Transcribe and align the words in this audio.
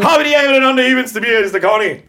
Habe 0.00 0.24
die 0.24 0.30
Ehre 0.32 0.64
an 0.66 0.76
der 0.76 0.86
Evans, 0.88 1.12
der 1.12 1.20
Bier, 1.20 1.38
das 1.38 1.46
ist 1.46 1.54
der 1.54 1.60
Conny. 1.60 2.02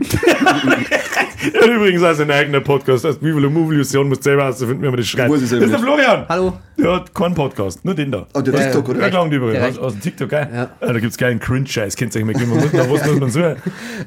er 0.00 1.60
hat 1.60 1.68
übrigens 1.68 2.02
auch 2.04 2.14
sein 2.14 2.30
eigener 2.30 2.60
Podcast. 2.60 3.04
Wie 3.20 3.32
viele 3.32 3.50
Movie-Illusionen 3.50 4.08
muss 4.10 4.22
selber 4.22 4.44
herausfinden, 4.44 4.80
wie 4.82 4.86
man 4.86 4.96
das 4.96 5.08
schreibt. 5.08 5.32
Das 5.34 5.42
ist 5.42 5.50
der 5.52 5.60
nicht. 5.60 5.80
Florian. 5.80 6.24
Hallo. 6.28 6.52
Der 6.78 6.92
hat 6.94 7.12
keinen 7.12 7.34
Podcast, 7.34 7.84
nur 7.84 7.94
den 7.96 8.12
da. 8.12 8.26
Oh, 8.32 8.40
der 8.40 8.54
Ja, 8.54 8.60
TikTok, 8.66 8.86
ja. 8.88 8.94
Der 8.94 9.02
oder? 9.02 9.10
klang 9.10 9.32
übrigens 9.32 9.76
aus, 9.76 9.78
aus 9.78 9.92
dem 9.94 10.00
TikTok, 10.02 10.28
gell? 10.30 10.48
Ja. 10.54 10.70
Ah, 10.80 10.86
da 10.86 10.92
gibt 11.00 11.10
es 11.10 11.16
geilen 11.18 11.40
Cringe-Scheiß, 11.40 11.96
kennt 11.96 12.14
ihr 12.14 12.20
euch 12.20 12.26
mal 12.26 12.32
geben. 12.34 12.50
Man 12.72 12.88
muss, 12.88 13.04
man 13.18 13.30
suchen? 13.30 13.56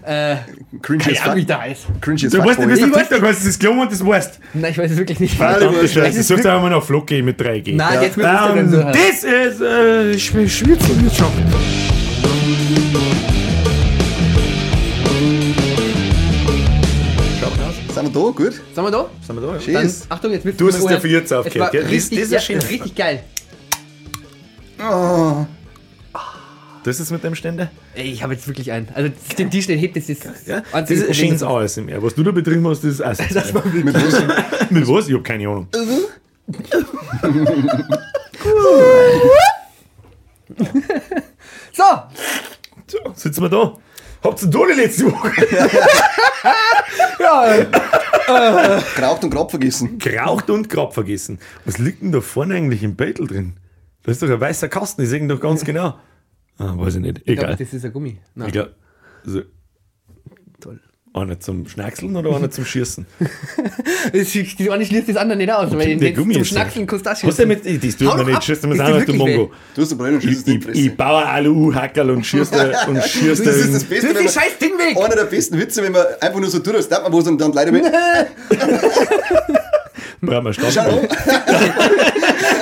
Äh, 0.05 0.36
Cringe 0.82 1.05
wie 1.07 1.16
fuck. 1.16 1.45
der 1.48 1.61
heißt. 1.61 1.86
Cringe 2.00 2.25
as 2.25 2.32
Du 2.32 2.39
weißt 2.39 2.59
nicht, 2.59 2.77
wie 2.79 2.84
auf 2.86 2.98
TikTok 2.98 3.21
heißt, 3.23 3.39
das 3.41 3.48
ist 3.48 3.59
klar 3.59 3.73
und 3.77 3.91
das 3.91 4.05
weißt. 4.05 4.39
Nein, 4.54 4.71
ich 4.71 4.77
weiß 4.77 4.91
es 4.91 4.98
wirklich 4.98 5.20
nicht. 5.20 5.38
Scheiße, 5.38 6.23
sucht 6.23 6.45
einfach 6.45 6.61
mal 6.61 6.70
nach 6.70 6.84
Flocke 6.84 7.21
mit 7.21 7.39
3G. 7.41 7.75
Nein, 7.75 8.02
jetzt 8.02 8.16
mit 8.16 8.25
Instagram 8.25 8.57
Ähm, 8.59 8.70
suchen. 8.70 8.93
das 8.93 9.23
ist 9.25 9.61
äh, 9.61 10.18
schwer 10.48 10.79
zu 10.79 10.93
mir 10.95 11.09
schaffen. 11.09 11.91
Sind 18.01 18.14
wir 18.15 18.21
da? 18.23 18.29
Gut? 18.32 18.54
Sind 18.54 18.83
wir 18.83 18.91
da? 18.91 19.10
Sind 19.25 19.41
wir 19.41 19.47
da? 19.47 19.60
Schön. 19.60 19.73
Dann, 19.75 19.83
Yes. 19.83 20.05
Achtung, 20.09 20.32
jetzt 20.32 20.46
willst 20.46 20.59
Du 20.59 20.68
hast 20.68 20.78
es 20.79 20.86
dir 20.86 21.00
für 21.01 21.07
jetzt 21.07 21.32
Es 21.32 21.37
aufgehört? 21.37 21.73
Das- 21.73 21.89
richtig, 21.89 22.18
das 22.19 22.28
ist 22.28 22.32
ja, 22.33 22.39
schön. 22.39 22.59
richtig 22.59 22.96
geil. 22.96 23.23
Oh, 24.83 25.46
Das 26.83 27.00
ist 27.00 27.11
mit 27.11 27.23
dem 27.23 27.36
Ständer? 27.36 27.69
Ey, 27.93 28.11
ich 28.11 28.23
habe 28.23 28.33
jetzt 28.33 28.47
wirklich 28.47 28.71
einen. 28.71 28.87
Also 28.95 29.11
den 29.37 29.51
Tisch, 29.51 29.68
den 29.68 29.78
hebt 29.78 29.95
jetzt 29.95 30.09
das 30.09 30.47
Ja? 30.47 30.64
Das 30.71 30.89
ist 30.89 31.15
schönes 31.15 31.43
ASMR. 31.43 32.02
Was 32.02 32.16
du 32.16 32.23
da 32.23 32.31
betrieben 32.31 32.67
hast, 32.67 32.83
das 32.83 32.94
ist 32.94 33.02
ASMR. 33.02 33.28
Das 33.33 33.53
war 33.53 33.64
mit 33.67 33.94
was? 33.94 34.23
Mit 34.72 34.88
was? 34.88 35.08
Ich 35.08 35.14
hab 35.14 35.23
keine 35.23 35.47
Ahnung. 35.47 35.67
So, 41.73 41.83
So, 42.88 42.97
sitzen 43.16 43.42
wir 43.44 43.50
da. 43.50 43.73
Habt 44.23 44.42
ihr 44.44 44.50
da 44.50 44.59
die 44.67 44.80
letzte 44.80 45.11
Woche 45.11 45.31
ja, 47.20 47.56
äh, 47.56 47.66
Geraucht 48.95 49.23
und 49.23 49.30
Grab 49.32 49.50
vergessen. 49.50 49.98
geraucht 50.00 50.50
und 50.50 50.70
Grab 50.70 50.94
vergessen? 50.94 51.40
Was 51.66 51.78
liegt 51.78 52.02
denn 52.02 52.12
da 52.12 52.22
vorne 52.22 52.56
eigentlich 52.56 52.84
im 52.84 52.95
Beutel 52.95 53.28
drin? 53.28 53.54
Das 54.04 54.14
ist 54.14 54.23
doch 54.23 54.30
ein 54.30 54.40
weißer 54.40 54.70
Kasten, 54.70 55.02
ich 55.04 55.10
sehe 55.10 55.20
ihn 55.20 55.28
doch 55.28 55.40
ganz 55.40 55.64
genau. 55.64 55.95
Ah, 56.58 56.73
weiß 56.78 56.95
ich 56.95 57.02
nicht. 57.02 57.18
ich 57.20 57.23
glaube, 57.26 57.54
Egal. 57.54 57.56
das 57.58 57.73
ist 57.73 57.86
ein 57.86 57.94
Gummi. 57.94 58.20
Nein. 58.36 58.48
Ich 58.48 58.54
glaube, 58.54 58.76
also. 59.26 59.42
Einer 61.14 61.40
zum 61.40 61.67
Schnackseln 61.67 62.16
oder 62.16 62.36
einer 62.36 62.50
zum 62.50 62.66
Schießen? 62.66 63.06
Das, 64.14 64.31
die 64.31 64.70
eine 64.72 64.86
schließt 64.86 65.09
das 65.09 65.16
andere 65.17 65.38
nicht 65.38 65.52
aus, 65.52 65.72
weil 65.72 65.95
Der 65.95 65.95
den 65.98 66.16
Gummi 66.16 66.34
zum 66.34 66.44
Schnackseln 66.45 66.88
kostet 66.88 67.06
das 67.08 67.23
Was 67.23 67.36
denn 67.36 67.48
mit, 67.50 67.59
das 67.66 67.95
tut 67.98 68.08
doch 68.08 68.26
nicht, 68.26 68.44
schießt 68.44 68.64
das 68.64 68.72
dir 68.73 68.84
auch 68.86 68.95
nicht, 68.98 69.08
du 69.08 69.14
Mongo. 69.14 69.52
Du 69.76 69.82
hast 69.84 69.92
und 69.94 70.22
schießt 70.23 70.48
Ich, 70.48 70.67
ich, 70.67 70.86
ich 70.88 70.98
baue 70.98 71.26
Alu-Hackerl 71.26 72.09
und 72.12 72.26
schießt 72.26 72.54
da- 72.56 72.86
und 72.88 73.02
schießt 73.04 73.45
Das 73.45 73.56
ist 73.58 73.67
da 73.70 73.73
das 73.73 73.84
Beste, 73.84 74.08
Das 74.08 74.16
wenn 74.17 74.26
ist 74.26 74.36
man, 74.36 74.44
scheiß 74.44 74.58
Ding 74.58 74.72
weg! 74.78 74.98
einer 74.98 75.16
der 75.16 75.26
besten 75.26 75.59
Witze, 75.59 75.84
wenn 75.84 75.92
man 75.92 76.04
einfach 76.20 76.39
nur 76.39 76.50
so 76.50 76.59
tut, 76.59 76.76
als 76.76 76.89
darf 76.89 77.04
man 77.04 77.14
was 77.14 77.28
und 77.28 77.39
dann 77.39 77.54
leider 77.54 77.72
mit. 77.73 77.84
Brauchen 80.22 80.45
wir 80.45 80.53
Schau. 80.53 80.61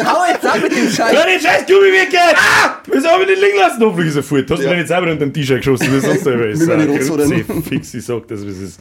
Hau 0.06 0.26
jetzt 0.32 0.46
ab 0.46 0.58
mit 0.62 0.72
dem 0.72 0.90
Scheiß! 0.90 1.12
Ja, 1.14 1.26
den 1.26 1.40
scheiß 1.40 1.66
Gummi 1.68 1.92
weg! 1.92 2.16
Ah! 2.36 2.78
Wieso 2.92 3.10
hab 3.10 3.20
ich 3.22 3.28
den 3.28 3.40
liegen 3.40 3.58
lassen? 3.60 3.82
Hoffentlich 3.84 4.08
ist 4.10 4.16
er 4.16 4.24
fort. 4.24 4.50
Hast 4.50 4.60
du 4.60 4.64
Ja. 4.64 4.72
mir 4.72 4.78
nicht 4.78 4.88
selber 4.88 5.12
unter 5.12 5.26
den 5.26 5.34
T-Shirt 5.34 5.58
geschossen, 5.58 5.94
wie 5.94 6.00
sonst 6.00 6.24
selber 6.24 6.48
ist. 6.48 6.68
Rotzodern. 6.68 7.64
Fix, 7.64 7.94
ich 7.94 8.06
sag 8.06 8.28
das, 8.28 8.46
wie 8.46 8.50
es 8.50 8.60
ist. 8.60 8.80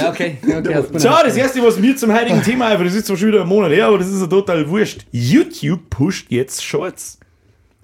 Ja, 0.00 0.10
okay. 0.10 0.38
ja, 0.46 0.58
okay 0.58 0.84
du 0.92 0.98
So, 1.00 1.08
das 1.08 1.36
erste, 1.36 1.62
was 1.62 1.78
mir 1.78 1.96
zum 1.96 2.12
heutigen 2.16 2.42
Thema 2.42 2.68
einfach, 2.68 2.84
das 2.84 2.94
ist 2.94 3.06
zwar 3.06 3.16
schon 3.16 3.28
wieder 3.28 3.42
ein 3.42 3.48
Monat 3.48 3.72
her, 3.72 3.86
aber 3.86 3.98
das 3.98 4.08
ist 4.08 4.20
ja 4.20 4.26
total 4.28 4.68
wurscht. 4.68 5.04
YouTube 5.10 5.90
pusht 5.90 6.26
jetzt 6.30 6.62
Shorts. 6.64 7.18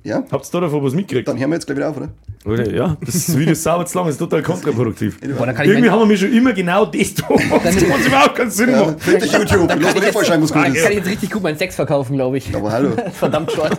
Ja, 0.05 0.23
Habt 0.31 0.45
ihr 0.47 0.51
da 0.53 0.61
davon 0.61 0.85
was 0.85 0.93
mitgekriegt? 0.95 1.27
dann 1.27 1.39
hören 1.39 1.51
wir 1.51 1.57
jetzt 1.57 1.67
gleich 1.67 1.79
wieder 1.79 1.89
auf, 1.89 1.97
oder? 1.97 2.11
Oder? 2.45 2.71
Ja, 2.71 2.97
das 3.01 3.37
Video 3.39 3.53
ist 3.53 3.63
sauber 3.63 3.87
zu 3.87 3.97
lang, 3.97 4.07
ist 4.09 4.19
total 4.19 4.43
kontraproduktiv. 4.43 5.19
Boah, 5.39 5.47
kann 5.47 5.65
ich 5.65 5.71
Irgendwie 5.71 5.89
haben 5.89 6.09
wir 6.11 6.17
schon 6.17 6.31
immer 6.33 6.53
genau 6.53 6.85
das 6.85 7.15
da. 7.15 7.25
Das 7.65 7.75
macht 7.89 8.07
überhaupt 8.07 8.35
keinen 8.35 8.51
Sinn. 8.51 8.71
Ja, 8.71 8.81
machen. 8.83 8.99
find 8.99 9.23
dich 9.23 9.33
YouTube. 9.33 9.67
dann 9.69 9.81
Lass 9.81 9.95
kann 9.95 10.03
ich, 10.03 10.13
vorschreiben, 10.13 10.43
was 10.43 10.51
jetzt, 10.51 10.55
gut 10.55 10.63
kann 10.65 10.73
ich 10.75 10.79
ist. 10.79 10.91
jetzt 10.91 11.09
richtig 11.09 11.31
gut 11.31 11.43
meinen 11.43 11.57
Sex 11.57 11.75
verkaufen, 11.77 12.17
glaube 12.17 12.37
ich. 12.37 12.55
Aber 12.55 12.71
hallo. 12.71 12.91
Verdammt 13.15 13.51
short. 13.51 13.79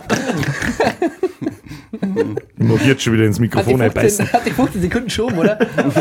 Mag 2.58 2.84
jetzt 2.86 3.02
schon 3.04 3.12
wieder 3.12 3.24
ins 3.24 3.36
Hat 3.36 3.40
Mikrofon 3.42 3.78
15, 3.78 3.82
einbeißen. 3.82 4.32
hat 4.32 4.46
die 4.46 4.50
15 4.50 4.82
Sekunden 4.82 5.10
schon, 5.10 5.38
oder? 5.38 5.58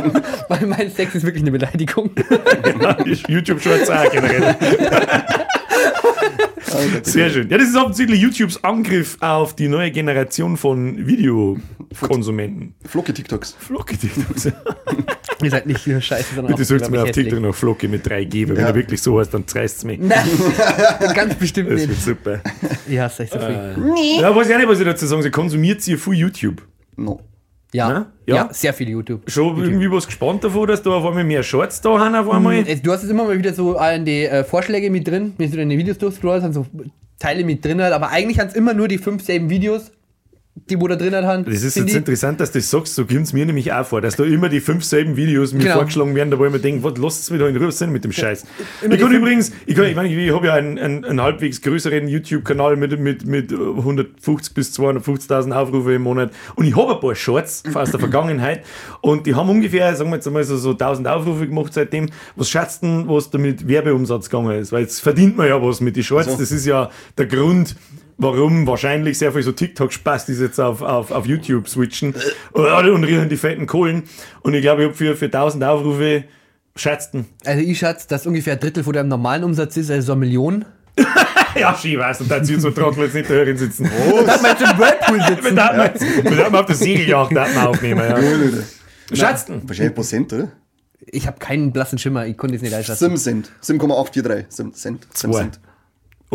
Weil 0.50 0.66
mein 0.66 0.90
Sex 0.90 1.14
ist 1.14 1.24
wirklich 1.24 1.44
eine 1.44 1.52
Beleidigung. 1.52 2.10
YouTube-Shorts 3.28 3.92
auch 3.92 4.12
generell. 4.12 4.56
Sehr 7.04 7.30
schön. 7.30 7.50
Ja, 7.50 7.58
das 7.58 7.70
ist 7.70 7.76
offensichtlich 7.76 8.22
YouTubes 8.22 8.64
Angriff 8.64 9.18
auf 9.22 9.56
die 9.56 9.68
neue 9.68 9.92
Generation 9.92 10.58
von 10.58 11.06
Videokonsumenten. 11.08 12.74
Flocke 12.86 13.14
TikToks. 13.14 13.56
Flocke 13.60 13.98
TikToks. 13.98 14.46
Ihr 15.44 15.50
seid 15.52 15.66
nicht 15.68 15.86
nur 15.86 16.00
scheiße, 16.02 16.36
sondern 16.36 16.56
Bitte 16.56 16.64
auch 16.76 16.80
sagt 16.80 16.92
mir 16.92 17.02
auf 17.02 17.08
hässlich. 17.10 17.26
TikTok 17.28 17.44
noch 17.44 17.54
Flocke 17.56 17.88
mit 17.88 18.06
3G, 18.08 18.48
weil 18.48 18.56
wenn 18.56 18.64
Ja. 18.64 18.68
er 18.70 18.76
wirklich 18.76 19.02
so 19.02 19.20
heißt, 19.20 19.34
dann 19.34 19.46
zerreißt 19.48 19.78
es 19.80 19.84
mich. 19.84 20.00
Nein, 20.00 20.26
ganz 21.14 21.36
bestimmt 21.36 21.72
Das 21.72 21.80
wird 21.82 21.90
nicht. 21.90 22.02
super. 22.04 22.42
Ich 22.88 22.98
hasse 22.98 23.24
euch 23.24 23.30
so 23.32 23.40
viel. 23.40 24.22
Ja, 24.22 24.34
weiß 24.36 24.48
ich 24.48 24.54
auch 24.54 24.60
nicht, 24.60 24.70
was 24.70 24.80
ich 24.80 24.86
dazu 24.86 25.06
sagen 25.06 25.22
soll. 25.22 25.32
Konsumiert 25.32 25.82
sie 25.82 25.98
viel 25.98 26.14
YouTube? 26.14 26.62
No. 26.96 27.20
Ja. 27.76 27.90
Ne? 27.90 28.06
ja, 28.26 28.36
Ja. 28.36 28.50
sehr 28.52 28.74
viel 28.74 28.90
YouTube. 28.90 29.30
Schon 29.30 29.62
irgendwie 29.62 29.92
was 29.92 30.06
gespannt 30.06 30.44
davon, 30.44 30.68
dass 30.68 30.82
da 30.82 30.92
auf 30.92 31.06
einmal 31.06 31.24
mehr 31.24 31.44
Shorts 31.44 31.82
da 31.82 32.00
haben 32.00 32.16
auf 32.16 32.30
einmal? 32.30 32.56
Äh, 32.68 32.78
Du 32.78 32.92
hast 32.92 33.02
jetzt 33.02 33.12
immer 33.12 33.26
mal 33.26 33.38
wieder 33.38 33.54
so 33.54 33.78
an 33.78 34.06
die 34.06 34.26
äh, 34.26 34.44
Vorschläge 34.44 34.90
mit 34.90 35.08
drin, 35.08 35.34
wenn 35.38 35.52
du 35.52 35.58
deine 35.58 35.78
Videos 35.78 35.98
durchscrollst, 35.98 36.44
sind 36.44 36.54
so 36.54 36.66
Teile 37.20 37.44
mit 37.44 37.64
drin, 37.64 37.82
halt, 37.82 37.94
aber 37.94 38.10
eigentlich 38.10 38.38
sind 38.38 38.50
es 38.50 38.56
immer 38.56 38.74
nur 38.74 38.88
die 38.88 38.98
fünf 38.98 39.24
selben 39.24 39.50
Videos, 39.50 39.92
die 40.70 40.82
wo 40.82 40.88
da 40.88 40.96
drin 40.96 41.14
haben. 41.16 41.46
Das 41.46 41.62
ist 41.64 41.76
jetzt 41.76 41.90
die- 41.90 41.96
interessant, 41.98 42.40
dass 42.40 42.52
du 42.52 42.58
das 42.58 42.70
sagst, 42.72 42.96
so 42.96 43.06
kommt 43.06 43.22
es 43.22 43.34
mir 43.34 43.46
nämlich 43.46 43.72
auch 43.72 43.86
vor, 43.86 44.02
dass 44.02 44.16
da 44.16 44.24
immer 44.24 44.50
die 44.50 44.60
fünf 44.60 44.84
selben 44.84 45.16
Videos 45.16 45.54
mir 45.54 45.60
Genau. 45.64 45.76
vorgeschlagen 45.76 46.16
werden, 46.16 46.32
da 46.32 46.40
wo 46.40 46.46
ich 46.46 46.52
mir 46.52 46.60
denke, 46.60 46.84
was 46.84 46.98
lasst 46.98 47.22
es 47.22 47.30
mir 47.30 47.38
da 47.38 47.48
in 47.48 47.56
Ruhe 47.58 47.72
sein 47.72 47.92
mit 47.92 48.04
dem 48.04 48.12
Scheiß. 48.12 48.46
immer 48.82 48.96
ich 48.96 49.00
kann 49.00 49.12
übrigens, 49.14 49.52
ich, 49.68 49.76
kann, 49.76 49.86
ich, 49.86 49.96
meine, 49.96 50.10
ich 50.10 50.34
habe 50.34 50.48
ja 50.48 50.54
einen, 50.56 50.80
einen, 50.80 51.06
einen 51.06 51.22
halbwegs 51.22 51.62
größeren 51.62 52.08
YouTube-Kanal 52.08 52.78
mit, 52.78 53.00
mit, 53.00 53.26
mit 53.28 53.52
150 53.54 54.54
bis 54.56 54.74
250.000 54.80 55.52
Aufrufe 55.52 55.94
im 55.94 56.02
Monat 56.02 56.32
und 56.56 56.66
ich 56.66 56.76
habe 56.76 56.96
ein 56.96 57.00
paar 57.00 57.14
Shorts 57.16 57.64
aus 57.74 57.92
der 57.92 58.00
Vergangenheit 58.00 58.64
und 59.02 59.28
die 59.28 59.36
haben 59.36 59.50
ungefähr, 59.50 59.96
sagen 59.96 60.10
wir 60.10 60.16
jetzt 60.16 60.26
einmal 60.28 60.44
so, 60.44 60.58
so 60.58 60.72
1000 60.72 61.08
Aufrufe 61.08 61.48
gemacht 61.48 61.74
seitdem. 61.74 62.08
Was 62.36 62.50
schätzt 62.50 62.82
denn, 62.82 63.08
was 63.08 63.30
damit 63.30 63.68
Werbeumsatz 63.68 64.30
gegangen 64.30 64.60
ist? 64.60 64.72
Weil 64.72 64.82
jetzt 64.82 65.00
verdient 65.00 65.38
man 65.38 65.48
ja 65.48 65.62
was 65.62 65.80
mit 65.80 65.96
den 65.96 66.04
Shorts, 66.04 66.32
So. 66.32 66.38
das 66.40 66.52
ist 66.52 66.66
ja 66.66 66.90
der 67.18 67.28
Grund, 67.28 67.76
warum 68.18 68.68
wahrscheinlich 68.68 69.18
sehr 69.18 69.32
viel 69.32 69.44
so 69.44 69.52
TikTok-Spaß 69.52 70.30
ist 70.30 70.40
jetzt 70.42 70.60
auf, 70.60 70.82
auf, 70.82 71.12
auf 71.12 71.26
YouTube 71.26 71.68
switchen 71.68 72.16
und, 72.52 72.66
und 72.66 73.04
riechen 73.04 73.30
die 73.30 73.38
fetten 73.38 73.68
Kohlen. 73.68 74.04
Und 74.42 74.54
ich 74.54 74.62
glaube, 74.62 74.84
ich 74.84 74.88
habe 74.90 74.98
für, 74.98 75.16
für 75.16 75.26
1000 75.26 75.64
Aufrufe 75.64 76.26
schätzten. 76.76 77.26
Also 77.46 77.62
ich 77.62 77.78
schätze, 77.80 78.08
dass 78.08 78.26
ungefähr 78.28 78.54
ein 78.54 78.60
Drittel 78.60 78.84
von 78.84 78.94
deinem 78.94 79.10
normalen 79.10 79.44
Umsatz 79.44 79.78
ist, 79.78 79.92
also 79.92 80.08
so 80.08 80.12
eine 80.14 80.20
Million. 80.20 80.66
Ja, 81.58 81.74
schön, 81.74 81.98
weißt 81.98 82.20
du, 82.20 82.26
da 82.26 82.44
sie 82.44 82.60
so 82.60 82.70
Trottel 82.70 83.06
jetzt 83.06 83.14
nicht 83.14 83.30
da 83.30 83.34
hören 83.34 83.58
sitzen. 83.58 83.90
Dass 84.26 84.44
wir 84.44 84.50
jetzt 84.50 84.62
im 84.62 84.78
Whirlpool 84.78 85.18
Wir 85.18 85.26
sitzen. 85.26 85.44
wir 86.26 86.36
darf 86.36 86.52
man 86.52 86.62
auf 86.62 87.30
der 87.30 87.48
man 87.54 87.68
aufnehmen. 87.68 88.02
Ja. 89.10 89.16
Schätzten. 89.16 89.62
Wahrscheinlich 89.66 89.96
Prozent, 89.96 90.34
oder? 90.34 90.52
Ich 91.00 91.28
habe 91.28 91.40
keinen 91.40 91.72
blassen 91.72 91.98
Schimmer, 91.98 92.26
ich 92.26 92.36
konnte 92.36 92.58
es 92.58 92.62
nicht 92.62 92.74
einschätzen. 92.74 93.06
7 93.06 93.18
Cent. 93.18 93.52
7,843 93.62 94.50
Cent. 94.50 94.76
Cent. 94.76 95.08
Sim 95.14 95.32
Zwei. 95.32 95.50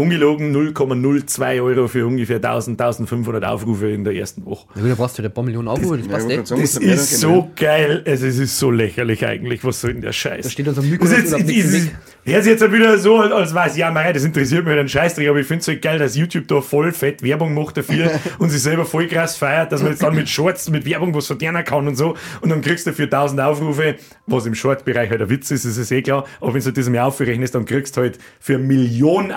Ungelogen 0.00 0.54
0,02 0.54 1.62
Euro 1.62 1.88
für 1.88 2.06
ungefähr 2.06 2.36
1000, 2.36 2.80
1500 2.80 3.44
Aufrufe 3.44 3.90
in 3.90 4.04
der 4.04 4.14
ersten 4.14 4.44
Woche. 4.46 4.66
Ja, 4.74 4.82
da 4.88 4.94
brauchst 4.94 5.18
du 5.18 5.22
ein 5.22 5.32
paar 5.32 5.44
Millionen 5.44 5.68
Aufrufe, 5.68 5.98
das 5.98 6.06
Ja, 6.06 6.12
passt 6.12 6.30
Das 6.30 6.48
sagen, 6.48 6.62
was 6.62 6.76
ist 6.76 7.20
so 7.20 7.50
geil, 7.56 8.02
also 8.06 8.26
es 8.26 8.38
ist 8.38 8.58
so 8.58 8.70
lächerlich 8.70 9.24
eigentlich, 9.26 9.64
was 9.64 9.80
soll 9.80 9.92
denn 9.92 10.02
der 10.02 10.12
Scheiß? 10.12 10.44
Da 10.44 10.50
steht 10.50 10.68
unser 10.68 10.80
Das 10.82 10.90
Mykonos 10.90 11.12
ist, 11.12 11.28
oder 11.28 11.38
das 11.38 11.46
nichts 11.46 11.72
ist, 11.72 11.90
hört 12.24 12.42
sich 12.44 12.50
jetzt 12.52 12.62
halt 12.62 12.72
wieder 12.72 12.98
so, 12.98 13.16
als- 13.18 13.54
weiß 13.54 13.76
ja, 13.76 13.90
mei, 13.90 14.12
das 14.12 14.24
interessiert 14.24 14.60
mich 14.64 14.70
halt 14.70 14.80
einen 14.80 14.88
Scheißdreck, 14.88 15.28
aber 15.28 15.38
ich 15.40 15.46
finde 15.46 15.60
es 15.62 15.68
halt 15.68 15.82
geil, 15.82 15.98
dass 15.98 16.16
YouTube 16.16 16.46
da 16.48 16.60
voll 16.60 16.92
fett 16.92 17.22
Werbung 17.22 17.54
macht 17.54 17.76
dafür 17.76 18.10
und 18.38 18.50
sich 18.50 18.62
selber 18.62 18.84
voll 18.84 19.06
krass 19.06 19.36
feiert, 19.36 19.72
dass 19.72 19.82
man 19.82 19.90
jetzt 19.92 20.02
dann 20.02 20.14
mit 20.14 20.28
Shorts, 20.28 20.70
mit 20.70 20.84
Werbung 20.86 21.14
was 21.14 21.26
verdienen 21.26 21.64
kann 21.64 21.86
und 21.88 21.96
so. 21.96 22.14
Und 22.40 22.50
dann 22.50 22.60
kriegst 22.62 22.86
du 22.86 22.92
für 22.92 23.04
1000 23.04 23.40
Aufrufe, 23.40 23.96
was 24.26 24.46
im 24.46 24.54
Short-Bereich 24.54 25.10
halt 25.10 25.20
ein 25.22 25.30
Witz 25.30 25.50
ist, 25.50 25.64
das 25.64 25.76
ist 25.76 25.90
eh 25.90 26.02
klar, 26.02 26.24
aber 26.40 26.54
wenn 26.54 26.62
du 26.62 26.72
das 26.72 26.88
mal 26.88 27.00
aufrechnest, 27.00 27.54
dann 27.54 27.64
kriegst 27.64 27.96
du 27.96 28.02
halt 28.02 28.18
für 28.38 28.54
eine 28.54 28.64
Million 28.64 29.32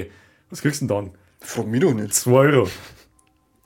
Aufrufe, 0.00 0.10
was 0.50 0.62
kriegst 0.62 0.80
du 0.82 0.86
denn 0.86 0.96
dann? 0.96 1.10
Frag 1.40 1.66
mich 1.66 1.80
doch 1.80 1.92
nicht. 1.94 2.14
2 2.14 2.30
Euro. 2.30 2.68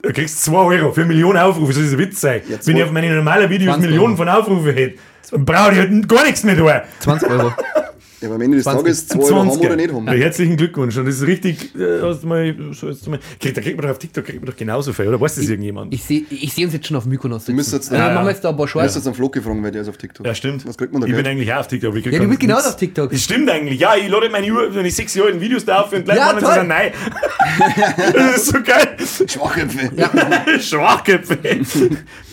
Du 0.01 0.11
kriegst 0.13 0.43
2 0.45 0.57
Euro 0.57 0.91
für 0.93 1.01
eine 1.01 1.07
Million 1.09 1.37
Aufrufe, 1.37 1.73
das 1.73 1.83
ist 1.83 1.93
ein 1.93 1.99
Witz 1.99 2.21
sein. 2.21 2.41
Ja, 2.49 2.57
Wenn 2.65 2.77
ich 2.77 2.83
auf 2.83 2.91
meine 2.91 3.13
normalen 3.15 3.49
Videos 3.49 3.73
20 3.75 3.89
Millionen 3.89 4.13
Euro. 4.13 4.17
von 4.17 4.29
Aufrufen 4.29 4.73
hätte, 4.73 4.97
dann 5.31 5.45
brauche 5.45 5.71
ich 5.73 5.77
halt 5.77 6.09
gar 6.09 6.23
nichts 6.25 6.43
mehr 6.43 6.55
da. 6.55 6.83
20 6.99 7.29
Euro. 7.29 7.53
Ja, 8.21 8.27
aber 8.27 8.35
am 8.35 8.41
Ende 8.41 8.57
des 8.57 8.63
20. 8.65 8.83
Tages 8.83 9.07
2 9.07 9.19
Euro 9.19 9.39
haben 9.39 9.49
oder 9.49 9.75
nicht 9.75 9.91
haben. 9.91 10.05
Ja, 10.05 10.13
herzlichen 10.13 10.55
Glückwunsch. 10.55 10.95
Und 10.95 11.05
das 11.07 11.15
ist 11.15 11.25
richtig, 11.25 11.73
äh, 11.75 12.01
hast 12.03 12.21
du 12.21 12.27
mal, 12.27 12.55
so 12.71 12.87
jetzt 12.87 13.07
mal, 13.07 13.19
kriegt, 13.39 13.57
da 13.57 13.61
kriegt 13.61 13.75
man 13.77 13.83
doch 13.85 13.91
auf 13.91 13.97
TikTok 13.99 14.23
kriegt 14.25 14.39
man 14.41 14.49
doch 14.51 14.55
genauso 14.55 14.93
viel, 14.93 15.07
oder? 15.07 15.19
Weiß 15.19 15.35
das 15.35 15.49
irgendjemand? 15.49 15.91
Ich 15.91 16.03
sehe 16.03 16.23
ich 16.29 16.53
seh 16.53 16.63
uns 16.65 16.73
jetzt 16.73 16.85
schon 16.85 16.97
auf 16.97 17.05
Mykonos 17.07 17.45
sitzen. 17.45 17.55
müsst 17.55 17.73
jetzt- 17.73 17.91
ja, 17.91 17.97
Ja, 17.97 18.03
machen 18.05 18.15
ja. 18.17 18.23
wir 18.25 18.29
jetzt 18.31 18.43
da 18.43 18.49
ein 18.49 18.55
paar 18.57 18.65
Du 18.67 18.67
hast 18.67 18.71
Schwarz. 18.71 18.95
jetzt 18.95 19.07
einen 19.07 19.15
Flug 19.15 19.33
gefragt, 19.33 19.57
weil 19.63 19.71
der 19.71 19.81
ist 19.81 19.87
auf 19.89 19.97
TikTok. 19.97 20.25
ja, 20.25 20.35
stimmt. 20.35 20.67
Was 20.67 20.77
kriegt 20.77 20.93
man 20.93 21.01
da 21.01 21.07
Ich 21.07 21.13
bin 21.13 21.23
Geld? 21.23 21.33
eigentlich 21.35 21.51
auch 21.51 21.59
auf 21.61 21.67
TikTok. 21.67 21.95
ich 21.95 22.03
krieg 22.03 22.13
Ja, 22.13 22.19
du 22.19 22.27
bist 22.27 22.39
genauso 22.39 22.69
auf 22.69 22.77
TikTok. 22.77 23.09
Das 23.11 23.21
stimmt 23.23 23.49
eigentlich. 23.49 23.79
Ja, 23.79 23.95
ich 23.95 24.07
lade 24.07 24.29
meine 24.29 24.51
Uhr, 24.53 24.73
wenn 24.75 24.85
ich 24.85 24.95
sechs 24.95 25.15
Jahre 25.15 25.29
alten 25.29 25.41
Videos 25.41 25.65
drauf 25.65 25.91
und 25.91 26.05
gleich 26.05 26.17
Ja, 26.17 26.25
machen 26.27 26.39
sie 26.41 26.45
sagen, 26.45 26.67
nein. 26.67 26.91
das 28.13 28.35
ist 28.37 28.45
so 28.47 28.57
geil. 28.61 28.87
Schwachköpfe. 29.27 29.89
Schwachköpfe. 30.59 31.37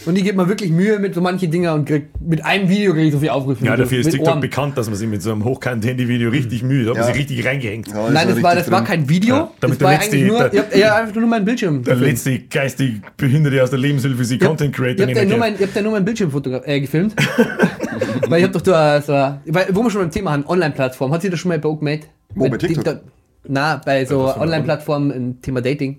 Und 0.06 0.16
ich 0.16 0.24
gebe 0.24 0.36
mir 0.36 0.48
wirklich 0.48 0.70
Mühe 0.70 0.98
mit 0.98 1.14
so 1.14 1.20
manchen 1.20 1.50
Dinger 1.50 1.74
und 1.74 1.86
krieg 1.86 2.06
mit 2.20 2.44
einem 2.44 2.68
Video 2.68 2.92
krieg 2.92 3.06
ich 3.06 3.12
so 3.12 3.18
viel 3.18 3.28
Aufrufe. 3.30 3.64
Ja, 3.64 3.76
dafür 3.76 3.98
ist 4.00 4.10
TikTok 4.10 4.28
Ohren. 4.28 4.40
bekannt, 4.40 4.78
dass 4.78 4.86
man 4.88 4.96
sich 4.96 5.08
mit 5.08 5.22
so 5.22 5.32
einem 5.32 5.44
Hochkant-Handy-Video 5.78 6.30
richtig 6.30 6.62
mühe, 6.62 6.84
da 6.84 6.90
hat 6.90 6.96
man 6.98 7.06
Ja. 7.08 7.12
sich 7.12 7.20
richtig 7.22 7.46
reingehängt. 7.46 7.88
Ja, 7.88 8.10
Nein, 8.10 8.28
das 8.28 8.42
war, 8.42 8.54
das 8.54 8.70
war 8.70 8.84
kein 8.84 9.08
Video. 9.08 9.34
Ja, 9.36 9.50
damit 9.60 9.80
das 9.80 9.84
war 9.84 9.90
der 9.92 9.98
letzte- 10.00 10.16
eigentlich 10.16 10.28
nur, 10.30 10.38
der- 10.40 10.52
ihr 10.54 10.60
habt, 10.60 10.76
ja, 10.76 10.96
einfach 10.96 11.14
nur 11.14 11.28
mein 11.28 11.44
Bildschirm. 11.44 11.82
Der 11.82 11.94
gefilmt. 11.94 12.12
letzte 12.12 12.38
geistig 12.40 13.00
Behinderte 13.16 13.62
aus 13.62 13.70
der 13.70 13.78
Lebenshilfe, 13.78 14.24
sie 14.24 14.38
Content 14.38 14.70
Ihr 14.78 14.84
Creator 14.84 15.06
habt 15.06 15.16
ja 15.16 15.22
nur 15.22 15.28
nennen 15.30 15.40
mein, 15.40 15.58
ihr 15.58 15.66
habt 15.66 15.76
ja 15.76 15.82
nur 15.82 15.92
mein 15.92 16.04
Bildschirm 16.04 16.30
äh, 16.64 16.80
gefilmt. 16.80 17.14
weil 18.28 18.40
ich 18.40 18.44
hab 18.44 18.52
doch 18.52 18.60
da 18.60 19.00
so, 19.00 19.12
weil, 19.12 19.66
wo 19.72 19.82
wir 19.82 19.90
schon 19.90 20.02
beim 20.02 20.10
Thema 20.10 20.32
haben, 20.32 20.44
Online-Plattform. 20.46 21.12
Hat 21.12 21.22
sie 21.22 21.30
das 21.30 21.40
schon 21.40 21.48
mal 21.50 21.58
bei 21.58 21.68
gemacht? 21.68 22.08
Wo, 22.34 22.48
bei 22.48 22.56
TikTok? 22.56 22.84
Da, 22.84 23.00
na, 23.46 23.80
bei 23.84 24.04
so 24.04 24.34
Online-Plattformen 24.36 25.10
im 25.10 25.42
Thema 25.42 25.60
Dating. 25.62 25.98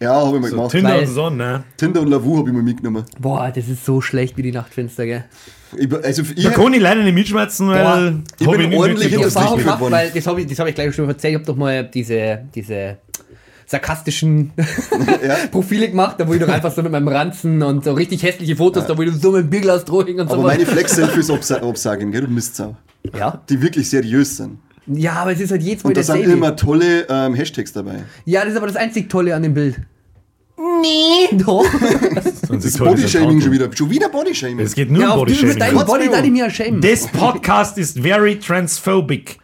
Ja, 0.00 0.14
habe 0.14 0.36
ich 0.36 0.42
mal 0.42 0.50
So, 0.50 0.56
gemacht. 0.56 0.70
Tinder 0.72 0.90
Weil- 0.90 1.00
und 1.00 1.06
so, 1.06 1.30
ne? 1.30 1.64
Tinder 1.76 2.00
und 2.02 2.08
Lavu 2.08 2.38
habe 2.38 2.48
ich 2.50 2.54
mal 2.54 2.62
mitgenommen. 2.62 3.04
Boah, 3.18 3.50
das 3.54 3.68
ist 3.68 3.84
so 3.84 4.00
schlecht 4.00 4.36
wie 4.36 4.42
die 4.42 4.52
Nachtfinster, 4.52 5.06
gell? 5.06 5.24
Ich, 5.76 5.92
also 5.92 6.22
ich, 6.34 6.44
Da 6.44 6.50
kann 6.50 6.72
ich 6.74 6.80
leider 6.80 7.02
nicht 7.02 7.14
mitschmerzen, 7.14 7.68
weil 7.68 7.82
Boah, 7.82 8.22
ich 8.38 8.46
hab 8.46 8.56
bin 8.56 8.74
ordentlich 8.74 9.08
Ich 9.08 9.16
hab 9.16 9.22
das 9.24 9.34
Erfahrung 9.36 9.58
gemacht, 9.58 9.80
weil 9.90 10.10
das 10.10 10.26
habe 10.26 10.40
ich, 10.40 10.46
das 10.46 10.58
hab 10.58 10.66
ich 10.68 10.74
gleich 10.74 10.94
schon 10.94 11.08
erzählt. 11.08 11.32
Ich 11.32 11.38
habe 11.38 11.46
doch 11.46 11.56
mal 11.56 11.84
diese, 11.84 12.40
diese 12.54 12.98
sarkastischen 13.66 14.52
Profile 15.50 15.88
gemacht, 15.88 16.16
da 16.18 16.28
wo 16.28 16.34
ich 16.34 16.40
doch 16.40 16.48
einfach 16.48 16.72
so 16.72 16.82
mit 16.82 16.92
meinem 16.92 17.08
Ranzen 17.08 17.62
und 17.62 17.84
so 17.84 17.92
richtig 17.94 18.22
hässliche 18.22 18.54
Fotos, 18.56 18.86
da 18.86 18.96
wo 18.96 19.02
ich 19.02 19.12
so 19.14 19.32
mit 19.32 19.42
dem 19.42 19.50
Bierglas 19.50 19.84
drohing 19.84 20.20
und 20.20 20.28
so 20.28 20.34
aber 20.34 20.44
meine 20.44 20.64
Flex-Selfies 20.66 21.30
absa 21.30 21.56
absagen, 21.56 22.12
gell, 22.12 22.22
du 22.22 22.28
Mistsau. 22.28 22.76
Ja. 23.16 23.42
Die 23.48 23.60
wirklich 23.60 23.88
seriös 23.88 24.36
sind. 24.36 24.58
Ja, 24.86 25.14
aber 25.14 25.32
es 25.32 25.40
ist 25.40 25.50
halt 25.50 25.62
jedes 25.62 25.84
Mal 25.84 25.90
Und 25.90 25.96
da 25.96 26.02
sind 26.02 26.24
immer 26.24 26.56
tolle 26.56 27.06
ähm, 27.08 27.34
Hashtags 27.34 27.72
dabei. 27.72 28.04
Ja, 28.24 28.42
das 28.42 28.52
ist 28.52 28.56
aber 28.56 28.66
das 28.66 28.76
einzig 28.76 29.08
Tolle 29.08 29.34
an 29.34 29.42
dem 29.42 29.54
Bild. 29.54 29.80
Nee. 30.56 31.36
Doch. 31.36 31.64
Das 32.48 32.72
toll, 32.74 32.88
Bodyshaming 32.90 33.40
schon 33.40 33.52
wieder. 33.52 33.68
Schon 33.74 33.90
wieder 33.90 34.08
Bodyshaming. 34.08 34.60
Es 34.60 34.74
geht 34.74 34.90
nur 34.90 35.02
ja, 35.02 35.10
um 35.12 35.20
Bodyshaming. 35.20 35.84
Body, 35.84 36.08
da 36.08 36.22
ich 36.22 36.30
mir 36.30 36.48
schämen. 36.48 36.80
This 36.80 37.08
podcast 37.08 37.76
is 37.76 37.92
very 37.92 38.38
transphobic 38.38 39.38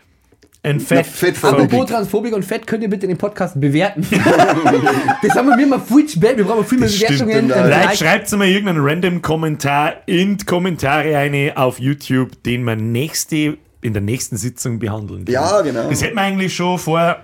and 0.63 0.81
fat 0.81 1.07
fatphobic. 1.07 1.65
Apropos 1.65 1.91
Transphobik 1.91 2.35
und 2.35 2.45
Fett, 2.45 2.67
könnt 2.67 2.83
ihr 2.83 2.89
bitte 2.89 3.07
den 3.07 3.19
Podcast 3.19 3.61
bewerten. 3.61 4.07
das 5.23 5.35
haben 5.35 5.49
wir 5.49 5.67
mal 5.67 5.81
viel 5.81 6.09
spät. 6.09 6.37
Wir 6.37 6.45
brauchen 6.45 6.65
viel 6.65 6.79
mehr 6.79 6.89
Bewertungen. 6.89 7.51
Vielleicht 7.51 7.99
schreibt 7.99 8.33
mal 8.33 8.47
irgendeinen 8.47 8.85
random 8.85 9.23
Kommentar 9.23 9.95
in 10.07 10.39
die 10.39 10.45
Kommentare 10.45 11.17
eine 11.17 11.57
auf 11.57 11.81
YouTube, 11.81 12.43
den 12.45 12.65
wir 12.65 12.77
nächste, 12.77 13.59
in 13.83 13.93
der 13.93 14.03
nächsten 14.03 14.37
Sitzung 14.37 14.79
behandeln. 14.79 15.25
Ja, 15.29 15.61
genau. 15.61 15.89
Das 15.91 16.03
hätten 16.03 16.17
wir 16.17 16.23
eigentlich 16.23 16.55
schon 16.55 16.79
vor 16.79 17.19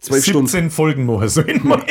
Zwölf 0.00 0.24
17 0.24 0.48
Stunden. 0.48 0.70
Folgen 0.70 1.06
machen 1.06 1.28
sollen. 1.28 1.62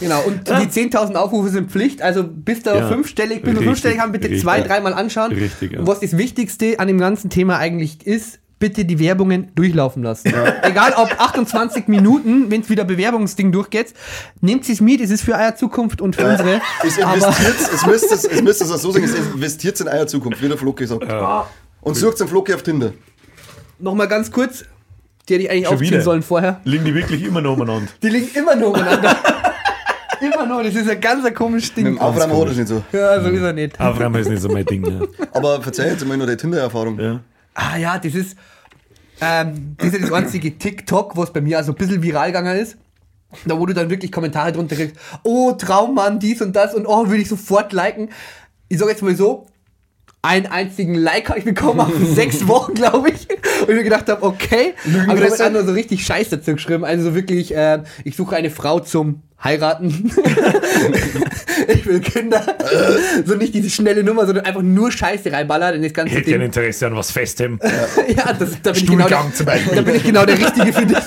Genau, 0.00 0.22
und 0.22 0.48
die 0.48 0.52
10.000 0.52 1.14
Aufrufe 1.14 1.50
sind 1.50 1.70
Pflicht. 1.70 2.00
Also 2.00 2.24
bis 2.24 2.62
da 2.62 2.74
Ja, 2.74 2.88
fünfstellig, 2.88 3.42
bis 3.42 3.54
wir 3.54 3.60
fünfstellig 3.60 3.98
haben, 3.98 4.12
bitte 4.12 4.28
richtig. 4.28 4.42
zwei, 4.42 4.62
dreimal 4.62 4.94
anschauen. 4.94 5.30
Richtig, 5.30 5.72
ja. 5.72 5.80
Und 5.80 5.86
was 5.86 6.00
das 6.00 6.16
Wichtigste 6.16 6.80
an 6.80 6.88
dem 6.88 6.96
ganzen 6.96 7.28
Thema 7.28 7.58
eigentlich 7.58 8.06
ist, 8.06 8.40
bitte 8.58 8.86
die 8.86 8.98
Werbungen 8.98 9.50
durchlaufen 9.54 10.02
lassen. 10.02 10.32
Egal 10.62 10.94
ob 10.96 11.10
28 11.18 11.88
Minuten, 11.88 12.50
wenn 12.50 12.62
es 12.62 12.70
wieder 12.70 12.84
Bewerbungsding 12.84 13.52
durchgeht, 13.52 13.92
nehmt 14.40 14.66
es 14.68 14.80
mit, 14.80 15.02
es 15.02 15.10
ist 15.10 15.22
für 15.22 15.34
eure 15.34 15.54
Zukunft 15.54 16.00
und 16.00 16.16
für 16.16 16.26
unsere. 16.30 16.62
Es 16.82 16.96
investiert, 16.96 17.56
es 17.74 17.86
müsste 17.86 18.14
es, 18.14 18.24
es 18.24 18.42
müsste 18.42 18.64
es 18.64 18.70
auch 18.70 18.78
so 18.78 18.92
sagen, 18.92 19.04
es 19.04 19.14
investiert 19.34 19.80
in 19.80 19.88
eure 19.88 20.06
Zukunft, 20.06 20.42
wie 20.42 20.48
der 20.48 20.56
Floki 20.56 20.86
sagt. 20.86 21.04
Und 21.82 21.94
sucht 21.94 22.20
einen 22.20 22.28
Floki 22.28 22.54
auf 22.54 22.62
Tinder. 22.62 22.92
Nochmal 23.80 24.08
ganz 24.08 24.30
kurz, 24.30 24.64
die 25.28 25.34
hätte 25.34 25.44
ich 25.44 25.50
eigentlich 25.50 25.66
Schon 25.66 25.74
aufziehen 25.74 25.90
wieder? 25.92 26.02
sollen 26.02 26.22
vorher. 26.22 26.60
Liegen 26.64 26.84
die 26.84 26.94
wirklich 26.94 27.22
immer 27.24 27.40
noch 27.40 27.54
umeinander? 27.54 27.90
Die 28.02 28.08
liegen 28.08 28.28
immer 28.34 28.56
nur 28.56 28.68
umeinander. 28.70 29.16
immer 30.20 30.46
nur, 30.46 30.62
das 30.62 30.74
ist 30.74 30.88
ein 30.88 31.00
ganz 31.00 31.24
ein 31.24 31.34
komisches 31.34 31.70
Mit 31.70 31.76
Ding. 31.78 31.94
dem 31.94 31.98
Aufräumen 31.98 32.40
hat 32.40 32.48
es 32.48 32.56
nicht 32.56 32.68
so. 32.68 32.82
Ja, 32.92 33.20
so 33.22 33.28
ist 33.28 33.40
er 33.42 33.52
nicht. 33.52 33.80
Aufräumen 33.80 34.20
ist 34.20 34.28
nicht 34.28 34.42
so 34.42 34.48
mein 34.48 34.64
Ding. 34.64 34.84
Ja. 34.84 35.00
Aber 35.32 35.62
verzeih 35.62 35.88
jetzt 35.90 36.06
mal 36.06 36.16
noch 36.16 36.26
die 36.26 36.36
Tinder-Erfahrung. 36.36 36.98
Ja. 36.98 37.20
Ah 37.54 37.76
ja, 37.76 37.98
das 37.98 38.14
ist, 38.14 38.36
ähm, 39.20 39.74
das 39.78 39.92
ist 39.92 40.02
das 40.02 40.12
einzige 40.12 40.56
TikTok, 40.56 41.16
was 41.16 41.32
bei 41.32 41.40
mir 41.40 41.58
also 41.58 41.72
ein 41.72 41.76
bisschen 41.76 42.02
viral 42.02 42.28
gegangen 42.28 42.58
ist. 42.58 42.76
Da 43.44 43.58
wo 43.58 43.64
du 43.64 43.72
dann 43.74 43.88
wirklich 43.90 44.10
Kommentare 44.10 44.50
drunter 44.52 44.74
kriegst, 44.74 44.96
oh 45.22 45.52
Traummann, 45.52 46.18
dies 46.18 46.42
und 46.42 46.56
das 46.56 46.74
und 46.74 46.86
oh, 46.86 47.08
will 47.08 47.20
ich 47.20 47.28
sofort 47.28 47.72
liken. 47.72 48.08
Ich 48.68 48.78
sag 48.78 48.88
jetzt 48.88 49.02
mal 49.02 49.14
so, 49.14 49.46
einen 50.22 50.46
einzigen 50.46 50.94
Like 50.94 51.28
habe 51.28 51.38
ich 51.38 51.44
bekommen 51.44 51.80
auf 51.80 51.92
sechs 52.14 52.46
Wochen, 52.46 52.74
glaube 52.74 53.10
ich. 53.10 53.28
Und 53.30 53.68
ich 53.68 53.76
mir 53.76 53.84
gedacht 53.84 54.08
habe, 54.08 54.22
okay. 54.22 54.74
Aber 54.84 54.88
ich 54.88 54.98
habe 55.00 55.12
Lügenpresse? 55.14 55.42
dann 55.44 55.52
nur 55.54 55.64
so 55.64 55.72
richtig 55.72 56.04
Scheiß 56.04 56.28
dazu 56.28 56.52
geschrieben. 56.52 56.84
Also 56.84 57.04
so 57.04 57.14
wirklich, 57.14 57.54
äh, 57.54 57.82
ich 58.04 58.16
suche 58.16 58.36
eine 58.36 58.50
Frau 58.50 58.80
zum 58.80 59.22
Heiraten. 59.42 59.86
ich 61.68 61.86
will 61.86 62.00
Kinder. 62.00 62.44
so 63.24 63.34
nicht 63.36 63.54
diese 63.54 63.70
schnelle 63.70 64.04
Nummer, 64.04 64.26
sondern 64.26 64.44
einfach 64.44 64.60
nur 64.60 64.92
Scheiße 64.92 65.32
reinballern 65.32 65.76
in 65.76 65.82
das 65.82 65.94
ganze 65.94 66.16
Hätte 66.16 66.30
Ding. 66.30 66.42
Interesse 66.42 66.86
an 66.86 66.96
was 66.96 67.10
Festem. 67.10 67.58
Ja, 68.08 68.32
das, 68.32 68.60
da, 68.62 68.72
bin 68.72 68.82
ich 68.82 68.86
genau 68.86 69.06
Stuhlgang 69.06 69.26
der, 69.28 69.34
zum 69.34 69.46
Beispiel. 69.46 69.74
da 69.74 69.82
bin 69.82 69.94
ich 69.94 70.02
genau 70.02 70.26
der 70.26 70.38
Richtige 70.38 70.72
für 70.72 70.86
dich. 70.86 70.98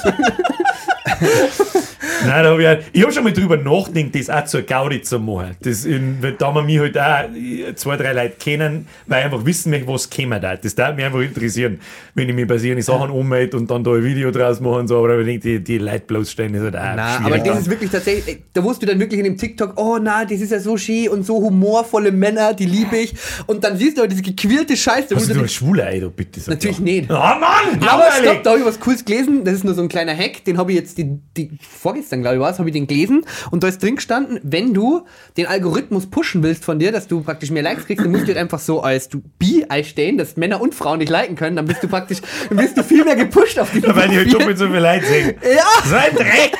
Nein, 2.25 2.43
da 2.43 2.51
hab 2.51 2.59
ich, 2.59 2.85
ich 2.93 3.03
habe 3.03 3.13
schon 3.13 3.23
mal 3.23 3.33
drüber 3.33 3.57
nachgedacht, 3.57 4.15
das 4.15 4.29
auch 4.29 4.45
zur 4.45 4.61
Gaudi 4.61 5.01
zu 5.01 5.19
machen. 5.19 5.55
Das 5.61 5.85
in, 5.85 6.21
weil 6.21 6.33
da 6.33 6.51
man 6.51 6.65
mich 6.65 6.79
halt 6.79 6.97
auch 6.97 7.23
äh, 7.35 7.75
zwei, 7.75 7.97
drei 7.97 8.13
Leute 8.13 8.35
kennen, 8.39 8.87
weil 9.07 9.19
ich 9.19 9.25
einfach 9.25 9.45
wissen 9.45 9.69
möchte, 9.69 9.87
was 9.87 10.09
käme 10.09 10.39
da. 10.39 10.55
Das 10.55 10.75
darf 10.75 10.95
mich 10.95 11.05
einfach 11.05 11.21
interessieren, 11.21 11.79
wenn 12.15 12.37
ich 12.37 12.47
bei 12.47 12.55
ihren 12.55 12.81
Sachen 12.81 13.09
ummelde 13.09 13.57
und 13.57 13.69
dann 13.69 13.83
da 13.83 13.91
ein 13.91 14.03
Video 14.03 14.31
draus 14.31 14.59
mache 14.59 14.75
und 14.79 14.87
so, 14.87 14.97
aber 14.97 15.19
ich 15.19 15.25
denke, 15.25 15.59
die, 15.59 15.63
die 15.63 15.77
Leute 15.77 16.05
bloßstellen, 16.07 16.53
ist 16.55 16.61
halt 16.61 16.75
auch 16.75 16.81
aber 16.81 17.35
schwierig. 17.35 17.43
das 17.43 17.59
ist 17.59 17.69
wirklich 17.69 17.91
tatsächlich, 17.91 18.27
ey, 18.27 18.43
da 18.53 18.63
wusst 18.63 18.81
du 18.81 18.85
dann 18.85 18.99
wirklich 18.99 19.19
in 19.19 19.25
dem 19.25 19.37
TikTok, 19.37 19.73
oh 19.77 19.97
na, 20.01 20.25
das 20.25 20.39
ist 20.39 20.51
ja 20.51 20.59
so 20.59 20.77
schön 20.77 21.09
und 21.09 21.25
so 21.25 21.35
humorvolle 21.35 22.11
Männer, 22.11 22.53
die 22.53 22.65
liebe 22.65 22.97
ich. 22.97 23.13
Und 23.47 23.63
dann 23.63 23.77
siehst 23.77 23.97
du 23.97 24.01
aber 24.01 24.09
diese 24.09 24.21
gequirlte 24.21 24.75
Scheiße. 24.75 25.15
Hast 25.15 25.25
du 25.25 25.27
du 25.27 25.33
ein 25.33 25.37
denkst, 25.39 25.53
schwuler 25.53 25.87
Ei, 25.87 25.99
du 25.99 26.09
bitte? 26.09 26.41
Natürlich 26.47 26.77
doch. 26.77 26.83
nicht. 26.83 27.09
Oh 27.09 27.13
Mann! 27.13 27.83
aber 27.87 28.09
stopp, 28.21 28.43
da 28.43 28.51
habe 28.51 28.59
ich 28.59 28.65
was 28.65 28.79
Cooles 28.79 29.03
gelesen. 29.05 29.43
Das 29.43 29.55
ist 29.55 29.63
nur 29.63 29.73
so 29.73 29.81
ein 29.81 29.89
kleiner 29.89 30.15
Hack, 30.15 30.43
den 30.45 30.57
habe 30.57 30.71
ich 30.71 30.77
jetzt 30.77 30.97
die, 30.97 31.19
die 31.35 31.51
vorgestern, 31.61 32.12
glaube 32.21 32.35
ich, 32.35 32.41
war 32.41 32.57
habe 32.57 32.69
ich 32.69 32.73
den 32.73 32.87
gelesen. 32.87 33.25
Und 33.51 33.63
da 33.63 33.67
ist 33.67 33.81
drin 33.81 33.95
gestanden, 33.95 34.39
wenn 34.43 34.73
du 34.73 35.05
den 35.37 35.47
Algorithmus 35.47 36.05
pushen 36.07 36.43
willst 36.43 36.63
von 36.63 36.79
dir, 36.79 36.91
dass 36.91 37.07
du 37.07 37.21
praktisch 37.21 37.51
mehr 37.51 37.63
Likes 37.63 37.85
kriegst, 37.85 38.05
dann 38.05 38.11
musst 38.11 38.23
du 38.23 38.27
halt 38.27 38.37
einfach 38.37 38.59
so 38.59 38.81
als 38.81 39.09
du 39.09 39.21
bi 39.39 39.65
einstellen, 39.67 40.17
dass 40.17 40.37
Männer 40.37 40.61
und 40.61 40.75
Frauen 40.75 40.99
dich 40.99 41.09
liken 41.09 41.35
können, 41.35 41.55
dann 41.55 41.65
bist 41.65 41.83
du 41.83 41.87
praktisch, 41.87 42.19
dann 42.49 42.57
bist 42.57 42.77
du 42.77 42.83
viel 42.83 43.03
mehr 43.03 43.15
gepusht 43.15 43.57
auf 43.59 43.71
die 43.71 43.83
Weil 43.87 44.09
die 44.09 44.17
halt 44.17 44.33
doppelt 44.33 44.57
so 44.57 44.67
viel 44.67 44.77
Leute 44.79 45.05
sehen. 45.05 45.33
Ja, 45.43 45.89
So 45.89 45.95
ein 45.95 46.15
Dreck! 46.15 46.57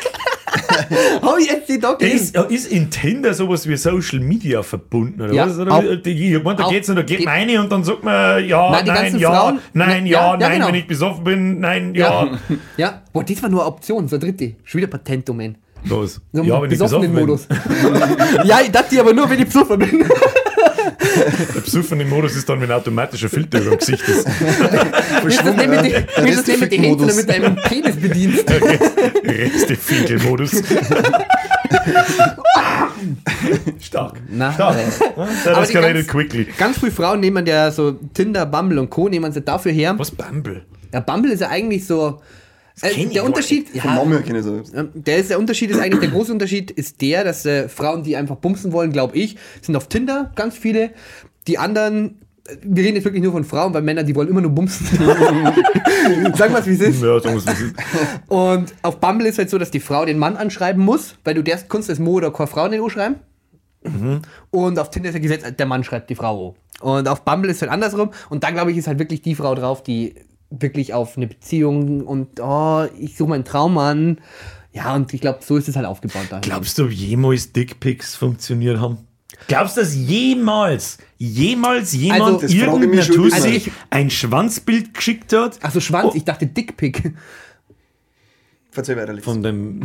habe 1.21 1.41
ich 1.41 1.47
jetzt 1.47 1.69
die 1.69 1.79
da. 1.79 1.93
Ist, 1.93 2.35
ist 2.35 2.71
in 2.71 2.89
Tinder 2.89 3.33
sowas 3.33 3.67
wie 3.67 3.75
Social 3.77 4.19
Media 4.19 4.63
verbunden, 4.63 5.21
oder 5.21 5.33
Ja, 5.33 5.47
was? 5.47 5.57
Oder 5.59 5.95
die, 5.97 6.35
ich 6.35 6.43
mein, 6.43 6.57
da 6.57 6.63
auch- 6.65 6.69
geht's 6.71 6.89
und 6.89 6.95
da 6.95 7.01
geht 7.03 7.25
rein 7.27 7.49
und 7.57 7.71
dann 7.71 7.83
sagt 7.83 8.03
man 8.03 8.45
ja, 8.47 8.71
Nein, 8.71 8.85
nein, 8.85 9.17
ja, 9.19 9.31
Frauen- 9.31 9.59
nein, 9.73 10.03
Ne- 10.03 10.09
ja, 10.09 10.19
ja, 10.19 10.31
ja, 10.31 10.37
nein, 10.37 10.51
genau. 10.53 10.67
wenn 10.67 10.75
ich 10.75 10.87
besoffen 10.87 11.23
bin, 11.23 11.59
nein, 11.59 11.93
ja. 11.95 12.25
Ja. 12.25 12.39
ja. 12.77 13.01
Boah, 13.11 13.23
das 13.23 13.41
war 13.43 13.49
nur 13.49 13.61
eine 13.61 13.67
Option, 13.69 14.07
so 14.07 14.15
eine 14.15 14.25
dritte. 14.25 14.55
Schon 14.63 14.79
wieder 14.79 14.89
Patentdomain. 14.89 15.57
Los. 15.85 16.21
So 16.31 16.43
ja, 16.43 16.61
wenn 16.61 16.71
ich 16.71 16.79
besoffen 16.79 17.13
bin. 17.13 17.25
Modus. 17.25 17.45
ja, 18.45 18.61
ich 18.61 18.71
dachte 18.71 18.99
aber 19.01 19.13
nur, 19.13 19.29
wenn 19.29 19.39
ich 19.39 19.45
besoffen 19.45 19.79
bin. 19.79 20.05
Der 21.55 21.61
besoffene 21.61 22.05
Modus 22.05 22.35
ist 22.35 22.47
dann, 22.49 22.59
wenn 22.61 22.71
automatischer 22.71 23.29
Filter 23.29 23.59
über 23.61 23.71
dem 23.71 23.79
Gesicht 23.79 24.07
ist. 24.07 24.27
Willst 25.23 25.39
du 25.41 25.43
das 25.45 25.55
nicht 25.55 25.69
mit, 25.69 25.85
die- 25.85 25.93
willst 25.93 26.17
du 26.17 26.23
das 26.35 26.47
nicht 26.47 26.59
mit 26.61 26.71
den 26.71 26.83
Händen 26.83 27.03
oder 27.03 27.13
mit 27.13 27.29
deinem 27.29 27.55
Penis 27.55 27.95
bedienst? 27.95 28.45
Reste-Finkel-Modus. 29.23 30.51
Stark. 33.81 34.15
Na, 34.29 34.53
Stark. 34.53 34.77
äh, 34.77 34.83
That 35.43 35.57
die 35.57 35.61
escalated 35.61 35.95
ganz- 35.95 36.07
quickly. 36.07 36.47
Ganz 36.57 36.77
viele 36.79 36.91
Frauen 36.91 37.19
nehmen 37.19 37.45
ja 37.45 37.71
so 37.71 37.91
Tinder, 38.13 38.45
Bumble 38.45 38.79
und 38.79 38.89
Co. 38.89 39.09
nehmen 39.09 39.31
sie 39.31 39.41
dafür 39.41 39.71
her. 39.71 39.93
Was 39.97 40.11
Bumble? 40.11 40.63
Ja, 40.93 40.99
Bumble 40.99 41.31
ist 41.31 41.39
ja 41.41 41.49
eigentlich 41.49 41.85
so. 41.85 42.21
Äh, 42.81 42.89
der 43.13 43.23
Unterschied, 43.25 43.67
ja, 43.75 43.83
ähm, 44.73 44.89
der 44.93 45.17
ist 45.17 45.29
der 45.29 45.37
Unterschied 45.39 45.69
ist 45.71 45.79
eigentlich 45.79 45.99
der 45.99 46.09
große 46.09 46.31
Unterschied 46.31 46.71
ist 46.71 47.01
der, 47.01 47.23
dass 47.23 47.45
äh, 47.45 47.69
Frauen, 47.69 48.03
die 48.03 48.15
einfach 48.15 48.35
bumsen 48.37 48.71
wollen, 48.71 48.91
glaube 48.91 49.15
ich, 49.17 49.37
sind 49.61 49.75
auf 49.75 49.87
Tinder 49.89 50.31
ganz 50.35 50.57
viele. 50.57 50.89
Die 51.47 51.57
anderen, 51.59 52.19
äh, 52.47 52.55
wir 52.63 52.83
reden 52.83 52.95
jetzt 52.95 53.05
wirklich 53.05 53.21
nur 53.21 53.31
von 53.31 53.43
Frauen, 53.43 53.73
weil 53.75 53.83
Männer, 53.83 54.03
die 54.03 54.15
wollen 54.15 54.27
immer 54.27 54.41
nur 54.41 54.51
bumsen. 54.51 54.87
Sagen 56.35 56.53
wir 56.53 56.59
es, 56.59 56.65
wie 56.67 56.73
es 56.73 56.81
ist. 56.81 57.01
Ja, 57.25 57.31
es- 57.37 57.45
Und 58.27 58.73
auf 58.81 58.99
Bumble 58.99 59.27
ist 59.27 59.37
halt 59.37 59.49
so, 59.49 59.57
dass 59.57 59.71
die 59.71 59.79
Frau 59.79 60.05
den 60.05 60.17
Mann 60.17 60.35
anschreiben 60.35 60.83
muss, 60.83 61.15
weil 61.23 61.35
du 61.35 61.43
darfst 61.43 61.69
Kunst 61.69 61.89
als 61.89 61.99
Mo 61.99 62.13
oder 62.13 62.31
keine 62.31 62.47
Frau 62.47 62.65
in 62.65 62.71
den 62.71 62.81
O 62.81 62.89
schreiben. 62.89 63.15
Und 64.51 64.79
auf 64.79 64.89
Tinder 64.89 65.09
ist 65.09 65.15
ja 65.15 65.21
Gesetz, 65.21 65.43
der 65.57 65.65
Mann 65.65 65.83
schreibt 65.83 66.09
die 66.09 66.15
Frau 66.15 66.37
O. 66.37 66.55
Und 66.81 67.07
auf 67.07 67.21
Bumble 67.23 67.51
ist 67.51 67.61
halt 67.61 67.71
andersrum. 67.71 68.11
Und 68.29 68.43
da 68.43 68.51
glaube 68.51 68.71
ich, 68.71 68.77
ist 68.77 68.87
halt 68.87 68.97
wirklich 68.99 69.21
die 69.21 69.35
Frau 69.35 69.53
drauf, 69.55 69.83
die 69.83 70.15
wirklich 70.59 70.93
auf 70.93 71.17
eine 71.17 71.27
Beziehung 71.27 72.01
und 72.01 72.39
oh, 72.39 72.85
ich 72.99 73.15
suche 73.17 73.29
meinen 73.29 73.45
Traum 73.45 73.77
an. 73.77 74.19
Ja, 74.71 74.95
und 74.95 75.13
ich 75.13 75.21
glaube, 75.21 75.39
so 75.43 75.57
ist 75.57 75.67
es 75.67 75.75
halt 75.75 75.85
aufgebaut. 75.85 76.23
Dahin. 76.29 76.41
Glaubst 76.41 76.77
du, 76.79 76.87
jemals 76.87 77.51
Dickpics 77.53 78.15
funktioniert 78.15 78.79
haben? 78.79 78.99
Glaubst 79.47 79.77
du, 79.77 79.81
dass 79.81 79.95
jemals, 79.95 80.97
jemals 81.17 81.93
jemand 81.93 82.43
Also, 82.43 82.55
irgendeiner 82.55 83.03
Tussi 83.05 83.35
Also 83.35 83.47
ich- 83.49 83.71
ein 83.89 84.09
Schwanzbild 84.09 84.93
geschickt 84.93 85.33
hat? 85.33 85.59
Ach 85.61 85.71
so, 85.71 85.79
Schwanz, 85.79 86.11
Oh. 86.13 86.15
ich 86.17 86.23
dachte 86.23 86.47
Dickpick. 86.47 87.13
Verzeih 88.71 88.95
weiter, 88.97 89.09
Alex. 89.09 89.23
Von 89.25 89.43
dem. 89.43 89.81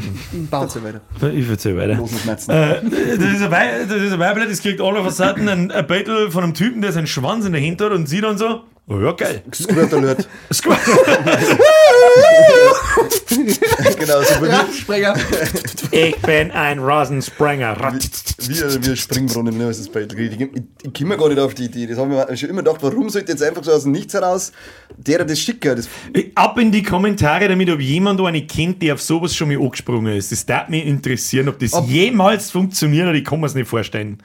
Bauch. 0.50 0.70
Verzeih 0.70 0.82
weiter. 0.82 1.32
Ich 1.34 1.46
erzähl 1.48 1.76
weiter. 1.76 1.94
Losen 1.96 2.18
Schmerzen. 2.20 2.50
Äh, 2.50 2.80
das 2.82 3.34
ist 3.34 3.42
ein 3.42 3.50
Wei- 3.50 3.84
das 3.86 4.00
ist 4.02 4.12
ein 4.12 4.18
Weibler, 4.18 4.46
das 4.46 4.62
kriegt 4.62 4.80
alle 4.80 5.02
von 5.02 5.10
Seiten 5.10 5.46
ein, 5.48 5.70
ein 5.70 5.86
Bettel 5.86 6.30
von 6.30 6.44
einem 6.44 6.54
Typen, 6.54 6.80
der 6.80 6.92
seinen 6.92 7.06
Schwanz 7.06 7.44
in 7.44 7.52
der 7.52 7.60
Hand 7.62 7.80
hat 7.82 7.92
und 7.92 8.08
sie 8.08 8.22
dann 8.22 8.38
so, 8.38 8.62
oh 8.88 9.00
ja, 9.00 9.12
geil. 9.12 9.42
Squirt 9.54 9.92
Alert. 9.92 10.28
Squat. 10.52 10.78
genau, 13.98 14.22
so 14.22 14.42
wie, 14.42 14.78
Sprenger. 14.78 15.14
Ich 15.90 16.16
bin 16.16 16.50
ein 16.50 16.78
Rasensprenger. 16.78 17.76
wie, 18.38 18.48
wie, 18.48 18.84
wie 18.86 18.90
ein 18.90 18.96
Springbrunnen, 18.96 19.56
ne, 19.56 19.68
ist 19.70 19.80
das 19.80 19.88
Bild. 19.88 20.12
Ich, 20.14 20.40
ich, 20.40 20.48
ich 20.82 20.92
komme 20.94 21.16
gar 21.16 21.28
nicht 21.28 21.38
auf 21.38 21.54
die 21.54 21.64
Idee. 21.64 21.86
Das 21.86 21.98
habe 21.98 22.14
ich 22.14 22.28
mir 22.30 22.36
schon 22.36 22.50
immer 22.50 22.62
gedacht, 22.62 22.82
warum 22.82 23.08
sollte 23.10 23.32
jetzt 23.32 23.42
einfach 23.42 23.64
so 23.64 23.72
aus 23.72 23.82
dem 23.84 23.92
Nichts 23.92 24.14
heraus 24.14 24.52
der 24.96 25.24
das 25.24 25.38
schicken? 25.38 25.76
Das, 25.76 25.88
Ab 26.34 26.58
in 26.58 26.72
die 26.72 26.82
Kommentare 26.82 27.48
damit, 27.48 27.70
ob 27.70 27.80
jemand 27.80 28.20
eine 28.20 28.46
kennt, 28.46 28.82
der 28.82 28.94
auf 28.94 29.02
sowas 29.02 29.34
schon 29.34 29.48
mal 29.48 29.58
angesprungen 29.58 30.16
ist. 30.16 30.32
Das 30.32 30.44
darf 30.46 30.68
mich 30.68 30.86
interessieren, 30.86 31.48
ob 31.48 31.58
das 31.58 31.72
Ob- 31.72 31.88
jemals 31.88 32.50
funktioniert 32.50 33.06
oder 33.08 33.14
ich 33.16 33.24
kann 33.24 33.40
mir 33.40 33.46
es 33.46 33.54
nicht 33.54 33.68
vorstellen. 33.68 34.18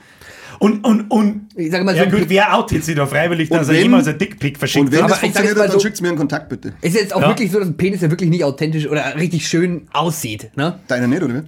Und, 0.60 0.84
und, 0.86 1.10
und, 1.12 1.48
Ich 1.56 1.72
sag 1.72 1.84
mal 1.84 1.92
so 1.94 1.98
ja 2.00 2.04
ein 2.06 2.12
gut, 2.12 2.26
wer 2.28 2.58
outet 2.58 2.84
sich 2.84 2.96
da 2.96 3.06
freiwillig, 3.06 3.50
dass 3.50 3.68
er 3.68 3.76
wenn- 3.76 3.84
jemals 3.84 4.08
ein 4.08 4.18
Dickpick 4.18 4.58
verschickt 4.58 4.86
und 4.86 4.92
wenn 4.92 5.04
hat? 5.04 5.12
das 5.12 5.20
funktioniert 5.20 5.58
dann 5.58 5.72
so- 5.72 5.80
schickt 5.80 6.02
mir 6.02 6.10
einen 6.10 6.18
Kontakt 6.18 6.50
bitte. 6.50 6.74
Es 6.82 6.94
ist 6.94 7.02
jetzt 7.02 7.16
auch 7.16 7.22
Ja. 7.22 7.28
wirklich 7.30 7.52
so, 7.52 7.60
dass 7.60 7.68
ein 7.68 7.78
Penis 7.78 8.02
ja 8.02 8.10
wirklich 8.10 8.30
nicht 8.30 8.44
authentisch 8.44 8.88
oder 8.88 9.16
richtig 9.16 9.48
schön 9.48 9.88
aussieht. 9.94 10.52
Ne? 10.56 10.80
Deiner 10.88 11.08
nicht, 11.08 11.24
oder 11.24 11.36
wie? 11.36 11.42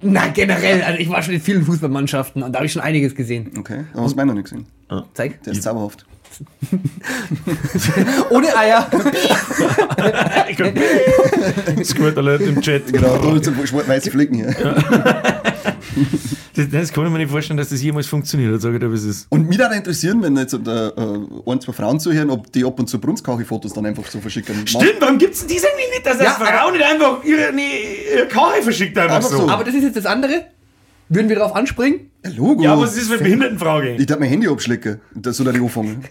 Na, 0.00 0.28
generell. 0.28 0.82
Also 0.82 0.98
ich 1.00 1.08
war 1.08 1.22
schon 1.22 1.34
in 1.34 1.40
vielen 1.40 1.64
Fußballmannschaften 1.64 2.42
und 2.42 2.52
da 2.52 2.58
habe 2.58 2.66
ich 2.66 2.72
schon 2.72 2.82
einiges 2.82 3.14
gesehen. 3.14 3.50
Okay, 3.58 3.84
aber 3.94 4.02
hast 4.04 4.12
du 4.12 4.16
meiner 4.16 4.34
nicht 4.34 4.44
gesehen. 4.44 4.66
Zeig. 5.14 5.42
Der 5.44 5.52
ist 5.54 5.62
zauberhaft. 5.62 6.04
Ohne 8.30 8.56
Eier. 8.56 8.88
Squirt 11.84 12.18
Alert 12.18 12.42
im 12.42 12.60
Chat. 12.60 12.92
Genau, 12.92 13.16
da 13.16 13.42
sind 13.42 13.88
weiße 13.88 14.10
Flecken 14.10 14.34
hier. 14.36 14.54
Das, 16.54 16.68
das 16.70 16.92
kann 16.92 17.06
ich 17.06 17.10
mir 17.12 17.18
nicht 17.18 17.30
vorstellen, 17.30 17.56
dass 17.56 17.70
das 17.70 17.82
jemals 17.82 18.06
funktioniert. 18.06 18.60
Sag 18.60 18.74
ich 18.74 18.80
dir, 18.80 18.86
es 18.92 19.04
ist. 19.04 19.26
Und 19.30 19.48
mich 19.48 19.58
würde 19.58 19.74
interessieren, 19.74 20.22
wenn 20.22 20.36
jetzt 20.36 20.52
äh, 20.52 20.58
äh, 20.58 21.18
ein, 21.46 21.60
zwei 21.62 21.72
Frauen 21.72 21.98
zuhören, 21.98 22.28
ob 22.28 22.52
die 22.52 22.64
ab 22.64 22.78
und 22.78 22.88
zu 22.88 23.00
Brunskauche-Fotos 23.00 23.72
dann 23.72 23.86
einfach 23.86 24.04
so 24.06 24.20
verschicken. 24.20 24.66
Stimmt, 24.66 24.96
warum 25.00 25.16
gibt 25.16 25.32
es 25.34 25.40
denn 25.40 25.48
diese 25.48 25.66
nicht, 25.76 26.04
dass 26.04 26.20
Ja, 26.20 26.36
eine 26.36 26.44
Frau 26.46 26.70
nicht 26.70 26.84
einfach 26.84 27.24
ihre, 27.24 27.52
ihre 27.52 28.28
Karre 28.28 28.62
verschickt 28.62 28.98
einfach, 28.98 29.16
Einfach 29.16 29.30
so? 29.30 29.38
so. 29.38 29.48
Aber 29.48 29.64
das 29.64 29.74
ist 29.74 29.82
jetzt 29.82 29.96
das 29.96 30.06
andere. 30.06 30.46
Würden 31.14 31.28
wir 31.28 31.36
darauf 31.36 31.54
anspringen? 31.54 32.10
Ja, 32.24 32.30
Logo. 32.36 32.62
Ja, 32.62 32.78
was 32.80 32.96
ist 32.96 33.08
für 33.08 33.14
eine 33.14 33.22
Behindertenfrage? 33.24 33.96
Ich 33.96 34.06
darf 34.06 34.18
mein 34.18 34.28
Handy 34.28 34.48
abschlecken. 34.48 35.00
Das 35.14 35.36
soll 35.36 35.46
er 35.48 35.52
nicht 35.52 35.62
anfangen. 35.62 36.04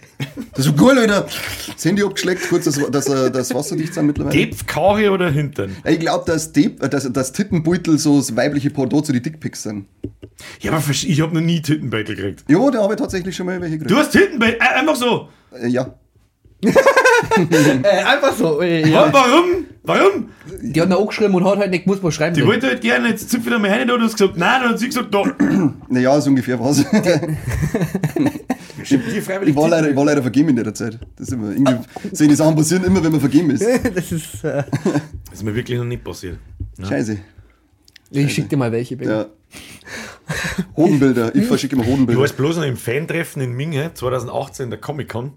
Das 0.54 0.66
ist 0.66 0.76
so 0.76 0.84
cool, 0.84 0.98
Alter. 0.98 1.26
Das 1.74 1.84
Handy 1.84 2.02
abgeschleckt, 2.02 2.48
kurz, 2.48 2.64
dass, 2.66 3.08
äh, 3.08 3.30
das 3.30 3.54
wasserdicht 3.54 3.94
sind 3.94 4.06
mittlerweile. 4.06 4.36
Depf, 4.36 4.66
Karre 4.66 5.10
oder 5.10 5.30
Hintern? 5.30 5.74
Ich 5.84 5.98
glaube, 5.98 6.24
dass, 6.26 6.52
Deep- 6.52 6.78
dass, 6.88 7.10
dass 7.12 7.32
Tittenbeutel 7.32 7.98
so 7.98 8.18
das 8.18 8.36
weibliche 8.36 8.70
Pendant 8.70 9.06
zu 9.06 9.12
die 9.12 9.22
Dickpics 9.22 9.62
sind. 9.64 9.86
Ja, 10.60 10.72
aber 10.72 10.82
ich 10.90 11.20
habe 11.20 11.34
noch 11.34 11.40
nie 11.40 11.62
Tittenbeutel 11.62 12.14
gekriegt. 12.14 12.44
Ja, 12.48 12.70
da 12.70 12.82
habe 12.82 12.94
ich 12.94 13.00
tatsächlich 13.00 13.34
schon 13.34 13.46
mal 13.46 13.60
welche 13.60 13.78
gekriegt. 13.78 13.90
Du 13.90 13.96
hast 13.96 14.12
Tittenbeutel, 14.12 14.56
äh, 14.60 14.78
einfach 14.80 14.96
so. 14.96 15.28
Äh, 15.58 15.68
ja. 15.68 15.94
Äh, 17.82 18.02
einfach 18.04 18.34
so. 18.36 18.60
Äh, 18.60 18.88
ja. 18.90 19.10
Warum? 19.12 19.64
Warum? 19.84 20.28
Die 20.60 20.80
hat 20.80 20.90
da 20.90 20.96
auch 20.96 21.06
geschrieben 21.08 21.34
und 21.34 21.44
hat 21.44 21.58
halt 21.58 21.70
nicht 21.70 21.84
gewusst, 21.84 22.02
was 22.02 22.14
schreiben 22.14 22.34
Die 22.36 22.44
wollte 22.44 22.66
halt 22.66 22.80
gerne, 22.82 23.08
jetzt 23.08 23.30
zipf 23.30 23.46
wieder 23.46 23.58
mal 23.58 23.70
rein, 23.70 23.88
da 23.88 23.94
hat 23.94 24.02
sie 24.10 24.16
gesagt, 24.16 24.36
nein, 24.36 24.60
dann 24.60 24.70
hat 24.72 24.78
sie 24.78 24.86
gesagt, 24.88 25.14
da. 25.14 25.22
Naja, 25.88 26.20
so 26.20 26.30
ungefähr 26.30 26.58
was. 26.60 26.80
ich, 28.82 28.88
Die 28.88 29.20
freiwillig 29.20 29.56
war 29.56 29.68
leider, 29.68 29.90
ich 29.90 29.96
war 29.96 30.04
leider 30.04 30.22
vergeben 30.22 30.50
in 30.50 30.56
der 30.56 30.74
Zeit. 30.74 30.98
Das 31.16 31.28
ist 31.28 31.34
immer, 31.34 31.50
irgendwie, 31.52 31.76
solche 32.12 32.36
Sachen 32.36 32.54
passieren 32.56 32.84
immer, 32.84 33.02
wenn 33.02 33.12
man 33.12 33.20
vergeben 33.20 33.50
ist. 33.50 33.64
Das 33.94 34.12
ist. 34.12 34.44
Äh, 34.44 34.64
Das 35.30 35.34
ist 35.34 35.42
mir 35.42 35.54
wirklich 35.54 35.78
noch 35.78 35.84
nicht 35.86 36.04
passiert. 36.04 36.38
Scheiße. 36.86 37.18
ich 38.10 38.34
schick 38.34 38.48
dir 38.50 38.56
mal 38.56 38.72
welche, 38.72 38.96
Baby. 38.96 39.10
Ja. 39.10 39.26
Hodenbilder. 40.76 41.34
Ich 41.34 41.46
verschicke 41.46 41.76
immer 41.76 41.84
Du 41.84 41.92
Hodenbilder. 41.92 42.20
warst 42.20 42.36
bloß 42.36 42.56
noch 42.56 42.64
im 42.64 42.76
Fan-Treffen 42.76 43.40
in 43.42 43.52
Minge 43.52 43.90
2018 43.94 44.70
der 44.70 44.80
Comic-Con. 44.80 45.32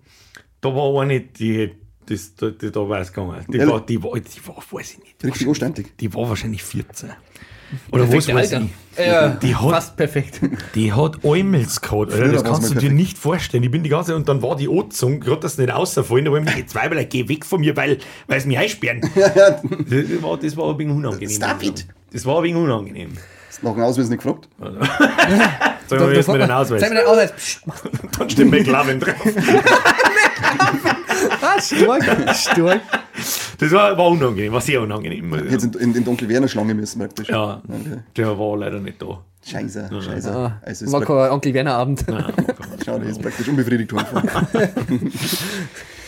Da 0.65 0.75
war 0.75 1.01
eine, 1.01 1.19
die, 1.21 1.71
das, 2.07 2.35
die, 2.35 2.57
die 2.57 2.71
da 2.71 2.89
war 2.89 2.99
es 2.99 3.13
gegangen. 3.13 3.45
Die 3.47 3.59
war, 3.59 3.81
die, 3.85 4.01
war, 4.01 4.19
die 4.19 4.47
war, 4.47 4.55
weiß 4.71 4.93
ich 4.93 4.99
nicht. 4.99 5.23
Richtig 5.23 5.47
anständig. 5.47 5.97
Die 5.97 6.11
war 6.13 6.27
wahrscheinlich 6.27 6.63
14. 6.63 7.11
Oder 7.91 8.11
was 8.11 8.27
weiß 8.27 8.51
ich. 8.53 8.59
Äh, 8.95 9.31
Die 9.41 9.55
hat- 9.55 9.69
fast 9.71 9.97
perfekt. 9.97 10.39
Die 10.75 10.91
hat 10.93 11.23
Eumels 11.23 11.81
gehabt, 11.81 12.13
Alter. 12.13 12.31
Das 12.31 12.43
kannst 12.43 12.63
du 12.63 12.67
mal 12.67 12.69
dir 12.69 12.73
perfekt. 12.79 12.93
nicht 12.93 13.17
vorstellen. 13.17 13.63
Ich 13.63 13.71
bin 13.71 13.83
die 13.83 13.89
ganze 13.89 14.07
Zeit, 14.11 14.15
und 14.15 14.27
dann 14.29 14.41
war 14.41 14.55
die 14.55 14.69
Anzung, 14.69 15.19
gerade 15.19 15.41
dass 15.41 15.55
sie 15.55 15.63
nicht 15.63 15.75
rausfallen, 15.75 16.25
da 16.25 16.31
war 16.31 16.39
ich 16.39 16.45
mir 16.55 16.65
zwei, 16.65 16.89
weil 16.89 17.05
geh 17.05 17.27
weg 17.27 17.45
von 17.45 17.59
mir, 17.59 17.75
weil, 17.75 17.97
weil 18.27 18.39
sie 18.41 18.47
mich 18.47 18.57
einsperren. 18.57 19.01
das, 19.15 20.21
war, 20.23 20.37
das 20.37 20.57
war 20.57 20.69
ein 20.71 20.77
wenig 20.79 20.95
unangenehm. 20.95 21.29
Stop 21.29 21.61
it. 21.63 21.85
Das 22.11 22.25
war 22.25 22.37
ein 22.37 22.43
wenig 22.43 22.55
unangenehm. 22.63 23.13
Hast 23.49 23.61
du 23.61 23.67
nach 23.67 23.73
dem 23.75 23.83
Ausweis 23.83 24.09
nicht 24.09 24.21
gefragt? 24.23 24.47
Sag 25.87 25.99
mal, 25.99 26.15
jetzt 26.15 26.27
mit 26.27 26.41
den 26.41 26.51
Ausweis. 26.51 26.81
Zeig 26.81 26.89
mir 26.91 26.99
den 26.99 27.07
Ausweis. 27.07 27.31
Psst. 27.35 27.61
Dann 28.17 28.29
steht 28.29 28.49
McLaren 28.49 28.99
drauf. 28.99 29.15
Ah, 31.41 31.61
Sturk. 31.61 32.03
Sturk. 32.35 32.81
Das 33.59 33.71
war, 33.71 33.97
war 33.97 34.07
unangenehm, 34.07 34.51
war 34.51 34.61
sehr 34.61 34.81
unangenehm. 34.81 35.33
Jetzt 35.49 35.63
in, 35.63 35.73
in, 35.73 35.79
in 35.79 35.93
den 35.93 36.07
Onkel 36.07 36.27
Werner 36.27 36.47
Schlange 36.47 36.73
müssen 36.73 36.99
praktisch. 36.99 37.29
Ja, 37.29 37.61
Okay. 37.67 37.99
der 38.17 38.37
war 38.37 38.57
leider 38.57 38.79
nicht 38.79 39.01
da. 39.01 39.19
Scheiße, 39.45 39.89
scheiße. 40.01 40.31
Ah, 40.35 40.59
Also 40.65 40.85
es 40.85 40.91
war 40.91 41.01
ist 41.01 41.07
kein 41.07 41.31
Onkel 41.31 41.53
Werner 41.53 41.75
Abend. 41.75 42.03
Schau, 42.85 42.99
der 42.99 43.09
ist 43.09 43.21
praktisch 43.21 43.47
unbefriedigt 43.47 43.93
worden. 43.93 44.05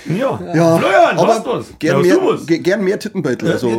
Ja, 0.10 0.40
Ja, 0.56 0.78
Florian, 0.78 1.18
aber 1.18 1.28
hast 1.28 1.46
du 1.46 1.50
was? 1.52 1.66
Gern, 1.80 2.02
Ja, 2.06 2.16
mehr, 2.16 2.26
was? 2.32 2.46
ge- 2.48 2.60
gern 2.60 2.82
mehr 2.82 2.98
Tittenbeutel. 2.98 3.52
Also, 3.52 3.68
Ja. 3.70 3.78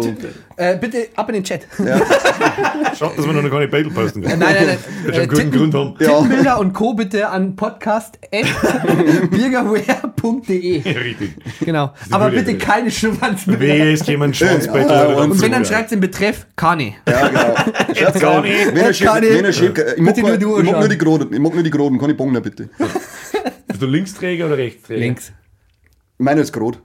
Äh, 0.57 0.77
bitte 0.77 1.09
ab 1.17 1.27
in 1.31 1.37
den 1.37 1.45
Chat. 1.45 1.67
ja, 1.79 1.97
Schade, 2.99 3.13
dass 3.17 3.25
wir 3.27 3.33
noch 3.33 3.51
keine 3.51 3.67
Battle 3.69 3.91
posten 3.91 4.21
können. 4.21 4.39
Nein, 4.39 4.55
nein, 4.59 4.67
nein. 4.67 4.79
Wird 5.05 5.15
schon 5.15 5.23
einen 5.23 5.33
guten 5.33 5.51
Grund 5.73 5.75
haben. 5.75 5.95
Ja. 6.01 6.07
Tittenbilder 6.21 6.61
und 6.61 6.75
Co. 6.75 6.93
bitte 6.93 7.31
an 7.31 7.57
podcast.birgerware.de. 7.57 9.83
Ja, 10.49 10.93
richtig. 11.01 11.31
Genau. 11.61 11.93
Aber 12.11 12.31
bitte 12.31 12.53
Idee. 12.53 12.59
keine 12.59 12.91
Schwanzbilder. 12.91 13.61
Wer 13.61 13.93
ist 13.93 14.07
jemand 14.07 14.37
Schwanzbeutel 14.37 14.91
Ja, 14.91 15.07
oder 15.09 15.17
und 15.19 15.31
Und 15.33 15.41
wenn, 15.43 15.53
dann 15.53 15.65
schreibt 15.65 15.91
den 15.91 16.01
Betreff 16.01 16.47
Kani. 16.57 16.95
ja, 17.09 17.29
genau. 17.29 18.43
Wenn 18.43 18.77
er 18.77 18.93
wenn 19.33 19.45
er 19.45 19.53
schickt, 19.53 19.79
ich 19.79 20.03
mag, 20.03 20.15
Bitte 20.15 20.39
nur, 20.39 20.63
ich 20.63 20.89
die 20.89 20.99
Groden. 20.99 21.33
Ich 21.33 21.39
mag 21.41 21.55
nur 21.55 21.63
die 21.63 21.71
Groden. 21.71 21.99
Kann 21.99 22.11
ich 22.11 22.17
Bongner 22.17 22.41
bitte? 22.41 22.69
Bist 23.69 23.83
du 23.83 23.87
Linksträger 23.87 24.47
oder 24.47 24.57
Rechtsträger? 24.59 25.01
Links. 25.01 25.33
Meiner 26.19 26.41
ist 26.43 26.53
Grot. 26.53 26.81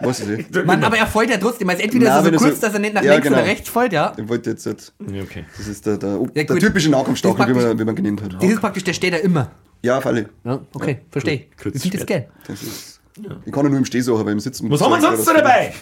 Weiß 0.00 0.20
ich 0.20 0.26
nicht. 0.26 0.66
Mann, 0.66 0.82
aber 0.84 0.98
er 0.98 1.06
folgt 1.06 1.30
ja 1.30 1.38
trotzdem. 1.38 1.68
Also 1.68 1.82
entweder 1.82 2.08
Nein, 2.10 2.18
ist 2.26 2.32
er 2.32 2.38
so 2.38 2.44
kurz, 2.44 2.60
so- 2.60 2.66
dass 2.66 2.74
er 2.74 2.80
nicht 2.80 2.94
nach 2.94 3.02
Ja, 3.02 3.12
links 3.12 3.26
genau. 3.26 3.38
oder 3.38 3.46
rechts 3.46 3.68
folgt, 3.68 3.92
ja. 3.92 4.12
Ich 4.16 4.28
wollte 4.28 4.50
jetzt, 4.50 4.66
jetzt 4.66 4.92
okay. 5.00 5.44
das 5.56 5.66
ist 5.68 5.86
der, 5.86 5.96
der, 5.96 6.10
Ja, 6.10 6.26
der 6.34 6.44
gut. 6.44 6.60
typische 6.60 6.90
Nahkampfstachel, 6.90 7.40
ist 7.40 7.48
wie 7.48 7.66
man, 7.66 7.78
wie 7.78 7.84
man 7.84 7.94
genannt 7.94 8.22
hat. 8.22 8.34
Das 8.34 8.50
ist 8.50 8.60
praktisch, 8.60 8.84
der 8.84 8.92
steht 8.92 9.14
da 9.14 9.18
immer. 9.18 9.50
Ja, 9.84 9.98
auf 9.98 10.06
alle. 10.06 10.30
Ja, 10.44 10.60
okay, 10.72 11.00
verstehe. 11.10 11.44
Kurz 11.62 11.74
Wie 11.74 11.90
viel 11.90 11.98
das. 12.00 12.06
Geld? 12.06 12.28
Das 12.46 12.62
ist, 12.62 13.00
Ich 13.44 13.52
kann 13.52 13.64
ja 13.64 13.68
nur 13.70 13.78
im 13.78 13.84
Stehsachen, 13.84 14.18
aber 14.18 14.32
im 14.32 14.40
Sitzen. 14.40 14.70
Was 14.70 14.80
haben 14.80 14.92
wir 14.92 15.00
sonst 15.00 15.26
noch 15.26 15.34
dabei? 15.34 15.74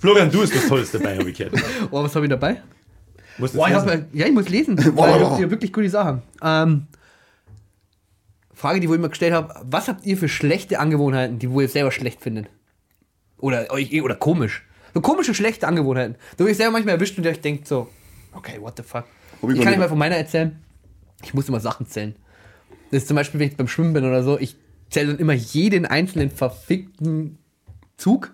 Florian, 0.00 0.30
du 0.30 0.42
hast 0.42 0.54
was 0.54 0.68
Tolles 0.68 0.92
dabei, 0.92 1.18
habe 1.18 1.28
ich 1.30 1.36
gehört. 1.36 1.54
Oh, 1.90 2.04
was 2.04 2.14
habe 2.14 2.26
ich 2.26 2.30
dabei? 2.30 2.62
Musst 3.36 3.54
du 3.54 3.58
Boah, 3.58 3.66
ich 3.68 3.74
jetzt 3.74 3.82
hab, 3.82 3.90
lesen? 3.90 4.06
ja, 4.12 4.26
ich 4.26 4.32
muss 4.32 4.48
lesen. 4.48 4.76
Boah, 4.94 5.08
ich 5.16 5.22
habe 5.42 5.50
wirklich 5.50 5.72
gute 5.72 5.90
Sachen. 5.90 6.22
Ähm, 6.42 6.86
Frage, 8.54 8.80
die 8.80 8.88
wo 8.88 8.94
ich 8.94 9.00
mir 9.00 9.08
gestellt 9.08 9.32
habe: 9.34 9.52
Was 9.64 9.88
habt 9.88 10.04
ihr 10.06 10.16
für 10.16 10.28
schlechte 10.28 10.78
Angewohnheiten, 10.78 11.38
die 11.40 11.50
wo 11.50 11.60
ihr 11.60 11.68
selber 11.68 11.90
schlecht 11.92 12.20
findet? 12.20 12.46
Oder 13.38 13.70
euch 13.70 14.00
oder 14.02 14.14
komisch? 14.16 14.64
So 14.94 15.00
komische, 15.00 15.34
schlechte 15.34 15.66
Angewohnheiten. 15.68 16.16
Da 16.36 16.44
wo 16.44 16.48
ihr 16.48 16.54
selber 16.54 16.72
manchmal 16.72 16.94
erwischt 16.94 17.18
und 17.18 17.24
ihr 17.24 17.30
euch 17.32 17.40
denkt 17.40 17.66
so: 17.68 17.88
Okay, 18.34 18.58
what 18.60 18.76
the 18.76 18.82
fuck? 18.82 19.04
Ich 19.04 19.42
Ich 19.42 19.48
kann 19.48 19.56
nicht. 19.58 19.66
nicht 19.66 19.78
mal 19.78 19.88
von 19.88 19.98
meiner 19.98 20.16
erzählen. 20.16 20.58
Ich 21.22 21.34
muss 21.34 21.48
immer 21.48 21.60
Sachen 21.60 21.86
zählen. 21.86 22.14
Das 22.90 23.02
ist 23.02 23.08
zum 23.08 23.16
Beispiel, 23.16 23.40
wenn 23.40 23.48
ich 23.48 23.56
beim 23.56 23.68
Schwimmen 23.68 23.92
bin 23.92 24.04
oder 24.04 24.22
so, 24.22 24.38
ich 24.38 24.56
zähle 24.90 25.08
dann 25.08 25.18
immer 25.18 25.34
jeden 25.34 25.86
einzelnen 25.86 26.30
verfickten 26.30 27.38
Zug, 27.96 28.32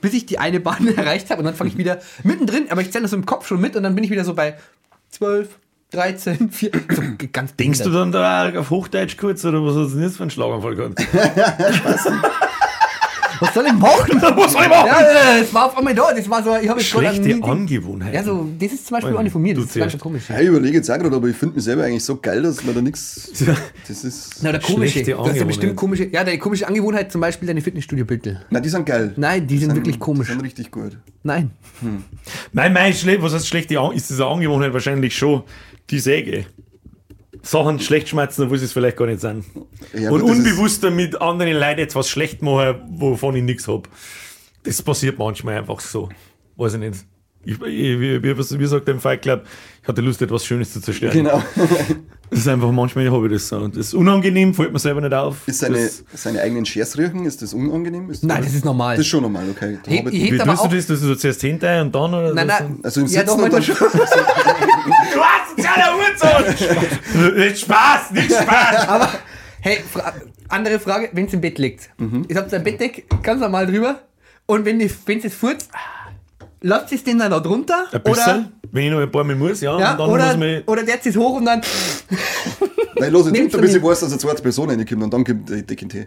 bis 0.00 0.14
ich 0.14 0.26
die 0.26 0.38
eine 0.38 0.60
Bahn 0.60 0.86
erreicht 0.96 1.30
habe 1.30 1.40
und 1.40 1.46
dann 1.46 1.54
fange 1.54 1.70
ich 1.70 1.78
wieder 1.78 2.00
mittendrin, 2.22 2.70
aber 2.70 2.80
ich 2.82 2.92
zähle 2.92 3.02
das 3.02 3.12
im 3.12 3.26
Kopf 3.26 3.46
schon 3.46 3.60
mit 3.60 3.76
und 3.76 3.82
dann 3.82 3.94
bin 3.94 4.04
ich 4.04 4.10
wieder 4.10 4.24
so 4.24 4.34
bei 4.34 4.56
12, 5.10 5.48
13, 5.90 6.50
4, 6.50 6.70
so 6.90 7.02
ganz 7.32 7.56
Denkst 7.56 7.82
du 7.82 7.90
dann 7.90 8.12
da 8.12 8.52
auf 8.58 8.70
Hochdeutsch 8.70 9.16
kurz 9.16 9.44
oder 9.44 9.64
was 9.64 9.74
hast 9.74 9.90
du 9.90 9.94
denn 9.96 10.04
jetzt 10.04 10.16
für 10.18 10.22
einen 10.22 10.30
Schlaganfall 10.30 10.76
gehabt? 10.76 11.00
Was 13.40 13.54
soll 13.54 13.66
ich 13.66 13.72
machen? 13.72 14.20
Was 14.36 14.52
soll 14.52 14.62
ich 14.62 14.68
machen? 14.68 14.86
Ja, 14.86 15.00
ja, 15.00 15.40
das 15.40 15.52
war 15.54 15.66
auf 15.66 15.76
einmal 15.78 15.94
da. 15.94 16.12
Das 16.14 16.28
war 16.28 16.42
so, 16.42 16.56
ich 16.56 16.68
habe 16.68 16.80
Schlechte 16.80 17.42
Angewohnheit. 17.42 18.14
Ja, 18.14 18.22
so, 18.22 18.46
das 18.58 18.72
ist 18.72 18.86
zum 18.86 18.96
Beispiel 18.96 19.16
auch 19.16 19.22
nicht 19.22 19.32
von 19.32 19.42
mir. 19.42 19.54
Das 19.54 19.64
du 19.64 19.70
ist 19.70 19.90
ganz 19.90 19.98
komisch. 19.98 20.24
Ja, 20.28 20.40
ich 20.40 20.48
überlege 20.48 20.76
jetzt 20.76 20.90
auch 20.90 20.98
gerade, 20.98 21.16
aber 21.16 21.28
ich 21.28 21.36
finde 21.36 21.56
mich 21.56 21.64
selber 21.64 21.84
eigentlich 21.84 22.04
so 22.04 22.16
geil, 22.16 22.42
dass 22.42 22.62
man 22.64 22.74
da 22.74 22.82
nichts. 22.82 23.32
Das 23.88 24.04
ist. 24.04 24.42
Na, 24.42 24.52
der 24.52 24.60
komische. 24.60 24.92
Schlechte 24.92 25.12
Du 25.12 25.18
hast 25.18 25.36
ja 25.36 25.44
bestimmt 25.44 25.70
Angewohnheit. 25.70 25.76
komische. 25.76 26.04
Ja, 26.12 26.24
deine 26.24 26.38
komische 26.38 26.68
Angewohnheit, 26.68 27.10
zum 27.12 27.20
Beispiel 27.20 27.46
deine 27.48 27.60
Fitnessstudio-Bilder. 27.62 28.42
Nein, 28.50 28.62
die 28.62 28.68
sind 28.68 28.84
geil. 28.86 29.12
Nein, 29.16 29.46
die 29.46 29.58
sind 29.58 29.74
wirklich 29.74 29.98
komisch. 29.98 30.26
Die 30.28 30.32
sind 30.34 30.42
richtig 30.42 30.70
gut. 30.70 30.98
Nein. 31.22 31.50
Mein, 32.52 32.72
mein 32.72 32.92
Schle 32.92 33.22
was 33.22 33.34
heißt 33.34 33.46
schlechte 33.48 33.78
An 33.78 33.92
ist 33.92 34.10
diese 34.10 34.26
Angewohnheit 34.26 34.72
wahrscheinlich 34.72 35.16
schon 35.16 35.42
die 35.88 35.98
Säge. 35.98 36.46
Sachen 37.42 37.80
schlecht 37.80 38.08
schmerzen, 38.08 38.42
obwohl 38.44 38.58
sie 38.58 38.66
es 38.66 38.72
vielleicht 38.72 38.96
gar 38.96 39.06
nicht 39.06 39.20
sind. 39.20 39.44
Ja, 39.92 40.10
und 40.10 40.22
unbewusst 40.22 40.84
damit 40.84 41.20
anderen 41.20 41.56
Leuten 41.56 41.80
etwas 41.80 42.08
schlecht 42.08 42.42
machen, 42.42 42.82
wovon 42.90 43.36
ich 43.36 43.42
nichts 43.42 43.66
habe. 43.68 43.88
Das 44.62 44.82
passiert 44.82 45.18
manchmal 45.18 45.58
einfach 45.58 45.80
so. 45.80 46.08
Weiß 46.56 46.74
ich 46.74 46.80
nicht. 46.80 47.04
Ich, 47.42 47.54
ich, 47.54 47.60
wie, 47.62 48.22
wie, 48.22 48.36
wie 48.38 48.66
sagt 48.66 48.86
der 48.86 48.94
im 48.94 49.00
Fight 49.00 49.22
Club, 49.22 49.44
ich 49.82 49.88
hatte 49.88 50.02
Lust, 50.02 50.20
etwas 50.20 50.44
Schönes 50.44 50.72
zu 50.72 50.80
zerstören. 50.80 51.12
Genau. 51.12 51.42
Das 52.30 52.38
ist 52.38 52.46
einfach, 52.48 52.70
manchmal 52.70 53.10
habe 53.10 53.26
ich 53.26 53.32
das 53.32 53.48
so. 53.48 53.56
Und 53.56 53.76
das 53.76 53.88
ist 53.88 53.94
unangenehm, 53.94 54.54
fällt 54.54 54.72
mir 54.72 54.78
selber 54.78 55.00
nicht 55.00 55.12
auf. 55.12 55.48
Ist 55.48 55.58
seine, 55.58 55.78
das, 55.82 56.04
seine 56.14 56.40
eigenen 56.40 56.64
Schers 56.64 56.96
riechen, 56.96 57.26
ist 57.26 57.42
das 57.42 57.52
unangenehm? 57.52 58.08
Ist 58.08 58.22
Nein, 58.22 58.44
das 58.44 58.54
ist 58.54 58.64
normal. 58.64 58.94
Das 58.94 59.04
ist 59.04 59.10
schon 59.10 59.22
normal, 59.22 59.46
okay. 59.50 59.80
Da 59.82 59.90
hab 59.90 60.06
ich- 60.06 60.14
ich, 60.26 60.32
wie 60.34 60.38
tust 60.38 60.64
du 60.64 60.68
das? 60.68 60.86
Dass 60.86 61.00
du 61.00 61.06
so 61.08 61.14
zuerst 61.16 61.40
hinterher 61.40 61.82
und 61.82 61.92
dann? 61.92 62.14
Oder 62.14 62.32
Nein, 62.32 62.46
nein. 62.46 62.78
also 62.84 63.00
im 63.00 63.08
Ja, 63.08 63.20
Sitzen 63.22 63.32
und 63.42 63.42
dann 63.42 63.50
manchmal 63.52 63.76
Du 63.90 65.20
hast 65.20 65.58
es 65.58 65.64
ja 65.64 65.70
der 65.74 65.96
Uhrzeit! 65.96 67.36
nicht 67.36 67.58
Spaß, 67.58 68.10
nicht 68.12 68.30
Spaß! 68.32 68.76
Aber, 68.88 69.08
hey, 69.62 69.78
fra 69.92 70.14
andere 70.48 70.78
Frage, 70.78 71.08
wenn 71.12 71.24
es 71.26 71.32
im 71.32 71.40
Bett 71.40 71.58
liegt. 71.58 71.90
Mhm. 71.98 72.26
Ich 72.28 72.36
hab 72.36 72.52
ein 72.52 72.62
Bettdeck 72.62 73.06
ganz 73.24 73.40
normal 73.40 73.66
drüber 73.66 74.02
und 74.46 74.64
wenn 74.64 74.80
es 74.80 74.94
jetzt 75.06 75.34
furzt, 75.34 75.68
lasst 76.62 76.92
es 76.92 77.04
den 77.04 77.18
dann 77.18 77.30
da 77.30 77.40
drunter? 77.40 77.86
Ein 77.92 78.00
Oder, 78.02 78.10
bisschen, 78.12 78.52
wenn 78.72 78.84
ich 78.84 78.90
noch 78.90 79.00
ein 79.00 79.10
paar 79.10 79.24
Mal 79.24 79.36
muss, 79.36 79.60
ja. 79.60 79.78
ja, 79.78 79.92
und 79.92 79.98
dann 80.00 80.10
oder, 80.10 80.26
muss 80.28 80.36
man. 80.36 80.62
oder 80.66 80.82
der 80.84 81.00
zieht 81.00 81.12
es 81.12 81.18
hoch 81.18 81.36
und 81.38 81.44
dann. 81.46 81.60
Nein, 82.98 83.12
los, 83.12 83.26
jetzt 83.26 83.32
Nimmst 83.36 83.54
unter, 83.54 83.58
du 83.58 83.62
bis 83.62 83.74
ich 83.76 83.82
weiß, 83.82 84.00
dass 84.00 84.10
eine 84.10 84.18
zweite 84.18 84.42
Person 84.42 84.70
reinkommt 84.70 85.02
und 85.02 85.12
dann 85.12 85.24
kommt 85.24 85.48
der 85.48 85.62
Dick 85.62 85.82
in 85.82 85.88
Tee. 85.88 86.06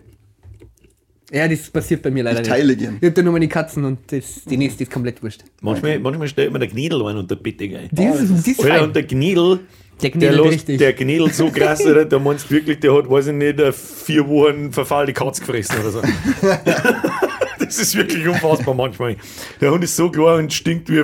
Ja, 1.31 1.47
das 1.47 1.61
passiert 1.71 2.03
bei 2.03 2.11
mir 2.11 2.21
leider 2.23 2.41
Ich 2.41 2.47
nicht. 2.47 2.55
teile 2.55 2.75
gern. 2.75 2.97
Ich 3.01 3.07
hab 3.07 3.15
da 3.15 3.21
nur 3.23 3.33
meine 3.33 3.47
Katzen 3.47 3.83
und 3.85 3.99
das, 4.11 4.43
die 4.47 4.55
nächste 4.57 4.83
ist 4.83 4.91
komplett 4.91 5.23
wurscht. 5.23 5.41
Manchmal, 5.61 5.97
manchmal 5.99 6.27
stellt 6.27 6.51
man 6.51 6.59
der 6.61 6.69
Gnädel 6.69 7.03
ein 7.07 7.17
unter 7.17 7.35
Bettdecke 7.35 7.79
ein. 7.79 7.89
Die 7.91 8.03
ist, 8.03 8.45
die 8.45 8.51
ist 8.51 8.59
Alter, 8.59 8.73
fein. 8.75 8.83
und 8.83 8.95
der 8.95 9.03
Gnädel, 9.03 9.59
Der 9.99 10.09
der, 10.11 10.11
Gnädel 10.11 10.35
lässt, 10.41 10.53
richtig. 10.53 10.77
der 10.77 10.93
Gnädel 10.93 11.31
so 11.33 11.49
krass, 11.53 11.83
Alter, 11.83 12.05
der 12.05 12.19
meinst 12.19 12.51
wirklich, 12.51 12.79
der 12.81 12.93
hat, 12.95 13.09
weiß 13.09 13.27
ich 13.27 13.33
nicht, 13.33 13.59
vier 13.73 14.27
Wochen 14.27 14.71
verfaulte 14.71 15.13
Katz 15.13 15.39
gefressen 15.39 15.75
oder 15.79 15.89
so. 15.91 16.01
das 17.59 17.77
ist 17.79 17.95
wirklich 17.95 18.27
unfassbar 18.27 18.73
manchmal. 18.73 19.17
Der 19.61 19.71
Hund 19.71 19.83
ist 19.83 19.95
so 19.95 20.09
klar 20.09 20.37
und 20.37 20.51
stinkt 20.53 20.89
wie, 20.89 21.03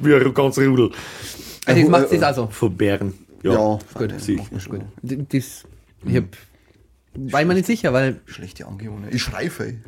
wie 0.00 0.14
ein 0.14 0.34
ganzer 0.34 0.66
Rudel 0.66 0.90
Also 1.66 1.80
das 1.80 1.88
Äh, 1.88 1.90
macht 1.90 2.12
äh, 2.12 2.18
das 2.18 2.38
auch 2.38 2.46
so. 2.46 2.50
von 2.50 2.76
Bären. 2.76 3.14
Ja, 3.42 3.52
Ja, 3.54 3.78
Gut. 3.94 4.20
sicher. 4.20 4.44
Gut. 4.68 4.82
Das, 5.02 5.64
ich 6.04 6.16
hab, 6.16 6.24
war 7.14 7.40
ich 7.40 7.46
mir 7.46 7.54
nicht 7.54 7.66
sicher, 7.66 7.92
weil. 7.92 8.20
Schlechte 8.26 8.66
Angewohnheit. 8.66 9.14
Ich 9.14 9.22
schreife, 9.22 9.66
ey. 9.66 9.78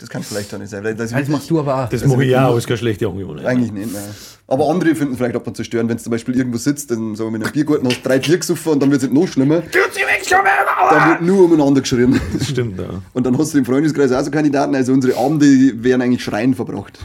Das 0.00 0.08
kann 0.08 0.22
vielleicht 0.22 0.52
auch 0.54 0.58
nicht 0.58 0.70
sein. 0.70 0.82
Das 0.82 1.10
Das 1.10 1.28
machst 1.28 1.50
du 1.50 1.60
aber 1.60 1.84
auch. 1.84 1.88
Das 1.90 2.04
mache 2.06 2.24
ich 2.24 2.34
auch, 2.34 2.40
aber 2.40 2.58
ist 2.58 2.66
keine 2.66 2.78
schlechte 2.78 3.06
Angewohnheit. 3.06 3.44
Eigentlich 3.44 3.70
nicht, 3.70 3.92
nein. 3.92 4.02
Aber 4.46 4.68
andere 4.68 4.94
finden 4.94 5.16
vielleicht 5.16 5.36
ab 5.36 5.46
und 5.46 5.56
zu 5.56 5.62
stören, 5.62 5.88
wenn 5.88 5.98
du 5.98 6.02
zum 6.02 6.10
Beispiel 6.10 6.36
irgendwo 6.36 6.58
sitzt, 6.58 6.90
dann 6.90 7.14
sagen 7.14 7.28
wir 7.28 7.38
mit 7.38 7.44
einem 7.44 7.52
Biergarten, 7.52 7.86
hast 7.86 8.04
drei 8.04 8.18
Bier 8.18 8.38
gesoffen 8.38 8.72
und 8.72 8.82
dann 8.82 8.90
wird 8.90 9.02
es 9.02 9.10
noch 9.10 9.28
schlimmer. 9.28 9.60
Tut 9.60 9.92
sie 9.92 10.00
weg, 10.00 10.22
schon 10.26 10.38
Dann 10.90 11.10
wird 11.10 11.22
nur 11.22 11.44
umeinander 11.44 11.82
geschrien. 11.82 12.18
Das 12.36 12.48
stimmt, 12.48 12.80
ja. 12.80 12.86
Und 13.12 13.26
dann 13.26 13.36
hast 13.38 13.54
du 13.54 13.58
im 13.58 13.64
Freundeskreis 13.64 14.10
auch 14.10 14.24
so 14.24 14.30
Kandidaten, 14.30 14.74
also 14.74 14.92
unsere 14.92 15.16
Abende 15.18 15.44
werden 15.84 16.02
eigentlich 16.02 16.24
schreien 16.24 16.54
verbracht. 16.54 16.98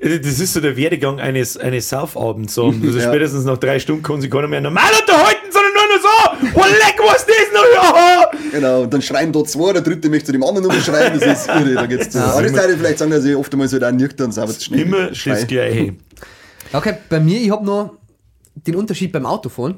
Das 0.00 0.10
ist 0.40 0.52
so 0.54 0.60
der 0.60 0.76
Werdegang 0.76 1.20
eines, 1.20 1.56
eines 1.56 1.88
Saufabends. 1.88 2.54
So. 2.54 2.72
Also 2.82 2.98
Ja. 2.98 3.08
Spätestens 3.08 3.44
nach 3.44 3.58
drei 3.58 3.78
Stunden 3.78 4.02
kann 4.02 4.20
sich 4.20 4.30
keiner 4.30 4.48
mehr 4.48 4.60
normal 4.60 4.90
unterhalten, 5.00 5.46
sondern 5.50 5.72
nur 5.74 5.82
noch 5.96 6.02
so. 6.02 6.08
Oh, 6.08 6.47
leck, 6.66 6.98
was 7.04 7.22
ist 7.22 7.28
das 7.28 7.52
noch? 7.52 7.96
Ja. 7.96 8.30
Genau, 8.52 8.82
und 8.82 8.92
dann 8.92 9.02
schreien 9.02 9.32
da 9.32 9.44
zwei, 9.44 9.72
der 9.72 9.82
dritte 9.82 10.08
möchte 10.08 10.26
zu 10.26 10.32
dem 10.32 10.42
anderen 10.42 10.68
nur 10.68 10.80
schreien, 10.80 11.18
das 11.18 11.40
ist 11.42 11.48
irre, 11.48 11.74
da 11.74 11.86
geht's 11.86 12.10
zu. 12.10 12.18
Aber 12.18 12.42
das 12.42 12.52
würde 12.52 12.72
ich 12.72 12.78
vielleicht 12.78 12.98
sagen, 12.98 13.10
dass 13.10 13.24
ich 13.24 13.36
oftmals 13.36 13.72
halt 13.72 13.84
auch 13.84 13.92
nüchtern 13.92 14.32
sauber 14.32 14.52
zu 14.52 14.64
schnell 14.64 14.80
Immer 14.80 15.10
das 15.10 15.46
Gleiche. 15.46 15.94
Okay, 16.72 16.94
bei 17.08 17.20
mir, 17.20 17.40
ich 17.40 17.50
habe 17.50 17.64
noch 17.64 17.94
den 18.54 18.76
Unterschied 18.76 19.12
beim 19.12 19.26
Autofahren. 19.26 19.76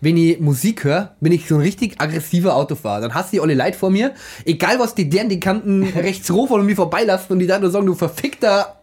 Wenn 0.00 0.16
ich 0.16 0.40
Musik 0.40 0.84
höre, 0.84 1.14
bin 1.20 1.32
ich 1.32 1.46
so 1.46 1.54
ein 1.54 1.60
richtig 1.60 2.00
aggressiver 2.00 2.56
Autofahrer. 2.56 3.02
Dann 3.02 3.14
hast 3.14 3.32
du 3.32 3.40
alle 3.40 3.54
Leute 3.54 3.78
vor 3.78 3.90
mir, 3.90 4.14
egal 4.44 4.80
was 4.80 4.94
die 4.96 5.08
deren 5.08 5.28
die 5.28 5.38
Kanten 5.38 5.84
rechts 5.84 6.28
hochfahren 6.30 6.62
und 6.62 6.66
mich 6.66 6.76
vorbeilassen 6.76 7.32
und 7.32 7.38
die 7.38 7.46
dann 7.46 7.62
nur 7.62 7.70
sagen, 7.70 7.86
du 7.86 7.94
verfickter 7.94 8.81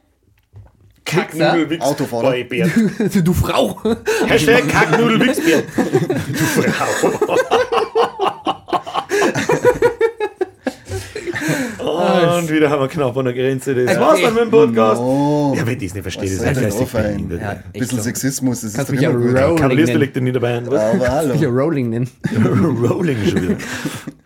Kacknudel 1.10 1.82
Autofahrer. 1.82 2.44
Du, 2.44 3.22
du 3.24 3.34
Frau. 3.34 3.80
Hashtag 4.28 4.68
Kacknudel. 4.68 5.20
Du 6.28 6.46
Frau. 6.46 7.40
Und 12.38 12.50
wieder 12.50 12.70
haben 12.70 12.82
wir 12.82 12.88
knapp 12.88 13.16
an 13.18 13.26
der 13.26 13.34
Grenze. 13.34 13.76
Das 13.76 13.88
Also, 13.90 14.02
war's 14.02 14.22
dann 14.22 14.34
mit 14.34 14.44
dem 14.44 14.52
Podcast. 14.52 15.02
Oh, 15.02 15.54
Ja, 15.56 15.66
wenn 15.66 15.78
ich 15.78 15.84
das 15.86 15.94
nicht 15.94 16.02
verstehe, 16.04 16.30
das 16.30 16.76
ist? 16.76 16.94
Ja, 16.94 17.00
Ein 17.00 17.32
echt 17.32 17.74
bisschen. 17.74 18.02
Sexismus, 18.02 18.62
das 18.62 18.72
ist 18.72 18.76
Kannst 18.76 18.90
doch 18.90 18.94
mich 18.96 19.02
ja. 19.02 19.10
Rolling 19.10 19.56
Kavaliersdelikt 19.56 20.16
nicht 20.22 20.36
dabei. 20.36 20.62
Was? 20.66 20.96
Aber 20.96 21.10
hallo. 21.10 21.34
Ja, 21.36 21.50
Rolling 21.50 21.90
nennen. 21.90 22.10
Rolling 22.90 23.18
schon 23.26 23.42
wieder. 23.42 23.58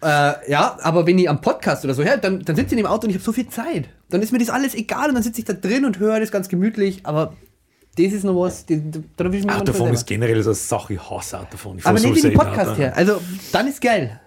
Äh, 0.03 0.51
ja, 0.51 0.77
aber 0.81 1.07
wenn 1.07 1.17
ich 1.17 1.29
am 1.29 1.39
Podcast 1.39 1.85
oder 1.85 1.93
so 1.93 2.03
höre, 2.03 2.17
dann, 2.17 2.43
dann 2.43 2.57
sitze 2.57 2.75
ich 2.75 2.81
im 2.81 2.87
Auto 2.87 3.05
und 3.05 3.11
ich 3.11 3.15
habe 3.15 3.23
so 3.23 3.31
viel 3.31 3.47
Zeit. 3.47 3.85
Dann 4.09 4.21
ist 4.21 4.33
mir 4.33 4.37
das 4.39 4.49
alles 4.49 4.75
egal 4.75 5.07
und 5.07 5.13
dann 5.15 5.23
sitze 5.23 5.39
ich 5.39 5.45
da 5.45 5.53
drin 5.53 5.85
und 5.85 5.97
höre 5.97 6.19
das 6.19 6.29
ganz 6.29 6.49
gemütlich, 6.49 6.99
aber 7.05 7.31
das 7.95 8.11
ist 8.11 8.23
noch 8.25 8.35
was, 8.37 8.65
die, 8.65 8.81
da 9.15 9.23
will 9.25 9.35
ich 9.35 9.45
mich 9.45 9.53
Autofahren 9.55 9.65
manchmal 9.65 9.93
ist 9.93 10.07
generell 10.07 10.43
so 10.43 10.49
eine 10.49 10.55
Sache, 10.55 10.95
ich 10.95 11.09
hasse 11.09 11.39
Autofahren. 11.39 11.77
Ich 11.77 11.85
Aber 11.85 11.97
so 11.99 12.07
nicht 12.07 12.15
wie 12.17 12.21
die 12.21 12.21
selten 12.21 12.37
Podcast 12.37 12.77
her. 12.77 12.97
Also, 12.97 13.21
dann 13.53 13.67
ist 13.67 13.79
geil. 13.81 14.19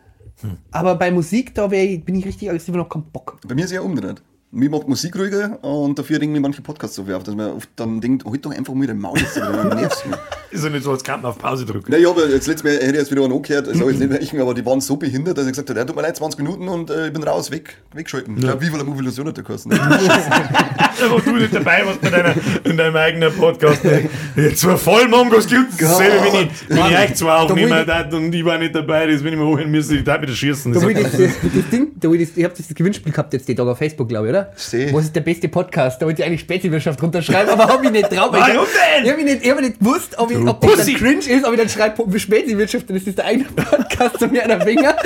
Aber 0.70 0.94
bei 0.96 1.10
Musik, 1.10 1.54
da 1.54 1.70
ich, 1.70 2.04
bin 2.04 2.14
ich 2.14 2.26
richtig 2.26 2.48
aggressiv 2.48 2.74
und 2.74 2.80
hab 2.80 2.90
keinen 2.90 3.10
Bock. 3.10 3.38
Bei 3.46 3.54
mir 3.54 3.64
ist 3.64 3.72
ja 3.72 3.80
umgedreht. 3.80 4.22
Mir 4.56 4.70
macht 4.70 4.88
Musik 4.88 5.14
ruhiger 5.18 5.62
und 5.62 5.98
dafür 5.98 6.18
regen 6.18 6.32
mir 6.32 6.40
manche 6.40 6.62
Podcasts 6.62 6.96
so 6.96 7.04
viel 7.04 7.12
auf, 7.12 7.22
dass 7.24 7.34
man 7.34 7.52
oft 7.52 7.68
dann 7.76 8.00
denkt, 8.00 8.24
halt 8.24 8.42
doch 8.46 8.52
einfach 8.56 8.72
mal 8.72 8.86
den 8.86 8.98
Maul 8.98 9.18
jetzt, 9.18 9.36
dann 9.36 9.68
nervst 9.68 10.06
mich. 10.06 10.16
Ist 10.50 10.64
ja 10.64 10.70
nicht 10.70 10.84
so, 10.84 10.92
als 10.92 11.04
kann 11.04 11.20
man 11.20 11.32
auf 11.32 11.38
Pause 11.38 11.66
drücken. 11.66 11.86
Na, 11.90 11.98
ich 11.98 12.08
habe 12.08 12.22
jetzt 12.22 12.46
letztes 12.46 12.64
Mal, 12.64 12.72
hätte 12.72 12.86
ich 12.86 12.94
jetzt 12.94 13.10
wieder 13.10 13.24
einen 13.24 13.34
angehört, 13.34 13.68
also 13.68 13.90
jetzt 13.90 13.98
nicht 13.98 14.10
welchen, 14.10 14.40
aber 14.40 14.54
die 14.54 14.64
waren 14.64 14.80
so 14.80 14.96
behindert, 14.96 15.36
dass 15.36 15.44
ich 15.44 15.52
gesagt 15.52 15.68
habe, 15.68 15.78
ja, 15.80 15.84
tut 15.84 15.94
mir 15.94 16.00
leid, 16.00 16.16
20 16.16 16.38
Minuten 16.40 16.68
und 16.68 16.88
äh, 16.88 17.08
ich 17.08 17.12
bin 17.12 17.22
raus, 17.22 17.50
weg, 17.50 17.76
wegschalten. 17.92 18.36
Ich 18.36 18.42
glaube, 18.44 18.62
wie 18.62 18.66
viel 18.66 18.74
eine 18.76 18.84
Mobilisation 18.84 19.26
hat 19.26 19.36
der 19.36 19.44
gekostet? 19.44 19.78
Aber 19.78 21.20
du 21.24 21.32
nicht 21.32 21.54
dabei 21.54 21.84
warst 21.84 22.00
bei 22.00 22.08
deiner, 22.08 22.34
in 22.64 22.76
deinem 22.78 22.96
eigenen 22.96 23.34
Podcast. 23.34 23.84
Ne? 23.84 24.08
Jetzt 24.36 24.60
zwei 24.60 24.76
Vollmongos 24.76 25.46
gibt 25.48 25.78
es. 25.78 25.96
Selber, 25.98 26.24
wenn 26.24 26.46
ich, 26.46 26.68
wenn 26.70 26.78
ich 26.78 26.98
euch 26.98 27.14
zwei 27.16 27.32
aufnehmen 27.34 27.80
ich- 27.80 27.86
darf 27.86 28.10
und 28.14 28.34
ich 28.34 28.44
war 28.44 28.56
nicht 28.56 28.74
dabei, 28.74 29.06
das 29.06 29.22
wenn 29.22 29.34
ich 29.34 29.38
mir 29.38 29.44
hochhören 29.46 29.70
müsste, 29.70 29.96
ich 29.96 30.04
darf 30.04 30.22
wieder 30.22 30.32
schießen. 30.32 30.72
Da 30.72 30.80
Das 30.80 30.88
ich, 30.88 30.96
das, 30.96 31.12
das 31.12 31.70
Ding, 31.70 31.88
da 31.96 32.10
ich, 32.12 32.34
ich 32.34 32.44
habe 32.44 32.54
das 32.56 32.74
Gewinnspiel 32.74 33.12
gehabt 33.12 33.34
jetzt 33.34 33.46
die 33.46 33.54
Tag 33.54 33.66
auf 33.66 33.76
Facebook, 33.76 34.08
glaube 34.08 34.28
ich, 34.28 34.30
oder? 34.30 34.45
Seh. 34.54 34.92
Was 34.92 35.04
ist 35.04 35.16
der 35.16 35.20
beste 35.20 35.48
Podcast? 35.48 36.00
Da 36.00 36.06
wollte 36.06 36.22
ich 36.22 36.26
eigentlich 36.26 36.40
Spätwirtschaft 36.40 37.02
runterschreiben, 37.02 37.52
aber 37.52 37.66
habe 37.66 37.86
ich 37.86 37.92
nicht 37.92 38.10
drauf. 38.10 38.28
Warum 38.32 38.64
ich, 38.64 38.70
denn? 38.72 39.04
Ich 39.04 39.10
habe 39.10 39.24
nicht, 39.24 39.44
ich 39.44 39.50
hab 39.50 39.60
nicht 39.60 39.78
gewusst, 39.78 40.18
ob, 40.18 40.30
ich, 40.30 40.38
ob 40.38 40.60
das 40.60 40.70
dann 40.70 40.78
Pussy. 40.78 40.94
cringe 40.94 41.18
ist, 41.18 41.44
ob 41.44 41.52
ich 41.52 41.58
dann 41.58 41.68
schreibe 41.68 42.18
Spätwirtschaft, 42.18 42.88
dann 42.88 42.96
ist 42.96 43.06
das 43.06 43.14
der 43.16 43.24
eigene 43.24 43.44
Podcast 43.44 44.18
zu 44.18 44.28
mir 44.28 44.44
einer 44.44 44.60
Finger. 44.60 44.96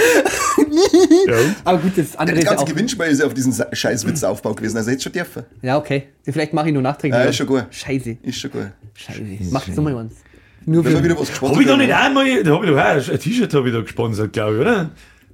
Ja. 1.26 1.36
Aber 1.64 1.78
gut, 1.78 1.92
das 1.96 2.16
andere 2.16 2.36
Das 2.36 2.44
ist 2.44 2.44
ja 2.44 2.50
ganze 2.50 2.64
auch... 2.64 2.68
Gewinnspiel 2.68 3.06
ist 3.06 3.20
ja 3.20 3.26
auf 3.26 3.34
diesen 3.34 3.54
Scheißwitzaufbau 3.72 4.54
gewesen, 4.54 4.76
also 4.76 4.90
jetzt 4.90 5.02
schon 5.02 5.12
dürfen. 5.12 5.44
Ja, 5.62 5.78
okay. 5.78 6.08
Vielleicht 6.24 6.52
mache 6.52 6.68
ich 6.68 6.72
nur 6.74 6.82
nachträglich. 6.82 7.20
Ja, 7.20 7.28
ist 7.28 7.36
schon 7.36 7.46
gut. 7.46 7.66
Scheiße. 7.70 8.18
Ist 8.22 8.38
schon 8.38 8.50
gut. 8.50 8.70
Scheiße. 8.94 9.20
Mach 9.50 9.66
das 9.66 9.76
mal 9.76 9.96
eins. 9.96 10.14
Nur 10.66 10.84
Wenn 10.84 10.92
wir 10.92 10.98
für, 10.98 11.04
wieder 11.04 11.18
was 11.18 11.28
gesponsert 11.28 11.56
Habe 11.56 11.62
ich 11.62 11.68
da 11.68 11.76
nicht 11.76 11.94
einmal, 11.94 12.42
da 12.42 12.50
habe 12.50 12.66
ich 12.66 12.70
doch 12.70 12.78
auch 12.78 13.12
ein 13.12 13.18
T-Shirt 13.18 13.54
habe 13.54 13.68
ich 13.68 13.74
da 13.74 13.80
gesponsert, 13.80 14.32
glaube 14.32 14.54
ich, 14.54 14.60
oder? 14.60 14.90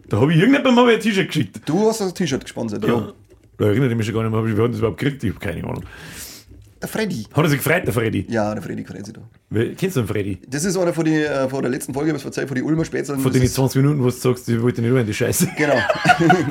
Da 0.08 0.20
habe 0.20 0.32
ich 0.32 0.38
irgendjemandem 0.38 0.74
mal 0.74 0.94
ein 0.94 1.00
T-Shirt 1.00 1.26
geschickt. 1.26 1.60
Du 1.66 1.88
hast 1.88 2.00
das 2.00 2.14
T-Shirt 2.14 2.42
gesponsert, 2.42 2.86
ja. 2.86 3.12
Da 3.58 3.66
erinnere 3.66 3.90
ich 3.90 3.96
mich 3.96 4.06
schon 4.06 4.14
gar 4.14 4.22
nicht 4.22 4.32
mehr, 4.32 4.44
wie 4.46 4.56
wir 4.56 4.62
haben 4.64 4.70
das 4.72 4.78
überhaupt 4.80 4.98
gekriegt, 4.98 5.24
ich 5.24 5.34
habe 5.34 5.40
keine 5.40 5.64
Ahnung. 5.64 5.82
Der 6.82 6.88
Freddy. 6.90 7.24
Hat 7.32 7.42
er 7.42 7.48
sich 7.48 7.58
gefreut, 7.64 7.86
der 7.86 7.92
Freddy? 7.94 8.26
Ja, 8.28 8.52
der 8.52 8.62
Freddy 8.62 8.84
freut 8.84 9.06
sich 9.06 9.14
da. 9.14 9.22
Wer- 9.48 9.74
Kennst 9.74 9.96
du 9.96 10.00
den 10.02 10.08
Freddy? 10.08 10.38
Das 10.46 10.62
ist 10.62 10.76
einer 10.76 10.92
von, 10.92 11.06
die, 11.06 11.14
äh, 11.22 11.48
von 11.48 11.62
der 11.62 11.70
letzten 11.70 11.94
Folge, 11.94 12.12
was 12.14 12.20
verzeiht, 12.20 12.48
von 12.48 12.54
den 12.54 12.64
Ulmer 12.64 12.84
Spätzeln. 12.84 13.18
Von 13.18 13.32
Das 13.32 13.40
den 13.40 13.46
ist- 13.46 13.54
20 13.54 13.80
Minuten, 13.80 14.00
wo 14.00 14.04
du 14.04 14.10
sagst, 14.10 14.46
ich 14.50 14.60
wollte 14.60 14.82
nicht 14.82 14.90
hören, 14.90 15.06
die 15.06 15.14
Scheiße. 15.14 15.48
Genau. 15.56 15.74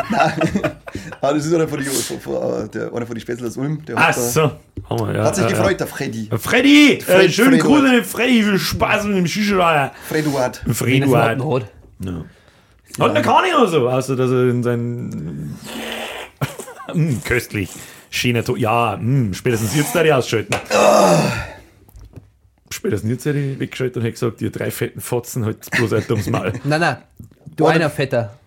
Nein. 0.10 0.34
ah, 1.22 1.32
das 1.34 1.46
ist 1.46 1.54
einer 1.54 1.68
von 1.68 1.78
den 1.80 1.88
von, 1.88 2.20
von, 2.20 2.34
äh, 2.66 2.70
der, 2.70 2.92
einer 2.92 3.06
von 3.06 3.16
den 3.16 3.20
Spätzl 3.22 3.46
aus 3.46 3.56
Ulm. 3.56 3.86
Der 3.86 3.98
Ach 3.98 4.08
hat, 4.08 4.18
da- 4.18 4.22
so. 4.22 4.42
Haben 4.90 5.08
wir, 5.08 5.14
ja, 5.16 5.24
hat 5.26 5.36
sich 5.36 5.44
ja, 5.44 5.50
gefreut, 5.52 5.80
der 5.80 5.88
Freddy. 5.88 6.28
Ja. 6.32 6.38
Freddy! 6.40 7.00
Fred- 7.02 7.26
äh, 7.28 7.32
schönen 7.32 7.52
Fredo. 7.60 7.68
Gruß 7.68 7.80
an 7.82 7.92
den 7.92 8.04
Freddy, 8.04 8.44
viel 8.44 8.58
Spaß 8.60 9.04
mit 9.06 9.18
dem 9.18 9.28
Shisha-Lager. 9.28 9.92
Freduard. 10.10 10.64
noch 11.38 11.56
hat. 11.60 11.72
Ja. 12.04 12.26
Hat 13.00 13.16
er 13.16 13.22
gar 13.22 13.42
nicht 13.44 13.54
so, 13.72 13.88
außer 13.90 14.16
dass 14.16 14.32
er 14.32 14.50
in 14.50 14.64
seinen. 14.64 15.56
Mm, 16.94 17.24
köstlich. 17.24 17.70
Schöner 18.10 18.44
To 18.44 18.56
Ja, 18.56 18.98
mm, 19.02 19.34
spätestens 19.34 19.76
jetzt 19.76 19.94
da 19.96 20.04
die 20.04 20.12
ausschalten. 20.14 20.56
Spätestens 22.72 23.10
jetzt 23.12 23.26
hätte 23.26 23.40
ich 23.40 23.60
weggeschaltet 23.60 23.98
und 23.98 24.04
hätte 24.04 24.14
gesagt, 24.14 24.42
ihr 24.42 24.52
drei 24.52 24.72
fetten 24.72 25.00
Fotzen, 25.02 25.46
halt 25.46 25.70
bloß 25.72 25.92
halt 25.92 26.10
ums 26.12 26.28
Mal. 26.30 26.54
Nein, 26.64 26.80
nein. 26.82 26.98
Du 27.56 27.66
Oder- 27.66 27.74
einer 27.74 27.90
Fetter. 27.90 28.38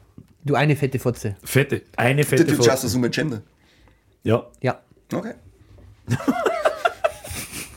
Du 0.44 0.55
eine 0.55 0.77
fette 0.77 0.98
Fotze. 0.98 1.37
Fette, 1.44 1.83
eine 1.96 2.22
Du, 2.22 2.29
fette 2.29 2.44
du 2.44 2.55
Fotze. 2.55 2.70
schaust 2.70 2.85
das 2.85 2.94
um 2.94 3.01
mit 3.03 3.12
Gender. 3.12 3.42
Ja. 4.22 4.46
Ja. 4.62 4.81
Okay. 5.12 5.33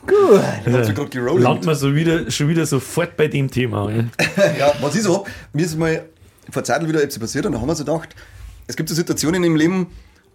Gut. 0.07 0.41
Hat 0.41 0.85
sie 0.85 0.93
gerade 0.93 1.09
gerollt. 1.09 1.41
Landet 1.41 1.65
man 1.65 1.75
so 1.75 1.93
wieder, 1.95 2.29
schon 2.31 2.47
wieder 2.49 2.65
sofort 2.65 3.15
bei 3.17 3.27
dem 3.27 3.49
Thema. 3.49 3.89
Ja. 3.91 4.03
Ja, 4.59 4.73
was 4.81 4.95
ich 4.95 5.03
so 5.03 5.17
hab, 5.17 5.27
mir 5.53 5.65
ist 5.65 5.77
mal 5.77 6.03
vor 6.49 6.63
Zeit 6.63 6.87
wieder 6.87 7.01
etwas 7.03 7.19
passiert 7.19 7.45
und 7.45 7.51
da 7.53 7.59
haben 7.61 7.67
wir 7.67 7.75
so 7.75 7.83
gedacht, 7.85 8.15
es 8.67 8.75
gibt 8.75 8.89
so 8.89 8.95
Situationen 8.95 9.43
im 9.43 9.55
Leben, 9.55 9.87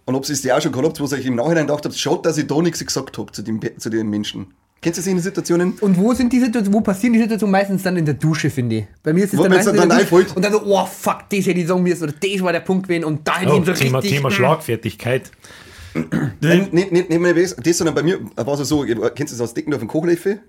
und 0.07 0.15
ob 0.15 0.27
es 0.27 0.41
die 0.41 0.53
auch 0.53 0.61
schon 0.61 0.71
gehabt 0.71 0.87
habt, 0.87 0.99
wo 1.01 1.05
ihr 1.05 1.19
euch 1.19 1.25
im 1.25 1.35
Nachhinein 1.35 1.67
gedacht 1.67 1.83
habt, 1.83 1.97
schaut, 1.97 2.25
dass 2.25 2.37
ich 2.37 2.47
da 2.47 2.61
nichts 2.61 2.83
gesagt 2.83 3.17
habe 3.17 3.29
zu 3.33 3.41
dem, 3.41 3.59
zu 3.77 3.89
den 3.89 4.09
Menschen. 4.09 4.47
Kennst 4.81 4.99
du 4.99 5.03
solche 5.03 5.19
Situationen? 5.19 5.73
Und 5.81 5.97
wo 5.97 6.13
sind 6.13 6.31
die 6.31 6.39
Situationen, 6.39 6.73
wo 6.73 6.81
passieren 6.81 7.13
die 7.13 7.19
Situationen 7.19 7.51
meistens 7.51 7.83
dann 7.83 7.97
in 7.97 8.05
der 8.05 8.13
Dusche, 8.13 8.49
finde 8.49 8.75
ich. 8.77 8.85
Bei 9.03 9.11
mir 9.11 9.25
ist 9.25 9.33
es 9.33 9.39
Wo 9.39 9.43
dann 9.43 9.51
meistens 9.51 9.75
dann 9.75 9.89
in 9.91 9.97
der 9.97 10.05
Dusche 10.05 10.33
und 10.33 10.45
dann 10.45 10.53
so, 10.53 10.61
oh 10.63 10.85
fuck, 10.85 11.25
das 11.29 11.45
hätte 11.45 11.59
ich 11.59 11.67
sagen 11.67 11.83
müssen 11.83 12.03
oder 12.03 12.13
das 12.13 12.41
war 12.41 12.53
der 12.53 12.61
Punkt 12.61 12.87
gewesen 12.87 13.03
und 13.03 13.27
da 13.27 13.37
hätte 13.37 13.51
Oh, 13.51 13.59
ich 13.59 13.65
so 13.65 13.73
Thema, 13.73 13.99
richtig... 13.99 14.17
Thema 14.17 14.29
mm. 14.29 14.31
Schlagfertigkeit. 14.31 15.31
Nein, 16.39 16.69
nicht, 16.71 16.91
nicht, 16.93 17.09
nicht 17.09 17.19
mehr 17.19 17.33
das, 17.33 17.77
sondern 17.77 17.93
bei 17.93 18.03
mir 18.03 18.19
war 18.35 18.59
es 18.59 18.69
so, 18.69 18.85
kennst 18.85 19.33
du 19.33 19.37
das 19.37 19.41
aus 19.41 19.53
Deckendorf 19.53 19.81
in 19.81 19.89
Kochlöffel? 19.89 20.39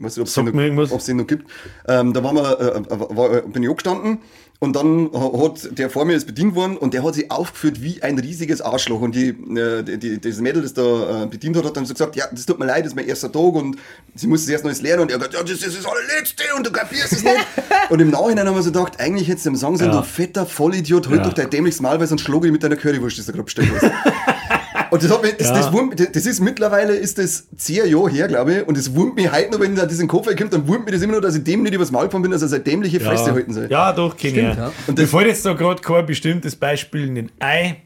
Ich 0.00 0.04
weiß 0.06 0.16
nicht, 0.16 0.22
ob 0.22 0.28
es 0.28 0.34
Sagt 0.34 0.48
den, 0.48 1.16
noch- 1.16 1.20
noch 1.22 1.26
gibt. 1.26 1.50
Ähm, 1.86 2.14
da 2.14 2.24
waren 2.24 2.34
wir, 2.36 2.58
äh, 2.58 2.82
war, 3.16 3.34
äh, 3.34 3.42
bin 3.42 3.62
ich 3.62 3.68
angestanden 3.68 4.18
und 4.58 4.74
dann 4.74 5.10
ha- 5.12 5.32
hat 5.44 5.78
der 5.78 5.90
vor 5.90 6.06
mir 6.06 6.14
ist 6.14 6.26
bedient 6.26 6.54
worden 6.54 6.78
und 6.78 6.94
der 6.94 7.04
hat 7.04 7.14
sich 7.16 7.30
aufgeführt 7.30 7.82
wie 7.82 8.02
ein 8.02 8.18
riesiges 8.18 8.62
Arschloch. 8.62 9.02
Und 9.02 9.14
die, 9.14 9.28
äh, 9.28 9.82
die, 9.82 9.98
die, 9.98 10.18
das 10.18 10.38
Mädel, 10.40 10.62
das 10.62 10.72
da 10.72 11.24
äh, 11.24 11.26
bedient 11.26 11.54
hat, 11.58 11.66
hat 11.66 11.76
dann 11.76 11.84
so 11.84 11.92
gesagt, 11.92 12.16
ja, 12.16 12.24
das 12.32 12.46
tut 12.46 12.58
mir 12.58 12.64
leid, 12.64 12.84
das 12.86 12.92
ist 12.92 12.96
mein 12.96 13.06
erster 13.06 13.30
Tag 13.30 13.42
und 13.54 13.76
sie 14.14 14.26
muss 14.26 14.40
es 14.40 14.48
erst 14.48 14.64
noch 14.64 14.80
lernen 14.80 15.02
und 15.02 15.10
er 15.10 15.20
hat 15.20 15.30
gesagt, 15.30 15.34
ja, 15.48 15.54
das 15.54 15.62
ist 15.66 15.78
das 15.78 15.84
allerletzte 15.84 16.44
und 16.56 16.66
du 16.66 16.72
kapierst 16.72 17.12
es 17.12 17.22
nicht. 17.22 17.36
und 17.90 18.00
im 18.00 18.08
Nachhinein 18.08 18.46
haben 18.48 18.54
wir 18.54 18.62
so 18.62 18.72
gedacht, 18.72 18.98
eigentlich 18.98 19.28
hättest 19.28 19.44
du 19.44 19.50
ihm 19.50 19.56
sagen 19.56 19.76
sollen, 19.76 19.90
Ja. 19.92 19.98
du 19.98 20.02
fetter 20.06 20.46
Vollidiot, 20.46 21.08
halt 21.08 21.18
Ja. 21.18 21.24
doch 21.24 21.34
dein 21.34 21.50
dämliches 21.50 21.80
Mal, 21.82 22.00
weil 22.00 22.06
sonst 22.06 22.22
schlage 22.22 22.46
ich 22.46 22.52
mit 22.52 22.62
deiner 22.62 22.76
Currywurst, 22.76 23.18
das 23.18 23.26
du 23.26 23.32
gerade 23.32 23.44
bestellt 23.44 23.68
hast. 23.74 24.59
Und 24.90 25.02
das, 25.02 25.10
hat 25.10 25.22
mich, 25.22 25.36
das, 25.36 25.48
Ja. 25.48 25.54
das, 25.54 25.72
wurmt, 25.72 25.98
das 26.16 26.26
ist 26.26 26.40
mittlerweile 26.40 26.94
ist 26.94 27.18
das 27.18 27.48
zehn 27.56 27.86
Jahre 27.88 28.10
her, 28.10 28.28
glaube 28.28 28.54
ich. 28.54 28.66
Und 28.68 28.76
das 28.76 28.94
wurmt 28.94 29.16
mich 29.16 29.30
heute 29.30 29.50
noch, 29.52 29.60
wenn 29.60 29.74
da 29.74 29.86
diesen 29.86 30.08
Kopf 30.08 30.26
kommt, 30.36 30.52
dann 30.52 30.66
wurmt 30.68 30.84
mich 30.84 30.94
das 30.94 31.02
immer 31.02 31.14
noch, 31.14 31.20
dass 31.20 31.36
ich 31.36 31.44
dem 31.44 31.62
nicht 31.62 31.74
übers 31.74 31.90
Maul 31.90 32.06
gefahren 32.06 32.22
bin, 32.22 32.30
dass 32.30 32.42
er 32.42 32.48
seine 32.48 32.62
dämliche 32.64 33.00
Fresse 33.00 33.32
halten 33.32 33.52
soll. 33.52 33.68
Ja, 33.70 33.92
doch, 33.92 34.16
kenne 34.16 34.32
ich. 34.40 34.44
Stimmt, 34.52 34.56
Ja. 34.58 34.72
Und 34.86 34.98
mir 34.98 35.06
fällt 35.06 35.26
jetzt 35.28 35.46
da 35.46 35.52
gerade 35.52 35.80
kein 35.80 36.06
bestimmtes 36.06 36.56
Beispiel 36.56 37.06
nicht 37.08 37.30
ein, 37.38 37.76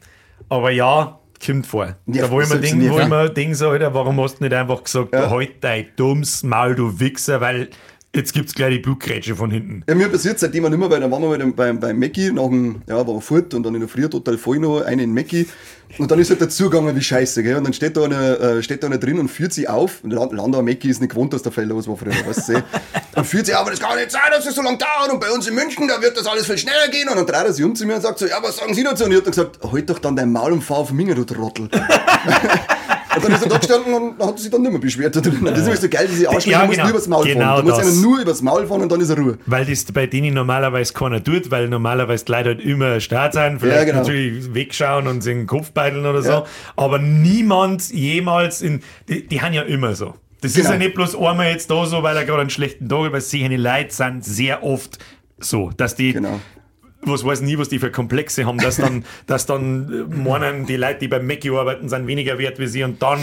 aber 0.49 0.71
ja, 0.71 1.19
kommt 1.45 1.67
vor. 1.67 1.95
Ja, 2.07 2.23
da 2.23 2.31
wo 2.31 2.41
ich 2.41 2.49
mir 2.49 2.59
das 2.59 2.69
denke, 2.71 2.89
wo 2.89 2.99
ich 2.99 3.07
mir 3.07 3.29
denke 3.29 3.55
so, 3.55 3.69
Alter, 3.69 3.93
warum 3.93 4.19
hast 4.21 4.39
du 4.39 4.43
nicht 4.45 4.53
einfach 4.53 4.83
gesagt, 4.83 5.13
Ja. 5.13 5.29
halt 5.29 5.51
dein 5.61 5.87
dummes 5.95 6.43
Maul, 6.43 6.75
du 6.75 6.99
Wichser, 6.99 7.39
weil 7.41 7.69
jetzt 8.15 8.33
gibt's 8.33 8.53
gleich 8.53 8.75
die 8.75 8.79
Blutgrätsche 8.79 9.35
von 9.35 9.51
hinten. 9.51 9.83
Ja, 9.87 9.95
mir 9.95 10.09
passiert 10.09 10.39
seitdem 10.39 10.65
auch 10.65 10.69
nicht 10.69 10.79
mehr, 10.79 10.89
weil 10.89 10.99
dann 10.99 11.11
waren 11.11 11.21
wir 11.21 11.37
mal 11.37 11.51
beim, 11.51 11.79
beim 11.79 11.99
Mackie, 11.99 12.31
nach 12.31 12.47
dem, 12.47 12.81
ja, 12.87 13.05
wir 13.05 13.21
fort 13.21 13.53
und 13.53 13.63
dann 13.63 13.75
in 13.75 13.81
der 13.81 13.89
Früh 13.89 14.07
total 14.09 14.37
voll 14.37 14.59
noch, 14.59 14.81
eine 14.81 15.03
in 15.03 15.13
Mackie. 15.13 15.47
Und 15.97 16.09
dann 16.11 16.19
ist 16.19 16.29
halt 16.29 16.41
dazugegangen 16.41 16.95
wie 16.95 17.01
scheiße, 17.01 17.43
gell. 17.43 17.55
Und 17.55 17.65
dann 17.65 17.73
steht 17.73 17.95
da 17.95 18.03
einer, 18.03 18.39
äh, 18.39 18.63
steht 18.63 18.83
da 18.83 18.87
einer 18.87 18.97
drin 18.97 19.19
und 19.19 19.29
führt 19.29 19.53
sie 19.53 19.67
auf. 19.67 19.99
Landau 20.03 20.61
Mackie 20.61 20.89
ist 20.89 20.99
nicht 20.99 21.11
gewohnt, 21.11 21.31
dass 21.33 21.43
der 21.43 21.51
Fall 21.51 21.65
los 21.65 21.87
war 21.87 21.95
früher, 21.95 22.13
weißt 22.25 22.49
du. 22.49 22.63
Und 23.15 23.25
führt 23.25 23.45
sie 23.45 23.55
auf, 23.55 23.65
und 23.65 23.73
es 23.73 23.79
kann 23.79 23.95
nicht 23.97 24.11
sein, 24.11 24.21
dass 24.31 24.45
es 24.45 24.55
so 24.55 24.61
lange 24.61 24.77
dauert. 24.77 25.11
Und 25.11 25.19
bei 25.21 25.31
uns 25.31 25.47
in 25.47 25.55
München, 25.55 25.87
da 25.87 26.01
wird 26.01 26.17
das 26.17 26.25
alles 26.27 26.47
viel 26.47 26.57
schneller 26.57 26.87
gehen. 26.89 27.07
Und 27.07 27.15
dann 27.15 27.25
dreht 27.25 27.45
er 27.45 27.53
sich 27.53 27.63
um 27.63 27.75
zu 27.75 27.85
mir 27.85 27.95
und 27.95 28.01
sagt 28.01 28.19
so, 28.19 28.25
ja, 28.25 28.37
was 28.41 28.57
sagen 28.57 28.73
Sie 28.73 28.83
dazu? 28.83 29.05
Und 29.05 29.11
ich 29.11 29.17
hab 29.17 29.23
dann 29.25 29.31
gesagt, 29.31 29.59
halt 29.71 29.89
doch 29.89 29.99
dann 29.99 30.15
dein 30.15 30.31
Maul 30.31 30.53
und 30.53 30.63
fahr 30.63 30.77
auf 30.77 30.87
den 30.87 30.97
Minger, 30.97 31.15
du 31.15 31.23
Trottel. 31.23 31.69
Und 33.15 33.23
dann 33.25 33.31
ist 33.33 33.43
er 33.43 33.49
da 33.49 33.57
gestanden 33.57 33.93
und 33.93 34.19
hat 34.25 34.39
sich 34.39 34.49
dann 34.51 34.61
nicht 34.61 34.71
mehr 34.71 34.79
beschwert. 34.81 35.15
da 35.15 35.21
drin. 35.21 35.39
Das 35.45 35.59
ist 35.59 35.67
immer 35.67 35.75
so 35.77 35.89
geil, 35.89 36.07
diese 36.11 36.29
Arschlöcher, 36.29 36.49
Ja, 36.59 36.65
genau. 36.65 36.81
nur 36.83 36.89
übers 36.91 37.07
Maul 37.07 37.25
Genau 37.25 37.45
fahren. 37.45 37.65
Da 37.67 37.75
muss 37.75 37.83
das. 37.85 37.95
nur 38.01 38.19
übers 38.21 38.41
Maul 38.41 38.67
fahren 38.67 38.81
und 38.81 38.91
dann 38.91 39.01
ist 39.01 39.09
er 39.09 39.17
Ruhe. 39.17 39.37
Weil 39.45 39.65
das 39.65 39.85
bei 39.85 40.07
denen 40.07 40.33
normalerweise 40.33 40.93
keiner 40.93 41.23
tut, 41.23 41.51
weil 41.51 41.67
normalerweise 41.67 42.25
die 42.25 42.31
Leute 42.31 42.49
halt 42.49 42.61
immer 42.61 42.99
stark 42.99 43.33
sein, 43.33 43.59
vielleicht 43.59 43.77
Ja, 43.79 43.83
genau. 43.85 43.97
natürlich 43.99 44.53
wegschauen 44.53 45.07
und 45.07 45.21
sich 45.21 45.33
den 45.33 45.47
Kopf 45.47 45.71
beideln 45.71 46.05
oder 46.05 46.21
so. 46.21 46.29
Ja. 46.29 46.43
Aber 46.75 46.99
niemand 46.99 47.89
jemals 47.91 48.61
in. 48.61 48.81
Die, 49.09 49.25
die 49.27 49.41
haben 49.41 49.53
ja 49.53 49.61
immer 49.63 49.95
so. 49.95 50.13
Das 50.41 50.51
ist 50.51 50.57
Genau. 50.57 50.71
ja 50.71 50.77
nicht 50.77 50.95
bloß 50.95 51.15
einmal 51.15 51.47
jetzt 51.51 51.71
da 51.71 51.85
so, 51.85 52.03
weil 52.03 52.15
er 52.17 52.25
gerade 52.25 52.41
einen 52.41 52.49
schlechten 52.49 52.87
Tag 52.87 53.05
hat, 53.05 53.13
weil 53.13 53.21
solche 53.21 53.55
Leute 53.57 53.93
sind 53.93 54.23
sehr 54.25 54.63
oft 54.63 54.99
so, 55.39 55.71
dass 55.75 55.95
die. 55.95 56.13
Genau. 56.13 56.39
Was 57.05 57.23
weiß 57.23 57.41
nie, 57.41 57.57
was 57.57 57.69
die 57.69 57.79
für 57.79 57.91
Komplexe 57.91 58.45
haben, 58.45 58.57
dass 58.57 58.77
dann, 58.77 59.05
dass 59.27 59.45
dann 59.45 60.07
äh, 60.11 60.15
meinen, 60.15 60.65
die 60.65 60.75
Leute, 60.77 60.99
die 60.99 61.07
beim 61.07 61.25
Mackie 61.27 61.51
arbeiten, 61.51 61.89
sind 61.89 62.07
weniger 62.07 62.37
wert 62.37 62.59
wie 62.59 62.67
sie 62.67 62.83
und 62.83 63.01
dann 63.01 63.19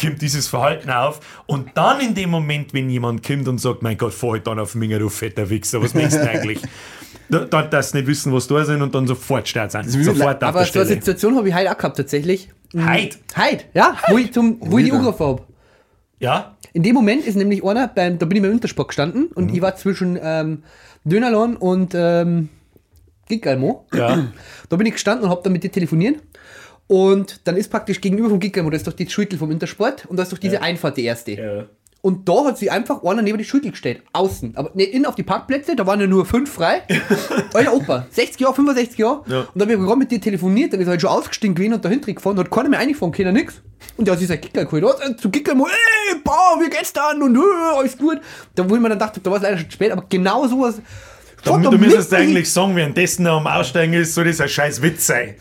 kommt 0.00 0.20
dieses 0.22 0.48
Verhalten 0.48 0.90
auf 0.90 1.20
und 1.46 1.70
dann 1.74 2.00
in 2.00 2.14
dem 2.14 2.30
Moment, 2.30 2.74
wenn 2.74 2.90
jemand 2.90 3.24
kommt 3.26 3.46
und 3.48 3.58
sagt, 3.58 3.82
mein 3.82 3.96
Gott, 3.96 4.12
fahr 4.12 4.32
halt 4.32 4.46
dann 4.46 4.58
auf 4.58 4.74
Minger, 4.74 4.98
du 4.98 5.08
fetter 5.08 5.48
Wichser, 5.50 5.82
was 5.82 5.94
meinst 5.94 6.16
du 6.16 6.28
eigentlich? 6.28 6.60
Da, 7.26 7.38
da, 7.38 7.62
dass 7.62 7.90
sie 7.90 7.98
nicht 7.98 8.06
wissen, 8.06 8.34
was 8.34 8.46
da 8.46 8.62
sind 8.66 8.82
und 8.82 8.94
dann 8.94 9.06
sofort 9.06 9.48
ist 9.48 9.98
wie 9.98 10.04
Sofort 10.04 10.44
auf 10.44 10.50
Aber 10.50 10.64
so 10.66 10.80
eine. 10.80 10.88
Situation 10.88 11.36
habe 11.36 11.48
ich 11.48 11.54
heute 11.54 11.72
auch 11.72 11.78
gehabt, 11.78 11.96
tatsächlich. 11.96 12.50
Mhm. 12.74 12.86
Heid? 12.86 13.18
Heid, 13.34 13.66
ja, 13.72 13.96
wo 14.08 14.18
ich, 14.18 14.30
zum, 14.30 14.58
wo 14.60 14.78
ich 14.78 14.84
die 14.84 14.92
habe. 14.92 15.42
Ja? 16.18 16.56
In 16.74 16.82
dem 16.82 16.94
Moment 16.94 17.26
ist 17.26 17.36
nämlich 17.36 17.64
einer, 17.64 17.88
beim, 17.88 18.18
da 18.18 18.26
bin 18.26 18.36
ich 18.36 18.42
beim 18.42 18.52
Untersport 18.52 18.88
gestanden 18.88 19.28
und 19.34 19.46
Mhm. 19.50 19.54
ich 19.54 19.62
war 19.62 19.74
zwischen 19.76 20.18
ähm, 20.22 20.64
Dönerlon 21.04 21.56
und 21.56 21.92
ähm, 21.94 22.50
Gigalmo. 23.28 23.86
Ja. 23.94 24.32
Da 24.68 24.76
bin 24.76 24.86
ich 24.86 24.94
gestanden 24.94 25.24
und 25.24 25.30
habe 25.30 25.42
dann 25.42 25.52
mit 25.52 25.62
dir 25.62 25.70
telefoniert. 25.70 26.20
Und 26.86 27.40
dann 27.44 27.56
ist 27.56 27.70
praktisch 27.70 28.00
gegenüber 28.00 28.28
vom 28.28 28.40
Gigalmo, 28.40 28.70
das 28.70 28.80
ist 28.80 28.86
doch 28.86 28.92
die 28.92 29.08
Schüttel 29.08 29.38
vom 29.38 29.50
Intersport 29.50 30.06
und 30.06 30.16
da 30.16 30.22
ist 30.22 30.32
doch 30.32 30.38
diese 30.38 30.60
Einfahrt 30.60 30.96
die 30.96 31.04
erste. 31.04 31.32
Ja. 31.32 31.66
Und 32.04 32.28
da 32.28 32.44
hat 32.44 32.58
sie 32.58 32.70
einfach 32.70 33.02
einer 33.02 33.22
neben 33.22 33.38
die 33.38 33.46
Schüttel 33.46 33.70
gestellt. 33.70 34.02
Außen. 34.12 34.58
Aber 34.58 34.72
nicht 34.74 34.92
innen 34.92 35.06
auf 35.06 35.14
die 35.14 35.22
Parkplätze, 35.22 35.74
da 35.74 35.86
waren 35.86 36.00
ja 36.00 36.06
nur 36.06 36.26
fünf 36.26 36.52
frei. 36.52 36.82
Alter 37.54 37.72
Opa, 37.72 38.06
60 38.10 38.42
Jahre, 38.42 38.54
65 38.54 38.98
Jahre. 38.98 39.22
Ja. 39.26 39.40
Und 39.40 39.48
dann 39.54 39.62
habe 39.62 39.72
ich 39.72 39.78
gerade 39.78 39.98
mit 39.98 40.10
dir 40.10 40.20
telefoniert, 40.20 40.74
dann 40.74 40.80
ist 40.80 40.86
er 40.86 40.90
halt 40.90 41.00
schon 41.00 41.08
ausgestiegen 41.08 41.54
gewesen 41.54 41.72
und 41.72 41.82
dahinter 41.82 42.12
gefahren, 42.12 42.36
da 42.36 42.42
hat 42.44 42.50
keiner 42.50 42.68
mehr 42.68 42.78
eingefahren, 42.78 43.10
keiner 43.10 43.32
nix. 43.32 43.62
Und 43.96 44.06
der 44.06 44.12
hat 44.12 44.18
sich 44.18 44.28
sein 44.28 44.38
Kicker 44.38 44.66
geholt. 44.66 44.84
Da 44.84 45.08
hat 45.08 45.18
zu 45.18 45.30
Kicker 45.30 45.54
mal, 45.54 45.70
ey, 45.70 46.20
boah, 46.22 46.60
wie 46.60 46.68
geht's 46.68 46.92
dann? 46.92 47.22
Und 47.22 47.36
äh, 47.36 47.40
alles 47.74 47.96
gut. 47.96 48.20
Da 48.54 48.68
wo 48.68 48.74
ich 48.74 48.82
mir 48.82 48.90
dann 48.90 48.98
dachte, 48.98 49.20
da 49.20 49.30
war 49.30 49.38
es 49.38 49.42
leider 49.42 49.56
schon 49.56 49.70
spät, 49.70 49.90
aber 49.90 50.04
genau 50.06 50.46
sowas. 50.46 50.82
Da, 51.44 51.56
du 51.58 51.78
müsstest 51.78 52.12
eigentlich 52.14 52.50
sagen, 52.52 52.74
währenddessen 52.76 53.26
er 53.26 53.32
am 53.32 53.46
Aussteigen 53.46 53.92
ist, 53.92 54.14
soll 54.14 54.24
das 54.24 54.40
ein 54.40 54.48
scheiß 54.48 54.80
Witz 54.82 55.06
sein. 55.06 55.34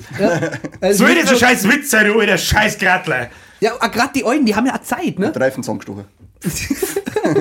Also 0.82 1.06
Soll 1.06 1.16
das 1.16 1.24
ein 1.30 1.36
so- 1.36 1.46
scheiß 1.46 1.68
Witz 1.70 1.90
sein, 1.92 2.08
du 2.08 2.20
alter 2.20 2.38
scheiß 2.38 2.78
Gratler. 2.78 3.30
Ja, 3.60 3.76
gerade 3.88 4.12
die 4.14 4.26
Alten, 4.26 4.46
die 4.46 4.54
haben 4.56 4.66
ja 4.66 4.76
auch 4.76 4.82
Zeit, 4.82 5.18
ne? 5.20 5.32
Reifen 5.36 5.64
zusammengestochen. 5.64 6.04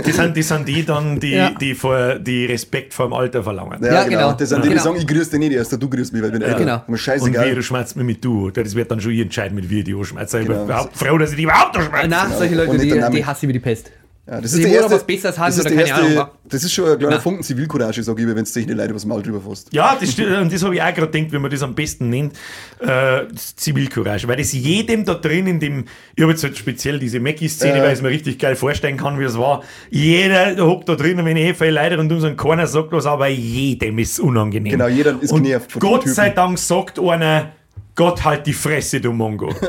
Die 0.07 0.13
sind, 0.13 0.37
die 0.37 0.43
sind 0.45 0.69
die 0.69 0.85
dann, 0.87 1.19
die, 1.19 1.31
Ja. 1.33 1.51
die, 1.51 1.75
vor, 1.75 2.15
die 2.15 2.47
Respekt 2.47 2.95
vor 2.95 3.07
dem 3.09 3.15
Alter 3.15 3.43
verlangen. 3.43 3.83
Ja, 3.83 4.05
genau. 4.05 4.33
Das 4.33 4.51
sind 4.51 4.59
die, 4.65 4.69
die 4.69 4.75
Genau. 4.75 4.85
sagen, 4.85 4.97
ich 4.97 5.07
grüße 5.09 5.31
dich 5.31 5.41
nicht 5.41 5.53
erst, 5.53 5.73
du 5.73 5.89
grüßt 5.91 6.13
mich, 6.13 6.23
weil 6.23 6.29
ich 6.29 6.35
bin 6.35 6.43
älter. 6.43 6.59
genau. 6.59 6.77
Mir 6.87 6.93
Und 6.93 6.99
scheißegal. 6.99 7.51
wie, 7.51 7.55
du 7.57 7.63
schmerzt 7.65 7.97
mir 7.97 8.05
mit 8.05 8.25
du. 8.25 8.51
Das 8.51 8.77
wird 8.77 8.93
dann 8.93 9.01
schon 9.01 9.11
ich 9.11 9.21
entscheiden, 9.21 9.57
mit 9.57 9.69
wie 9.69 9.81
ich 9.81 9.85
die 9.85 9.95
anschmerze. 9.95 10.39
Ich 10.39 10.47
bin 10.47 10.55
Genau. 10.55 10.67
überhaupt 10.67 10.97
froh, 10.97 11.19
dass 11.19 11.31
ich 11.31 11.37
die 11.37 11.43
überhaupt 11.43 11.77
anschmerze. 11.77 12.07
Na, 12.09 12.29
solche 12.31 12.53
Und 12.61 12.67
Leute, 12.69 12.79
die, 12.79 13.17
die 13.17 13.27
hasse 13.27 13.45
ich 13.45 13.49
wie 13.49 13.53
die 13.55 13.59
Pest. 13.59 13.91
Ja, 14.25 14.41
das 14.41 14.53
ist 14.53 14.63
der 14.63 14.71
erste, 14.71 14.93
was 14.95 15.05
Besseres 15.05 15.37
haben 15.37 15.47
das 15.49 15.59
ist 15.59 15.67
oder 15.67 15.75
der 15.75 15.85
keine 15.85 16.01
erste, 16.01 16.21
Ahnung. 16.21 16.33
Das 16.49 16.63
ist 16.63 16.73
schon 16.73 16.89
ein 16.89 16.97
kleiner. 16.99 17.21
Funken 17.21 17.43
Zivilcourage, 17.43 18.03
sag 18.05 18.17
ich, 18.21 18.25
wenn 18.27 18.37
du 18.37 18.45
sich 18.45 18.67
die 18.67 18.73
Leute 18.73 18.91
übers 18.91 19.05
Maul 19.05 19.21
drüber 19.21 19.41
fasst. 19.41 19.73
Ja, 19.73 19.97
das, 20.01 20.13
stimmt. 20.13 20.37
und 20.39 20.53
das 20.53 20.63
habe 20.63 20.77
ich 20.77 20.81
auch 20.81 20.95
gerade 20.95 21.11
gedacht, 21.11 21.33
wie 21.33 21.39
man 21.41 21.51
das 21.51 21.61
am 21.63 21.75
besten 21.75 22.09
nennt, 22.09 22.33
äh, 22.79 23.23
Zivilcourage. 23.57 24.29
Weil 24.29 24.37
das 24.37 24.53
jedem 24.53 25.05
da 25.05 25.15
drin 25.15 25.49
in 25.49 25.59
dem, 25.59 25.87
ich 26.15 26.23
habe 26.23 26.31
jetzt 26.33 26.45
halt 26.45 26.57
speziell 26.57 27.01
diese 27.01 27.19
Mackie-Szene, 27.19 27.79
Äh. 27.79 27.83
weil 27.83 27.89
ich 27.89 27.95
es 27.95 28.03
mir 28.03 28.11
richtig 28.11 28.39
geil 28.39 28.55
vorstellen 28.55 28.97
kann, 28.97 29.19
wie 29.19 29.25
es 29.25 29.37
war. 29.37 29.65
Jeder 29.91 30.57
hockt 30.67 30.89
da 30.89 30.95
drin 30.95 31.19
und 31.19 31.25
wenn 31.25 31.37
eh 31.37 31.53
viele 31.53 31.73
Leute 31.73 31.99
und 31.99 32.13
um 32.13 32.21
so 32.21 32.29
einen 32.29 32.37
keiner 32.37 32.69
sagt 32.69 32.93
was, 32.93 33.07
aber 33.07 33.27
jedem 33.27 33.99
ist 33.99 34.13
es 34.13 34.21
unangenehm. 34.21 34.71
Genau, 34.71 34.87
jeder 34.87 35.21
ist 35.21 35.33
und 35.33 35.43
genervt 35.43 35.73
von 35.73 35.81
dem 35.81 35.89
Gott 35.89 36.09
sei 36.09 36.31
Dank 36.31 36.61
sagt 36.61 37.01
einer, 37.01 37.51
Gott 37.97 38.23
halt 38.25 38.47
die 38.47 38.53
Fresse, 38.53 39.01
du 39.01 39.13
Mongo. 39.13 39.53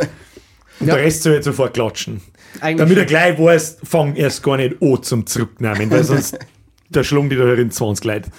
Und 0.79 0.87
Ja. 0.87 0.95
der 0.95 1.03
Rest 1.05 1.21
soll 1.23 1.33
jetzt 1.33 1.45
sofort 1.45 1.75
klatschen. 1.75 2.19
Eigentlich 2.61 2.77
Damit 2.77 2.97
er 2.97 3.05
gleich 3.05 3.39
weiß, 3.39 3.77
fang 3.83 4.15
erst 4.15 4.43
gar 4.43 4.57
nicht 4.57 4.81
an 4.81 5.01
zum 5.01 5.25
Zurücknehmen, 5.25 5.89
weil 5.89 6.03
sonst 6.03 6.37
der 6.89 7.03
schlung 7.03 7.29
die 7.29 7.35
da 7.35 7.53
in 7.53 7.71
20 7.71 8.05
Leute. 8.05 8.29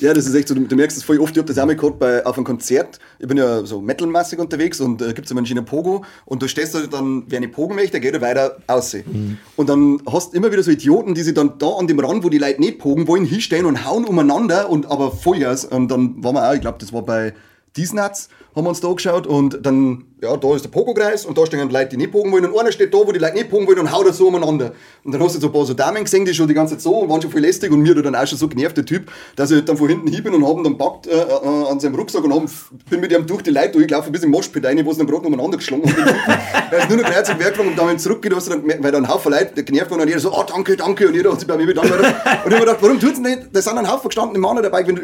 Ja, 0.00 0.14
das 0.14 0.26
ist 0.26 0.34
echt 0.34 0.48
so, 0.48 0.54
du, 0.54 0.62
du 0.62 0.76
merkst 0.76 0.96
das 0.96 1.04
voll 1.04 1.18
oft, 1.20 1.36
ich 1.36 1.38
hab 1.38 1.46
das 1.46 1.58
auch 1.58 1.66
mal 1.66 1.76
gehabt 1.76 1.98
bei, 1.98 2.24
auf 2.24 2.36
einem 2.36 2.44
Konzert. 2.44 2.98
Ich 3.18 3.28
bin 3.28 3.36
ja 3.36 3.66
so 3.66 3.82
metalmäßig 3.82 4.38
unterwegs 4.38 4.80
und 4.80 5.02
äh, 5.02 5.12
gibt's 5.12 5.30
immer 5.30 5.42
einen 5.46 5.64
Pogo 5.66 6.04
und 6.24 6.40
du 6.40 6.48
stehst 6.48 6.74
da 6.74 6.80
dann, 6.86 7.24
wer 7.28 7.40
nicht 7.40 7.52
pogen 7.52 7.74
möchte, 7.74 8.00
geht 8.00 8.14
er 8.14 8.22
weiter 8.22 8.56
aussehen. 8.66 9.38
Und 9.56 9.68
dann 9.68 10.00
hast 10.10 10.32
du 10.32 10.38
immer 10.38 10.50
wieder 10.50 10.62
so 10.62 10.70
Idioten, 10.70 11.14
die 11.14 11.20
sich 11.20 11.34
dann 11.34 11.58
da 11.58 11.72
an 11.72 11.86
dem 11.86 12.00
Rand, 12.00 12.24
wo 12.24 12.30
die 12.30 12.38
Leute 12.38 12.60
nicht 12.60 12.78
pogen 12.78 13.08
wollen, 13.08 13.26
hinstellen 13.26 13.66
und 13.66 13.84
hauen 13.84 14.06
umeinander 14.06 14.70
und 14.70 14.90
aber 14.90 15.12
Vollgas. 15.12 15.66
Und 15.66 15.88
dann 15.88 16.24
waren 16.24 16.34
wir 16.34 16.48
auch, 16.48 16.54
ich 16.54 16.62
glaube, 16.62 16.78
das 16.80 16.94
war 16.94 17.02
bei 17.02 17.34
Diesnatz, 17.76 18.28
haben 18.54 18.64
wir 18.64 18.70
uns 18.70 18.80
da 18.80 18.88
angeschaut 18.88 19.26
und 19.26 19.64
dann, 19.64 20.04
ja, 20.20 20.36
da 20.36 20.56
ist 20.56 20.64
der 20.64 20.70
Pogo-Kreis 20.70 21.24
und 21.24 21.38
da 21.38 21.46
stehen 21.46 21.68
die 21.68 21.72
Leute, 21.72 21.90
die 21.90 21.96
nicht 21.96 22.10
pogen 22.10 22.32
wollen 22.32 22.46
und 22.46 22.58
einer 22.58 22.72
steht 22.72 22.92
da, 22.92 22.98
wo 22.98 23.12
die 23.12 23.20
Leute 23.20 23.34
nicht 23.34 23.48
pogen 23.48 23.66
wollen 23.66 23.78
und 23.78 23.92
haut 23.92 24.08
das 24.08 24.16
so 24.16 24.26
umeinander. 24.26 24.72
Und 25.04 25.12
dann 25.12 25.22
hast 25.22 25.36
du 25.36 25.40
so 25.40 25.46
ein 25.46 25.52
paar 25.52 25.64
so 25.64 25.74
Damen 25.74 26.02
gesehen, 26.02 26.24
die 26.24 26.34
schon 26.34 26.48
die 26.48 26.54
ganze 26.54 26.74
Zeit 26.74 26.82
so 26.82 26.98
und 26.98 27.08
waren 27.08 27.22
schon 27.22 27.30
voll 27.30 27.40
lästig 27.40 27.70
und 27.70 27.80
mir 27.80 27.94
dann 27.94 28.16
auch 28.16 28.26
schon 28.26 28.38
so 28.38 28.48
genervt, 28.48 28.76
der 28.76 28.84
Typ, 28.84 29.10
dass 29.36 29.52
ich 29.52 29.64
dann 29.64 29.76
von 29.76 29.88
hinten 29.88 30.08
hin 30.08 30.24
bin 30.24 30.34
und 30.34 30.46
haben 30.46 30.64
dann 30.64 30.76
packt 30.76 31.06
äh, 31.06 31.12
äh, 31.12 31.70
an 31.70 31.78
seinem 31.78 31.94
Rucksack 31.94 32.24
und 32.24 32.34
haben, 32.34 32.50
bin 32.88 33.00
mit 33.00 33.12
ihm 33.12 33.24
durch 33.24 33.42
die 33.42 33.50
Leute 33.50 33.70
durchgelaufen 33.72 34.10
bis 34.10 34.24
im 34.24 34.30
Moschpit 34.30 34.66
rein, 34.66 34.84
wo 34.84 34.92
sie 34.92 34.98
dann 34.98 35.06
gerade 35.06 35.26
umeinander 35.26 35.56
geschlagen 35.56 35.84
haben. 35.84 36.14
er 36.72 36.78
ist 36.78 36.88
nur 36.88 36.98
noch 36.98 37.04
gleich 37.04 37.24
zum 37.24 37.38
Werk 37.38 37.52
gegangen 37.52 37.70
und 37.70 37.78
dann 37.78 37.98
zurückgeht, 37.98 38.34
hast 38.34 38.48
du 38.48 38.50
dann 38.50 38.62
gemerkt, 38.62 38.82
weil 38.82 38.90
da 38.90 38.98
ein 38.98 39.08
Haufen 39.08 39.30
Leute 39.30 39.62
genervt 39.62 39.92
waren 39.92 40.00
und 40.00 40.08
jeder 40.08 40.20
so, 40.20 40.32
oh 40.32 40.42
danke, 40.44 40.76
danke 40.76 41.06
und 41.06 41.14
jeder 41.14 41.30
hat 41.30 41.38
sich 41.38 41.48
bei 41.48 41.56
mir 41.56 41.66
bedankt. 41.66 41.92
Und 41.92 42.00
ich 42.00 42.04
hab 42.04 42.46
mir 42.50 42.58
gedacht, 42.58 42.78
warum 42.80 42.98
tut's 42.98 43.22
denn 43.22 43.30
nicht? 43.30 43.48
Da 43.52 43.62
sind 43.62 43.78
ein 43.78 43.88
Haufen 43.90 44.08
gestandene 44.08 44.40
Männer 44.40 44.62
dabei, 44.62 44.84
wenn 44.84 44.96
du, 44.96 45.02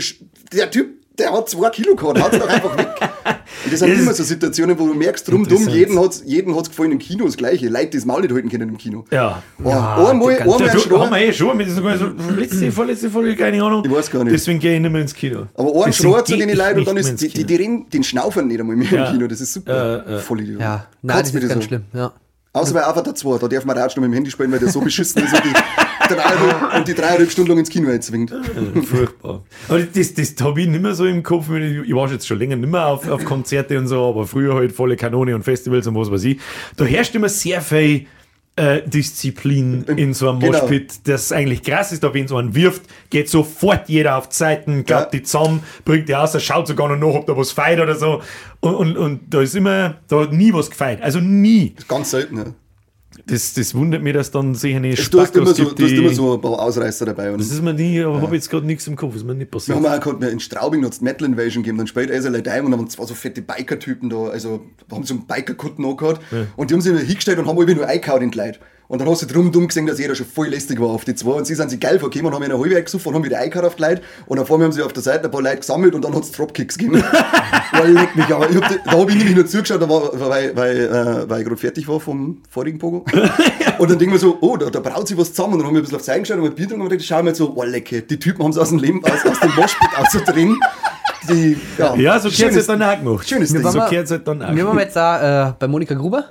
der 0.52 0.68
Typ 0.68 1.05
der 1.18 1.33
hat 1.33 1.48
zwei 1.48 1.70
Kilo 1.70 1.94
gehabt, 1.94 2.20
haut's 2.22 2.38
doch 2.38 2.48
einfach 2.48 2.76
weg. 2.76 2.88
Und 3.64 3.72
das 3.72 3.81
sind 3.81 3.90
Das 3.92 4.00
immer 4.00 4.12
so 4.14 4.22
Situationen, 4.24 4.79
wo 4.79 4.87
du 4.87 4.94
merkst, 4.94 5.26
drum, 5.29 5.46
dumm, 5.46 5.68
jeden 5.68 5.98
hat's, 6.00 6.22
jeden 6.24 6.55
hat's 6.57 6.68
gefallen 6.68 6.92
im 6.92 6.98
Kino, 6.98 7.24
das 7.24 7.37
Gleiche. 7.37 7.68
Leute, 7.68 7.87
die 7.90 7.96
das 7.98 8.05
Maul 8.07 8.20
nicht 8.22 8.33
halten 8.35 8.48
können 8.48 8.68
im 8.68 8.79
Kino. 8.79 9.05
Ja. 9.11 9.42
Oh, 9.62 9.68
Ja, 9.70 9.96
einmal, 10.11 10.38
einmal 10.38 10.61
Ja, 10.61 10.66
ein 10.66 10.72
du, 10.74 10.81
Schrei. 10.81 10.98
haben 10.98 11.11
wir 11.11 11.18
eh 11.18 11.33
schon, 11.33 11.57
mit 11.57 11.70
sogar 11.70 11.96
so 11.98 12.07
letzte, 12.37 12.70
vorletzte 12.72 13.11
Folge, 13.11 13.35
keine 13.37 13.62
Ahnung. 13.62 13.83
Ich 13.85 13.90
weiß 13.90 14.11
gar 14.11 14.24
nicht. 14.24 14.35
Deswegen 14.35 14.59
gehe 14.59 14.74
ich 14.76 14.81
nicht 14.81 14.90
mehr 14.92 15.02
ins 15.02 15.14
Kino. 15.14 15.46
Aber 15.55 15.85
ein 15.87 15.92
Schrei 15.92 16.22
zu 16.22 16.37
den 16.37 16.48
ich 16.48 16.55
Leuten 16.57 16.79
und 16.81 16.88
dann 16.88 16.94
nicht 16.96 17.09
ist, 17.09 17.20
die, 17.22 17.29
die, 17.29 17.44
die 17.44 17.55
reden, 17.57 17.88
den 17.90 18.05
schnaufern 18.05 18.46
nicht 18.46 18.61
einmal 18.61 18.76
mehr 18.76 18.90
Ja. 18.90 19.07
im 19.07 19.12
Kino, 19.12 19.26
das 19.26 19.40
ist 19.40 19.52
super. 19.52 20.07
Äh, 20.07 20.14
äh. 20.14 20.18
Voll 20.18 20.40
Idiot. 20.40 20.61
Ja, 20.61 20.87
nein, 21.02 21.18
das 21.20 21.33
ist 21.35 21.40
ganz 21.48 21.55
so. 21.55 21.61
schlimm. 21.68 21.85
Ja. 21.92 22.12
Außer 22.52 22.72
bei 22.72 22.85
Avatar 22.87 23.14
2, 23.14 23.38
da 23.38 23.48
darf 23.48 23.64
man 23.66 23.76
Ratsch 23.76 23.96
noch 23.96 24.00
mit 24.02 24.11
dem 24.11 24.14
Handy 24.14 24.31
spielen, 24.31 24.50
weil 24.50 24.59
der 24.59 24.68
so 24.70 24.81
beschissen 24.81 25.22
ist 25.22 25.35
und 26.10 26.16
die, 26.18 26.22
dreieinhalb, 26.22 26.74
und 26.78 26.88
die 26.88 26.94
dreieinhalb 26.94 27.30
Stunden 27.30 27.50
lang 27.50 27.58
ins 27.58 27.68
Kino 27.70 27.90
einzwingt. 27.90 28.32
Furchtbar. 28.84 29.42
Aber 29.68 29.80
das, 29.80 30.14
das 30.14 30.34
habe 30.40 30.60
ich 30.60 30.68
nicht 30.68 30.82
mehr 30.82 30.94
so 30.94 31.04
im 31.06 31.22
Kopf. 31.22 31.50
Ich 31.50 31.88
ich 31.88 31.94
war 31.94 32.10
jetzt 32.10 32.26
schon 32.26 32.38
länger 32.38 32.56
nicht 32.56 32.70
mehr 32.70 32.86
auf, 32.86 33.08
auf 33.08 33.24
Konzerte 33.24 33.78
und 33.78 33.86
so, 33.88 34.04
aber 34.04 34.26
früher 34.26 34.54
halt 34.54 34.72
volle 34.72 34.96
Kanone 34.96 35.34
und 35.34 35.42
Festivals 35.42 35.86
und 35.86 35.94
was 35.96 36.10
weiß 36.10 36.24
ich. 36.24 36.38
Da 36.76 36.84
herrscht 36.84 37.14
immer 37.14 37.28
sehr 37.28 37.60
viel 37.60 38.06
äh, 38.56 38.80
Disziplin 38.88 39.84
in 39.96 40.14
so 40.14 40.30
einem 40.30 40.40
Genau. 40.40 40.60
Moshpit, 40.60 41.06
das 41.06 41.30
eigentlich 41.30 41.62
krass 41.62 41.92
ist, 41.92 42.02
da 42.02 42.14
wenn 42.14 42.26
so 42.26 42.36
einen 42.38 42.54
wirft, 42.54 42.82
geht 43.10 43.28
sofort 43.28 43.88
jeder 43.88 44.16
auf 44.16 44.28
die 44.30 44.34
Seiten, 44.36 44.84
glaubt 44.84 45.12
Ja. 45.12 45.18
die 45.20 45.22
zusammen, 45.24 45.62
bringt 45.84 46.08
die 46.08 46.14
aus, 46.16 46.42
schaut 46.42 46.66
sogar 46.66 46.88
noch 46.88 46.96
nach, 46.96 47.18
ob 47.20 47.26
da 47.26 47.36
was 47.36 47.52
feit 47.52 47.78
oder 47.80 47.94
so. 47.96 48.22
Und, 48.60 48.74
und, 48.74 48.96
und 48.96 49.20
da 49.28 49.42
ist 49.42 49.54
immer, 49.54 49.96
da 50.08 50.20
hat 50.20 50.32
nie 50.32 50.52
was 50.54 50.70
gefeit. 50.70 51.02
Also 51.02 51.20
nie. 51.20 51.74
Ganz 51.86 52.12
selten. 52.12 52.36
Ja. 52.38 52.44
Das, 53.28 53.54
das 53.54 53.74
wundert 53.74 54.02
mich, 54.04 54.14
dass 54.14 54.30
dann 54.30 54.54
sicher 54.54 54.76
eine 54.76 54.94
Du 54.94 55.20
hast, 55.20 55.34
immer 55.34 55.52
so, 55.52 55.64
gibt, 55.64 55.78
du 55.80 55.84
hast 55.84 55.92
immer 55.92 56.14
so 56.14 56.34
ein 56.34 56.40
paar 56.40 56.60
Ausreißer 56.60 57.06
dabei. 57.06 57.32
Und 57.32 57.40
Das 57.40 57.50
ist 57.50 57.60
mir 57.60 57.74
nie, 57.74 58.00
aber 58.00 58.22
habe 58.22 58.36
jetzt 58.36 58.48
gerade 58.48 58.64
nichts 58.64 58.86
im 58.86 58.94
Kopf, 58.94 59.16
ist 59.16 59.24
mir 59.24 59.34
nicht 59.34 59.50
wir 59.50 59.58
passiert. 59.58 59.76
haben 59.76 59.84
auch 59.86 60.00
gehabt, 60.00 60.22
in 60.22 60.38
Straubing 60.38 60.84
es 60.84 61.00
Metal 61.00 61.26
Invasion 61.26 61.64
gegeben, 61.64 61.78
dann 61.78 61.88
spielt 61.88 62.10
Eisele 62.10 62.40
Dime 62.40 62.62
und 62.66 62.72
haben 62.72 62.88
zwei 62.88 63.04
so 63.04 63.14
fette 63.14 63.42
Biker-Typen 63.42 64.10
da, 64.10 64.28
also 64.28 64.60
haben 64.92 65.02
so 65.02 65.14
einen 65.14 65.26
Biker-Kutten 65.26 65.84
angehabt 65.84 66.20
und 66.56 66.70
die 66.70 66.74
haben 66.74 66.80
sich 66.80 66.96
hingestellt 67.00 67.38
und 67.40 67.48
haben 67.48 67.58
alle 67.58 67.74
nur 67.74 67.86
eingehauen 67.86 68.22
in 68.22 68.30
die 68.30 68.38
Leute. 68.38 68.60
Und 68.88 69.01
dann 69.01 69.09
hast 69.09 69.22
du 69.22 69.27
drum 69.27 69.51
dumm 69.51 69.66
gesehen, 69.66 69.87
dass 69.87 69.99
jeder 69.99 70.14
schon 70.14 70.27
voll 70.27 70.46
lästig 70.49 70.81
war 70.81 70.88
auf 70.88 71.05
die 71.05 71.14
zwei. 71.14 71.33
Und 71.33 71.44
sie 71.46 71.55
sind 71.57 71.70
sich 71.70 71.81
geil 71.81 71.99
vorgekommen 71.99 72.29
und 72.33 72.35
haben 72.35 72.42
in 72.44 72.53
eine 72.53 72.61
halbe 72.62 72.81
gesucht 72.83 73.05
und 73.07 73.14
haben 73.14 73.25
wieder 73.25 73.38
eingehauen 73.38 73.66
auf 73.66 73.75
die 73.75 73.83
Leute. 73.83 74.03
Und 74.27 74.37
dann 74.37 74.46
vor 74.46 74.59
mir 74.59 74.64
haben 74.64 74.72
sie 74.72 74.83
auf 74.83 74.92
der 74.92 75.03
Seite 75.03 75.25
ein 75.25 75.31
paar 75.31 75.42
Leute 75.42 75.57
gesammelt 75.57 75.94
und 75.94 76.05
dann 76.05 76.14
hat 76.14 76.22
es 76.22 76.31
Dropkicks 76.33 76.79
gegeben. 76.79 77.03
weil 77.72 77.92
leck 77.92 78.14
mich, 78.14 78.27
aber 78.27 78.49
ich 78.49 78.57
hab, 78.57 78.85
da 78.85 78.90
habe 78.92 79.11
ich 79.11 79.16
nämlich 79.16 79.35
nur 79.35 79.46
zugeschaut, 79.46 79.83
da 79.83 79.88
war, 79.88 80.11
weil, 80.31 80.57
weil, 80.57 80.77
äh, 80.81 81.29
weil 81.29 81.40
ich 81.40 81.46
gerade 81.46 81.57
fertig 81.57 81.88
war 81.88 81.99
vom 81.99 82.42
vorigen 82.49 82.79
Pogo. 82.79 83.05
und 83.79 83.90
dann 83.90 83.99
denken 83.99 84.12
wir 84.12 84.18
so, 84.20 84.38
oh, 84.40 84.57
da, 84.57 84.70
da 84.70 84.79
braut 84.81 85.09
sich 85.09 85.16
was 85.18 85.33
zusammen. 85.33 85.55
Und 85.55 85.59
dann 85.61 85.66
haben 85.68 85.75
wir 85.75 85.81
ein 85.81 85.83
bisschen 85.83 85.96
auf 85.99 86.05
Seiten 86.05 86.22
geschaut 86.22 86.38
und 86.38 86.44
ein 86.44 86.55
Bier 86.55 86.66
getrunken 86.66 86.83
und 86.83 86.88
gedacht, 86.90 87.07
schau 87.07 87.22
mal 87.22 87.35
so, 87.35 87.53
oh 87.57 87.62
lecke, 87.64 88.03
die 88.03 88.18
Typen 88.18 88.44
haben 88.44 88.51
es 88.53 88.59
aus 88.59 88.68
dem 88.68 88.79
Leben, 88.79 89.03
aus, 89.05 89.25
aus 89.27 89.40
dem 89.40 89.55
Moshpit 89.57 89.88
auszudrehen. 89.99 90.57
Die, 91.29 91.57
ja, 91.77 91.94
Ja, 91.96 92.20
so 92.20 92.29
gehört 92.31 92.55
es 92.55 92.66
dann 92.68 92.81
auch 92.83 92.96
gemacht. 92.99 93.29
Schönes 93.29 93.53
Ding. 93.53 93.64
waren 93.64 93.72
So 93.72 93.79
wir- 93.81 93.88
gehört 93.90 94.09
es 94.11 94.22
dann 94.25 94.42
auch. 94.42 94.55
Wir 94.55 94.64
waren 94.64 94.79
jetzt 94.79 94.96
auch 94.96 95.20
äh, 95.49 95.53
bei 95.59 95.66
Monika 95.66 95.94
Gruber, 95.94 96.25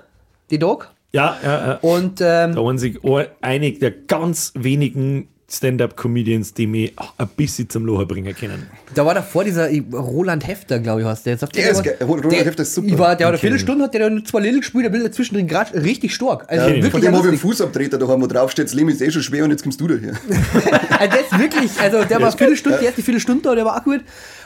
die 0.50 0.58
Dog. 0.58 0.90
Ja, 1.16 1.38
ja, 1.42 1.68
ja. 1.68 1.74
Und 1.82 2.20
ähm, 2.20 2.56
Da 2.56 2.58
waren 2.58 2.78
sich 2.78 3.00
einige 3.42 3.80
der 3.80 3.92
ganz 3.92 4.52
wenigen 4.54 5.30
Stand-Up-Comedians, 5.48 6.54
die 6.56 6.66
mich 6.68 6.94
ein 7.18 7.28
bisschen 7.38 7.70
zum 7.70 7.86
Lachen 7.86 8.08
bringen 8.08 8.36
können. 8.36 8.68
da 8.96 9.06
war 9.06 9.14
davor 9.14 9.44
dieser 9.44 9.70
Roland 9.94 10.48
Hefter, 10.48 10.80
glaube 10.80 11.02
ich, 11.02 11.08
heißt 11.08 11.26
der. 11.26 11.34
Jetzt 11.34 11.44
auf 11.44 11.50
Der 11.52 11.70
ist. 11.70 11.84
Roland 12.02 12.32
der, 12.32 12.44
Hefter 12.46 12.64
ist 12.64 12.74
super. 12.74 12.88
Ich 12.88 12.98
war, 12.98 13.16
der 13.16 13.28
hat 13.28 13.34
eine. 13.34 13.40
Viertelstunde, 13.40 13.84
hat 13.84 13.94
der 13.94 14.10
dann 14.10 14.26
zwei 14.26 14.40
Little 14.40 14.60
gespielt, 14.60 14.86
der 14.86 14.94
will 14.94 15.10
zwischendrin 15.12 15.48
gerade 15.48 15.84
richtig 15.84 16.16
stark. 16.16 16.46
Also 16.48 16.66
Ja, 16.68 16.74
wirklich 16.76 16.92
von 16.92 17.02
dem 17.02 17.14
habe 17.16 17.24
ich 17.28 17.30
einen. 17.34 17.38
Fußabtreter 17.40 17.98
daheim, 18.00 18.22
wo 18.22 18.28
draufsteht, 18.28 18.66
das 18.66 18.74
Leben 18.74 18.90
ist 18.90 19.02
eh 19.02 19.12
schon 19.12 19.22
schwer 19.22 19.44
und 19.44 19.52
jetzt 19.52 19.62
kommst 19.64 19.80
du 19.80 19.88
da 19.88 19.96
hier. 19.96 20.14
Also 20.98 21.18
das 21.18 21.26
ist 21.30 21.40
wirklich, 21.40 21.72
also 21.82 22.04
der 22.06 22.22
war 22.22 22.28
eine 22.30 22.38
Viertelstunde, 22.38 22.78
die 22.80 22.86
erste 22.86 23.02
Viertelstunde 23.04 23.44
da, 23.44 23.54
der 23.54 23.66
war 23.66 23.78
auch 23.80 23.84
gut. 23.84 24.00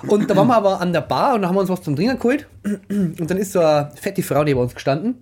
Und 0.07 0.27
da 0.29 0.35
waren 0.35 0.47
wir 0.47 0.55
aber 0.57 0.81
an 0.81 0.91
der 0.93 1.01
Bar 1.01 1.35
und 1.35 1.43
da 1.43 1.47
haben 1.47 1.55
wir 1.55 1.61
uns 1.61 1.69
was 1.69 1.83
zum 1.83 1.95
Trinken 1.95 2.17
geholt. 2.17 2.47
Und 2.89 3.29
dann 3.29 3.37
ist 3.37 3.51
so 3.51 3.59
eine 3.59 3.91
fette 4.01 4.23
Frau 4.23 4.43
neben 4.43 4.59
uns 4.59 4.73
gestanden. 4.73 5.15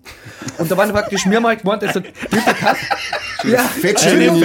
Und 0.56 0.70
da 0.70 0.76
waren 0.76 0.90
praktisch 0.90 1.26
mir 1.26 1.38
mal 1.40 1.54
gemeint, 1.56 1.82
das 1.82 1.94
ist 1.94 1.94
so 1.96 2.00
dritter 2.30 2.54
Kass. 2.54 2.78
Ja. 3.44 3.58
Fettschäme 3.58 4.30
Eine 4.32 4.38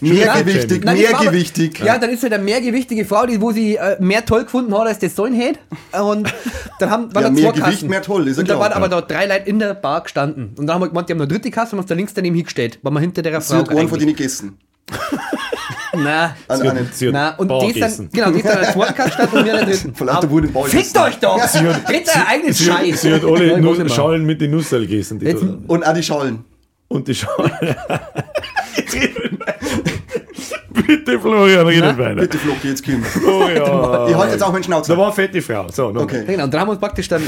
hier. 0.00 0.32
fette- 0.32 0.54
Mehrgewichtig, 0.80 0.84
Nein, 0.84 1.12
war 1.12 1.14
aber- 1.20 1.22
mehrgewichtig. 1.30 1.78
Ja, 1.84 1.98
dann 1.98 2.10
ist 2.10 2.22
halt 2.22 2.32
eine 2.32 2.42
mehrgewichtige 2.42 3.04
Frau, 3.04 3.26
die, 3.26 3.40
wo 3.40 3.52
sie 3.52 3.76
äh, 3.76 3.96
mehr 4.00 4.24
toll 4.24 4.44
gefunden 4.44 4.72
hat, 4.76 4.86
als 4.86 4.98
das 4.98 5.14
sollen 5.14 5.34
hätte. 5.34 5.58
Und 6.02 6.32
dann 6.78 6.90
haben, 6.90 7.14
waren 7.14 7.22
Ja, 7.24 7.28
da 7.28 7.30
mehr 7.30 7.42
zwei 7.44 7.50
Gewicht, 7.52 7.64
Kassen. 7.78 7.88
mehr 7.90 8.02
toll, 8.02 8.28
ist 8.28 8.36
ja 8.36 8.40
Und 8.42 8.48
da 8.50 8.58
waren 8.58 8.72
aber 8.72 8.88
da 8.88 9.00
drei 9.00 9.26
Leute 9.26 9.48
in 9.48 9.58
der 9.58 9.74
Bar 9.74 10.02
gestanden. 10.02 10.54
Und 10.56 10.66
dann 10.66 10.74
haben 10.74 10.82
wir 10.82 10.88
gemeint, 10.88 11.08
die 11.08 11.12
haben 11.12 11.18
noch 11.18 11.24
eine 11.26 11.32
dritte 11.34 11.50
Kasse 11.50 11.68
und 11.68 11.72
haben 11.72 11.78
uns 11.80 11.88
da 11.88 11.94
links 11.94 12.14
daneben 12.14 12.34
hingestellt, 12.36 12.78
weil 12.82 12.92
wir 12.92 13.00
hinter 13.00 13.22
der 13.22 13.40
Sie 13.40 13.52
Frau 13.54 13.60
hat 13.60 13.68
einen 13.70 13.88
von 13.88 13.98
denen 13.98 14.14
gegessen. 14.14 14.58
Nein. 15.96 16.30
An 16.48 16.58
Sie 16.60 16.68
hat- 16.68 16.76
einen. 16.76 16.90
sie 16.92 17.06
hat 17.06 17.12
Na, 17.14 17.30
und 17.36 17.48
Bar 17.48 17.60
die 17.60 17.78
ist 17.80 17.98
dann, 17.98 18.08
genau, 18.12 18.30
die 18.32 18.38
ist 18.40 18.46
dann 18.48 18.58
als 18.58 18.74
Wortcast 18.76 19.08
gestanden 19.16 19.38
und 19.38 19.44
wir 19.44 19.52
an 19.52 19.58
der 19.66 19.66
dritten. 19.76 19.94
Von 19.94 20.06
lauter 20.08 20.30
Wut 20.30 20.44
im 20.44 20.64
Fickt 20.64 20.98
euch 20.98 21.18
doch! 21.20 21.38
Ja, 21.38 21.46
sie 21.48 21.58
Redet 21.58 22.08
euer 22.14 22.26
eigenes 22.28 22.58
Sie, 22.58 22.70
hat- 22.72 22.80
Scheiß! 22.80 23.00
sie 23.02 23.12
hat 23.14 23.24
alle 23.24 23.60
Nuss. 23.60 23.94
Schalen 23.94 24.24
mit 24.26 24.40
den 24.40 24.50
Nüssel 24.50 24.86
gegessen. 24.86 25.64
Und 25.68 25.86
auch 25.86 25.94
die 25.94 26.02
Schallen. 26.02 26.44
und 26.88 27.06
die 27.08 27.14
Schalen. 27.14 27.50
Bitte, 30.74 31.18
Florian, 31.20 31.66
redet 31.66 31.98
weiter. 31.98 32.20
Bitte, 32.20 32.38
Floki, 32.38 32.68
jetzt. 32.68 32.84
Oh 33.26 33.48
ja. 33.48 34.08
Ich 34.08 34.14
halte 34.14 34.32
jetzt 34.32 34.42
auch 34.42 34.52
meinen 34.52 34.62
Da 34.62 34.66
Schnauzer. 34.66 34.96
war 34.98 35.06
eine 35.06 35.14
fette 35.14 35.40
Frau. 35.42 35.66
So, 35.72 35.90
noch. 35.90 36.02
Okay. 36.02 36.24
Genau, 36.26 36.44
und 36.44 36.52
dann 36.52 36.60
haben 36.60 36.68
wir 36.68 36.72
uns 36.72 36.80
praktisch 36.80 37.08
dann. 37.08 37.22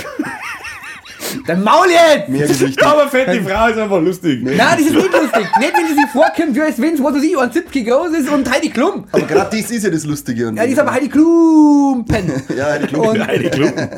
Dein 1.46 1.62
Maul 1.62 1.86
jetzt! 1.90 2.28
Mehrgewichtig. 2.28 2.84
Aber 2.84 3.08
fette 3.08 3.42
Frau 3.42 3.66
ist 3.68 3.78
einfach 3.78 4.00
lustig. 4.00 4.40
Nein, 4.42 4.56
das 4.58 4.80
ist 4.80 4.92
nicht 4.94 5.12
lustig. 5.12 5.46
Nicht, 5.58 5.72
wenn 5.76 5.86
sie 5.88 5.94
sich 5.94 6.10
vorkommt, 6.12 6.54
wie 6.54 6.62
als 6.62 6.80
wenn 6.80 6.94
es, 6.94 7.02
was 7.02 7.14
weiß 7.14 7.22
ich, 7.22 7.36
1,70 7.36 7.90
groß 7.90 8.18
ist 8.18 8.28
und 8.30 8.50
Heidi 8.50 8.70
Klum. 8.70 9.04
Aber 9.12 9.26
gerade 9.26 9.56
das 9.56 9.70
ist 9.70 9.84
ja 9.84 9.90
das 9.90 10.04
Lustige. 10.04 10.52
Ja, 10.54 10.64
die 10.66 10.72
ist 10.72 10.78
aber 10.78 10.92
Heidi 10.92 11.08
Klumpen. 11.08 12.32
Ja, 12.56 12.78
die 12.78 12.86
Klumpen. 12.86 13.20
Und, 13.20 13.26
Heidi 13.26 13.50
Klumpen. 13.50 13.88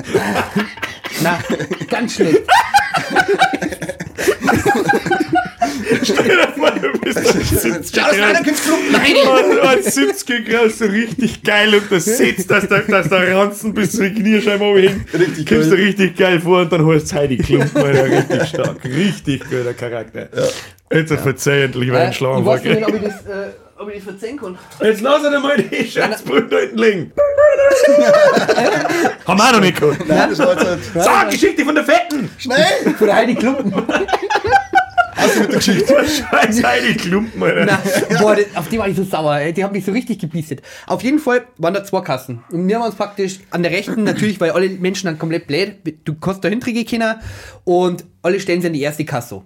na, 1.23 1.39
ganz 1.89 2.15
schlecht. 2.15 2.43
Stell 6.03 6.17
dir 6.25 6.49
vor, 6.57 6.71
du 6.71 6.99
bist 7.01 7.19
ein 7.19 7.25
Schau, 7.25 8.09
das 8.09 8.19
leider 8.19 8.43
kein 8.43 8.55
Klumpen. 8.55 8.95
Ein, 8.95 9.69
ein 9.79 9.83
70 9.83 10.47
Grad, 10.49 10.71
so 10.73 10.85
richtig 10.87 11.43
geil 11.43 11.75
und 11.75 11.91
das 11.91 12.05
sitzt, 12.05 12.51
dass 12.51 12.69
der, 12.69 12.81
dass 12.81 13.09
der 13.09 13.37
Ranzen 13.37 13.73
bis 13.75 13.93
zu 13.93 14.03
den 14.03 14.15
Kniescheiben 14.15 14.77
hängt. 14.77 15.15
Richtig 15.15 15.47
Kommst 15.47 15.71
du 15.71 15.75
richtig 15.77 16.17
geil 16.17 16.41
vor 16.41 16.61
und 16.63 16.73
dann 16.73 16.85
holst 16.85 17.11
du 17.13 17.17
Heidi 17.17 17.37
Klumpen, 17.39 17.83
Alter, 17.83 18.05
richtig 18.11 18.49
stark. 18.49 18.77
Richtig 18.85 19.43
guter 19.45 19.75
Charakter. 19.75 20.29
Jetzt 20.93 21.13
verzeih 21.13 21.63
endlich 21.65 21.91
meinen 21.91 22.07
Äh, 22.07 22.11
ich 22.11 22.17
Schlagen. 22.17 22.47
weiß 22.47 22.65
nicht, 22.65 22.87
ob 22.87 22.95
ich 22.95 23.03
das, 23.03 23.13
äh, 23.27 23.51
ob 23.79 23.89
ich 23.91 23.95
das 23.97 24.05
verzeihen 24.05 24.39
kann. 24.41 24.59
Jetzt 24.83 25.01
lass 25.03 25.23
ihn 25.25 25.43
mal 25.43 25.57
die 25.57 25.85
Scheißbrüder 25.87 26.61
hinten 26.61 26.79
liegen. 26.79 27.13
Haben 29.27 29.39
wir 29.39 29.45
auch 29.45 29.53
noch 29.53 29.61
nicht 29.61 29.79
gehabt. 29.81 30.09
Nein, 30.09 30.31
das 30.31 30.39
war 30.39 30.53
jetzt 30.53 30.65
halt. 30.67 30.79
Sag, 30.95 31.31
Geschichte 31.31 31.65
von 31.65 31.75
der 31.75 31.85
Fetten! 31.85 32.31
Schnell! 32.39 32.95
Von 32.97 33.07
der 33.07 33.17
Heidi 33.17 33.35
Klumpen. 33.35 33.73
Also 35.19 35.41
mit 35.41 35.49
der 35.51 35.57
Geschichte. 35.57 35.95
Scheiß 36.31 36.63
Heidi 36.65 36.95
Klumpen, 36.95 37.43
Alter. 37.43 37.65
Na, 37.67 38.19
boah, 38.21 38.37
das, 38.37 38.47
auf 38.55 38.69
die 38.69 38.79
war 38.79 38.89
ich 38.89 38.97
so 38.97 39.05
sauer. 39.05 39.37
ey. 39.37 39.53
Die 39.53 39.65
haben 39.65 39.73
mich 39.73 39.85
so 39.85 39.93
richtig 39.93 40.19
gebiestet. 40.19 40.63
Auf 40.87 41.03
jeden 41.03 41.19
Fall 41.19 41.47
waren 41.59 41.75
da 41.75 41.85
zwei 41.85 42.01
Kassen. 42.01 42.43
Und 42.51 42.69
wir 42.69 42.77
haben 42.77 42.85
uns 42.87 42.95
praktisch 42.95 43.41
an 43.51 43.63
der 43.63 43.73
rechten, 43.73 44.05
natürlich, 44.05 44.41
weil 44.41 44.51
alle 44.53 44.69
Menschen 44.69 45.07
dann 45.07 45.19
komplett 45.19 45.47
blöd, 45.47 45.77
du 46.05 46.15
kannst 46.15 46.45
da 46.45 46.49
hintriege 46.49 46.85
können 46.85 47.17
und 47.65 48.05
alle 48.23 48.41
stellen 48.41 48.61
sich 48.61 48.69
an 48.69 48.75
die 48.75 48.83
erste 48.83 49.05
Kasse. 49.05 49.43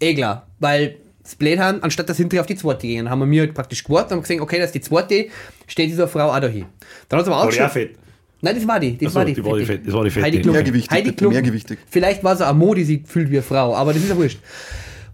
Eh 0.00 0.14
klar, 0.14 0.46
weil 0.60 0.96
das 1.22 1.34
blöd 1.34 1.58
haben, 1.58 1.82
anstatt 1.82 2.08
das 2.08 2.16
hinterher 2.16 2.40
auf 2.40 2.46
die 2.46 2.56
zweite 2.56 2.86
gehen. 2.86 3.04
Dann 3.04 3.10
haben 3.10 3.18
wir 3.18 3.26
mir 3.26 3.42
halt 3.42 3.54
praktisch 3.54 3.84
gewartet 3.84 4.12
und 4.12 4.16
haben 4.18 4.22
gesehen, 4.22 4.40
okay, 4.40 4.58
das 4.58 4.66
ist 4.66 4.74
die 4.76 4.80
zweite, 4.80 5.26
steht 5.66 5.90
diese 5.90 6.08
Frau 6.08 6.30
auch 6.30 6.40
da 6.40 6.46
hin. 6.46 6.66
Dann 7.08 7.18
hat 7.18 7.26
es 7.26 7.32
aber 7.32 7.42
auch 7.42 7.70
fett? 7.70 7.96
Nein, 8.40 8.54
das 8.54 8.68
war 8.68 8.78
die. 8.78 8.96
Das 8.96 9.12
so, 9.12 9.18
war 9.18 9.24
die. 9.24 9.34
die 9.34 9.44
war 9.44 9.58
die 9.58 9.64
Fette. 9.64 9.84
Das 9.84 9.94
war 9.94 10.04
die 10.04 10.10
Fette. 10.10 10.26
Heidi 10.26 10.40
Klumpen. 10.40 10.52
Mehrgewichtig, 10.62 10.90
Heidi 10.90 11.12
Klumpen. 11.12 11.42
mehrgewichtig. 11.42 11.78
Vielleicht 11.90 12.22
war 12.22 12.34
es 12.34 12.40
eine 12.40 12.56
Mo, 12.56 12.74
die 12.74 12.84
sich 12.84 13.00
fühlt 13.04 13.30
wie 13.30 13.36
eine 13.36 13.42
Frau, 13.42 13.74
aber 13.74 13.92
das 13.92 14.02
ist 14.02 14.08
ja 14.08 14.16
wurscht. 14.16 14.38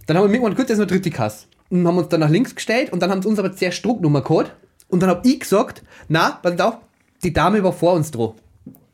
Dann 0.07 0.17
haben 0.17 0.29
wir 0.29 0.35
irgendwann 0.35 0.55
kurz, 0.55 0.69
das 0.69 0.79
ist 0.79 0.83
eine 0.83 0.87
dritte 0.87 1.11
Kasse. 1.11 1.47
Und 1.71 1.87
haben 1.87 1.99
uns 1.99 2.09
dann 2.09 2.21
nach 2.21 2.31
links 2.31 2.55
gestellt 2.55 2.93
und 2.93 3.01
dann 3.01 3.11
haben 3.11 3.23
sie 3.23 3.29
uns 3.29 3.38
aber 3.38 3.55
zuerst 3.55 3.85
Drucknummer 3.85 4.23
geholt. 4.23 4.53
Und 4.88 5.03
dann 5.03 5.11
habe 5.11 5.27
ich 5.27 5.40
gesagt, 5.40 5.83
na, 6.09 6.38
pass 6.43 6.61
auf, 6.61 6.77
die 7.23 7.33
Dame 7.33 7.62
war 7.64 7.73
vor 7.73 7.95
uns 7.95 8.11
dran. 8.11 8.35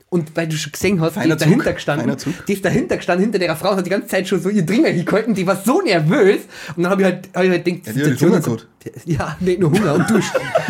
Und 0.09 0.37
weil 0.37 0.49
du 0.49 0.57
schon 0.57 0.73
gesehen 0.73 1.01
hast, 1.01 1.15
die 1.15 1.21
Feiner 1.21 1.35
ist 1.35 1.43
dahinter 1.43 1.65
Zug, 1.67 1.75
gestanden. 1.77 2.07
feiner 2.07 2.19
Zug. 2.19 2.47
Die 2.47 2.53
ist 2.55 2.65
dahinter 2.65 2.97
gestanden, 2.97 3.23
hinter 3.23 3.39
der 3.39 3.55
Frau, 3.55 3.71
und 3.71 3.77
hat 3.77 3.87
die 3.87 3.91
ganze 3.91 4.09
Zeit 4.09 4.27
schon 4.27 4.41
so 4.41 4.49
ihr 4.49 4.67
Dringer 4.67 4.89
hingehalten, 4.89 5.35
die 5.35 5.47
war 5.47 5.55
so 5.57 5.81
nervös. 5.83 6.41
Und 6.75 6.83
dann 6.83 6.91
habe 6.91 7.03
ich 7.03 7.07
halt, 7.07 7.29
hab 7.33 7.45
ich 7.45 7.51
halt 7.51 7.65
gedacht, 7.65 7.87
Ja, 7.87 7.93
die 7.93 8.01
hat 8.01 8.19
Situation 8.19 8.35
ist 8.35 8.45
so-. 8.45 8.59
Ja, 9.05 9.37
nicht 9.39 9.61
nur 9.61 9.71
Hunger 9.71 9.95
und 9.95 10.11
Dusch. 10.11 10.25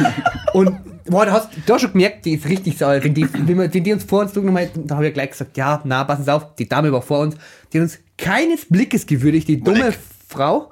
und 0.52 0.76
boah, 1.06 1.24
da 1.24 1.32
hast 1.32 1.48
du 1.64 1.72
hast 1.72 1.80
schon 1.80 1.92
gemerkt, 1.92 2.26
die 2.26 2.34
ist 2.34 2.46
richtig 2.46 2.76
sauer. 2.76 3.02
Wenn 3.02 3.14
die, 3.14 3.26
wenn, 3.32 3.48
wir, 3.58 3.72
wenn 3.72 3.84
die 3.84 3.92
uns 3.94 4.04
vor 4.04 4.20
uns 4.20 4.34
trugen, 4.34 4.54
dann 4.54 4.96
habe 4.96 5.08
ich 5.08 5.14
gleich 5.14 5.30
gesagt, 5.30 5.56
ja, 5.56 5.80
na, 5.84 6.04
passen 6.04 6.24
Sie 6.24 6.34
auf, 6.34 6.54
die 6.56 6.68
Dame 6.68 6.92
war 6.92 7.00
vor 7.00 7.20
uns. 7.20 7.34
Die 7.72 7.78
hat 7.78 7.84
uns 7.84 7.98
keines 8.18 8.66
Blickes 8.66 9.06
gewürdigt, 9.06 9.48
die 9.48 9.62
dumme 9.62 9.94
Frau. 10.30 10.70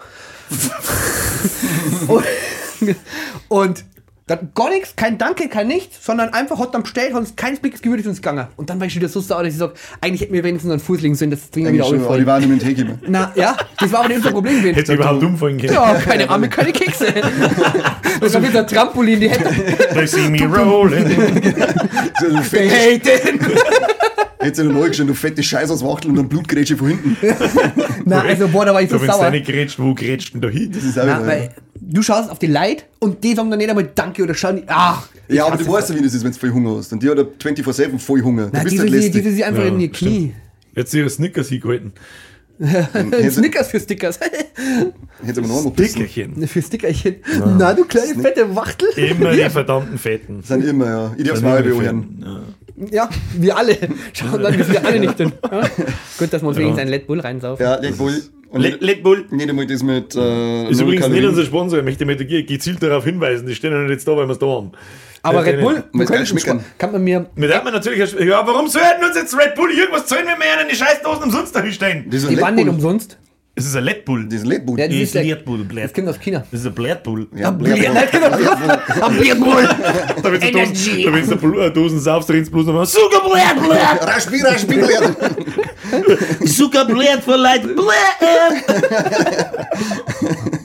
und, 2.07 2.25
und 3.49 3.85
Dann 4.29 4.51
gar 4.55 4.68
nichts, 4.68 4.94
kein 4.94 5.16
Danke, 5.18 5.49
kein 5.49 5.66
nichts, 5.68 6.05
sondern 6.05 6.35
einfach 6.35 6.59
hat 6.59 6.75
dann 6.75 6.83
bestellt, 6.83 7.14
hat 7.14 7.21
uns 7.21 7.35
kein 7.35 7.57
Blickes 7.57 7.81
gewürdigt 7.81 8.07
und 8.07 8.12
ist 8.12 8.23
gegangen. 8.23 8.47
Und 8.57 8.68
dann 8.68 8.79
war 8.79 8.87
ich 8.87 8.94
wieder 8.94 9.09
so 9.09 9.21
sauer, 9.21 9.42
dass 9.42 9.55
ich 9.55 9.59
sage, 9.59 9.73
eigentlich 10.03 10.21
hätten 10.21 10.35
wir 10.35 10.44
wenigstens 10.44 10.71
einen 10.71 10.81
Fuß 10.81 11.01
legen 11.01 11.14
sollen, 11.14 11.31
das 11.31 11.51
zwingen 11.51 11.73
wieder 11.73 11.85
aber 11.85 11.94
die 11.94 12.03
aufgefallen. 12.03 12.27
waren 12.27 12.51
nicht 12.51 12.66
mit 12.66 12.79
dem 12.79 12.87
Tee 12.87 13.09
Na, 13.09 13.33
ja, 13.35 13.57
das 13.81 13.90
war 13.90 14.01
aber 14.01 14.09
nicht 14.09 14.18
unser 14.18 14.33
Problem 14.33 14.59
gewesen. 14.59 14.75
Hätte 14.75 14.94
überhaupt 14.94 15.23
umfallen 15.23 15.59
können. 15.59 15.73
Ja, 15.73 15.94
keine 15.94 16.29
Arme, 16.29 16.49
keine 16.49 16.73
Kekse. 16.73 17.07
Das 18.21 18.35
war 18.35 18.42
wie 18.42 18.49
so 18.49 18.59
ein 18.59 18.66
Trampolin, 18.66 19.21
die 19.21 19.31
hätte. 19.31 19.94
They 19.94 20.07
see 20.07 20.29
me 20.29 20.44
rolling. 20.44 21.07
So, 22.21 22.27
Fette, 24.38 24.44
hate 24.44 24.44
it. 24.44 24.46
hättest 24.46 24.61
du 24.61 24.64
noch 24.64 24.81
neu 24.81 24.88
geschrieben, 24.88 25.09
du 25.09 25.14
fette 25.14 25.42
Scheiß 25.42 25.70
aus 25.70 25.85
Wachtel 25.85 26.11
und 26.11 26.16
dann 26.16 26.29
Blutgrätsche 26.29 26.77
von 26.77 26.88
hinten. 26.88 27.16
Na, 28.05 28.22
also, 28.22 28.48
boah, 28.48 28.64
da 28.64 28.74
war 28.74 28.83
ich 28.83 28.90
so 28.90 29.01
wenn 29.01 29.09
es 29.09 29.14
sauer. 29.14 29.24
deine 29.24 29.42
grätscht, 29.42 29.79
wo 29.79 29.94
grätscht 29.94 30.35
denn 30.35 30.40
da 30.40 30.48
hin? 30.48 30.70
Das 30.72 30.85
ist 30.85 30.98
auch 30.98 31.05
wieder, 31.05 31.27
weil 31.27 31.51
du 31.81 32.03
schaust 32.03 32.31
auf 32.31 32.38
die 32.38 32.46
Leute 32.46 32.85
und 32.98 33.22
die 33.24 33.35
sagen 33.35 33.51
dann 33.51 33.59
nicht 33.59 33.68
einmal 33.70 33.88
Danke 33.94 34.22
oder 34.22 34.35
schauen. 34.35 34.62
Ach, 34.66 35.09
ja, 35.29 35.46
aber 35.46 35.57
du 35.57 35.70
weißt 35.70 35.90
ja, 35.90 35.96
wie 35.96 36.03
das 36.03 36.14
ist, 36.14 36.24
wenn 36.24 36.33
du 36.33 36.38
voll 36.38 36.51
Hunger 36.53 36.77
hast. 36.77 36.92
Und 36.92 37.03
die 37.03 37.09
hat 37.11 37.18
ja 37.18 37.24
24-7 37.24 37.98
voll 37.98 38.22
Hunger. 38.22 38.48
Na, 38.53 38.59
du 38.61 38.64
bist 38.64 38.72
diese, 38.74 38.85
nicht 38.85 38.92
sie, 38.92 38.98
lästig. 38.98 39.22
diese 39.22 39.35
sie 39.35 39.44
einfach 39.44 39.62
Ja, 39.62 39.68
in 39.68 39.79
die 39.79 39.88
Knie. 39.88 40.35
Jetzt 40.74 40.94
ihre 40.94 41.11
Snickers 41.11 41.48
hingehalten. 41.48 41.92
Hätte- 42.61 43.31
Snickers 43.31 43.68
für 43.68 43.81
Stickers. 43.81 44.18
Hätte 45.25 45.40
aber 45.40 45.49
noch 45.49 45.59
einmal 45.59 45.73
pissen. 45.73 46.01
Dickerchen. 46.03 46.47
für 46.49 46.62
Stickerchen. 46.62 47.16
Na, 47.59 47.73
du 47.75 47.85
kleine 47.85 48.21
fette 48.21 48.55
Wachtel. 48.55 48.88
Immer 48.97 49.33
die 49.33 49.40
verdammten 49.51 49.99
Fetten. 49.99 50.42
Sind 50.42 50.64
immer, 50.64 50.87
ja. 50.87 51.14
Ich 51.16 51.29
Immer 51.29 51.40
mal. 51.40 51.62
Fetten, 51.64 52.25
ja. 52.25 52.40
Ja, 52.90 53.09
wir 53.35 53.57
alle. 53.57 53.77
Schauen 54.12 54.40
dann, 54.42 54.57
wir 54.57 54.64
sind 54.64 54.85
alle 54.85 55.01
nicht 55.01 55.18
drin. 55.18 55.33
Ja? 55.51 55.61
Gut, 56.18 56.33
dass 56.33 56.42
wir 56.42 56.49
uns 56.49 56.57
wenigstens 56.59 56.81
einen 56.81 56.90
Red 56.92 57.07
Bull 57.09 57.18
reinsaufen. 57.21 57.64
Ja, 57.64 57.75
Red 57.75 57.97
Bull. 57.99 58.23
Und 58.51 58.61
Let, 58.62 58.81
Let 58.81 59.03
Bull. 59.03 59.27
nicht 59.31 59.49
einmal 59.51 59.66
das 59.66 59.83
mit. 59.83 60.14
Äh, 60.14 60.71
Ist 60.71 60.81
übrigens 60.81 60.87
nicht 60.87 61.01
Kalorien. 61.01 61.29
unser 61.29 61.44
Sponsor, 61.44 61.79
ich 61.81 61.85
möchte 61.85 62.07
mit 62.07 62.18
gezielt 62.47 62.83
darauf 62.83 63.05
hinweisen. 63.05 63.47
Die 63.47 63.55
stehen 63.55 63.73
ja 63.73 63.79
nicht 63.81 63.90
jetzt 63.90 64.07
da, 64.09 64.16
weil 64.16 64.27
wir 64.27 64.33
es 64.33 64.38
da 64.38 64.47
haben. 64.47 64.73
Aber 65.22 65.44
Äh, 65.46 65.50
Red 65.50 65.61
Bull, 65.61 65.74
geil 65.74 66.07
könntest 66.07 66.31
schmecken. 66.40 66.64
kann 66.78 66.92
man 66.92 67.02
mir. 67.02 67.26
Mit 67.35 67.50
dem 67.50 67.64
man 67.64 67.72
natürlich, 67.72 68.12
ja, 68.20 68.46
warum 68.46 68.68
sollten 68.68 69.04
uns 69.04 69.16
jetzt 69.16 69.37
Red 69.37 69.54
Bull 69.57 69.70
irgendwas 69.72 70.07
zahlen, 70.07 70.26
wenn 70.26 70.38
wir 70.38 70.59
einen 70.59 70.68
die 70.68 70.76
Scheißdosen 70.76 71.24
umsonst 71.24 71.54
da 71.54 71.64
stehen? 71.70 72.04
Ein 72.04 72.11
Die 72.11 72.22
waren 72.40 72.54
nicht 72.54 72.66
Red 72.66 72.66
Bull. 72.66 72.68
umsonst. 72.68 73.18
Es 73.54 73.66
ist 73.66 73.74
ein 73.74 73.83
Red 73.83 74.04
Bull. 74.04 74.24
Das 74.28 74.35
ist 74.38 74.44
ein 74.46 74.52
Red 74.52 74.64
Bull. 74.66 74.78
Ja, 74.78 74.87
das 74.87 74.94
ist 74.96 75.14
der- 75.16 75.24
Red 75.24 75.44
Bull, 75.44 75.59
Das 75.59 75.66
Blät. 75.66 75.92
kommt 75.94 76.09
aus 76.09 76.20
China. 76.20 76.44
Das 76.48 76.61
ist 76.61 76.66
ein 76.66 76.74
Blät 76.74 77.02
Bull. 77.02 77.26
Ja, 77.35 77.48
Am 77.48 77.61
Red 77.61 77.74
Bull. 77.74 77.90
nein, 77.94 78.09
genau. 78.12 79.04
Am 79.04 79.18
Bierbull. 79.18 79.68
Da 80.22 80.31
willst 80.33 80.44
du 81.33 81.37
Dosen, 81.37 81.59
äh, 81.61 81.70
Dosen 81.72 81.98
saufst, 81.98 82.28
trinkst 82.28 82.52
bloß 82.52 82.66
nochmal 82.66 82.87
Zucker 82.87 83.20
Blät, 83.28 83.57
Blät. 83.68 84.09
Raschbi, 84.09 84.40
Raschbi, 84.42 84.74
Red. 84.81 86.48
Zucker 86.48 86.85
Blät 86.85 87.20
für 87.24 87.37
Leute, 87.37 87.66
Blät. 87.68 88.64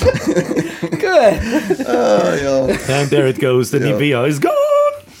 Gut. 0.80 1.86
Ah, 1.86 2.34
ja. 2.42 2.64
And 3.00 3.10
there 3.10 3.28
it 3.28 3.40
goes, 3.40 3.70
the 3.70 3.78
Ja. 3.78 3.86
Nivea 3.92 4.26
is 4.26 4.40
gone. 4.40 4.52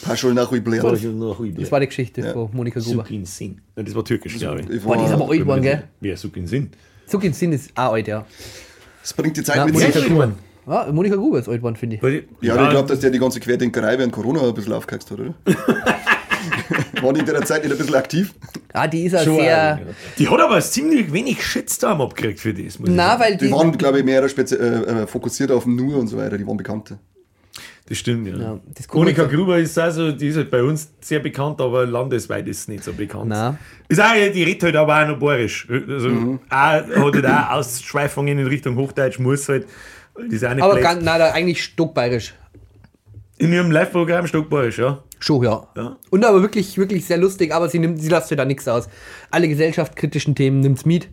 Paschul 0.02 0.32
nach 0.34 0.50
wie 0.52 0.60
Blair. 0.60 0.82
Das 0.82 1.70
war 1.72 1.80
die 1.80 1.86
Geschichte 1.86 2.22
von 2.32 2.48
Monika 2.52 2.80
Gruber. 2.80 3.02
Sukin 3.02 3.24
Sin. 3.26 3.60
Ja, 3.76 3.82
Das 3.82 3.94
war 3.94 4.04
türkisch, 4.04 4.38
glaube 4.38 4.60
ich. 4.60 4.70
Ich 4.70 4.82
Boah, 4.82 4.96
die 4.96 5.04
ist 5.04 5.12
aber 5.12 5.28
alt 5.28 5.38
geworden, 5.40 5.62
gell? 5.62 5.82
Wer 6.00 6.16
Sukin 6.16 6.46
Sin? 6.46 6.70
Zuckin 7.06 7.32
Sinn 7.32 7.52
ist 7.52 7.70
auch 7.74 7.92
alt, 7.94 8.06
ja. 8.06 8.26
das 9.02 9.12
bringt 9.14 9.36
die 9.36 9.42
Zeit 9.42 9.56
Na, 9.56 9.64
mit 9.64 9.74
Monika 9.74 9.92
sich. 9.98 10.08
Gruber. 10.08 10.32
Ja, 10.66 10.92
Monika 10.92 11.16
Gruber 11.16 11.38
ist 11.38 11.48
alt 11.48 11.58
geworden, 11.58 11.76
finde 11.76 11.96
ich. 11.96 12.02
Ja, 12.42 12.62
ich 12.64 12.70
glaube, 12.70 12.86
dass 12.88 13.00
der 13.00 13.10
die 13.10 13.18
ganze 13.18 13.40
Querdenkerei 13.40 13.96
während 13.98 14.12
Corona 14.12 14.42
ein 14.42 14.52
bisschen 14.52 14.74
aufgeheizt 14.74 15.10
hat, 15.10 15.18
oder? 15.18 15.34
War 17.02 17.12
die 17.12 17.20
in 17.20 17.26
der 17.26 17.42
Zeit 17.44 17.62
nicht 17.62 17.72
ein 17.72 17.78
bisschen 17.78 17.94
aktiv? 17.94 18.34
Ah, 18.72 18.86
die 18.86 19.04
ist 19.04 19.12
ja 19.12 19.24
sehr. 19.24 19.80
Die 20.18 20.28
hat 20.28 20.40
aber 20.40 20.60
ziemlich 20.60 21.12
wenig 21.12 21.44
Shitstorm 21.44 22.00
abgekriegt 22.00 22.40
für 22.40 22.52
das. 22.54 22.78
Muss 22.78 22.88
ich 22.88 22.94
Na, 22.94 23.08
sagen. 23.10 23.20
weil 23.22 23.36
Die 23.36 23.46
die. 23.46 23.52
waren, 23.52 23.76
glaube 23.76 23.98
ich, 23.98 24.04
mehr 24.04 24.22
spezi- 24.28 24.56
äh, 24.58 25.02
äh, 25.02 25.06
fokussiert 25.06 25.50
auf 25.50 25.66
Nur 25.66 25.96
und 25.98 26.08
so 26.08 26.16
weiter. 26.16 26.36
Die 26.38 26.46
waren 26.46 26.56
bekannte. 26.56 26.98
Das 27.88 27.96
stimmt, 27.96 28.28
ja. 28.28 28.36
Ja, 28.36 28.60
das 28.74 28.86
Monika 28.92 29.24
Gruber 29.24 29.56
ist 29.58 29.78
also, 29.78 30.12
die 30.12 30.28
ist 30.28 30.36
halt 30.36 30.50
bei 30.50 30.62
uns 30.62 30.90
sehr 31.00 31.20
bekannt, 31.20 31.58
aber 31.62 31.86
landesweit 31.86 32.46
ist 32.46 32.60
es 32.60 32.68
nicht 32.68 32.84
so 32.84 32.92
bekannt. 32.92 33.28
Na. 33.28 33.56
Ist 33.88 33.98
auch, 33.98 34.12
die 34.12 34.42
redet 34.42 34.62
halt 34.64 34.76
aber 34.76 35.02
auch 35.02 35.08
noch 35.08 35.18
bayerisch. 35.18 35.66
Also 35.70 36.08
Mhm. 36.10 36.40
auch, 36.50 36.54
hat 36.54 36.86
halt 36.96 37.26
auch 37.26 37.50
Ausschweifungen 37.52 38.38
in 38.38 38.46
Richtung 38.46 38.76
Hochdeutsch, 38.76 39.18
muss 39.18 39.48
halt. 39.48 39.66
Die 40.30 40.36
ist 40.36 40.44
auch 40.44 40.52
nicht 40.52 40.62
Aber 40.62 40.74
blöd. 40.74 40.84
ganz, 40.84 41.00
na, 41.02 41.16
da 41.16 41.30
eigentlich 41.30 41.62
stockbayerisch. 41.64 42.34
In 43.38 43.52
ihrem 43.52 43.70
Live-Programm 43.70 44.26
stockbayerisch, 44.26 44.78
ja. 44.78 45.02
Schon, 45.20 45.44
ja. 45.44 45.66
Ja. 45.76 45.96
Und 46.10 46.24
aber 46.24 46.42
wirklich, 46.42 46.76
wirklich 46.78 47.04
sehr 47.04 47.18
lustig, 47.18 47.52
aber 47.54 47.68
sie 47.68 47.78
nimmt, 47.78 48.00
sie 48.00 48.08
lässt 48.08 48.28
sich 48.28 48.36
da 48.36 48.44
nichts 48.44 48.66
aus. 48.68 48.88
Alle 49.30 49.48
gesellschaftskritischen 49.48 50.34
Themen 50.34 50.60
nimmt's 50.60 50.84
mit. 50.84 51.08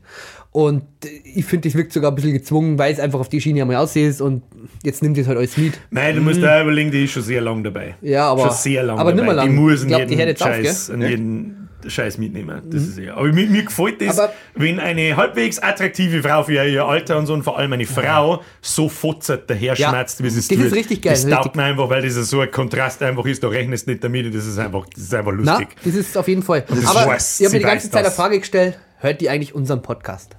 Und 0.52 0.84
äh, 1.04 1.10
ich 1.36 1.46
finde, 1.46 1.68
das 1.68 1.76
wirkt 1.78 1.92
sogar 1.94 2.12
ein 2.12 2.16
bisschen 2.16 2.34
gezwungen, 2.34 2.80
weil 2.80 2.94
es 2.94 3.00
einfach 3.00 3.20
auf 3.20 3.30
die 3.30 3.42
Schiene 3.42 3.62
einmal 3.62 3.76
aussieht 3.78 4.22
und 4.22 4.42
jetzt 4.84 5.04
nimmt 5.04 5.18
es 5.18 5.28
halt 5.28 5.38
alles 5.38 5.58
mit. 5.58 5.74
Nein, 5.92 6.16
du 6.16 6.22
musst 6.22 6.42
da 6.42 6.62
überlegen, 6.62 6.92
die 6.92 7.04
ist 7.04 7.12
schon 7.12 7.24
sehr 7.24 7.42
lang 7.42 7.64
dabei. 7.64 7.96
Mhm. 8.02 8.08
Ja, 8.08 8.30
aber- 8.30 8.44
Schon 8.44 8.52
sehr 8.52 8.84
lang 8.84 8.98
aber 8.98 9.12
dabei. 9.12 9.22
nimmer 9.22 9.34
lang. 9.34 9.48
Die 9.50 9.54
muss 9.54 9.82
Ich 9.82 9.88
glaub, 9.88 10.08
die 10.08 10.16
jeden 10.16 10.32
auf, 10.32 10.38
Scheiß, 10.40 10.88
gell? 10.88 10.96
an 10.96 11.02
jeden 11.10 11.65
Scheiß 11.90 12.18
mitnehmen. 12.18 12.62
Das 12.70 12.82
ist 12.84 12.98
ja. 13.00 13.16
Aber 13.16 13.28
mir, 13.32 13.48
mir 13.48 13.64
gefällt 13.64 14.02
das, 14.02 14.20
Aber- 14.20 14.34
wenn 14.56 14.80
eine 14.80 15.16
halbwegs 15.18 15.60
attraktive 15.60 16.22
Frau 16.24 16.44
für 16.44 16.64
ihr 16.66 16.86
Alter 16.86 17.18
und 17.18 17.26
so 17.26 17.34
und 17.34 17.44
vor 17.44 17.58
allem 17.58 17.74
eine 17.74 17.86
Frau 17.86 18.42
so 18.62 18.90
futzert 18.90 19.50
daher 19.50 19.76
Ja, 19.76 19.90
schmerzt, 19.90 20.24
wie 20.24 20.30
sie 20.30 20.40
es 20.40 20.48
das 20.48 20.58
tut. 20.58 20.68
ist 20.68 20.74
richtig 20.76 21.02
geil, 21.02 21.14
Das 21.14 21.28
taugt 21.28 21.56
mir 21.56 21.64
einfach, 21.64 21.90
weil 21.90 22.02
das 22.02 22.14
so 22.16 22.40
ein 22.42 22.52
Kontrast 22.52 23.02
einfach 23.04 23.26
ist. 23.26 23.44
Da 23.44 23.48
rechnest 23.50 23.88
du 23.88 23.92
nicht 23.92 24.04
damit. 24.04 24.34
Das 24.34 24.46
ist 24.46 24.58
einfach, 24.58 24.86
das 24.94 25.04
ist 25.04 25.14
einfach 25.14 25.34
Na, 25.38 25.58
lustig. 25.60 25.76
das 25.84 25.94
ist 25.96 26.18
auf 26.18 26.28
jeden 26.28 26.44
Fall. 26.44 26.64
das 26.68 26.86
Aber 26.86 27.16
ich 27.16 27.46
habe 27.46 27.54
mir 27.54 27.60
die 27.60 27.66
ganze 27.66 27.90
Zeit 27.90 28.00
eine 28.00 28.04
das. 28.06 28.16
Frage 28.16 28.40
gestellt, 28.40 28.80
hört 29.00 29.22
die 29.22 29.30
eigentlich 29.30 29.54
unseren 29.56 29.82
Podcast? 29.82 30.36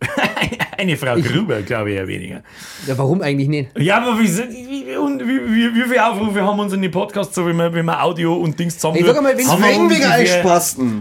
Eine 0.80 0.96
Frau 0.96 1.14
Gruber, 1.16 1.60
glaube 1.62 1.90
ich, 1.90 1.96
eher 1.96 2.08
weniger. 2.08 2.42
Ja, 2.86 2.96
warum 2.96 3.20
eigentlich 3.20 3.48
nicht? 3.48 3.78
Ja, 3.78 3.98
aber 3.98 4.18
wie, 4.18 4.26
sind- 4.26 4.50
wie, 4.50 4.66
wie, 4.70 4.86
wie, 4.86 5.54
wie, 5.54 5.74
wie 5.74 5.82
viele 5.88 6.06
Aufrufe 6.10 6.40
haben 6.42 6.56
wir 6.56 6.62
uns 6.62 6.72
in 6.72 6.80
den 6.80 6.90
Podcast, 6.90 7.34
so 7.34 7.46
wie 7.46 7.52
wir, 7.52 7.72
wenn 7.74 7.84
wir 7.84 8.02
Audio 8.02 8.34
und 8.34 8.58
Dings 8.58 8.78
zusammen 8.78 8.96
Ich 8.98 9.04
sag 9.06 9.20
mal, 9.22 9.36
wenn- 9.36 9.46
haben 9.46 9.62
wir 9.62 9.78
ungefähr- 9.78 10.44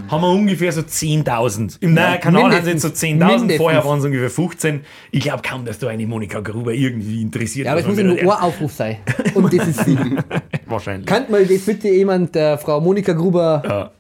haben 0.10 0.22
wir 0.22 0.28
ungefähr 0.30 0.72
so 0.74 0.82
10.000. 0.82 1.78
Im 1.82 1.94
neuen 1.94 2.20
Kanal 2.20 2.44
haben 2.54 2.64
sie 2.66 2.72
jetzt 2.72 2.82
so 2.82 2.88
mindestens. 2.90 3.00
10.000, 3.00 3.28
Mindestens. 3.38 3.58
vorher 3.58 3.86
waren 3.86 4.00
es 4.00 4.06
ungefähr 4.06 4.30
15. 4.30 4.82
Ich 5.12 5.22
glaube 5.22 5.42
kaum, 5.48 5.64
dass 5.66 5.80
da 5.80 5.88
eine 5.88 6.06
Monika 6.08 6.40
Gruber 6.42 6.74
irgendwie 6.74 7.22
interessiert. 7.22 7.66
Ja, 7.68 7.72
aber 7.72 7.82
es 7.82 7.88
muss 7.88 7.98
ja 7.98 8.04
man 8.04 8.16
nur 8.24 8.36
ein 8.38 8.44
Aufruf 8.44 8.74
sein. 8.74 8.98
Und 9.34 9.54
das 9.58 9.68
ist 9.68 9.86
sie. 9.86 9.98
Wahrscheinlich. 10.68 11.06
Kann 11.08 11.30
mal 11.32 11.46
das 11.46 11.62
bitte 11.62 11.88
jemand, 11.88 12.36
der 12.36 12.58
Frau 12.58 12.82
Monika 12.82 13.14
Gruber, 13.14 13.64
ja. 13.66 13.92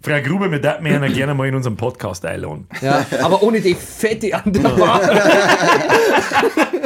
Frau 0.00 0.20
Gruber, 0.22 0.50
wir 0.50 0.62
würden 0.62 1.02
ja 1.02 1.08
gerne 1.08 1.34
mal 1.34 1.48
in 1.48 1.56
unserem 1.56 1.76
Podcast 1.76 2.24
einladen. 2.24 2.68
ja, 2.80 3.04
aber 3.20 3.42
ohne 3.42 3.60
die 3.60 3.74
fette 3.74 4.32
an 4.34 4.52
der 4.52 4.68
Bar. 4.68 5.00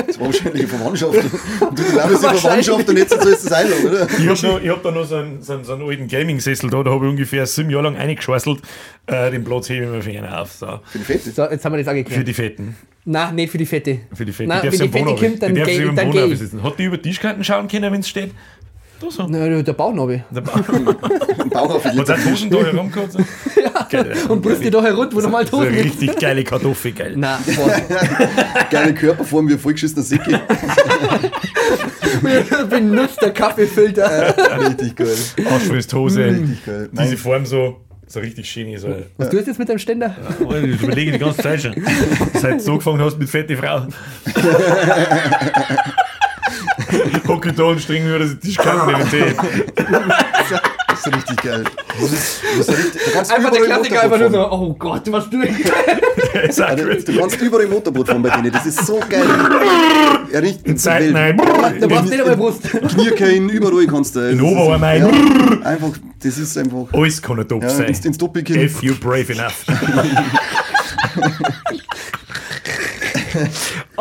Das 0.07 0.19
war 0.19 0.27
wahrscheinlich 0.27 0.63
eine 0.63 0.69
Verwandtschaft. 0.69 1.15
Und 1.61 1.79
du 1.79 1.83
glaubst, 1.85 2.19
die 2.19 2.23
Wahrscheinlich. 2.23 2.41
Verwandtschaft 2.41 2.89
und 2.89 2.97
jetzt 2.97 3.23
so 3.23 3.29
ist 3.29 3.45
das 3.45 3.53
einladen, 3.53 3.87
oder? 3.87 4.09
Ich 4.19 4.45
habe 4.45 4.61
ich 4.63 4.71
hab 4.71 4.83
da 4.83 4.91
noch 4.91 5.05
so 5.05 5.17
einen, 5.17 5.43
so 5.43 5.53
einen, 5.53 5.65
so 5.65 5.75
einen 5.75 5.89
alten 5.89 6.09
Gaming-Sessel 6.09 6.71
da, 6.71 6.83
da 6.83 6.91
habe 6.91 7.05
ich 7.07 7.11
ungefähr 7.11 7.47
sieben 7.47 7.71
Jahre 7.71 7.85
lang 7.85 7.97
eingeschweißelt. 7.97 8.61
Äh, 9.07 9.31
den 9.31 9.45
Platz 9.45 9.69
hebe 9.69 9.85
ich 9.85 9.91
mir 9.91 10.03
für 10.03 10.11
einen 10.11 10.33
auf. 10.33 10.53
So. 10.53 10.81
Für 10.85 10.99
die 10.99 11.05
Fette. 11.05 11.31
So, 11.31 11.43
jetzt 11.45 11.65
haben 11.65 11.73
wir 11.75 11.83
das 11.85 11.95
auch 11.95 12.11
Für 12.11 12.25
die 12.25 12.35
Fetten. 12.35 12.77
Nein, 13.05 13.35
nicht 13.35 13.51
für 13.51 13.59
die 13.59 13.67
Fette. 13.67 14.01
Für 14.13 14.25
die 14.25 14.33
Fetten. 14.33 14.49
Nein, 14.49 14.61
die 14.63 14.69
darf 14.69 14.81
wenn 14.81 14.87
sie 14.87 14.89
die 14.89 14.99
im 14.99 15.07
Fette 15.07 15.07
Wohnhaus 15.07 15.21
kommt, 15.21 15.43
dann 15.43 15.55
gehe 16.13 16.27
ich. 16.27 16.63
Hat 16.63 16.79
die 16.79 16.85
über 16.85 17.03
Tischkanten 17.03 17.45
schauen 17.45 17.69
können, 17.69 17.93
wenn 17.93 18.01
es 18.01 18.09
steht? 18.09 18.31
Da 19.03 19.11
so. 19.11 19.27
Na, 19.29 19.63
der 19.63 19.73
Bauchnabel. 19.73 20.25
Ein 20.33 20.45
Bauch 21.51 21.75
auf 21.75 21.85
Hat 21.85 21.95
jeden 21.95 22.11
auch 22.11 22.25
Hosen 22.25 22.51
da? 22.51 22.59
So? 23.11 23.19
Geil, 23.91 24.15
ja. 24.17 24.31
Und 24.31 24.43
Brüste 24.43 24.71
da 24.71 24.83
herunter, 24.83 25.17
wo 25.17 25.21
normal 25.21 25.47
So 25.47 25.59
eine 25.59 25.69
Toten 25.71 25.79
ist. 25.79 26.01
richtig 26.01 26.19
geile 26.21 26.45
Kartoffel, 26.45 26.93
geil. 26.93 27.17
Boah. 27.17 27.37
Geile 28.71 28.95
Körperform 28.95 29.49
wie 29.49 29.55
ein 29.55 29.59
vollgeschissener 29.59 30.03
Sicki. 30.03 30.37
Benutzt 32.71 33.21
der 33.21 33.33
Kaffeefilter. 33.33 34.35
Richtig 34.69 34.95
geil. 34.97 35.15
Ausschweißt 35.51 35.93
Hose. 35.95 36.25
Richtig 36.27 36.65
geil. 36.65 36.89
Diese 36.93 37.03
Nein, 37.05 37.17
Form 37.17 37.45
so, 37.45 37.81
so 38.07 38.21
richtig 38.21 38.49
schön. 38.49 38.79
So. 38.79 38.89
Was 39.17 39.29
tust 39.31 39.43
du 39.43 39.51
jetzt 39.51 39.59
mit 39.59 39.69
deinem 39.69 39.79
Ständer? 39.79 40.17
Ich 40.41 40.81
überlege 40.83 41.13
die 41.13 41.19
ganze 41.19 41.43
Zeit 41.43 41.61
schon. 41.63 41.75
Seit 42.35 42.55
du 42.55 42.61
so 42.61 42.77
gefangen 42.77 43.01
hast 43.01 43.19
mit 43.19 43.29
fette 43.29 43.57
Frau. 43.57 43.87
Hocke 47.29 47.53
da 47.53 47.65
und 47.65 47.81
streng 47.81 48.05
mir 48.05 48.19
das 48.19 48.39
Tischkanten 48.39 48.95
den 48.99 49.11
Tee. 49.11 49.35
das 50.89 51.07
ist 51.07 51.07
richtig 51.17 51.43
geil. 51.43 51.65
Das 52.01 52.13
ist, 52.13 52.43
das 52.59 52.69
ist 52.69 52.79
richtig, 52.79 53.03
du 53.05 53.11
kannst 53.13 53.33
Einfach 53.33 53.51
der 53.51 53.63
Klassiker, 53.63 54.03
einfach 54.03 54.19
nur 54.19 54.31
so, 54.31 54.51
oh 54.51 54.75
Gott, 54.79 55.03
was 55.11 55.29
du 55.31 55.39
Also. 56.35 56.65
Du 57.13 57.19
kannst 57.19 57.41
überall 57.41 57.67
Motorboot 57.67 58.09
fahren 58.09 58.23
bei 58.23 58.31
denen. 58.31 58.53
Das 58.53 58.65
ist 58.67 58.87
so 58.87 59.01
geil. 59.09 59.23
Ja, 60.33 60.41
richtig. 60.41 60.67
In 60.67 60.79
Zeiten 60.79 61.15
ein. 61.15 61.37
Da 61.37 61.45
brauchst 61.87 62.07
du 62.07 62.11
nicht 62.11 62.21
einmal 62.21 62.37
Brust. 62.37 62.63
Knierkein, 62.89 63.49
überall 63.49 63.87
kannst 63.87 64.17
du. 64.17 64.31
In 64.31 64.41
Oberarm 64.41 64.83
ein. 64.83 65.03
Ja, 65.03 65.67
einfach, 65.67 65.91
das 66.23 66.39
ist 66.39 66.57
einfach. 66.57 66.87
Alles 66.93 67.21
kann 67.21 67.39
ein 67.39 67.49
Top 67.49 67.63
Ja, 67.63 67.69
sein. 67.69 67.87
ins, 67.87 68.05
ins 68.05 68.19
Doppelkinn. 68.19 68.61
If 68.63 68.83
you 68.83 68.95
brave 68.95 69.31
enough. 69.33 69.65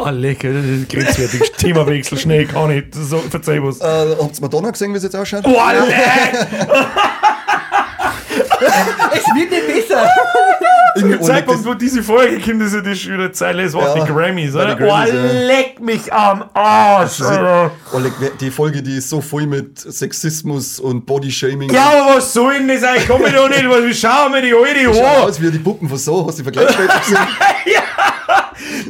Ah, 0.03 0.09
lecker, 0.09 0.51
das 0.53 0.65
ist 0.65 0.89
grenzwertig. 0.89 1.51
Themawechsel, 1.57 2.17
schnell, 2.17 2.45
kann 2.47 2.71
ich. 2.71 2.85
So, 2.93 3.17
verzeih 3.19 3.59
was. 3.61 3.79
Äh, 3.81 4.15
habt 4.21 4.35
ihr 4.37 4.41
Madonna 4.41 4.71
gesehen, 4.71 4.93
wie 4.93 4.97
es 4.97 5.03
jetzt 5.03 5.15
ausschaut? 5.15 5.43
Oh! 5.45 5.51
Es 9.13 9.25
wird 9.35 9.49
nicht 9.51 9.67
besser. 9.67 10.03
Zu 10.95 10.99
Irgendwie- 10.99 11.13
dem 11.15 11.19
und 11.21 11.25
Zeitpunkt, 11.25 11.65
wo 11.65 11.73
diese 11.73 12.03
Folge 12.03 12.39
kommt, 12.39 12.61
ist 12.61 12.73
ja 12.73 12.81
die 12.81 12.95
schöne 12.95 13.31
Zeile, 13.31 13.63
es 13.63 13.73
war 13.73 13.95
Ja, 13.97 14.03
die 14.05 14.11
Grammys, 14.11 14.53
oder? 14.55 14.75
den 14.75 14.87
Grammys, 14.87 15.11
oh, 15.13 15.15
ja. 15.15 15.31
leck 15.47 15.79
mich 15.79 16.11
am 16.13 16.45
Arsch, 16.53 17.19
wer- 17.21 17.71
die 18.39 18.51
Folge, 18.51 18.81
die 18.83 18.97
ist 18.97 19.09
so 19.09 19.21
voll 19.21 19.47
mit 19.47 19.79
Sexismus 19.79 20.79
und 20.79 21.05
Bodyshaming. 21.05 21.71
Ja, 21.73 21.89
aber 21.91 22.17
was 22.17 22.33
soll 22.33 22.53
denn 22.59 22.67
das 22.67 22.83
eigentlich? 22.83 23.07
Komm 23.07 23.25
ich 23.25 23.33
doch 23.33 23.49
nicht, 23.49 23.67
was, 23.69 23.83
wie 23.83 23.93
schauen 23.93 24.33
wir 24.33 24.41
die 24.41 24.53
alte 24.53 24.93
Schau 24.99 25.05
an? 25.05 25.29
aus 25.29 25.41
wie 25.41 25.49
die 25.51 25.59
Puppen 25.59 25.87
von 25.89 25.97
so. 25.97 26.27
Hast 26.27 26.39
du 26.39 26.43
die 26.43 26.51
Vergleichsbilder 26.51 26.99
gesehen? 26.99 27.17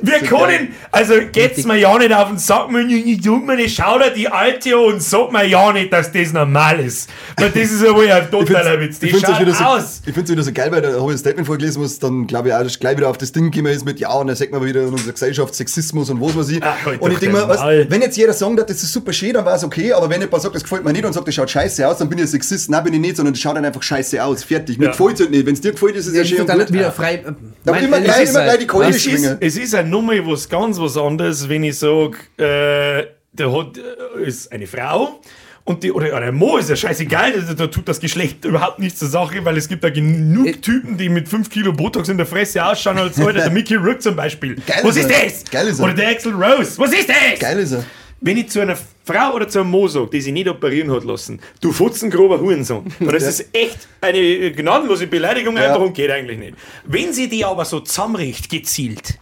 Wir 0.02 0.20
können, 0.20 0.70
also 0.92 1.14
geht's 1.32 1.64
mir 1.66 1.78
ja 1.78 1.98
nicht 1.98 2.14
auf 2.14 2.30
den 2.30 2.38
Sack, 2.38 2.70
man, 2.72 2.90
ich 2.90 3.22
tut 3.22 3.46
mir 3.46 3.56
nicht, 3.56 3.76
schau 3.76 3.98
dir 4.00 4.12
die 4.12 4.28
alte 4.28 4.76
an 4.76 4.94
und 4.94 5.04
sag 5.04 5.32
mir 5.32 5.46
ja 5.46 5.72
nicht, 5.74 5.92
dass 5.94 6.12
das 6.12 6.34
normal 6.34 6.80
ist. 6.80 7.10
Weil 7.38 7.50
das 7.50 7.72
ist 7.72 7.84
ja 7.84 7.92
wohl 7.96 8.10
ein 8.10 8.30
totaler 8.32 8.80
Witz. 8.80 9.00
Die 9.00 9.08
Ich 9.08 9.16
auch 9.26 9.30
schaut 9.32 9.40
wieder 9.42 9.54
so, 9.54 9.64
aus. 9.64 10.02
ich 10.06 10.14
find's 10.14 10.30
wieder 10.32 10.44
so 10.44 10.52
geil, 10.52 10.72
weil 10.72 10.82
da 10.82 10.90
habe 10.90 10.98
ich 11.12 11.16
ein 11.16 11.18
Statement 11.18 11.48
vorgelesen, 11.48 11.82
was 11.84 12.00
dann, 12.00 12.28
glaube 12.28 12.50
ich, 12.50 12.54
auch 12.54 12.66
gleich 12.80 12.98
wieder 12.98 13.10
auf 13.10 13.18
das 13.18 13.32
Ding 13.32 13.52
gekommen 13.52 13.74
ist 13.74 13.86
mit, 13.86 14.00
ja, 14.00 14.12
und 14.14 14.28
dann 14.28 14.36
sagt 14.36 14.52
man 14.52 14.64
wieder 14.66 14.82
in 14.84 14.90
unserer 14.90 15.14
Gesellschaft 15.14 15.54
Sexismus 15.56 16.10
und 16.10 16.22
was 16.22 16.36
weiß 16.36 16.50
ich. 16.50 16.64
Ach, 16.64 16.86
halt 16.86 17.02
und 17.02 17.12
ich 17.12 17.20
denke 17.20 17.38
den 17.38 17.48
mir, 17.48 17.54
weißt, 17.54 17.90
wenn 17.92 18.02
jetzt 18.02 18.18
jeder 18.18 18.34
sagt, 18.34 18.70
das 18.70 18.84
ist 18.84 18.92
super 18.94 19.14
schön, 19.14 19.34
dann 19.34 19.46
war 19.46 19.56
es 19.56 19.64
okay, 19.64 19.94
aber 19.94 20.10
wenn 20.10 20.22
jemand 20.22 20.42
sagt, 20.42 20.56
das 20.56 20.64
gefällt 20.64 20.84
mir 20.84 20.92
nicht 20.94 21.06
und 21.06 21.14
sagt, 21.14 21.28
das 21.28 21.36
schaut 21.36 21.50
scheiße 21.50 21.88
aus, 21.88 21.98
dann 21.98 22.10
bin 22.10 22.18
ich 22.20 22.26
ein 22.26 22.28
Sexist. 22.28 22.70
Nein, 22.70 22.84
bin 22.84 22.94
ich 22.94 23.00
nicht, 23.00 23.18
sondern 23.18 23.34
das 23.34 23.42
schaut 23.42 23.56
dann 23.56 23.66
einfach 23.66 23.84
scheiße 23.84 24.24
aus. 24.24 24.44
Fertig. 24.44 24.78
Mir 24.78 24.86
Ja. 24.86 24.92
gefällt 24.92 25.14
es 25.16 25.20
halt 25.22 25.32
nicht. 25.32 25.46
Wenn 25.46 25.54
es 25.54 25.62
dir 25.62 25.72
gefällt, 25.72 25.96
ist 25.96 26.08
es 26.08 26.14
ja 26.14 26.20
Das 26.22 26.28
schön 26.30 26.38
ist 26.38 26.42
und 26.42 26.50
dann 26.50 26.60
gut. 26.60 26.72
wieder 26.74 26.92
frei. 26.92 27.16
äh, 27.26 27.70
Aber 27.70 27.80
immer 27.80 27.98
es 27.98 28.04
gleich, 28.04 28.24
ist 28.24 28.30
immer 28.32 28.40
halt- 28.40 28.50
gleich 28.50 28.60
die 28.60 28.68
Keule 28.68 28.90
Es 28.90 29.02
schwingen. 29.04 29.38
es 29.40 29.58
ist 29.58 29.71
eine 29.76 29.90
Nummer 29.90 30.14
was 30.28 30.48
ganz 30.50 30.80
was 30.80 30.98
anderes, 30.98 31.48
wenn 31.50 31.64
ich 31.64 31.78
sage, 31.80 32.18
äh, 32.38 33.08
der 33.34 33.52
hat, 33.54 33.78
äh, 33.78 34.24
ist 34.26 34.52
eine 34.52 34.68
Frau 34.68 35.20
und 35.64 35.84
die, 35.84 35.92
oder 35.92 36.16
ein 36.18 36.36
Mo 36.36 36.58
ist 36.58 36.70
ja 36.70 36.76
scheißegal, 36.76 37.34
da, 37.34 37.54
da 37.54 37.68
tut 37.68 37.88
das 37.88 38.00
Geschlecht 38.00 38.44
überhaupt 38.46 38.80
nichts 38.80 39.00
zur 39.00 39.08
Sache, 39.10 39.44
weil 39.46 39.58
es 39.58 39.68
gibt 39.68 39.84
da 39.84 39.90
genug 39.90 40.62
Typen, 40.62 40.98
die 40.98 41.08
mit 41.08 41.30
5 41.30 41.50
Kilo 41.50 41.72
Botox 41.72 42.10
in 42.10 42.18
der 42.18 42.26
Fresse 42.26 42.66
ausschauen 42.66 42.98
als 42.98 43.18
heute 43.20 43.40
der 43.40 43.50
Mickey 43.52 43.76
Rourke 43.76 44.00
zum 44.00 44.16
Beispiel. 44.16 44.56
Geil 44.66 44.80
was 44.84 44.98
ist 44.98 45.10
ist 45.10 45.24
das? 45.46 45.52
Geil 45.52 45.68
ist 45.68 45.80
er. 45.80 45.86
Oder 45.86 45.94
der 45.94 46.10
Axel 46.10 46.34
Rose. 46.34 46.78
Was 46.78 46.92
ist 46.94 47.08
das? 47.10 47.40
Geil 47.40 47.60
ist 47.60 47.72
er. 47.74 47.86
Wenn 48.24 48.38
ich 48.38 48.50
zu 48.50 48.60
einer 48.60 48.78
Frau 49.04 49.34
oder 49.34 49.48
zu 49.48 49.62
einem 49.62 49.72
Mo 49.72 49.88
sage, 49.88 50.10
die 50.14 50.22
sich 50.22 50.32
nicht 50.34 50.48
operieren 50.48 50.92
hat 50.92 51.04
lassen, 51.04 51.40
du 51.60 51.72
futzengrober 51.72 52.40
Hurensohn, 52.40 52.86
und 53.00 53.12
das 53.14 53.24
ist 53.24 53.48
echt 53.52 53.88
eine 54.00 54.52
gnadenlose 54.52 55.08
Beleidigung 55.08 55.58
Ja. 55.58 55.70
einfach 55.70 55.82
und 55.82 55.94
geht 55.94 56.12
eigentlich 56.12 56.38
nicht. 56.38 56.54
Wenn 56.86 57.14
sie 57.14 57.30
die 57.30 57.44
aber 57.46 57.66
so 57.66 57.80
zusammenricht, 57.80 58.50
gezielt, 58.50 59.18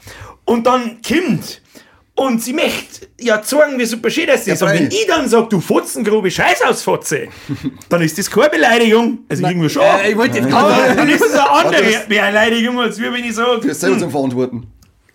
und 0.49 0.65
dann 0.65 0.97
kommt 1.07 1.61
und 2.15 2.43
sie 2.43 2.51
möchte 2.53 3.07
ja 3.19 3.41
zeigen, 3.41 3.79
wie 3.79 3.85
super 3.85 4.09
schön 4.09 4.27
das 4.27 4.45
ist, 4.45 4.59
Ja, 4.61 4.67
und 4.67 4.73
wenn 4.73 4.87
ich 4.87 5.05
dann 5.07 5.29
sage, 5.29 5.47
du 5.49 5.61
futzengrobe 5.61 6.29
Scheißausfotze, 6.29 7.27
dann 7.87 8.01
ist 8.01 8.17
das 8.17 8.29
keine 8.29 8.49
Beleidigung. 8.49 9.19
Also 9.29 9.45
irgendwie 9.47 9.69
schon. 9.69 9.83
Äh, 9.83 10.11
ich 10.11 10.17
wollte 10.17 10.39
jetzt 10.39 10.51
aber 10.53 10.69
gerade- 10.69 10.95
dann 10.95 11.09
ist 11.09 11.21
es 11.23 11.31
eine 11.33 11.49
andere 11.49 11.83
das- 11.91 12.07
Beleidigung, 12.07 12.79
als 12.79 12.99
wenn 12.99 13.15
ich 13.23 13.33
sage, 13.35 13.61
Du 13.61 13.69
hast 13.69 13.79
selber 13.79 13.99
zum 13.99 14.11
Verantworten. 14.11 14.67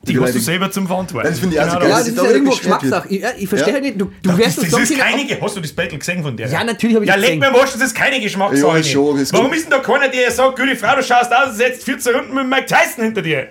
die 0.03 0.19
hast 0.19 0.35
du 0.35 0.39
selber 0.39 0.71
zum 0.71 0.87
Verantworten. 0.87 1.29
Das 1.29 1.39
finde 1.39 1.57
ich 1.57 1.61
auch 1.63 1.65
so 1.67 1.79
Genau 1.79 1.81
geil. 1.81 1.91
Ja, 1.91 1.97
das. 1.97 2.05
das 2.05 2.09
ist 2.09 2.19
da 2.19 2.25
ja 2.25 2.31
irgendwo. 2.31 2.51
Geschmackssache. 2.57 3.09
Ich, 3.11 3.21
ja, 3.21 3.29
ich 3.39 3.49
verstehe 3.51 3.75
Ja. 3.75 3.81
nicht, 3.81 4.01
du, 4.01 4.05
du 4.07 4.13
Das, 4.23 4.39
wärst 4.39 4.63
das 4.63 4.71
so 4.71 4.79
ist 4.79 4.89
viele- 4.89 5.01
keine, 5.03 5.41
hast 5.43 5.57
du 5.57 5.61
das 5.61 5.73
Battle 5.73 5.99
gesehen 5.99 6.23
von 6.23 6.35
der? 6.37 6.49
Ja, 6.49 6.65
natürlich 6.65 6.95
habe 6.97 7.05
ich 7.05 7.09
Ja, 7.11 7.17
das 7.17 7.23
leg 7.29 7.39
gesehen. 7.41 7.53
mir 7.53 7.59
wurscht, 7.59 7.75
das 7.75 7.83
ist 7.83 7.95
keine 7.95 8.19
Geschmackssache. 8.21 8.73
Ja, 8.73 8.79
ist 8.79 8.91
schon, 8.91 9.19
Warum 9.33 9.53
ist 9.53 9.65
denn 9.65 9.71
da 9.71 9.79
keiner, 9.81 10.09
der 10.09 10.31
sagt, 10.31 10.59
gute 10.59 10.75
Frau, 10.77 10.97
du 10.97 11.03
schaust 11.03 11.31
aus, 11.35 11.49
und 11.51 11.55
setzt 11.57 11.85
14 11.85 12.15
Runden 12.15 12.35
mit 12.35 12.49
Mike 12.49 12.67
Tyson 12.67 13.05
hinter 13.05 13.21
dir? 13.23 13.49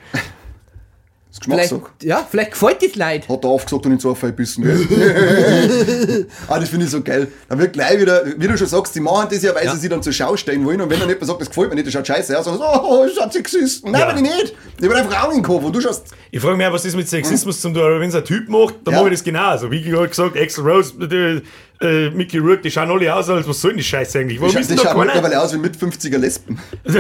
Das 1.36 1.40
Vielleicht, 1.46 2.04
ja, 2.04 2.28
vielleicht 2.30 2.52
gefällt 2.52 2.84
das 2.84 2.94
Leid. 2.94 3.28
Hat 3.28 3.44
er 3.44 3.50
aufgesagt 3.50 3.88
und 3.88 3.94
ins 3.94 4.06
Ohr 4.06 4.14
bissen. 4.16 4.64
Gell? 4.64 6.28
ah, 6.48 6.60
das 6.60 6.70
finde 6.70 6.86
ich 6.86 6.92
so 6.92 7.02
geil. 7.02 7.28
Dann 7.50 7.58
wird 7.58 7.74
gleich 7.74 8.00
wieder, 8.00 8.24
wie 8.38 8.48
du 8.48 8.56
schon 8.56 8.68
sagst, 8.68 8.94
die 8.94 9.00
machen 9.00 9.30
das 9.32 9.42
ja, 9.42 9.56
weil 9.56 9.68
sie 9.72 9.78
sich 9.78 9.90
dann 9.90 10.04
zur 10.04 10.14
Schau 10.14 10.38
stellen 10.38 10.64
wollen. 10.64 10.80
Und 10.80 10.92
wenn 10.92 11.00
dann 11.00 11.10
jemand 11.10 11.26
sagt, 11.26 11.42
das 11.42 11.48
gefällt 11.48 11.70
mir 11.70 11.76
nicht, 11.76 11.88
das 11.88 11.94
schaut 11.94 12.06
scheiße 12.06 12.38
aus, 12.38 12.46
dann 12.46 12.58
so, 12.60 12.64
oh, 12.64 13.04
das 13.08 13.16
schaut 13.16 13.34
Sexist. 13.34 13.84
Nein, 13.84 14.00
Ja. 14.00 14.14
bin 14.14 14.24
ich 14.26 14.32
nicht. 14.32 14.54
Ich 14.76 14.88
bin 14.88 14.92
einfach 14.94 15.24
auch 15.24 15.30
in 15.30 15.38
den 15.38 15.44
Kopf 15.44 15.64
und 15.64 15.76
du 15.76 15.82
schaust. 15.82 16.06
Ich 16.30 16.40
frage 16.40 16.56
mich 16.56 16.68
auch, 16.68 16.74
was 16.74 16.84
das 16.84 16.96
mit 16.96 17.10
Sexismus 17.10 17.60
zum 17.60 17.74
tun 17.74 17.82
aber 17.82 18.00
wenn 18.00 18.10
es 18.10 18.16
ein 18.16 18.26
Typ 18.26 18.48
macht, 18.48 18.76
dann 18.84 18.94
Ja. 18.94 19.00
mache 19.00 19.10
ich 19.10 19.16
das 19.20 19.24
genauso. 19.24 19.72
Wie 19.72 19.82
gerade 19.82 20.10
gesagt, 20.10 20.38
Axel 20.38 20.70
Rose, 20.70 20.94
äh, 21.02 21.42
äh, 21.84 22.12
Mickey 22.12 22.38
Rourke, 22.38 22.62
die 22.62 22.70
schauen 22.70 22.92
alle 22.92 23.14
aus, 23.14 23.28
als 23.32 23.48
was 23.48 23.60
soll 23.60 23.72
denn 23.72 23.80
die 23.80 23.84
Scheiße 23.84 24.20
eigentlich? 24.20 24.40
Warum 24.40 24.54
Die, 24.54 24.62
ist 24.62 24.70
die 24.70 24.78
schauen 24.78 25.00
mittlerweile 25.04 25.42
aus 25.42 25.52
wie 25.52 25.58
mit 25.58 25.76
50er 25.76 26.20
Lesben. 26.20 26.60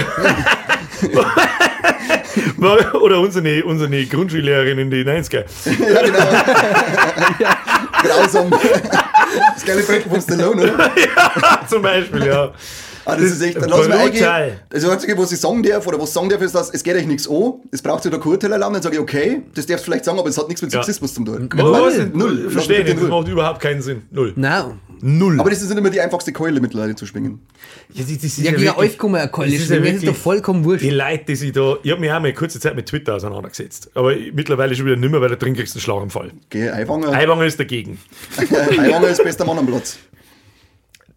Oder 3.02 3.20
unsere, 3.20 3.64
unsere 3.64 4.06
Grundschullehrerin 4.06 4.80
in 4.80 4.90
den 4.90 5.08
90er. 5.08 5.44
ja, 5.66 6.02
genau. 6.02 6.20
Grausam. 8.04 8.50
Das 9.54 9.66
geile 9.66 9.84
Brechen 9.84 10.12
vom 10.12 10.22
Stallone, 10.22 10.74
oder? 10.74 10.92
Zum 11.68 11.82
Beispiel, 11.82 12.26
ja. 12.26 12.52
Ah, 13.06 13.16
das, 13.16 13.32
ist 13.32 13.41
echt, 13.41 13.58
dann 13.58 13.70
lass 13.70 13.89
eingehen. 13.89 14.54
Das 14.70 14.86
Einzige, 14.86 15.18
was 15.18 15.32
ich 15.32 15.39
sagen 15.39 15.62
darf, 15.64 15.86
oder 15.88 15.99
was 15.99 16.14
sagen 16.14 16.30
darf, 16.30 16.41
ist, 16.41 16.56
dass 16.56 16.70
es 16.74 16.84
geht 16.84 16.95
euch 16.95 17.06
nichts 17.06 17.30
an. 17.30 17.54
Es 17.72 17.82
braucht 17.82 18.06
wieder 18.06 18.18
Kurteilerlamm. 18.20 18.74
Dann 18.74 18.82
sage 18.82 18.95
ich, 18.95 19.01
okay, 19.01 19.41
das 19.56 19.66
darfst 19.66 19.86
du 19.86 19.91
vielleicht 19.91 20.06
sagen, 20.06 20.20
aber 20.20 20.30
es 20.30 20.38
hat 20.38 20.47
nichts 20.47 20.62
mit 20.62 20.72
Ja. 20.72 20.82
Sexismus 20.82 21.14
zu 21.14 21.24
tun. 21.24 21.49
Denn? 21.49 22.12
Null. 22.14 22.49
Verstehe 22.49 22.84
nicht, 22.84 22.93
das 22.95 23.01
null. 23.01 23.10
macht 23.10 23.28
überhaupt 23.28 23.60
keinen 23.60 23.82
Sinn. 23.82 24.04
Null. 24.12 24.34
Nein. 24.36 24.80
Null. 25.06 25.38
Aber 25.39 25.49
das 25.49 25.62
ist 25.62 25.68
nicht 25.68 25.78
immer 25.78 25.89
die 25.89 25.99
einfachste 25.99 26.32
Keule 26.32 26.62
mittlerweile 26.62 26.95
zu 26.95 27.06
schwingen. 27.06 27.41
Ja, 27.93 28.04
das, 28.04 28.14
das 28.16 28.24
ist 28.24 28.38
Ja, 28.38 28.51
gegen 28.51 28.64
wirklich- 28.64 28.78
euch 28.93 28.97
kann 28.97 29.12
man 29.12 29.20
ja 29.20 29.26
das 29.26 29.34
Keule 29.34 29.54
ist 29.54 29.66
schwingen, 29.68 29.84
ja 29.84 29.89
das 29.91 29.95
ist 29.95 30.01
doch 30.04 30.08
wirklich- 30.08 30.24
vollkommen 30.24 30.64
wurscht. 30.64 30.84
Die 30.86 30.89
Leute, 30.91 31.26
die 31.28 31.36
sich 31.36 31.51
da. 31.51 31.76
Ich 31.84 31.91
habe 31.91 31.99
mich 31.99 32.10
auch 32.12 32.22
mal 32.22 32.34
kurze 32.34 32.58
Zeit 32.62 32.74
mit 32.76 32.86
Twitter 32.86 33.16
auseinandergesetzt. 33.16 33.91
Aber 33.95 34.16
mittlerweile 34.32 34.74
schon 34.76 34.86
wieder 34.86 34.95
nicht 34.95 35.12
mehr, 35.12 35.20
weil 35.20 35.28
da 35.30 35.36
drin 35.36 35.56
kriegst 35.56 35.76
du 35.76 35.80
einen 35.80 35.84
Schlaganfall. 35.84 36.32
Geh, 36.49 36.70
Eiwanger. 36.70 37.12
Eiwanger 37.12 37.45
ist 37.45 37.60
dagegen. 37.60 37.99
Eiwanger 38.38 39.10
ist 39.10 39.22
bester 39.22 39.43
Mann 39.43 39.58
am 39.58 39.66
Platz. 39.68 39.97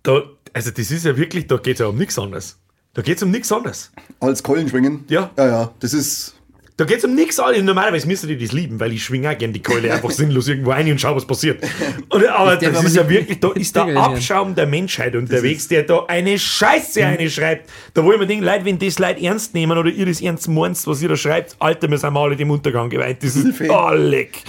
Da, 0.03 0.23
also, 0.53 0.71
das 0.71 0.91
ist 0.91 1.05
ja 1.05 1.17
wirklich, 1.17 1.47
da 1.47 1.57
geht 1.57 1.75
es 1.75 1.81
ja 1.81 1.87
um 1.87 1.97
nichts 1.97 2.19
anderes. 2.19 2.59
Da 2.97 3.03
geht 3.03 3.19
es 3.19 3.23
um 3.23 3.31
nichts 3.31 3.53
anderes. 3.53 3.93
Als 4.21 4.43
Keulen 4.43 4.69
schwingen. 4.71 5.05
Ja. 5.09 5.31
Ja, 5.37 5.47
ja. 5.47 5.75
Das 5.81 5.93
ist. 5.93 6.33
Da 6.79 6.85
geht 6.85 6.99
es 6.99 7.05
um 7.05 7.15
nichts 7.15 7.39
anderes. 7.39 7.63
Normalerweise 7.63 8.07
müsste 8.07 8.27
die 8.27 8.39
das 8.39 8.53
lieben, 8.53 8.81
weil 8.81 8.93
ich 8.93 9.05
schwinge 9.05 9.31
auch 9.31 9.37
gerne 9.39 9.53
die 9.53 9.63
Keule 9.63 9.93
einfach 9.93 10.11
sinnlos 10.13 10.49
irgendwo 10.49 10.71
ein 10.71 10.91
und 10.91 11.01
schau, 11.01 11.15
was 11.15 11.27
passiert. 11.27 11.63
Und, 12.09 12.27
aber 12.27 12.57
das 12.57 12.75
aber 12.75 12.87
ist 12.87 12.97
ja 12.97 13.09
wirklich, 13.09 13.39
da 13.41 13.53
ist 13.55 13.77
der. 13.77 13.97
Abschaum 13.97 14.55
der 14.55 14.67
Menschheit 14.67 15.15
unterwegs, 15.15 15.69
der 15.69 15.83
da 15.83 16.05
eine 16.07 16.39
Scheiße 16.39 17.05
einschreibt. 17.05 17.71
Da 17.93 18.03
wo 18.03 18.13
ich 18.13 18.19
mir 18.19 18.27
denke, 18.27 18.45
Leute, 18.45 18.65
wenn 18.65 18.79
das 18.79 18.99
Leute 18.99 19.23
ernst 19.23 19.53
nehmen 19.53 19.77
oder 19.77 19.91
ihr 19.91 20.07
das 20.07 20.23
ernst 20.23 20.49
meinst, 20.49 20.87
was 20.87 21.03
ihr 21.03 21.11
da 21.11 21.17
schreibt, 21.17 21.57
Alter, 21.59 21.91
wir 21.91 21.99
sind 21.99 22.13
mal 22.13 22.23
alle 22.25 22.37
dem 22.37 22.51
Untergang 22.51 22.89
geweiht. 22.89 23.23
Das 23.23 23.37
ist 23.37 23.59
leck. 23.95 24.43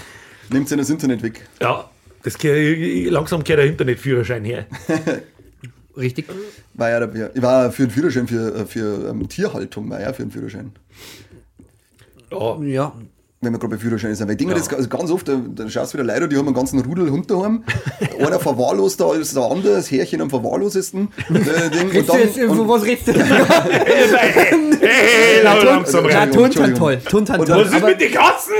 Nehmt 0.50 0.72
ihr 0.72 0.78
das 0.78 0.90
Internet 0.90 1.22
weg. 1.22 1.42
Ja, 1.62 1.90
das 2.24 2.38
langsam 2.42 3.44
geht 3.44 3.58
der 3.58 3.66
Internetführerschein 3.66 4.46
her. 4.46 4.66
Richtig. 5.98 6.26
War 6.76 6.90
ja, 6.90 7.06
der- 7.06 7.36
ich 7.36 7.42
war 7.42 7.72
für 7.72 7.84
einen 7.84 7.92
Führerschein, 7.92 8.28
für, 8.28 8.66
für 8.68 9.10
ähm, 9.10 9.28
Tierhaltung, 9.28 9.90
war 9.90 10.00
ja 10.00 10.14
für 10.14 10.22
einen 10.24 10.32
Führerschein. 10.32 10.72
Ja, 12.32 12.58
Ja. 12.62 12.94
Wenn 13.40 13.52
wir 13.54 13.60
gerade 13.60 13.76
bei 13.76 13.80
Führerschein 13.80 14.16
sind. 14.16 14.26
Weil 14.28 14.34
ich 14.34 14.40
denke, 14.40 14.56
das 14.56 14.68
also 14.74 14.90
ganz 14.90 15.12
oft, 15.12 15.28
da, 15.28 15.40
da 15.54 15.70
schaust 15.70 15.94
du 15.94 16.00
wieder 16.00 16.12
Leute, 16.12 16.28
die 16.28 16.38
haben 16.38 16.48
einen 16.48 16.56
ganzen 16.56 16.80
Rudel 16.80 17.12
Hund 17.12 17.30
daheim. 17.30 17.64
Einer 18.20 18.40
verwahrloster 18.40 19.06
als 19.06 19.36
der 19.36 19.44
andere, 19.44 19.76
das 19.76 19.92
Härchen 19.92 20.22
am 20.22 20.30
verwahrlosesten. 20.32 21.10
Äh, 21.30 21.70
Ding, 21.70 22.00
und 22.00 22.10
du 22.10 22.14
jetzt, 22.18 22.36
dann, 22.38 22.50
und, 22.50 22.68
was 22.68 22.84
redest 22.84 23.08
du? 23.10 23.14
hey, 23.14 24.08
hey, 24.82 25.44
lau- 25.44 25.62
langsam 25.64 26.10
Ja, 26.10 26.20
rein. 26.20 26.32
Tun 26.32 26.38
sind 26.40 26.46
Entschuldigung. 26.46 26.80
toll. 26.80 26.98
Tun 27.10 27.26
sind 27.26 27.40
Und 27.40 27.48
toll. 27.48 27.66
Was 27.70 27.74
ist 27.78 27.86
mit 27.86 28.02
den 28.02 28.12
Katzen? 28.12 28.54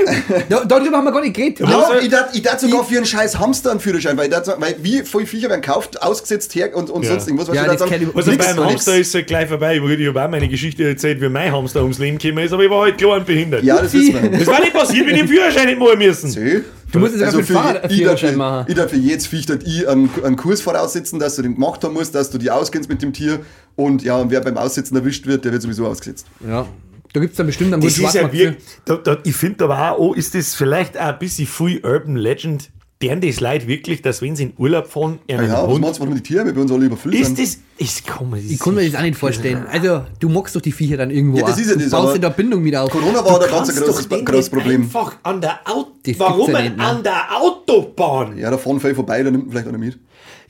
da- 0.48 0.64
darüber 0.64 0.96
haben 0.98 1.04
wir 1.06 1.12
gar 1.12 1.20
nicht 1.22 1.34
geredet. 1.34 1.60
ja, 1.60 1.66
Also- 1.66 1.98
ich 2.32 2.42
darf 2.42 2.60
sogar 2.60 2.84
für 2.84 2.96
einen 2.98 3.06
scheiß 3.06 3.38
Hamster 3.38 3.72
einen 3.72 3.80
Führerschein, 3.80 4.16
weil, 4.16 4.30
sagen, 4.30 4.62
weil 4.62 4.76
wie 4.82 5.02
voll 5.02 5.26
Viecher 5.26 5.48
werden 5.48 5.60
gekauft, 5.60 6.00
ausgesetzt 6.02 6.54
her 6.54 6.74
und, 6.76 6.90
und 6.90 7.02
Ja. 7.02 7.10
sonst 7.10 7.26
irgendwas. 7.26 7.48
was 7.48 7.56
Ja, 7.56 7.72
ich 7.72 7.78
sagen, 7.78 8.12
Also 8.14 8.30
nix 8.30 8.46
beim 8.46 8.64
Hamster 8.64 8.92
nix. 8.94 9.08
ist 9.08 9.14
es 9.16 9.26
gleich 9.26 9.48
vorbei. 9.48 9.76
Ich 9.98 10.08
habe 10.08 10.24
auch 10.24 10.30
meine 10.30 10.48
Geschichte 10.48 10.84
erzählt, 10.88 11.20
wie 11.20 11.28
mein 11.28 11.52
Hamster 11.52 11.82
ums 11.82 11.98
Leben 11.98 12.18
gekommen 12.18 12.44
ist, 12.44 12.52
aber 12.52 12.62
ich 12.64 12.70
war 12.70 12.82
halt 12.82 12.96
klar 12.98 13.16
und 13.16 13.26
behindert. 13.26 13.64
Ja, 13.64 13.82
das 13.82 13.92
wissen 13.92 14.14
wir. 14.22 14.38
Das 14.38 14.46
war 14.46 14.60
nicht 14.72 14.74
passiert, 14.74 15.06
wenn 15.06 15.14
ich 15.14 15.20
den 15.22 15.28
Führerschein 15.28 15.66
nicht 15.66 15.78
machen 15.78 15.98
müssen. 15.98 16.30
Seh. 16.30 16.60
Du 16.90 16.98
musst 17.00 17.14
jetzt 17.14 17.24
Also 17.24 17.42
für, 17.42 17.52
Fahrrad 17.52 17.76
ich, 17.76 17.82
darf, 17.82 17.92
Führerschein 17.92 18.36
machen. 18.36 18.66
ich 18.68 18.74
darf 18.74 18.90
für 18.90 18.96
jedes 18.96 19.26
Viech 19.26 19.46
dort 19.46 19.62
ich 19.66 19.86
einen, 19.86 20.10
einen 20.24 20.36
Kurs 20.36 20.60
voraussetzen, 20.60 21.18
dass 21.18 21.36
du 21.36 21.42
den 21.42 21.54
gemacht 21.54 21.84
haben 21.84 21.94
musst, 21.94 22.14
dass 22.14 22.30
du 22.30 22.38
dich 22.38 22.50
auskennst 22.50 22.88
mit 22.88 23.02
dem 23.02 23.12
Tier 23.12 23.40
und 23.76 24.02
ja, 24.02 24.16
und 24.16 24.30
wer 24.30 24.40
beim 24.40 24.56
Aussitzen 24.56 24.96
erwischt 24.96 25.26
wird, 25.26 25.44
der 25.44 25.52
wird 25.52 25.62
sowieso 25.62 25.86
ausgesetzt. 25.86 26.26
Ja. 26.46 26.66
Da 27.12 27.20
gibt 27.20 27.32
es 27.32 27.36
dann 27.36 27.46
bestimmt 27.46 27.72
einen 27.72 27.82
Das 27.82 27.94
guten 27.94 28.06
ist 28.06 28.14
ja 28.14 28.22
wirklich, 28.22 28.56
da, 28.84 28.96
da, 28.96 29.18
ich 29.24 29.34
finde 29.34 29.64
aber 29.64 29.92
auch, 29.92 29.98
oh, 29.98 30.12
ist 30.14 30.34
das 30.34 30.54
vielleicht 30.54 30.98
auch 30.98 31.06
ein 31.06 31.18
bisschen 31.18 31.46
viel 31.46 31.84
Urban 31.84 32.16
Legend, 32.16 32.70
deren 33.00 33.20
das 33.20 33.40
Leute 33.40 33.66
wirklich, 33.68 34.02
dass 34.02 34.20
wenn 34.22 34.34
sie 34.34 34.44
in 34.44 34.52
Urlaub 34.58 34.88
fahren, 34.88 35.20
Ja, 35.30 35.38
einen 35.38 35.48
ja 35.48 35.62
was 35.62 35.68
Hund, 35.70 35.80
meinst 35.82 35.98
du, 35.98 36.02
warum 36.02 36.14
die 36.16 36.22
Tiere 36.22 36.52
bei 36.52 36.60
uns 36.60 36.72
alle 36.72 36.86
überfüllt 36.86 37.14
ist 37.14 37.36
sind? 37.36 37.38
das, 37.38 37.58
ich 37.76 38.04
kann 38.04 38.28
mir 38.28 38.36
das 38.36 38.50
Ich 38.50 38.58
kann 38.58 38.74
mir 38.74 38.84
das 38.90 38.98
auch 38.98 39.02
nicht 39.04 39.16
vorstellen. 39.16 39.66
Also, 39.70 40.04
du 40.18 40.28
magst 40.28 40.56
doch 40.56 40.60
die 40.60 40.72
Viecher 40.72 40.96
dann 40.96 41.10
irgendwo. 41.10 41.38
Ja, 41.38 41.46
das 41.46 41.54
auch. 41.54 41.58
ist 41.60 41.66
ja 41.68 41.74
du 41.74 41.80
das, 41.80 41.90
baust 41.90 42.04
aber 42.08 42.14
dir 42.14 42.20
da 42.20 42.28
Bindung 42.30 42.62
mit 42.62 42.74
auf. 42.74 42.90
Corona 42.90 43.24
war 43.24 43.38
da 43.38 43.46
ganz 43.46 43.68
ein 43.70 43.76
großes, 43.76 44.08
nicht 44.10 44.50
Problem. 44.52 44.82
einfach 44.82 45.16
an 45.22 45.40
der 45.40 45.60
Auto, 45.64 45.92
gibt's 46.02 46.18
warum 46.20 46.50
ja 46.50 46.62
nicht, 46.62 46.76
ne? 46.76 46.84
an 46.84 47.02
der 47.04 47.40
Autobahn? 47.40 48.36
Ja, 48.36 48.50
da 48.50 48.58
fahren 48.58 48.80
viele 48.80 48.94
vorbei, 48.96 49.22
da 49.22 49.30
nimmt 49.30 49.44
man 49.44 49.52
vielleicht 49.52 49.68
einer 49.68 49.78
mit. 49.78 49.98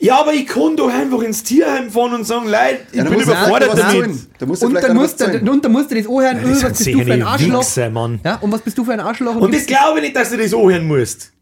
Ja, 0.00 0.20
aber 0.20 0.32
ich 0.32 0.46
kann 0.46 0.76
doch 0.76 0.88
einfach 0.88 1.20
ins 1.22 1.42
Tierheim 1.42 1.90
fahren 1.90 2.14
und 2.14 2.24
sagen, 2.24 2.46
Leute, 2.46 2.78
ich 2.92 2.98
Ja, 2.98 3.04
bin 3.04 3.14
muss- 3.14 3.22
überfordert 3.24 3.68
ja, 3.76 3.84
was 3.84 3.92
damit. 3.92 4.10
Da 4.38 4.46
musst 4.46 4.62
du 4.62 4.66
Und 4.66 4.72
vielleicht 4.72 4.88
dann, 4.88 4.96
musst 4.96 5.20
was 5.20 5.26
du, 5.42 5.50
und 5.50 5.64
dann 5.64 5.72
musst 5.72 5.90
du 5.90 5.94
das 5.96 6.06
anhören, 6.06 6.38
das 6.40 6.44
öh, 6.62 6.64
was 6.64 6.78
bist 6.78 6.86
du 6.94 7.02
für 7.04 7.12
ein 7.12 7.22
Arschloch? 7.22 7.60
Wichser, 7.60 7.90
Mann. 7.90 8.20
Ja, 8.24 8.36
und 8.36 8.52
was 8.52 8.60
bist 8.62 8.78
du 8.78 8.84
für 8.84 8.92
ein 8.92 9.00
Arschloch? 9.00 9.34
Und 9.36 9.52
das 9.54 9.66
glaube 9.66 9.98
ich 9.98 10.04
nicht, 10.04 10.16
dass 10.16 10.30
du 10.30 10.36
das 10.38 10.54
anhören 10.54 10.86
musst. 10.86 11.32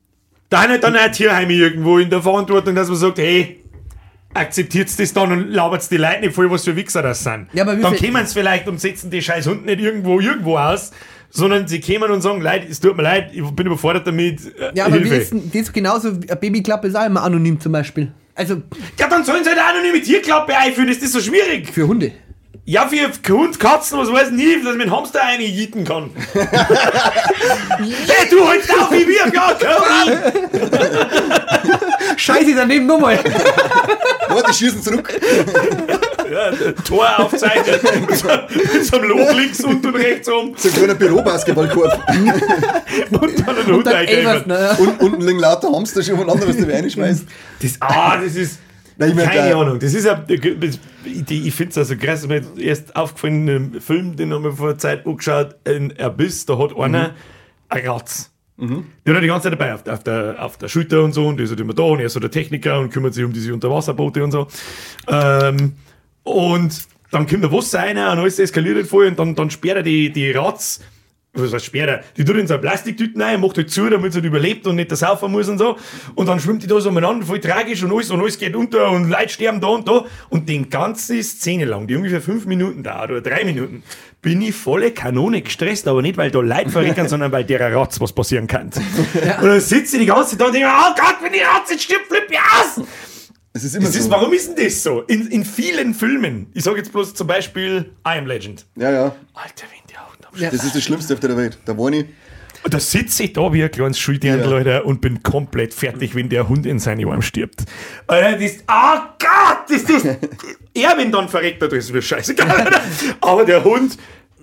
Da 0.49 0.63
hat 0.63 0.71
nicht 0.71 0.85
dann 0.85 0.95
ein 0.97 1.11
Tierheim 1.13 1.51
irgendwo 1.51 1.99
in 1.99 2.09
der 2.11 2.23
Verantwortung, 2.23 2.75
dass 2.75 2.89
man 2.89 2.97
sagt, 2.97 3.19
hey, 3.19 3.61
akzeptiert 4.35 4.89
das 4.99 5.13
dann 5.13 5.33
und 5.33 5.51
labert 5.51 5.91
die 5.91 5.97
Leute 5.97 6.21
nicht 6.21 6.35
voll, 6.35 6.51
was 6.51 6.65
für 6.65 6.77
Wichser 6.77 7.03
das 7.03 7.23
sind. 7.25 7.49
Ja, 7.53 7.63
aber 7.65 7.77
wie 7.79 7.83
dann 7.83 7.97
kommen 7.97 8.27
sie 8.27 8.35
vielleicht 8.35 8.69
und 8.69 8.81
setzen 8.81 9.11
die 9.11 9.23
scheiß 9.23 9.47
Hund 9.47 9.65
nicht 9.67 9.81
irgendwo, 9.81 10.21
irgendwo 10.21 10.57
aus, 10.59 10.93
sondern 11.31 11.67
sie 11.67 11.81
kommen 11.81 12.11
und 12.11 12.21
sagen, 12.21 12.41
Leute, 12.43 12.67
es 12.71 12.79
tut 12.81 12.97
mir 12.97 13.03
leid, 13.03 13.31
ich 13.33 13.43
bin 13.51 13.67
überfordert 13.67 14.07
damit, 14.07 14.41
äh, 14.59 14.71
Ja, 14.75 14.87
aber 14.87 14.97
wie 14.97 15.09
Hilfe. 15.09 15.15
ist, 15.17 15.33
denn- 15.33 15.51
das 15.51 15.63
ist 15.63 15.73
genauso, 15.73 16.23
wie 16.23 16.29
eine 16.31 16.39
Babyklappe 16.39 16.87
ist 16.89 16.95
auch 16.97 17.07
immer 17.07 17.23
anonym 17.23 17.59
zum 17.61 17.73
Beispiel. 17.73 18.13
Also 18.35 18.63
Ja, 18.99 19.09
dann 19.09 19.25
sollen 19.25 19.43
sie 19.43 19.51
halt 19.51 19.59
eine 19.59 19.79
anonyme 19.79 20.03
Tierklappe 20.03 20.55
einführen, 20.57 20.89
ist 20.89 21.03
das 21.03 21.13
so 21.13 21.21
schwierig? 21.21 21.71
für 21.73 21.87
Hunde. 21.89 22.13
Ja, 22.69 22.89
für 22.89 23.33
Hund, 23.33 23.61
Katzen, 23.61 23.97
was 23.97 24.11
weiß 24.11 24.31
ich 24.31 24.35
nie, 24.35 24.61
dass 24.61 24.73
ich 24.73 24.79
mit 24.79 24.89
dem 24.89 24.97
Hamster 24.97 25.23
einjieten 25.23 25.85
kann. 25.85 26.11
hey, 26.35 26.49
du 28.29 28.45
holst 28.45 28.69
auf 28.73 28.91
wie 28.91 29.07
wir, 29.07 29.33
ja, 29.33 29.57
komm! 29.57 30.13
Scheiße, 32.17 32.57
daneben 32.57 32.87
nochmal. 32.87 33.21
Warte, 34.29 34.51
die 34.51 34.55
schießen 34.59 34.83
zurück. 34.83 35.15
Ja, 36.29 36.51
Tor 36.85 37.21
aufzeichnen, 37.21 37.79
mit 38.05 38.17
so 38.17 38.27
mit 38.27 38.85
so 38.85 38.97
einem 38.97 39.11
Loch 39.11 39.33
links 39.33 39.61
unten 39.61 39.87
und 39.87 39.95
rechts 39.95 40.29
um 40.29 40.57
So 40.57 40.69
ein 40.69 40.75
kleiner 40.75 40.95
Bürobasketballkorb. 40.95 42.01
und 42.09 43.47
dann 43.47 43.59
einen 43.59 43.73
Hund. 43.77 43.87
Everton, 43.87 44.51
ja. 44.51 44.73
Und 44.73 45.01
unten 45.01 45.21
liegen 45.23 45.39
lauter 45.39 45.71
Hamster 45.71 46.03
schon 46.03 46.17
von 46.17 46.29
anderen, 46.29 46.49
was 46.53 46.57
du 46.57 46.69
reinschmeißt. 46.69 47.27
Das, 47.63 47.73
ah, 47.79 48.17
das 48.17 48.35
ist. 48.35 48.59
Nein, 48.99 49.11
ich 49.11 49.15
mein, 49.17 49.27
keine 49.27 49.49
der- 49.49 49.57
Ahnung. 49.57 49.79
Das 49.79 49.93
ist 49.95 50.05
ja. 50.05 50.25
Ich 50.29 51.55
finde 51.55 51.71
es 51.71 51.79
also 51.79 51.97
krass. 51.97 52.27
Mir 52.27 52.43
erst 52.59 52.97
aufgefallen, 52.97 53.47
in 53.49 53.55
einem 53.55 53.81
Film, 53.81 54.17
den 54.17 54.33
haben 54.33 54.45
wir 54.45 54.53
vor 54.53 54.71
einer 54.71 54.79
Zeit 54.79 55.07
angeschaut, 55.07 55.55
ein 55.67 55.91
Erbiss, 55.97 56.47
da 56.47 56.59
hat 56.59 56.77
einer 56.79 57.15
einen 57.69 57.87
Ratz. 57.89 58.33
Der 58.59 59.15
hat 59.15 59.23
die 59.23 59.27
ganze 59.27 59.51
Zeit 59.51 59.53
dabei 59.61 59.75
auf, 59.75 59.83
der- 59.83 59.93
auf, 59.95 60.03
der, 60.03 60.37
auf 60.43 60.57
der 60.57 60.69
Schulter 60.69 61.03
und 61.05 61.13
so 61.13 61.27
und 61.29 61.37
der 61.37 61.45
ist 61.45 61.51
halt 61.51 61.61
immer 61.61 61.75
da 61.75 61.83
und 61.83 62.01
er 62.01 62.07
ist 62.07 62.15
so 62.15 62.21
der 62.21 62.31
Techniker 62.31 62.81
und 62.81 62.91
kümmert 62.91 63.13
sich 63.13 63.23
um 63.23 63.33
diese 63.35 63.53
Unterwasserboote 63.53 64.25
und 64.25 64.31
so. 64.33 64.47
Ähm, 65.09 65.75
und 66.23 66.87
dann 67.11 67.27
kommt 67.27 67.43
der 67.45 67.53
Wasser 67.53 67.81
rein 67.81 67.99
und 67.99 68.03
alles 68.03 68.39
eskaliert 68.39 68.77
halt 68.77 68.87
voll 68.87 69.09
und 69.09 69.19
dann, 69.19 69.35
dann 69.35 69.51
sperrt 69.51 69.77
er 69.77 69.83
die, 69.83 70.11
die 70.11 70.31
Ratz, 70.31 70.81
was 71.43 71.53
heißt 71.53 71.65
sperrt 71.65 71.89
er, 71.89 72.01
die 72.17 72.25
tut 72.25 72.37
in 72.37 72.47
so 72.47 72.55
eine 72.55 72.61
Plastiktüten 72.61 73.21
rein, 73.21 73.41
macht 73.41 73.57
halt 73.57 73.71
zu, 73.71 73.89
damit 73.89 74.13
sie 74.13 74.19
halt 74.19 74.27
überlebt 74.27 74.67
und 74.67 74.77
nicht 74.77 74.91
das 74.91 75.01
saufen 75.01 75.33
muss 75.33 75.49
und 75.49 75.59
so. 75.59 75.77
Und 76.15 76.27
dann 76.27 76.41
schwimmt 76.41 76.63
die 76.63 76.67
da 76.67 76.81
so 76.81 76.89
umeinander, 76.89 77.27
voll 77.27 77.41
tragisch 77.41 77.83
und 77.83 77.93
alles 77.93 78.11
und 78.11 78.21
alles 78.21 78.39
geht 78.39 78.57
unter 78.57 78.91
und 78.91 79.09
Leute 79.09 79.29
sterben 79.29 79.61
da 79.61 79.69
und 79.69 79.89
da. 79.89 80.05
Und 80.29 80.49
den 80.49 80.71
ganze 80.71 81.23
Szene 81.23 81.65
lang, 81.65 81.87
die 81.87 81.97
ungefähr 81.97 82.21
fünf 82.21 82.47
Minuten 82.47 82.83
dauert 82.83 83.11
oder 83.11 83.21
drei 83.21 83.45
Minuten, 83.45 83.83
bin 84.23 84.43
ich 84.43 84.55
volle 84.55 84.91
Kanone 84.91 85.43
gestresst, 85.43 85.87
aber 85.87 86.03
nicht, 86.03 86.17
weil 86.17 86.31
da 86.31 86.41
Leute 86.41 86.71
verrecken, 86.71 87.09
sondern 87.09 87.31
weil 87.33 87.45
der 87.45 87.73
Ratz 87.75 88.01
was 88.01 88.13
passieren 88.13 88.47
kann. 88.47 88.67
Und 88.67 89.47
dann 89.47 89.61
sitze 89.61 89.97
ich 89.97 90.03
die 90.03 90.07
ganze 90.07 90.31
Zeit 90.31 90.41
da 90.41 90.47
und 90.47 90.55
denke, 90.55 90.69
oh 90.69 90.95
Gott, 90.97 91.17
wenn 91.23 91.33
die 91.33 91.41
Ratz 91.41 91.71
jetzt 91.71 91.85
stirbt, 91.85 92.07
flipp 92.07 92.31
ich 92.31 92.39
aus! 92.39 92.85
Es 93.57 93.65
ist 93.65 93.75
immer 93.75 93.89
ist, 93.89 94.03
so. 94.03 94.11
warum 94.11 94.35
ist 94.35 94.49
denn 94.49 94.67
das 94.67 94.83
so? 94.83 95.01
In, 95.03 95.29
in 95.29 95.43
vielen 95.43 95.95
Filmen, 95.95 96.49
ich 96.53 96.63
sage 96.63 96.77
jetzt 96.77 96.93
bloß 96.93 97.15
zum 97.15 97.27
Beispiel 97.27 97.93
I 98.07 98.19
Am 98.19 98.27
Legend. 98.27 98.67
Ja, 98.77 98.91
ja. 98.91 99.17
Alter, 99.33 99.65
wenn 99.71 99.86
Ja. 100.37 100.51
Das 100.51 100.65
ist 100.65 100.75
das 100.75 100.83
Schlimmste 100.85 101.15
auf 101.15 101.21
der 101.21 101.37
Welt. 101.37 101.59
Da 101.65 101.77
war 101.77 101.91
ich. 101.93 102.07
Und 102.63 102.75
da 102.75 102.81
sitze 102.81 103.25
ich 103.25 103.33
da 103.33 103.53
wie 103.53 103.63
ein 103.63 103.71
kleines 103.71 103.99
Schuldirndl, 103.99 104.51
Ja. 104.51 104.57
Alter, 104.57 104.85
und 104.87 105.01
bin 105.01 105.23
komplett 105.23 105.73
fertig, 105.73 106.15
wenn 106.15 106.29
der 106.29 106.49
Hund 106.49 106.67
in 106.67 106.79
seine 106.79 107.07
Arm 107.07 107.23
stirbt. 107.23 107.65
Alter, 108.07 108.39
das, 108.39 108.53
oh 108.69 108.99
Gott, 109.19 109.59
das 109.69 109.83
ist, 109.83 110.05
er, 110.75 110.99
wenn 110.99 111.13
dann 111.13 111.29
verreckt 111.29 111.63
hat, 111.63 111.73
ist 111.73 111.93
mir 111.93 112.03
scheißegal, 112.03 112.51
Alter. 112.51 112.81
Aber 113.21 113.45
der 113.45 113.63
Hund, 113.63 113.97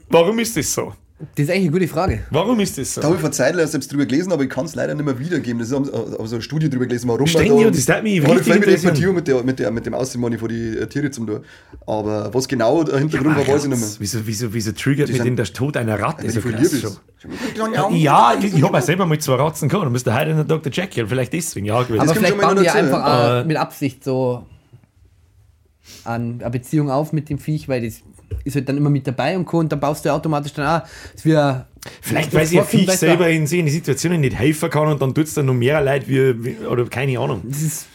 warum 0.10 0.40
ist 0.40 0.56
das 0.56 0.74
so? 0.74 0.94
Das 1.36 1.46
ist 1.46 1.50
eigentlich 1.50 1.64
eine 1.64 1.72
gute 1.72 1.88
Frage. 1.88 2.20
Warum 2.30 2.60
ist 2.60 2.78
das 2.78 2.94
Da 2.96 3.02
so? 3.02 3.08
habe 3.08 3.16
ich 3.16 3.22
vor 3.22 3.32
Zeit 3.32 3.56
selbst 3.70 3.92
drüber 3.92 4.06
gelesen, 4.06 4.32
aber 4.32 4.44
ich 4.44 4.50
kann 4.50 4.66
es 4.66 4.76
leider 4.76 4.94
nicht 4.96 5.06
mehr 5.06 5.18
wiedergeben. 5.18 5.60
Das 5.60 5.72
haben 5.72 5.90
aber 5.90 6.28
so 6.28 6.36
eine 6.36 6.42
Studie 6.42 6.70
drüber 6.70 6.86
gelesen, 6.86 7.08
warum 7.08 7.28
Ständig, 7.28 7.52
man 7.52 7.66
und 7.68 7.78
das 7.78 7.88
hat 7.88 8.04
mich 8.04 8.22
da 8.22 8.32
richtig. 8.32 8.84
Empathie 8.84 9.08
mit, 9.08 9.28
der, 9.28 9.44
mit, 9.44 9.60
der, 9.60 9.72
mit 9.72 9.86
dem 9.86 9.94
Aussehen 9.94 10.38
von 10.38 10.50
die 10.50 10.78
äh, 10.78 10.88
Tiere 10.88 11.12
zum 11.12 11.28
tun. 11.28 11.42
Aber 11.86 12.34
was 12.34 12.48
genau 12.48 12.84
der 12.84 13.00
Hintergrund 13.00 13.36
war, 13.36 13.48
weiß 13.48 13.64
ich 13.64 13.70
nicht 13.70 13.80
mehr. 13.80 13.90
Wieso, 14.00 14.20
wieso, 14.26 14.54
wieso 14.54 14.72
triggert 14.72 15.10
mich 15.10 15.22
denn 15.22 15.36
der 15.36 15.46
Tod 15.46 15.78
einer 15.78 16.00
Ratte 16.00 16.30
so 16.30 16.42
krass 16.42 16.82
schon? 16.82 16.92
Ja, 17.96 18.34
ich, 18.38 18.54
ich 18.54 18.64
habe 18.64 18.78
auch 18.78 18.82
selber 18.82 19.06
mal 19.06 19.18
zwei 19.20 19.36
Ratzen 19.36 19.70
gehabt 19.70 19.86
und 19.86 19.92
müsste 19.92 20.14
heute 20.14 20.32
in 20.32 20.36
der 20.38 20.46
Dr. 20.46 20.72
Jekyll, 20.72 21.08
vielleicht 21.08 21.34
deswegen, 21.34 21.66
ja. 21.66 21.82
gewesen. 21.84 22.02
Aber 22.02 22.16
vielleicht 22.16 22.40
bauen 22.40 22.58
die 22.58 22.66
dazu, 22.66 22.78
einfach 22.78 23.00
ja. 23.00 23.42
äh, 23.42 23.46
mit 23.46 23.58
Absicht 23.58 24.04
so 24.04 24.46
an 26.04 26.40
eine 26.42 26.50
Beziehung 26.50 26.90
auf 26.90 27.14
mit 27.14 27.30
dem 27.30 27.38
Viech, 27.38 27.68
weil 27.68 27.82
das 27.82 28.02
ist 28.44 28.56
halt 28.56 28.70
dann 28.70 28.78
immer 28.78 28.90
mit 28.90 29.08
dabei 29.08 29.38
und 29.38 29.46
Co. 29.46 29.60
Und 29.60 29.72
dann 29.72 29.80
baust 29.80 30.06
du 30.06 30.12
automatisch 30.12 30.54
dann 30.54 30.82
auch, 30.82 30.88
es 31.16 31.26
wir 31.26 31.66
Vielleicht, 32.02 32.34
weil 32.34 32.46
sich 32.46 32.60
ein 32.60 32.66
Viech 32.66 32.90
selber 32.92 33.30
in 33.30 33.46
solchen 33.46 33.68
Situationen 33.68 34.22
nicht 34.22 34.38
helfen 34.38 34.70
kann 34.70 34.88
und 34.88 35.02
dann 35.02 35.14
tut 35.14 35.26
es 35.26 35.34
dann 35.34 35.48
noch 35.48 35.54
mehr 35.54 35.82
Leid 35.82 36.08
wie, 36.08 36.44
wie, 36.44 36.58
oder 36.66 36.86
keine 36.86 37.20
Ahnung. 37.20 37.42
Das 37.44 37.62
ist, 37.62 37.88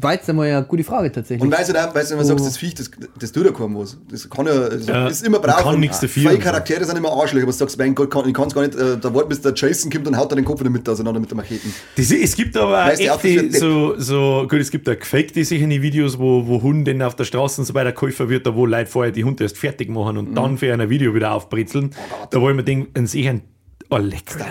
war 0.00 0.12
jetzt 0.14 0.28
einmal 0.28 0.48
eine 0.50 0.64
gute 0.64 0.84
Frage 0.84 1.10
tatsächlich. 1.12 1.42
Und 1.42 1.50
weißt 1.56 1.68
du, 1.68 1.72
da, 1.72 1.94
weißt 1.94 2.10
du, 2.10 2.18
wenn 2.18 2.26
man 2.26 2.32
Oh. 2.32 2.38
sagt, 2.38 2.48
das 2.50 2.56
Viech, 2.58 2.74
das, 2.74 2.90
das 3.18 3.32
tut 3.32 3.44
ja 3.46 3.52
kaum 3.52 3.76
was. 3.76 3.98
Das 4.10 4.28
kann 4.28 4.46
ja, 4.46 4.52
also 4.52 4.90
Ja, 4.92 5.08
ist 5.08 5.24
immer 5.26 5.38
brav. 5.38 5.62
kann 5.62 5.80
nichts 5.80 6.00
dafür 6.00 6.30
Viele. 6.30 6.38
Charaktere 6.38 6.84
sind 6.84 6.96
immer 6.96 7.12
Arschlöcher, 7.12 7.44
aber 7.44 7.52
du 7.52 7.58
sagst, 7.58 7.78
mein 7.78 7.94
Gott, 7.94 8.10
kann, 8.10 8.28
ich 8.28 8.34
kann 8.34 8.48
es 8.48 8.54
gar 8.54 8.62
nicht, 8.62 8.74
äh, 8.74 8.98
da 8.98 9.14
warten, 9.14 9.28
bis 9.28 9.40
der 9.40 9.52
Jason 9.54 9.90
kommt 9.90 10.06
und 10.06 10.16
haut 10.16 10.30
er 10.32 10.36
den 10.36 10.44
Kopf 10.44 10.60
in 10.60 10.64
der 10.64 10.72
Mitte 10.72 10.90
auseinander 10.90 11.20
mit 11.20 11.30
der 11.30 11.36
Macheten. 11.36 11.72
Das, 11.96 12.10
es 12.10 12.34
gibt 12.36 12.56
aber 12.56 12.72
Weißt 12.72 13.00
du, 13.00 13.04
echte, 13.04 13.58
so, 13.58 13.94
so, 13.98 14.46
gut, 14.48 14.60
es 14.60 14.70
gibt 14.70 14.88
auch 14.88 14.98
gefakte 14.98 15.44
sicher 15.44 15.66
die 15.66 15.82
Videos, 15.82 16.18
wo, 16.18 16.46
wo 16.46 16.62
Hunde 16.62 17.06
auf 17.06 17.16
der 17.16 17.24
Straße 17.24 17.60
und 17.60 17.66
so 17.66 17.74
weiter 17.74 17.92
geholfen 17.92 18.28
wird, 18.28 18.46
da 18.46 18.54
wo 18.54 18.66
Leute 18.66 18.90
vorher 18.90 19.12
die 19.12 19.24
Hunde 19.24 19.44
erst 19.44 19.58
fertig 19.58 19.88
machen 19.88 20.16
und 20.18 20.34
dann 20.34 20.58
für 20.58 20.72
ein 20.72 20.90
Video 20.90 21.14
wieder 21.14 21.32
aufbritzeln. 21.32 21.90
da 22.30 22.40
wo 22.40 22.48
ich 22.50 22.56
mir 22.56 22.64
denke, 22.64 22.88
ein 22.98 23.08
ein 23.14 23.42
oh, 23.90 23.96
leck 23.98 24.24
da. 24.38 24.46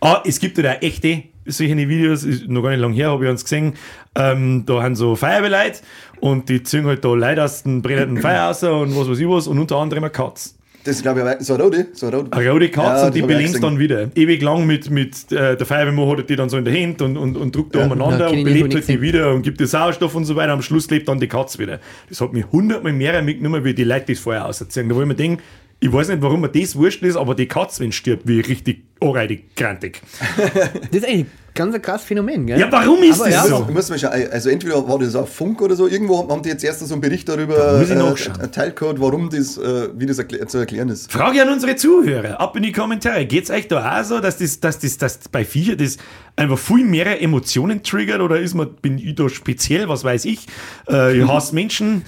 Ah, 0.00 0.22
es 0.26 0.38
gibt 0.38 0.58
ja 0.58 0.72
auch 0.72 0.82
echte 0.82 1.22
solche 1.46 1.76
Videos, 1.76 2.24
ist 2.24 2.48
noch 2.48 2.62
gar 2.62 2.70
nicht 2.70 2.80
lange 2.80 2.94
her, 2.94 3.10
habe 3.10 3.24
ich 3.24 3.30
uns 3.30 3.44
gesehen. 3.44 3.74
Ähm, 4.14 4.64
da 4.66 4.82
haben 4.82 4.96
so 4.96 5.16
Feuerwehrleute 5.16 5.80
und 6.20 6.48
die 6.48 6.62
ziehen 6.62 6.86
halt 6.86 7.04
da 7.04 7.12
Leute 7.12 7.44
aus 7.44 7.62
dem 7.62 7.82
brennenden 7.82 8.18
Feuer 8.18 8.42
raus 8.42 8.62
und 8.62 8.96
was 8.96 9.08
weiß 9.08 9.18
ich 9.18 9.28
was 9.28 9.46
und 9.46 9.58
unter 9.58 9.76
anderem 9.76 10.04
eine 10.04 10.10
Katz. 10.10 10.56
Das 10.84 10.96
ist, 10.96 11.02
glaube 11.02 11.20
ich, 11.20 11.26
aber 11.26 11.42
so 11.42 11.54
eine 11.54 11.62
rote. 11.62 11.86
So 11.94 12.06
eine 12.06 12.16
rote. 12.16 12.32
Eine 12.32 12.50
rote 12.50 12.68
Katze 12.68 13.00
Ja, 13.00 13.06
und 13.06 13.14
die 13.14 13.22
belebt 13.22 13.62
dann 13.62 13.78
wieder. 13.78 14.10
Ewig 14.14 14.42
lang 14.42 14.66
mit, 14.66 14.90
mit 14.90 15.32
äh, 15.32 15.56
der 15.56 15.64
Feuerwehrmann 15.66 16.18
hat 16.18 16.28
die 16.28 16.36
dann 16.36 16.50
so 16.50 16.58
in 16.58 16.64
der 16.66 16.74
Hand 16.78 17.00
und, 17.00 17.16
und, 17.16 17.38
und 17.38 17.56
drückt 17.56 17.74
da 17.74 17.80
Ja, 17.80 17.86
umeinander 17.86 18.30
und 18.30 18.44
belebt 18.44 18.74
halt 18.74 18.86
die 18.86 19.00
wieder 19.00 19.32
und 19.32 19.42
gibt 19.42 19.60
dir 19.60 19.66
Sauerstoff 19.66 20.14
und 20.14 20.26
so 20.26 20.36
weiter. 20.36 20.52
Am 20.52 20.60
Schluss 20.60 20.90
lebt 20.90 21.08
dann 21.08 21.18
die 21.18 21.26
Katze 21.26 21.58
wieder. 21.58 21.80
Das 22.10 22.20
hat 22.20 22.34
mich 22.34 22.44
hundertmal 22.52 22.92
mehr 22.92 23.22
mitgenommen, 23.22 23.64
wie 23.64 23.72
die 23.72 23.84
Leute 23.84 24.12
das 24.12 24.18
vorher 24.18 24.44
auserzählen. 24.44 24.86
Da 24.86 24.94
wo 24.94 25.00
ich 25.00 25.08
mir 25.08 25.14
denke, 25.14 25.42
ich 25.80 25.90
weiß 25.92 26.08
nicht, 26.08 26.20
warum 26.20 26.42
mir 26.42 26.50
das 26.50 26.76
wurscht 26.76 27.02
ist, 27.02 27.16
aber 27.16 27.34
die 27.34 27.46
Katze, 27.46 27.82
wenn 27.82 27.90
sie 27.90 27.96
stirbt, 27.96 28.28
wie 28.28 28.40
richtig 28.40 28.84
anreitig 29.04 29.54
grantig. 29.54 30.00
das 30.36 31.00
ist 31.00 31.04
eigentlich 31.04 31.26
ein 31.26 31.30
ganz 31.54 31.74
ein 31.74 31.82
krasses 31.82 32.06
Phänomen, 32.06 32.46
gell? 32.46 32.58
Ja, 32.58 32.70
warum 32.70 33.02
ist 33.02 33.20
Aber 33.20 33.30
das 33.30 33.48
ja, 33.48 33.56
so? 33.56 33.66
Muss 33.72 33.88
mal 33.88 33.98
schauen, 33.98 34.12
also 34.30 34.50
entweder 34.50 34.88
war 34.88 34.98
das 34.98 35.14
auf 35.14 35.32
Funk 35.32 35.62
oder 35.62 35.76
so, 35.76 35.86
irgendwo 35.86 36.28
haben 36.28 36.42
die 36.42 36.48
jetzt 36.48 36.64
erst 36.64 36.80
so 36.80 36.92
einen 36.92 37.00
Bericht 37.00 37.28
darüber 37.28 37.78
muss 37.78 37.90
ich 37.90 37.96
nachschauen. 37.96 38.40
erteilt 38.40 38.76
gehabt, 38.76 39.00
warum 39.00 39.30
das, 39.30 39.56
äh, 39.56 39.88
wie 39.96 40.06
das 40.06 40.18
erklä 40.18 40.46
zu 40.46 40.58
erklären 40.58 40.88
ist. 40.88 41.12
Frage 41.12 41.42
an 41.42 41.48
unsere 41.48 41.76
Zuhörer, 41.76 42.40
ab 42.40 42.56
in 42.56 42.62
die 42.62 42.72
Kommentare. 42.72 43.26
Geht's 43.26 43.50
euch 43.50 43.68
da 43.68 44.00
auch 44.00 44.04
so, 44.04 44.20
dass 44.20 44.38
das, 44.38 44.60
dass 44.60 44.78
das, 44.78 44.98
dass 44.98 45.18
bei 45.30 45.44
Viecher 45.44 45.76
das 45.76 45.98
einfach 46.36 46.58
viel 46.58 46.84
mehr 46.84 47.22
Emotionen 47.22 47.82
triggert 47.82 48.20
oder 48.20 48.40
ist 48.40 48.54
man, 48.54 48.74
bin 48.74 48.98
ich 48.98 49.14
da 49.14 49.28
speziell, 49.28 49.88
was 49.88 50.02
weiß 50.02 50.24
ich? 50.24 50.46
Äh, 50.88 51.18
ich 51.18 51.28
hasse 51.28 51.54
Menschen 51.54 52.02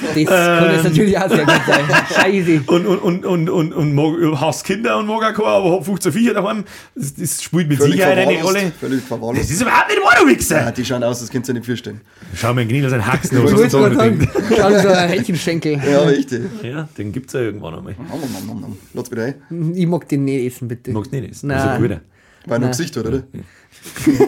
das 0.00 0.24
kann 0.24 0.72
jetzt 0.72 0.84
natürlich 0.84 1.18
auch 1.18 1.28
sehr 1.28 1.44
gut 1.44 1.60
sein. 1.66 1.84
Scheiße. 2.14 2.62
und, 2.66 2.86
und, 2.86 2.98
und, 2.98 3.24
und, 3.24 3.50
und, 3.50 3.72
und 3.72 3.94
mag, 3.94 4.40
hasse 4.40 4.64
Kinder 4.64 4.98
und 4.98 5.06
mag 5.06 5.22
keine, 5.46 5.56
aber 5.56 5.72
hab 5.76 5.84
15 5.84 6.12
Viecher 6.12 6.34
daheim. 6.34 6.64
Das, 6.94 7.14
das 7.14 7.42
spielt 7.42 7.68
mit 7.68 7.78
Völlig 7.78 7.94
Sicherheit 7.94 8.18
eine 8.18 8.32
verwahrlost, 8.38 8.56
Rolle. 8.56 8.72
Völlig 8.80 8.98
Das 9.00 9.08
verwahrlost. 9.08 9.50
ist 9.50 9.62
überhaupt 9.62 9.88
nicht 9.88 10.00
wahr, 10.02 10.14
du 10.20 10.28
Ja, 10.28 10.34
Wichser! 10.36 10.72
die 10.72 10.84
schauen 10.84 11.02
aus, 11.04 11.20
das 11.20 11.30
könnt 11.30 11.48
ihr 11.48 11.54
nicht 11.54 11.66
vorstellen. 11.66 12.00
Schau 12.34 12.54
mal, 12.54 12.66
Gnil, 12.66 12.88
sein 12.90 13.06
Haxen 13.06 13.38
Ich 13.38 13.44
oder 13.52 13.68
so. 13.68 13.80
wollte 13.80 13.96
gerade 13.96 14.10
Den, 14.16 14.20
sagen, 14.20 14.44
schau 14.56 14.78
so 14.82 14.88
ein 14.88 15.08
Hähnchenschenkel. 15.08 15.72
Ja, 15.90 16.02
richtig. 16.02 16.42
ja, 16.62 16.88
den 16.98 17.12
gibt's 17.12 17.32
ja 17.32 17.40
irgendwann 17.40 17.74
einmal. 17.76 17.94
Nom, 17.98 18.20
nom, 18.20 18.46
nom, 18.46 18.60
nom. 18.60 18.78
Lass 18.94 19.10
wieder 19.10 19.24
ein. 19.24 19.74
Ich 19.74 19.86
mag 19.86 20.08
den 20.08 20.24
nicht 20.24 20.52
essen, 20.54 20.68
bitte. 20.68 20.90
Magst 20.92 21.12
du 21.12 21.20
nicht 21.20 21.30
essen? 21.32 21.48
Nein. 21.48 21.58
Das 21.58 21.66
ist 21.80 21.90
ein. 21.92 22.00
War 22.48 22.58
nur 22.58 22.68
Nein. 22.68 22.70
Gesicht, 22.70 22.96
oder? 22.96 23.22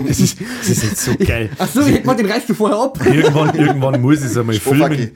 Das 0.07 0.21
ist, 0.21 0.39
das 0.61 0.69
ist 0.69 0.83
jetzt 0.85 1.05
so 1.05 1.17
geil. 1.17 1.51
Achso, 1.59 1.81
ich 1.81 1.95
hätte 1.95 2.07
mal 2.07 2.15
den 2.15 2.27
reißt 2.31 2.49
du 2.49 2.55
vorher 2.55 2.79
ab. 2.79 2.99
Irgendwann, 3.05 3.55
irgendwann 3.57 4.01
muss 4.01 4.19
ich 4.21 4.27
es 4.27 4.37
einmal 4.37 4.55
filmen. 4.55 5.11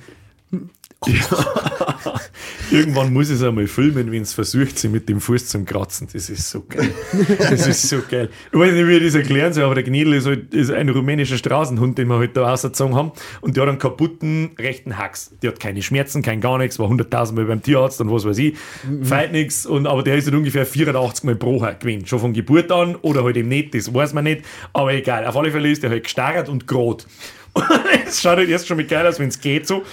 Irgendwann 2.72 3.12
muss 3.12 3.28
ich 3.28 3.36
es 3.36 3.42
einmal 3.42 3.66
filmen, 3.66 4.10
wenn 4.10 4.22
es 4.22 4.32
versucht, 4.32 4.78
sie 4.78 4.88
mit 4.88 5.06
dem 5.06 5.20
Fuß 5.20 5.46
zum 5.48 5.66
Kratzen. 5.66 6.08
Das 6.10 6.30
ist 6.30 6.50
so 6.50 6.64
geil. 6.66 6.90
Das 7.38 7.66
ist 7.66 7.86
so 7.86 8.00
geil. 8.08 8.30
Ich 8.50 8.58
weiß 8.58 8.72
nicht, 8.72 8.88
wie 8.88 8.96
ich 8.96 9.04
das 9.04 9.14
erklären 9.14 9.52
soll, 9.52 9.64
aber 9.64 9.74
der 9.74 9.84
Gnedel 9.84 10.14
ist, 10.14 10.26
halt, 10.26 10.54
ist 10.54 10.70
ein 10.70 10.88
rumänischer 10.88 11.36
Straßenhund, 11.36 11.98
den 11.98 12.08
wir 12.08 12.16
halt 12.16 12.34
da 12.34 12.50
ausgezogen 12.50 12.94
haben. 12.94 13.12
Und 13.42 13.56
der 13.56 13.64
hat 13.64 13.68
einen 13.68 13.78
kaputten 13.78 14.52
rechten 14.58 14.96
Hax. 14.96 15.32
Der 15.42 15.50
hat 15.50 15.60
keine 15.60 15.82
Schmerzen, 15.82 16.22
kein 16.22 16.40
gar 16.40 16.56
nichts, 16.56 16.78
war 16.78 16.88
100.000 16.88 17.34
Mal 17.34 17.44
beim 17.44 17.62
Tierarzt 17.62 18.00
und 18.00 18.10
was 18.10 18.24
weiß 18.24 18.38
ich. 18.38 18.56
Feit 19.02 19.32
nichts. 19.32 19.66
Und, 19.66 19.86
aber 19.86 20.02
der 20.02 20.16
ist 20.16 20.24
halt 20.24 20.34
ungefähr 20.34 20.64
84 20.64 21.24
Mal 21.24 21.36
pro 21.36 21.60
Jahr 21.60 21.74
gewesen. 21.74 22.06
Schon 22.06 22.20
von 22.20 22.32
Geburt 22.32 22.72
an 22.72 22.96
oder 22.96 23.22
halt 23.22 23.36
eben 23.36 23.48
nicht, 23.48 23.74
das 23.74 23.92
weiß 23.92 24.14
man 24.14 24.24
nicht. 24.24 24.46
Aber 24.72 24.94
egal. 24.94 25.26
Auf 25.26 25.36
alle 25.36 25.50
Fälle 25.50 25.70
ist 25.70 25.82
der 25.82 25.90
halt 25.90 26.04
gestarrt 26.04 26.48
und 26.48 26.66
gerot. 26.66 27.06
Und 27.54 27.64
es 28.06 28.22
schaut 28.22 28.38
halt 28.38 28.48
erst 28.48 28.66
schon 28.66 28.78
mit 28.78 28.88
geil 28.88 29.06
aus, 29.06 29.18
wenn 29.18 29.28
es 29.28 29.38
geht 29.38 29.66
so. 29.66 29.84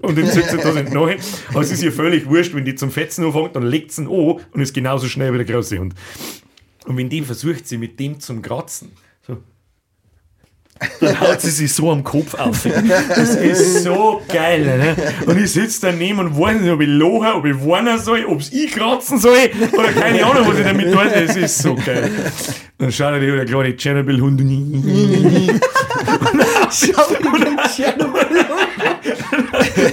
Und 0.00 0.16
nicht 0.16 0.92
nach. 0.92 1.10
Aber 1.50 1.60
es 1.60 1.70
ist 1.70 1.82
ihr 1.82 1.92
völlig 1.92 2.26
wurscht, 2.26 2.54
wenn 2.54 2.64
die 2.64 2.74
zum 2.74 2.90
Fetzen 2.90 3.24
anfängt, 3.24 3.56
dann 3.56 3.64
legt 3.64 3.92
sie 3.92 4.02
ihn 4.02 4.08
an 4.08 4.40
und 4.52 4.60
ist 4.60 4.74
genauso 4.74 5.08
schnell 5.08 5.32
wie 5.32 5.38
der 5.42 5.46
große 5.46 5.78
Hund. 5.78 5.94
Und 6.86 6.96
wenn 6.96 7.08
die 7.08 7.22
versucht, 7.22 7.66
sie 7.66 7.78
mit 7.78 7.98
dem 7.98 8.20
zum 8.20 8.42
Kratzen, 8.42 8.92
dann 11.00 11.20
haut 11.20 11.40
sie 11.40 11.50
sich 11.50 11.72
so 11.72 11.90
am 11.90 12.04
Kopf 12.04 12.34
auf. 12.34 12.66
Das 13.08 13.34
ist 13.36 13.84
so 13.84 14.20
geil. 14.28 14.64
Ne? 14.64 14.96
Und 15.26 15.38
ich 15.38 15.52
sitze 15.52 15.80
daneben 15.82 16.18
und 16.18 16.38
weiß 16.38 16.60
nicht, 16.60 16.70
ob 16.70 16.80
ich 16.80 16.88
lachen, 16.88 17.32
ob 17.34 17.44
ich 17.46 17.54
weinen 17.66 17.98
soll, 17.98 18.24
ob 18.26 18.40
es 18.40 18.52
ich 18.52 18.72
kratzen 18.72 19.18
soll 19.18 19.50
oder 19.72 19.92
keine 19.92 20.24
Ahnung, 20.24 20.46
was 20.48 20.58
ich 20.58 20.64
damit 20.64 20.92
tue. 20.92 21.26
Das 21.26 21.36
ist 21.36 21.58
so 21.58 21.74
geil. 21.74 22.10
Dann 22.78 22.92
schaut 22.92 23.14
er 23.14 23.20
der 23.20 23.44
kleine 23.46 23.76
Tschernobyl-Hund 23.76 24.40
Schau 26.70 27.02
dir 27.08 27.44
den 27.44 27.56
Tschernobyl 27.74 28.46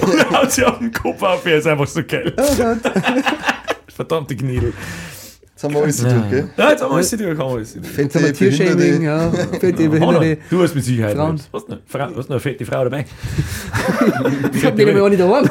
und 0.02 0.30
haut 0.30 0.52
sie 0.52 0.64
auf 0.64 0.78
den 0.78 0.92
Kopf 0.92 1.22
auf. 1.22 1.46
Er 1.46 1.58
ist 1.58 1.66
einfach 1.66 1.86
so 1.86 2.02
geil. 2.04 2.34
Verdammte 3.88 4.36
Knädel. 4.36 4.72
Jetzt 5.64 5.74
haben 5.74 5.74
wir 5.74 5.82
alles 5.82 5.96
durch, 5.96 6.30
gell? 6.30 6.48
Ja, 6.56 6.70
jetzt 6.70 6.82
haben 6.82 6.90
wir 6.90 6.94
alles 6.96 7.10
durch, 7.10 7.22
haben 7.22 7.38
wir 7.38 7.44
alles 7.44 7.74
durch. 7.74 7.86
Jetzt 7.96 8.14
haben 8.14 8.22
wir 8.22 8.34
Fette, 8.34 8.56
Tiershaming, 8.56 9.02
ja. 9.02 9.30
Fette, 9.30 9.84
Hanna, 9.84 9.88
Behinderte. 9.88 10.38
du 10.50 10.62
hast 10.62 10.74
mit 10.74 10.84
Sicherheit 10.84 11.16
Frauen. 11.16 11.34
nicht. 11.34 11.48
Hast 11.52 11.68
du 11.68 11.72
eine, 11.72 11.80
Frau, 11.86 12.16
hast 12.16 12.28
du 12.28 12.32
eine 12.32 12.40
fette 12.40 12.66
Frau 12.66 12.84
dabei? 12.84 13.04
Ich 14.54 14.64
hab 14.64 14.76
den 14.76 14.88
aber 14.90 15.02
auch 15.04 15.08
nicht 15.08 15.20
daheim. 15.20 15.48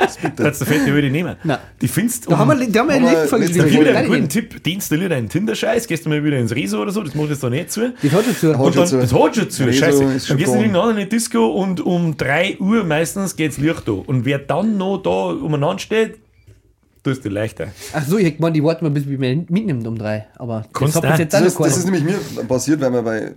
Kannst 0.00 0.22
du 0.36 0.42
eine 0.42 0.54
fette 0.54 0.92
würde 0.92 1.06
ich 1.06 1.12
nehmen? 1.12 1.36
Nein. 1.44 1.58
Die 1.80 1.88
findest 1.88 2.30
Da 2.30 2.38
haben 2.38 2.58
wir, 2.58 2.68
da 2.68 2.80
haben 2.80 2.88
wir 2.88 2.94
eine 2.96 3.26
Folge 3.26 3.46
letzte 3.46 3.60
Da 3.62 3.68
gibt 3.68 3.88
einen 3.88 4.08
guten 4.08 4.28
Tipp, 4.28 4.62
deinstallier 4.62 5.10
einen 5.10 5.28
Tinder-Scheiß, 5.28 5.86
gehst 5.86 6.04
du 6.04 6.08
mal 6.08 6.22
wieder 6.24 6.38
ins 6.38 6.54
Rezo 6.54 6.80
oder 6.80 6.92
so, 6.92 7.02
das 7.02 7.14
macht 7.14 7.30
jetzt 7.30 7.42
da 7.42 7.50
nicht 7.50 7.70
zu. 7.70 7.92
Das 8.02 8.12
hat 8.12 8.24
schon 8.24 8.36
zu. 8.36 8.58
Hat 8.58 8.76
dann, 8.76 8.86
zu. 8.86 8.98
das 8.98 9.12
hat 9.12 9.36
schon 9.36 9.50
zu, 9.50 9.64
Rezo 9.64 9.78
scheiße. 9.78 10.28
Dann 10.28 10.36
gehst 10.36 10.54
du 10.54 10.58
in 10.58 10.74
irgendeine 10.74 11.06
Disco 11.06 11.46
und 11.48 11.80
um 11.80 12.16
3 12.16 12.58
Uhr 12.58 12.84
meistens 12.84 13.36
geht's 13.36 13.58
Licht 13.58 13.86
da. 13.86 13.92
Und 13.92 14.24
wer 14.24 14.38
dann 14.38 14.76
noch 14.78 14.98
da 14.98 15.10
umeinander 15.10 15.78
steht, 15.78 16.18
du 17.24 17.28
leichter. 17.28 17.68
Ach 17.92 18.04
so, 18.06 18.18
ich 18.18 18.26
hätte 18.26 18.36
gemeint, 18.36 18.56
die 18.56 18.64
warten 18.64 18.84
mal, 18.84 18.90
bis 18.90 19.08
wir 19.08 19.18
mitnimmt 19.18 19.86
um 19.86 19.96
drei. 19.96 20.26
Aber 20.36 20.66
Kannst 20.72 20.96
das 20.96 21.18
jetzt 21.18 21.34
Das 21.34 21.42
ist, 21.42 21.58
das 21.58 21.76
ist 21.78 21.84
nämlich 21.84 22.04
mir 22.04 22.44
passiert, 22.44 22.80
weil 22.80 22.92
wir 22.92 23.02
bei 23.02 23.34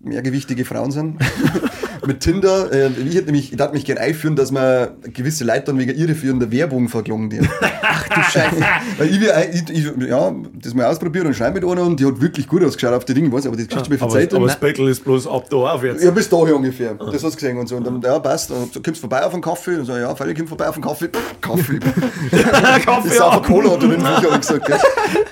mehrgewichtige 0.00 0.64
Frauen 0.64 0.90
sind. 0.90 1.18
Mit 2.06 2.20
Tinder. 2.20 2.72
Äh, 2.72 2.88
ich 3.06 3.14
hätte 3.14 3.26
nämlich, 3.26 3.50
ich 3.52 3.56
darf 3.56 3.72
mich 3.72 3.84
gerne 3.84 4.00
einführen, 4.00 4.36
dass 4.36 4.50
man 4.50 4.88
gewisse 5.12 5.44
Leute 5.44 5.64
dann 5.66 5.78
wegen 5.78 5.96
irreführender 5.96 6.50
Werbung 6.50 6.88
verklagen 6.88 7.30
die. 7.30 7.40
Ach 7.82 8.08
du 8.08 8.20
Scheiße. 8.22 8.56
Weil 8.98 9.08
ich, 9.08 9.20
will 9.20 9.32
ich, 9.52 9.70
ich, 9.70 10.08
ja, 10.08 10.34
das 10.62 10.74
mal 10.74 10.86
ausprobiert 10.86 11.26
und 11.26 11.34
schreibe 11.34 11.60
mit 11.60 11.70
einer 11.70 11.82
und 11.82 11.98
die 12.00 12.06
hat 12.06 12.20
wirklich 12.20 12.46
gut 12.46 12.64
ausgeschaut 12.64 12.94
auf 12.94 13.04
die 13.04 13.14
Dinge, 13.14 13.32
weiß 13.32 13.42
ich, 13.42 13.48
aber 13.48 13.56
die 13.56 13.66
Geschichte 13.66 13.90
mir 13.90 14.00
Aber, 14.00 14.10
verzeiht. 14.10 14.34
aber 14.34 14.46
das 14.46 14.56
Bettel 14.60 14.88
ist 14.88 15.04
bloß 15.04 15.26
ab 15.26 15.46
da 15.50 15.56
aufwärts. 15.56 16.02
Ja, 16.02 16.10
bis 16.10 16.28
dahin 16.28 16.54
ungefähr. 16.54 16.94
Das 16.94 17.22
hast 17.22 17.22
du 17.22 17.30
gesehen 17.30 17.58
und 17.58 17.68
so. 17.68 17.76
Und 17.76 17.86
dann, 17.86 18.00
ja, 18.00 18.18
passt. 18.18 18.50
Und 18.50 18.74
du 18.74 18.82
kommst 18.82 19.00
vorbei 19.00 19.24
auf 19.24 19.32
einen 19.32 19.42
Kaffee. 19.42 19.76
Und 19.76 19.84
so, 19.86 19.96
ja, 19.96 20.14
Freddy, 20.14 20.34
komm 20.34 20.48
vorbei 20.48 20.68
auf 20.68 20.74
einen 20.74 20.84
Kaffee. 20.84 21.08
Pff, 21.08 21.40
Kaffee. 21.40 21.78
Kaffee 22.84 23.08
ist 23.08 23.20
auch. 23.20 23.42
Cola, 23.42 23.70
hat 23.72 23.82
er 23.82 23.88
den 23.88 24.00
ich 24.00 24.40
gesagt. 24.40 24.66
Gell? 24.66 24.78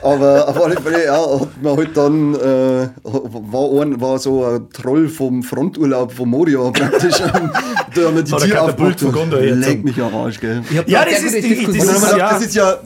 Aber 0.03 0.49
auf 0.49 0.63
alle 0.63 0.77
Fälle, 0.81 1.05
ja, 1.07 1.41
hat 1.41 1.63
man 1.63 1.77
halt 1.77 1.97
dann, 1.97 2.35
äh, 2.35 2.89
war, 3.05 3.83
ein, 3.83 4.01
war 4.01 4.19
so 4.19 4.45
ein 4.45 4.69
Troll 4.71 5.09
vom 5.09 5.43
Fronturlaub 5.43 6.13
von 6.13 6.29
Moria 6.29 6.62
praktisch. 6.71 7.19
da 7.19 7.33
haben 7.33 8.17
wir 8.17 8.23
die 8.23 8.33
er 8.33 8.39
Tiere 8.77 9.45
jetzt. 9.47 9.67
Leck 9.69 9.85
mich 9.85 10.01
am 10.01 10.15
Arsch, 10.15 10.39
gell? 10.41 10.63
Ja, 10.87 11.05
da 11.05 11.11
das 11.11 11.23
ist 11.23 11.35
die- 11.45 11.67
das 11.67 11.75
ist 11.75 11.95
gedacht, 12.01 12.19
ja- 12.19 12.31
das 12.33 12.43
ist 12.45 12.55
ja. 12.55 12.77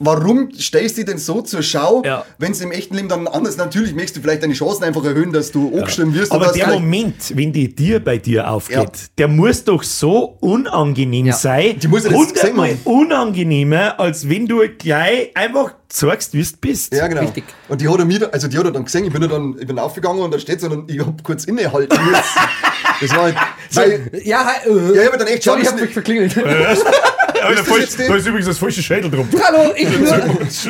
Warum 0.00 0.48
stellst 0.56 0.96
du 0.96 1.00
dich 1.02 1.10
denn 1.10 1.18
so 1.18 1.42
zur 1.42 1.60
Schau, 1.60 2.02
Ja. 2.06 2.24
wenn 2.38 2.52
es 2.52 2.60
im 2.60 2.70
echten 2.70 2.94
Leben 2.94 3.08
dann 3.08 3.26
anders 3.26 3.56
natürlich 3.56 3.92
möchtest 3.96 4.18
du 4.18 4.20
vielleicht 4.20 4.44
deine 4.44 4.54
Chancen 4.54 4.84
einfach 4.84 5.04
erhöhen, 5.04 5.32
dass 5.32 5.50
du 5.50 5.76
angestimmt 5.76 6.14
wirst. 6.14 6.30
Aber 6.30 6.52
der 6.52 6.68
Moment, 6.68 7.16
wenn 7.36 7.52
die 7.52 7.74
Tür 7.74 7.98
bei 7.98 8.16
dir 8.18 8.48
aufgeht, 8.48 8.76
Ja. 8.76 8.84
der 9.18 9.26
muss 9.26 9.64
doch 9.64 9.82
so 9.82 10.36
unangenehm 10.38 11.26
Ja. 11.26 11.32
sein. 11.32 11.80
Die 11.80 11.88
muss 11.88 12.04
ja 12.04 12.12
hundertmal 12.12 12.76
unangenehmer, 12.84 13.98
als 13.98 14.28
wenn 14.28 14.46
du 14.46 14.60
gleich 14.78 15.36
einfach 15.36 15.72
zeigst, 15.88 16.32
wie 16.32 16.44
du 16.44 16.48
bist. 16.60 16.94
Ja, 16.94 17.08
genau. 17.08 17.22
Richtig. 17.22 17.42
Und 17.68 17.80
die 17.80 17.88
hat 17.88 17.98
er 17.98 18.04
mir, 18.04 18.32
also 18.32 18.46
die 18.46 18.56
hat 18.56 18.66
er 18.66 18.70
dann 18.70 18.84
gesehen, 18.84 19.04
ich 19.04 19.12
bin 19.12 19.22
ja 19.22 19.26
dann, 19.26 19.56
ich 19.58 19.66
bin 19.66 19.80
aufgegangen 19.80 20.20
und 20.20 20.32
da 20.32 20.38
steht 20.38 20.60
sie 20.60 20.68
und 20.68 20.88
ich 20.88 21.00
hab 21.00 21.24
kurz 21.24 21.42
innehalten 21.42 21.98
müssen. 22.04 22.22
Das 23.00 23.10
war 23.14 23.22
halt, 23.24 23.36
weil, 23.72 24.10
Ja, 24.24 24.44
hi, 24.44 24.68
äh, 24.68 24.96
Ja, 24.96 25.02
ich 25.02 25.08
hab 25.12 25.18
dann 25.18 25.28
echt 25.28 25.42
Sorry, 25.42 25.60
ich 25.62 25.66
schauen 25.66 25.66
hab 25.66 25.72
müssen- 25.74 25.80
mich 25.84 25.92
verklingelt. 25.92 26.34
Ja, 26.36 26.42
Ist 27.52 27.68
jetzt 27.70 28.00
da 28.00 28.16
ist 28.16 28.26
übrigens 28.26 28.46
das 28.46 28.58
falsche 28.58 28.82
Schädel 28.82 29.10
drum. 29.10 29.28
Hallo, 29.44 29.72
ich 29.76 29.88
bin 29.90 30.08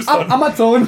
Am. 0.06 0.30
Amazon. 0.30 0.86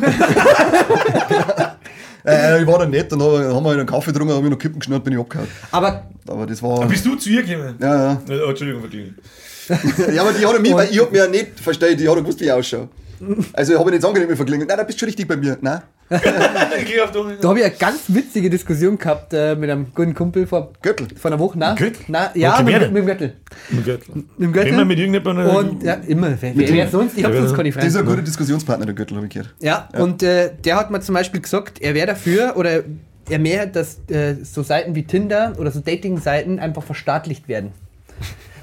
äh, 2.26 2.60
ich 2.60 2.66
war 2.66 2.78
dann 2.80 2.90
nett, 2.90 3.10
dann 3.10 3.22
hab- 3.22 3.54
haben 3.54 3.64
wir 3.64 3.70
einen 3.72 3.86
Kaffee 3.86 4.12
getrunken, 4.12 4.34
hab 4.34 4.44
ich 4.44 4.50
noch 4.50 4.58
Kippen 4.58 4.78
geschnurrt, 4.78 5.04
bin 5.04 5.14
ich 5.14 5.18
abgehauen. 5.18 5.48
Aber 5.70 6.04
Aber 6.28 6.46
das 6.46 6.62
war, 6.62 6.86
Bist 6.86 7.06
du 7.06 7.14
zu 7.16 7.30
ihr 7.30 7.42
gekommen? 7.42 7.76
ja, 7.80 8.12
ja. 8.12 8.20
Oh, 8.28 8.50
Entschuldigung, 8.50 8.82
verklingelt. 8.82 9.14
Ja, 10.14 10.22
aber 10.22 10.32
die 10.32 10.44
hat 10.44 10.52
er 10.52 10.60
mir, 10.60 10.74
weil 10.74 10.88
ich 10.90 11.00
hab 11.00 11.12
mir 11.12 11.18
ja 11.18 11.28
nicht 11.28 11.60
verstanden, 11.60 11.96
die 11.96 12.08
hat 12.08 12.16
er 12.16 12.22
gewusst, 12.22 12.40
wie 12.40 12.44
ich 12.44 12.52
ausschaue. 12.52 12.88
Also, 13.52 13.72
ich 13.74 13.78
habe 13.78 13.90
nicht 13.90 14.04
angenehm 14.04 14.34
verklingelt. 14.36 14.68
Nein, 14.68 14.78
da 14.78 14.82
bist 14.84 14.96
du 14.98 15.00
schon 15.00 15.06
richtig 15.08 15.28
bei 15.28 15.36
mir. 15.36 15.56
Nein, 15.60 15.80
Da 17.40 17.48
habe 17.48 17.60
ich 17.60 17.64
eine 17.64 17.74
ganz 17.78 18.00
witzige 18.08 18.50
Diskussion 18.50 18.98
gehabt 18.98 19.32
äh, 19.32 19.54
mit 19.54 19.70
einem 19.70 19.86
guten 19.94 20.12
Kumpel 20.12 20.44
vor, 20.44 20.72
Gürtel. 20.82 21.06
vor 21.16 21.30
einer 21.30 21.38
Woche. 21.38 21.56
Nein, 21.56 21.76
Gürtel? 21.76 22.04
Nein, 22.08 22.30
ja, 22.34 22.60
mit, 22.62 22.74
mit, 22.74 22.96
dem 22.96 23.06
Gürtel. 23.06 23.32
Mit 23.70 23.84
Gürtel. 23.84 24.24
Mit 24.36 24.54
dem. 24.56 24.66
Immer 24.66 24.84
mit 24.84 24.98
irgendjemandem. 24.98 25.46
Und 25.54 25.82
ja, 25.84 25.94
immer. 26.08 26.36
Wer, 26.40 26.56
wer, 26.56 26.72
wer 26.72 26.88
sonst? 26.88 27.16
Ich 27.16 27.24
habe 27.24 27.36
sonst 27.36 27.54
keine 27.54 27.70
Das 27.70 27.84
ist 27.84 27.92
Freunde. 27.92 27.98
ein 28.00 28.06
guter 28.06 28.22
Diskussionspartner, 28.22 28.86
der 28.86 28.94
Gürtel, 28.96 29.16
habe 29.18 29.26
ich 29.26 29.32
gehört. 29.32 29.54
Ja, 29.60 29.88
und 29.98 30.24
äh, 30.24 30.50
der 30.64 30.76
hat 30.76 30.90
mir 30.90 31.00
zum 31.00 31.14
Beispiel 31.14 31.40
gesagt, 31.40 31.80
er 31.80 31.94
wäre 31.94 32.08
dafür 32.08 32.54
oder 32.56 32.82
er 33.28 33.38
mehr, 33.38 33.66
dass 33.66 34.00
äh, 34.10 34.34
so 34.42 34.64
Seiten 34.64 34.96
wie 34.96 35.04
Tinder 35.04 35.52
oder 35.58 35.70
so 35.70 35.78
Dating-Seiten 35.78 36.58
einfach 36.58 36.82
verstaatlicht 36.82 37.46
werden. 37.46 37.70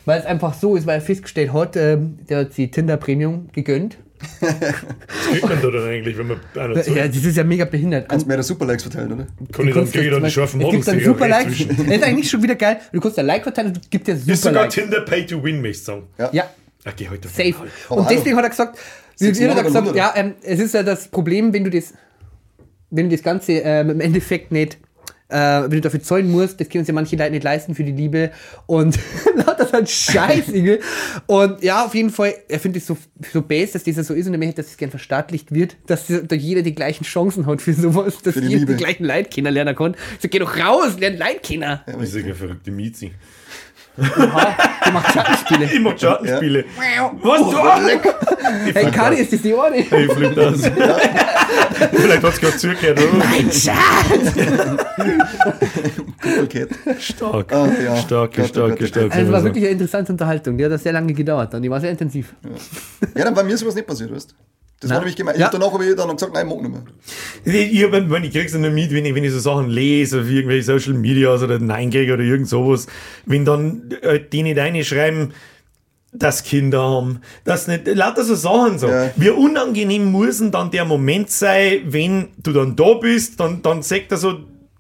Weil 0.03 0.19
es 0.19 0.25
einfach 0.25 0.53
so 0.53 0.75
ist, 0.75 0.85
weil 0.85 0.95
er 0.95 1.01
festgestellt 1.01 1.53
hat, 1.53 1.77
ähm, 1.77 2.19
der 2.29 2.39
hat 2.39 2.57
die 2.57 2.69
Tinder 2.71 2.97
Premium 2.97 3.47
gegönnt. 3.53 3.97
Was 4.39 5.30
kriegt 5.32 5.49
man 5.49 5.61
da 5.61 5.70
dann 5.72 5.88
eigentlich, 5.88 6.18
wenn 6.18 6.28
man 6.28 6.39
einer 6.55 6.76
Ja, 6.78 6.82
zahlt? 6.84 7.15
das 7.15 7.24
ist 7.24 7.38
ja 7.38 7.43
mega 7.43 7.65
behindert. 7.65 8.09
Kannst 8.09 8.28
mehr 8.28 8.41
Superlikes 8.43 8.84
verteilen, 8.84 9.13
oder? 9.13 9.28
Kann 9.51 9.68
ich 9.68 9.74
dann, 9.74 9.91
kriege 9.91 10.05
ich 10.05 10.11
dann 10.11 10.24
die 10.24 10.32
scharfen 10.32 10.59
Es 10.59 10.65
Models, 10.65 10.86
gibt 10.86 10.88
dann 10.88 10.97
die 10.99 11.03
super 11.05 11.26
rechts 11.26 11.39
Likes. 11.43 11.55
zwischen. 11.57 11.78
Das 11.88 11.95
ist 11.97 12.03
eigentlich 12.03 12.30
schon 12.30 12.43
wieder 12.43 12.55
geil. 12.55 12.78
Du 12.91 12.99
kannst 12.99 13.20
ein 13.20 13.26
Like 13.26 13.43
verteilen 13.43 13.68
und 13.70 13.78
es 13.84 13.89
gibt 13.89 14.07
ja 14.07 14.13
Ist 14.13 14.26
super 14.26 14.38
sogar 14.38 14.61
Likes. 14.63 14.76
Tinder 14.76 15.01
Pay 15.01 15.26
to 15.26 15.43
Win, 15.43 15.61
möchte 15.61 15.78
ich 15.78 15.84
sagen. 15.84 16.03
Ja, 16.32 16.49
Okay, 16.86 17.07
heute. 17.09 17.28
safe. 17.28 17.55
Und 17.89 18.09
deswegen 18.09 18.36
hat 18.38 18.43
er 18.45 18.49
gesagt, 18.49 18.78
hat 18.78 19.39
er 19.39 19.47
Monate 19.47 19.63
gesagt, 19.65 19.95
ja, 19.95 20.13
ähm, 20.15 20.36
es 20.41 20.59
ist 20.59 20.74
ja 20.74 20.84
das 20.84 21.07
Problem, 21.09 21.51
wenn 21.53 21.63
du 21.65 21.70
das, 21.70 21.93
wenn 22.89 23.09
du 23.09 23.15
das 23.15 23.24
Ganze 23.24 23.53
ähm, 23.53 23.89
im 23.89 23.99
Endeffekt 23.99 24.51
nicht, 24.51 24.78
äh, 25.30 25.63
wenn 25.63 25.71
du 25.71 25.82
dafür 25.82 26.01
zahlen 26.01 26.32
musst, 26.32 26.59
das 26.59 26.69
können 26.69 26.82
uns 26.82 26.88
ja 26.88 26.93
manche 26.93 27.15
Leute 27.15 27.32
nicht 27.32 27.43
leisten 27.43 27.75
für 27.75 27.84
die 27.84 27.91
Liebe 27.91 28.32
und 28.65 28.97
lauter 29.36 29.65
so 29.67 29.78
ein 29.78 29.88
Scheiß, 29.88 30.49
Inge. 30.49 30.80
Und 31.25 31.61
ja, 31.63 31.86
auf 31.86 31.93
jeden 31.95 32.09
Fall, 32.09 32.34
er 32.47 32.59
findet 32.59 32.82
es 32.82 32.88
so, 32.88 32.97
so 33.34 33.41
base, 33.41 33.73
dass 33.73 33.84
das 33.84 34.07
so 34.07 34.13
ist 34.13 34.28
und 34.28 34.34
er 34.34 34.39
möchte, 34.39 34.55
dass 34.61 34.67
es 34.67 34.78
gern 34.78 34.89
verstaatlicht 34.89 35.53
wird, 35.53 35.75
dass 35.88 36.05
da 36.07 36.36
jeder 36.36 36.61
die 36.61 36.73
gleichen 36.73 37.03
Chancen 37.03 37.45
hat 37.45 37.61
für 37.61 37.73
sowas, 37.73 38.19
dass 38.23 38.36
Für 38.36 38.41
die 38.41 38.47
jeder 38.47 38.59
Liebe. 38.61 38.75
die 38.75 38.84
gleichen 38.84 39.05
Leute 39.05 39.30
kennenlernen 39.30 39.75
kann. 39.75 39.95
So, 40.21 40.30
geh 40.30 40.39
doch 40.39 40.57
raus, 40.57 40.97
lern 40.99 41.17
Leute 41.17 41.39
kennen. 41.43 41.80
Das 41.86 42.13
ist 42.13 42.25
ja 42.25 42.34
verrückte 42.34 42.71
Miezi. 42.71 43.11
Oha, 43.99 44.55
der 44.85 44.93
macht 44.93 45.13
Schattenspiele. 45.13 45.65
Ich 45.65 45.79
mag 45.79 45.99
Schattenspiele. 45.99 46.65
Was 47.21 47.41
Oh, 47.41 47.51
du? 47.51 48.73
Hey, 48.73 48.91
Kari, 48.91 49.15
ist 49.17 49.33
das 49.33 49.41
die 49.41 49.53
Ohren? 49.53 49.73
Ich 49.73 49.87
flippe 49.87 50.47
aus. 50.49 50.61
Vielleicht 51.91 52.23
hat 52.23 52.33
es 52.33 52.39
gerade 52.39 52.57
zugehört, 52.57 52.99
oder? 52.99 53.13
Mein 53.17 53.51
Schatz! 53.51 54.33
Okay. 56.43 56.67
Stark. 56.99 57.51
Ah, 57.53 57.67
ja. 57.83 57.95
Starke, 57.97 58.41
Gott, 58.41 58.45
oh 58.45 58.53
starke, 58.53 58.69
Gott, 58.75 58.81
oh 58.81 58.85
starke. 58.87 59.11
Also 59.13 59.25
es 59.27 59.31
war 59.31 59.43
wirklich 59.43 59.63
eine 59.63 59.73
interessante 59.73 60.11
Unterhaltung. 60.11 60.57
Die 60.57 60.65
hat 60.65 60.71
das 60.71 60.83
sehr 60.83 60.93
lange 60.93 61.13
gedauert 61.13 61.53
und 61.53 61.61
die 61.61 61.69
war 61.69 61.79
sehr 61.79 61.91
intensiv. 61.91 62.33
Ja, 63.15 63.23
dann 63.25 63.33
bei 63.33 63.43
mir 63.43 63.53
ist 63.53 63.61
sowas 63.61 63.75
nicht 63.75 63.87
passiert, 63.87 64.13
weißt 64.13 64.31
du? 64.31 64.35
Das 64.80 64.91
war 64.91 64.97
Na. 64.97 64.99
nämlich 64.99 65.15
gemein. 65.15 65.39
Ja. 65.39 65.47
Ich 65.47 65.51
danach 65.51 65.73
habe 65.73 65.86
ich 65.86 65.95
dann 65.95 66.09
gesagt, 66.09 66.34
nein, 66.34 66.47
ich 66.47 66.53
mag 66.53 66.61
nicht 66.61 66.71
mehr. 66.71 66.84
Ich, 67.45 67.73
ich, 67.73 67.91
wenn, 67.91 68.23
ich 68.23 68.32
krieg's 68.32 68.51
dann 68.51 68.61
mit, 68.73 68.91
wenn 68.91 69.05
ich, 69.05 69.15
wenn 69.15 69.23
ich 69.23 69.32
so 69.32 69.39
Sachen 69.39 69.69
lese, 69.69 70.21
auf 70.21 70.30
irgendwelche 70.30 70.63
Social 70.63 70.93
Medias 70.93 71.41
oder 71.41 71.57
Nein 71.57 71.89
kriege 71.89 72.13
oder 72.13 72.23
irgend 72.23 72.47
sowas, 72.47 72.86
wenn 73.25 73.43
dann 73.43 73.89
äh, 74.01 74.19
die 74.19 74.43
nicht 74.43 74.59
reinschreiben, 74.59 75.34
dass 76.13 76.43
Kinder 76.43 76.82
haben, 76.82 77.21
das 77.43 77.67
nicht, 77.67 77.88
lauter 77.88 78.23
so 78.23 78.36
Sachen 78.36 78.78
so. 78.78 78.88
Ja. 78.88 79.11
Wie 79.15 79.30
unangenehm 79.30 80.11
muss 80.11 80.38
denn 80.39 80.51
dann 80.51 80.69
der 80.69 80.86
Moment 80.86 81.32
sein, 81.32 81.82
wenn 81.86 82.30
du 82.38 82.53
dann 82.53 82.75
da 82.75 82.93
bist, 82.93 83.39
dann, 83.39 83.61
dann 83.63 83.82
sagt 83.82 84.11
er 84.11 84.17
so, 84.17 84.39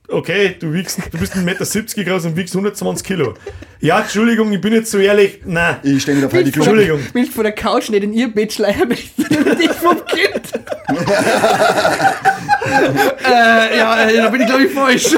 okay, 0.09 0.55
du 0.59 0.73
wiegst, 0.73 0.99
du 1.11 1.17
bist 1.17 1.35
1,70 1.35 1.43
Meter 1.43 2.11
groß 2.11 2.25
und 2.25 2.35
wiegst 2.35 2.55
120 2.55 3.05
Kilo. 3.05 3.35
Ja, 3.79 4.01
Entschuldigung, 4.01 4.51
ich 4.51 4.61
bin 4.61 4.73
jetzt 4.73 4.91
so 4.91 4.97
ehrlich, 4.97 5.41
nein. 5.45 5.77
Ich 5.83 6.01
stehe 6.01 6.17
nicht 6.17 6.25
auf 6.25 6.33
Heidi 6.33 6.51
Klum. 6.51 6.65
Entschuldigung. 6.65 6.99
Willst 7.13 7.29
du 7.29 7.35
von 7.35 7.43
der 7.43 7.53
Couch 7.53 7.89
nicht 7.89 8.03
in 8.03 8.13
ihr 8.13 8.33
Bett 8.33 8.53
schleiern 8.53 8.89
du 8.89 8.95
nicht 8.95 9.73
vom 9.75 10.03
Kind? 10.05 10.41
äh, 13.25 13.77
ja, 13.77 14.07
äh, 14.07 14.17
da 14.17 14.29
bin 14.29 14.41
ich 14.41 14.47
glaube 14.47 14.63
ich 14.63 14.73
falsch. 14.73 15.15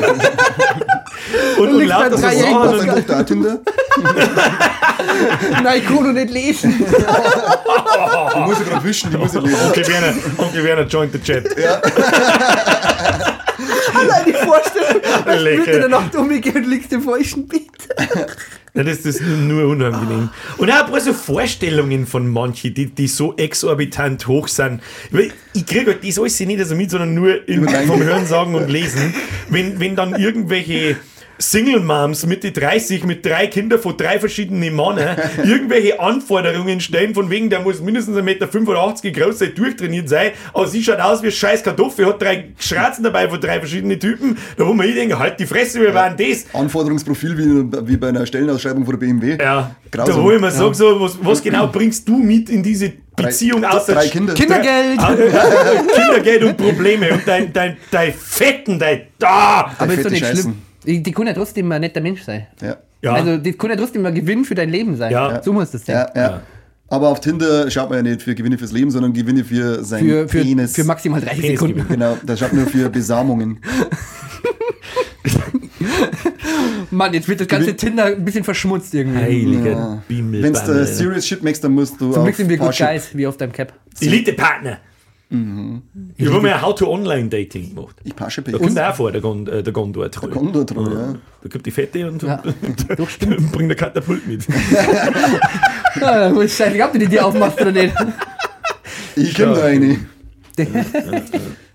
Und, 1.58 1.70
und 1.70 1.78
liegst 1.78 1.90
lauter 1.90 2.18
so 2.18 2.18
Sachen. 2.18 2.56
Und, 2.56 2.80
deine 2.80 2.96
Tochter 2.96 3.20
auch 3.20 3.26
Tinder? 3.26 3.60
Nein, 5.64 5.80
ich 5.80 5.86
kann 5.86 5.96
noch 5.96 6.14
nicht 6.14 6.32
lesen. 6.32 6.76
Die 6.78 8.40
muss 8.40 8.60
ich 8.60 8.68
gerade 8.68 8.84
wischen, 8.84 9.12
die 9.12 9.18
muss 9.18 9.36
ich 9.36 9.42
lesen. 9.42 9.66
Onkel 9.66 9.88
Werner, 9.88 10.14
Onkel 10.38 10.64
Werner 10.64 10.84
joint 10.84 11.14
the 11.14 11.22
chat. 11.22 11.46
Allein 13.94 14.26
die 14.26 14.34
Vorstellung, 14.34 15.02
Lecker. 15.44 15.58
würde 15.58 15.72
in 15.72 15.80
der 15.80 15.90
Nacht 15.90 16.16
umgehen 16.16 16.56
und 16.56 16.68
liegst 16.68 16.94
im 16.94 17.02
falschen 17.02 17.48
Bett. 17.48 17.62
Ja, 18.74 18.84
das 18.84 19.00
ist 19.00 19.22
nur 19.22 19.68
unangenehm. 19.68 20.30
Und 20.58 20.72
auch 20.72 20.94
ein 20.94 21.02
so 21.02 21.14
Vorstellungen 21.14 22.06
von 22.06 22.28
manchen, 22.28 22.74
die, 22.74 22.86
die 22.86 23.08
so 23.08 23.36
exorbitant 23.36 24.28
hoch 24.28 24.48
sind. 24.48 24.82
Weil 25.12 25.32
Ich 25.54 25.66
kriege 25.66 25.88
halt 25.88 26.08
das 26.08 26.20
alles 26.20 26.40
nicht 26.40 26.66
so 26.66 26.76
mit, 26.76 26.92
sondern 26.92 27.16
nur 27.16 27.48
in, 27.48 27.68
vom. 27.68 28.02
Hören 28.02 28.28
sagen 28.28 28.56
und 28.56 28.70
Lesen. 28.70 29.14
Wenn, 29.50 29.80
wenn 29.80 29.96
dann 29.96 30.16
irgendwelche 30.16 30.98
Single-Moms 31.40 32.26
Mitte 32.26 32.52
30 32.52 33.06
mit 33.06 33.26
drei 33.26 33.48
Kindern 33.48 33.80
von 33.80 33.96
drei 33.96 34.20
verschiedenen 34.20 34.76
Männern 34.76 35.18
irgendwelche 35.44 36.00
Anforderungen 36.00 36.82
stellen, 36.82 37.14
von 37.14 37.30
wegen, 37.30 37.50
der 37.50 37.62
muss 37.62 37.82
mindestens 37.82 38.18
1,85 38.18 38.24
Meter 38.24 39.22
groß 39.22 39.40
sein, 39.40 39.56
durchtrainiert 39.56 40.10
sein, 40.10 40.32
aber 40.54 40.68
sie 40.68 40.84
schaut 40.84 41.00
aus 41.00 41.24
wie 41.24 41.28
ein 41.28 41.32
scheiß 41.32 41.64
Kartoffel, 41.64 42.06
hat 42.08 42.22
drei 42.22 42.50
Schratzen 42.60 43.04
dabei 43.04 43.30
von 43.30 43.40
drei 43.40 43.60
verschiedenen 43.60 44.00
Typen, 44.00 44.38
da 44.58 44.68
wo 44.68 44.74
man 44.74 44.88
ich 44.88 44.96
denke, 44.96 45.18
halt 45.18 45.40
die 45.40 45.46
Fresse, 45.46 45.80
wir 45.80 45.94
waren 45.94 46.18
das. 46.18 46.46
Anforderungsprofil 46.54 47.38
wie, 47.38 47.88
wie 47.88 47.98
bei 47.98 48.10
einer 48.10 48.26
Stellenausschreibung 48.26 48.84
von 48.84 49.00
der 49.00 49.08
BMW. 49.08 49.38
Ja, 49.42 49.76
Grausam. 49.92 50.16
da 50.16 50.24
wo 50.24 50.32
ich 50.32 50.42
mir 50.42 50.52
sag, 50.52 50.76
so, 50.76 51.00
was, 51.00 51.18
was 51.22 51.42
genau 51.42 51.68
bringst 51.68 52.08
du 52.08 52.18
mit 52.18 52.50
in 52.50 52.62
diese 52.62 52.92
Beziehung 53.16 53.62
drei, 53.62 53.70
außer 53.70 53.94
drei 53.94 54.08
Kinder. 54.08 54.34
Kindergeld! 54.34 55.00
Kindergeld 55.96 56.44
und 56.44 56.58
Probleme 56.58 57.12
und 57.14 57.22
dein, 57.26 57.52
dein, 57.54 57.78
dein 57.92 58.14
Fetten, 58.14 58.78
dein 58.78 59.04
da. 59.18 59.74
Aber 59.78 59.94
ist 59.94 60.06
doch 60.06 60.12
nicht 60.12 60.26
Scheißen. 60.26 60.42
schlimm. 60.42 60.69
Die, 60.86 61.04
die 61.04 61.12
können 61.12 61.28
ja 61.28 61.34
trotzdem 61.34 61.72
ein 61.72 61.82
netter 61.82 62.02
Mensch 62.02 62.24
sein. 62.24 62.48
Ja. 62.62 62.78
Ja. 63.02 63.14
Also, 63.14 63.38
die 63.38 63.54
können 63.54 63.74
ja 63.74 63.80
trotzdem 63.80 64.06
ein 64.06 64.14
Gewinn 64.14 64.44
für 64.46 64.56
dein 64.56 64.70
Leben 64.70 64.96
sein. 64.98 65.12
Ja. 65.12 65.42
So 65.42 65.54
muss 65.54 65.72
das 65.72 65.86
sein. 65.86 65.96
Ja, 65.96 66.22
ja. 66.22 66.42
Aber 66.90 67.10
auf 67.10 67.20
Tinder 67.20 67.70
schaut 67.70 67.90
man 67.90 67.98
ja 68.04 68.12
nicht 68.12 68.24
für 68.24 68.34
Gewinne 68.34 68.58
fürs 68.58 68.72
Leben, 68.72 68.90
sondern 68.90 69.14
Gewinne 69.14 69.44
für 69.44 69.84
sein 69.84 70.04
Für, 70.04 70.28
für, 70.28 70.42
Penis. 70.42 70.74
für 70.76 70.84
maximal 70.84 71.22
30 71.22 71.40
Penis 71.42 71.60
Sekunden. 71.60 71.86
genau, 71.88 72.18
da 72.26 72.36
schaut 72.36 72.52
man 72.52 72.64
nur 72.64 72.72
für 72.72 72.90
Besamungen. 72.90 73.60
Mann, 76.92 77.14
jetzt 77.14 77.28
wird 77.28 77.40
das 77.42 77.48
ganze 77.48 77.76
Tinder 77.76 78.06
ein 78.06 78.26
bisschen 78.26 78.44
verschmutzt 78.44 78.94
irgendwie. 78.94 79.20
Heiliger 79.20 80.02
Bimmel. 80.08 80.42
Wenn 80.42 80.54
du 80.54 80.86
serious 80.86 81.28
shit 81.28 81.44
machst, 81.44 81.64
dann 81.64 81.74
musst 81.74 81.94
du 82.02 82.12
Zum 82.12 82.22
auf 82.22 82.24
Glück 82.26 82.36
sind 82.36 82.50
wir 82.50 82.58
gut 82.58 82.76
Guys, 82.76 83.10
wie 83.16 83.28
auf 83.28 83.38
deinem 83.38 83.52
Cap. 83.52 83.74
Elite-Partner. 84.02 84.80
Ich 85.32 86.28
habe 86.28 86.42
mir 86.42 86.56
ein 86.56 86.62
How-to-Online-Dating 86.62 87.76
gemacht. 87.76 87.98
Ich 88.04 88.16
pasche 88.16 88.42
Da 88.42 88.58
kommt 88.58 88.80
auch 88.80 88.96
vor, 88.96 89.12
der, 89.12 89.22
Gond, 89.22 89.48
äh, 89.48 89.62
der 89.62 89.72
Gondor. 89.72 90.10
Der 90.10 90.30
Gondor 90.30 90.66
ja. 90.92 91.16
Da 91.44 91.50
kommt 91.50 91.66
die 91.68 91.72
Fette 91.72 92.10
und, 92.10 92.24
Ja. 92.24 92.42
und, 92.98 93.52
bringt 93.52 93.70
der 93.70 93.76
Katapult 93.76 94.28
mit. 94.28 94.48
Ah, 96.02 96.34
wo 96.34 96.42
ist 96.42 96.58
scheiße, 96.58 96.84
ob 96.84 96.94
du 96.94 97.00
die 97.00 97.08
dir 97.08 97.26
aufmachst 97.26 97.62
oder 97.62 97.72
nicht. 97.72 97.96
Ich 99.16 99.34
kenne 99.34 99.54
da 99.54 99.66
eine. 99.66 100.00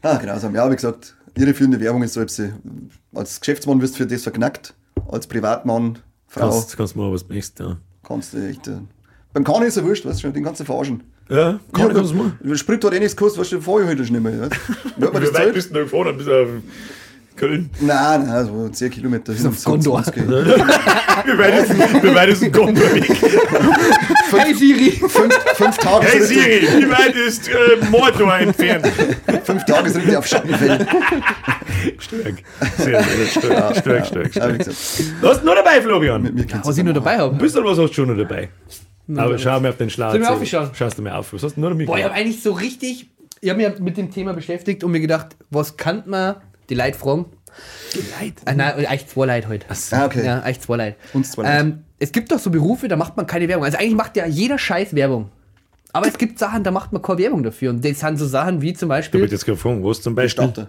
ah, 0.01 0.17
grausam. 0.17 0.55
Ja, 0.55 0.71
wie 0.71 0.77
gesagt, 0.77 1.15
irreführende 1.37 1.79
Werbung 1.79 2.03
ist 2.03 2.15
so, 2.15 2.23
ob 2.23 2.31
sie 2.31 2.55
als 3.15 3.39
Geschäftsmann 3.39 3.83
wirst 3.83 3.95
du 3.95 3.99
für 3.99 4.07
das 4.07 4.23
verknackt, 4.23 4.73
als 5.09 5.27
Privatmann, 5.27 5.99
Frau, 6.27 6.51
Kannst, 6.51 6.77
kannst 6.77 6.97
mal 6.97 7.13
was 7.13 7.25
best, 7.25 7.61
ja. 7.61 7.77
kannst 8.03 8.33
du 8.33 8.49
echt. 8.49 8.67
Äh, 8.67 8.79
beim 9.35 9.45
Kahn 9.45 9.63
ist 9.63 9.77
ja 9.77 9.85
wurscht, 9.85 10.07
weißt 10.07 10.19
du 10.19 10.23
schon, 10.23 10.33
den 10.33 10.45
du 10.45 10.65
verarschen. 10.65 11.03
Ja, 11.29 11.59
kann 11.73 11.91
ich 11.91 11.97
das 11.97 12.13
mal. 12.13 12.33
Sprit 12.57 12.85
hat 12.85 12.93
eh 12.93 12.99
nichts 12.99 13.17
gekostet, 13.17 13.41
weißt 13.41 13.53
du, 13.53 13.61
vorher 13.61 13.89
heute 13.89 14.05
schon 14.05 14.21
nicht 14.21 14.23
mehr. 14.23 14.49
Du. 14.99 15.07
Das 15.11 15.23
Wie 15.31 15.35
weit 15.35 15.55
bist 15.55 15.71
du 15.71 15.75
noch 15.75 15.91
gefahren? 15.91 16.17
Bis 16.19 16.29
auf 16.29 16.49
Köln. 17.37 17.71
Nein, 17.81 18.27
nein, 18.27 18.47
so 18.47 18.69
10 18.69 18.91
Kilometer. 18.91 19.33
hin 19.33 19.47
auf 19.47 19.65
Gondor. 19.65 20.03
20. 20.05 20.23
Wie 20.29 21.39
weit 21.39 21.65
ist, 21.65 22.03
wie 22.03 22.15
weit 22.15 22.29
ist 22.29 22.43
ein 22.45 22.53
Gondor 22.53 22.95
weg? 22.95 23.09
Hey 24.37 24.53
Siri! 24.55 24.91
Fünf, 24.91 25.35
fünf 25.55 25.79
Tage 25.79 26.07
Hey 26.07 26.21
Siri, 26.23 26.69
wie 26.81 26.91
weit 26.91 27.15
ist 27.15 27.49
äh, 27.49 27.53
Mordor 27.91 28.37
entfernt? 28.37 28.87
Fünf 29.45 29.65
Tagesritte 29.65 30.19
auf 30.19 30.27
Schattenfeld. 30.27 30.87
Stark. 31.99 32.35
Sehr, 32.79 33.03
sehr 33.03 33.27
stark. 33.27 33.77
Stark, 33.77 34.07
stark, 34.07 34.35
Ja, 34.37 34.43
stark. 34.43 34.59
gesagt, 34.59 34.77
Du 35.23 35.29
hast 35.29 35.45
nur 35.45 35.55
dabei, 35.55 35.81
Florian. 35.81 36.47
Was 36.65 36.77
ich 36.79 36.85
nur 36.85 36.95
dabei 36.95 37.19
habe. 37.19 37.33
Ein 37.35 37.39
bisschen 37.39 37.65
was 37.65 37.79
hast 37.79 37.91
du 37.91 37.95
schon 37.95 38.09
noch 38.09 38.17
dabei. 38.17 38.51
Aber 39.17 39.39
schau 39.39 39.61
mir 39.61 39.71
auf 39.71 39.77
den 39.77 39.91
Schlag. 39.91 40.13
Soll 40.13 40.21
ich 40.23 40.29
mir 40.29 40.35
aufschauen? 40.35 40.71
Schaust 40.75 40.99
du 40.99 41.03
mir 41.03 41.17
auf. 41.17 41.33
Was 41.33 41.43
hast 41.43 41.57
du 41.57 41.61
nur 41.61 41.71
noch 41.71 41.87
Boah, 41.87 41.99
ich 41.99 42.05
habe 42.05 42.15
eigentlich 42.15 42.43
so 42.43 42.53
richtig, 42.53 43.11
ich 43.41 43.51
habe 43.51 43.63
mich 43.63 43.79
mit 43.81 43.97
dem 43.97 44.11
Thema 44.11 44.33
beschäftigt 44.33 44.83
und 44.85 44.91
mir 44.93 45.01
gedacht, 45.01 45.37
was 45.51 45.77
kann 45.77 46.05
man 46.07 46.37
die 46.71 46.75
Leute 46.75 46.99
fragen? 46.99 47.27
Leid. 48.21 48.35
Ah, 48.47 48.55
nein, 48.55 48.87
eigentlich 48.87 49.07
zwei 49.07 49.27
Leute 49.27 49.49
heute. 49.49 49.67
Ah, 49.93 50.07
okay. 50.07 50.25
Ja, 50.25 50.41
eigentlich 50.41 50.61
zwei 50.61 50.77
Leute. 50.77 50.97
Uns 51.13 51.31
zwei 51.33 51.43
Leute. 51.43 51.55
Ähm, 51.55 51.85
es 51.99 52.11
gibt 52.13 52.33
doch 52.33 52.39
so 52.39 52.51
Berufe, 52.51 52.89
da 52.89 52.97
macht 52.97 53.17
man 53.17 53.27
keine 53.27 53.47
Werbung. 53.49 53.65
Also 53.65 53.79
eigentlich 53.79 53.95
macht 53.95 54.17
ja 54.17 54.27
jeder 54.27 54.59
Scheiß 54.59 54.95
Werbung. 54.95 55.31
Aber 55.93 56.09
es 56.09 56.19
gibt 56.19 56.41
Sachen, 56.41 56.65
da 56.65 56.73
macht 56.73 56.93
man 56.93 57.01
keine 57.01 57.19
Werbung 57.19 57.45
dafür. 57.45 57.71
Und 57.71 57.85
das 57.85 58.01
sind 58.01 58.19
so 58.19 58.27
Sachen 58.27 58.61
wie 58.61 58.73
zum 58.73 58.89
Da 58.89 58.97
Beispiel 58.97 59.21
wird 59.21 59.31
jetzt 59.31 59.47
gefragt, 59.47 59.79
was 59.83 60.03
zum 60.03 60.15
Beispiel? 60.17 60.45
Starter. 60.45 60.69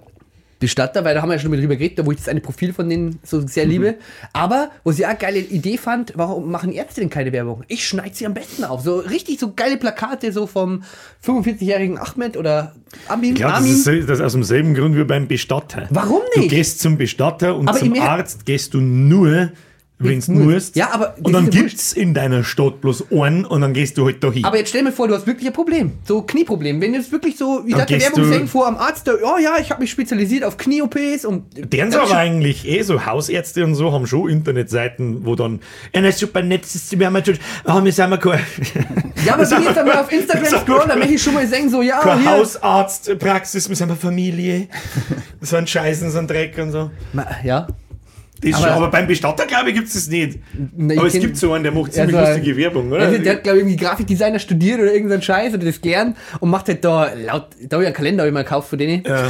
Bestatter, 0.66 1.06
weil 1.06 1.14
da 1.14 1.22
haben 1.22 1.30
wir 1.30 1.36
ja 1.36 1.40
schon 1.40 1.52
mal 1.52 1.60
drüber 1.60 1.76
geredet, 1.76 2.00
da 2.00 2.06
wo 2.08 2.12
ich 2.12 2.18
das 2.18 2.28
eine 2.28 2.42
Profil 2.42 2.74
von 2.74 2.90
denen 2.90 3.20
so 3.24 3.46
sehr 3.46 3.66
liebe. 3.68 3.96
Aber, 4.34 4.72
was 4.84 4.98
ich 4.98 5.06
auch 5.06 5.10
eine 5.10 5.20
geile 5.20 5.38
Idee 5.40 5.78
fand, 5.78 6.14
warum 6.16 6.50
machen 6.50 6.72
Ärzte 6.72 7.02
denn 7.02 7.12
keine 7.12 7.32
Werbung? 7.32 7.64
Ich 7.68 7.88
schneide 7.88 8.16
sie 8.16 8.26
am 8.26 8.34
besten 8.34 8.64
auf. 8.64 8.82
So 8.82 8.98
richtig 8.98 9.40
so 9.40 9.54
geile 9.56 9.78
Plakate, 9.78 10.32
so 10.32 10.48
vom 10.48 10.82
45-jährigen 11.24 12.00
Ahmed 12.00 12.36
oder 12.36 12.74
Amin. 13.08 13.36
Glaube, 13.36 13.54
das 13.54 13.86
ist, 13.88 14.10
das 14.10 14.22
aus 14.22 14.32
demselben 14.34 14.74
Grund 14.74 14.96
wie 14.96 15.04
beim 15.04 15.28
Bestatter. 15.28 15.88
Warum 15.92 16.22
Du 16.34 16.40
nicht? 16.42 16.50
gehst 16.50 16.80
zum 16.80 16.98
Bestatter 16.98 17.56
und 17.56 17.68
Aber 17.70 17.78
zum 17.78 17.94
Arzt 18.02 18.46
gehst 18.46 18.74
du 18.74 18.82
nur, 18.82 19.52
wenn 19.98 20.20
du 20.20 20.32
muss. 20.34 20.54
musst. 20.54 20.76
Ja, 20.76 20.90
aber 20.92 21.16
und 21.24 21.32
dann 21.32 21.50
gibt 21.50 21.74
es 21.76 21.94
in 21.94 22.14
deiner 22.14 22.44
Stadt 22.44 22.82
bloß 22.82 23.12
einen 23.12 23.46
und 23.46 23.62
dann 23.62 23.74
gehst 23.74 23.98
du 23.98 24.06
halt 24.06 24.22
da 24.24 24.30
hin. 24.32 24.44
Aber 24.44 24.58
jetzt 24.58 24.70
stell 24.70 24.84
mir 24.84 24.92
vor, 24.92 25.08
du 25.08 25.16
hast 25.16 25.26
wirklich 25.26 25.48
ein 25.48 25.54
Problem. 25.54 25.94
So 26.04 26.22
Knieproblem. 26.22 26.82
Wenn 26.82 26.94
jetzt 26.94 27.12
wirklich 27.14 27.38
so, 27.38 27.64
ich 27.66 27.72
Dann 27.72 27.82
hatte 27.84 27.94
gehst 27.94 28.08
Werbung 28.08 28.24
du- 28.24 28.30
sehen 28.38 28.48
vor 28.48 28.68
am 28.68 28.76
Arzt, 28.78 29.08
der, 29.08 29.16
oh 29.24 29.38
ja, 29.42 29.56
ich 29.60 29.72
habe 29.72 29.82
mich 29.82 29.92
spezialisiert 29.92 30.44
auf 30.44 30.58
Knie-OPs 30.58 31.24
und. 31.24 31.44
Deren 31.74 31.92
so 31.92 32.00
aber 32.02 32.18
eigentlich 32.18 32.68
eh 32.68 32.82
so 32.82 33.06
Hausärzte 33.06 33.64
und 33.64 33.76
so 33.76 33.94
haben 33.94 34.06
schon 34.06 34.30
Internetseiten, 34.30 35.26
wo 35.26 35.36
dann, 35.36 35.62
ja, 35.94 36.12
super 36.12 36.42
nett, 36.42 36.64
wir 36.92 37.08
haben 37.08 37.16
jetzt 37.16 37.28
schon, 37.28 37.38
ah, 37.64 37.82
wir 37.84 37.92
sind 37.94 38.10
mal 38.10 38.18
kein, 38.20 38.40
Ja, 39.26 39.36
aber 39.36 39.50
wenn 39.50 39.60
ich 39.62 39.66
jetzt 39.68 39.78
einmal 39.78 39.98
auf 40.00 40.12
Instagram 40.12 40.46
scroll, 40.62 40.84
dann 40.88 41.00
möchte 41.00 41.14
ich 41.16 41.22
schon 41.24 41.34
mal 41.34 41.48
sagen, 41.48 41.70
so, 41.70 41.82
ja, 41.82 42.02
hier. 42.18 42.32
Hausarztpraxis, 42.32 43.70
wir 43.70 43.76
sind 43.76 43.90
eine 43.90 43.98
Familie. 43.98 44.68
So 45.42 45.56
ein 45.56 45.68
Scheißen, 45.68 46.12
so 46.12 46.18
ein 46.20 46.28
Dreck 46.28 46.58
und 46.58 46.72
so. 46.72 46.92
Ja. 47.44 47.68
Das 48.42 48.54
Aber- 48.56 48.64
schon, 48.64 48.72
aber 48.74 48.92
beim 48.92 49.08
Bestatter, 49.08 49.46
glaube 49.46 49.70
ich, 49.70 49.76
gibt 49.76 49.88
es 49.88 49.94
das 49.94 50.08
nicht. 50.08 50.40
Na, 50.76 50.96
aber 50.98 51.08
es 51.08 51.14
gibt 51.14 51.38
so 51.38 51.54
einen, 51.54 51.64
der 51.64 51.72
macht 51.74 51.94
ziemlich 51.94 52.16
Also, 52.16 52.34
lustige 52.34 52.58
Werbung, 52.58 52.92
oder? 52.92 53.02
Also, 53.08 53.18
der 53.22 53.34
hat, 53.36 53.44
glaube 53.44 53.58
ich, 53.60 53.64
irgendwie 53.64 53.84
Grafikdesigner 53.84 54.40
studiert 54.40 54.80
oder 54.82 54.94
irgendeinen 54.94 55.22
Scheiß 55.22 55.54
oder 55.54 55.66
das 55.66 55.82
gelernt 55.82 56.18
und 56.40 56.50
macht 56.50 56.68
halt 56.68 56.84
da 56.84 57.12
laut, 57.14 57.48
da 57.62 57.76
habe 57.76 57.84
ich 57.84 57.88
einen 57.88 57.96
Kalender 57.96 58.24
hab 58.24 58.28
ich 58.28 58.34
mal 58.34 58.44
gekauft 58.44 58.70
von 58.70 58.78
denen. 58.80 59.04
Ja. 59.06 59.28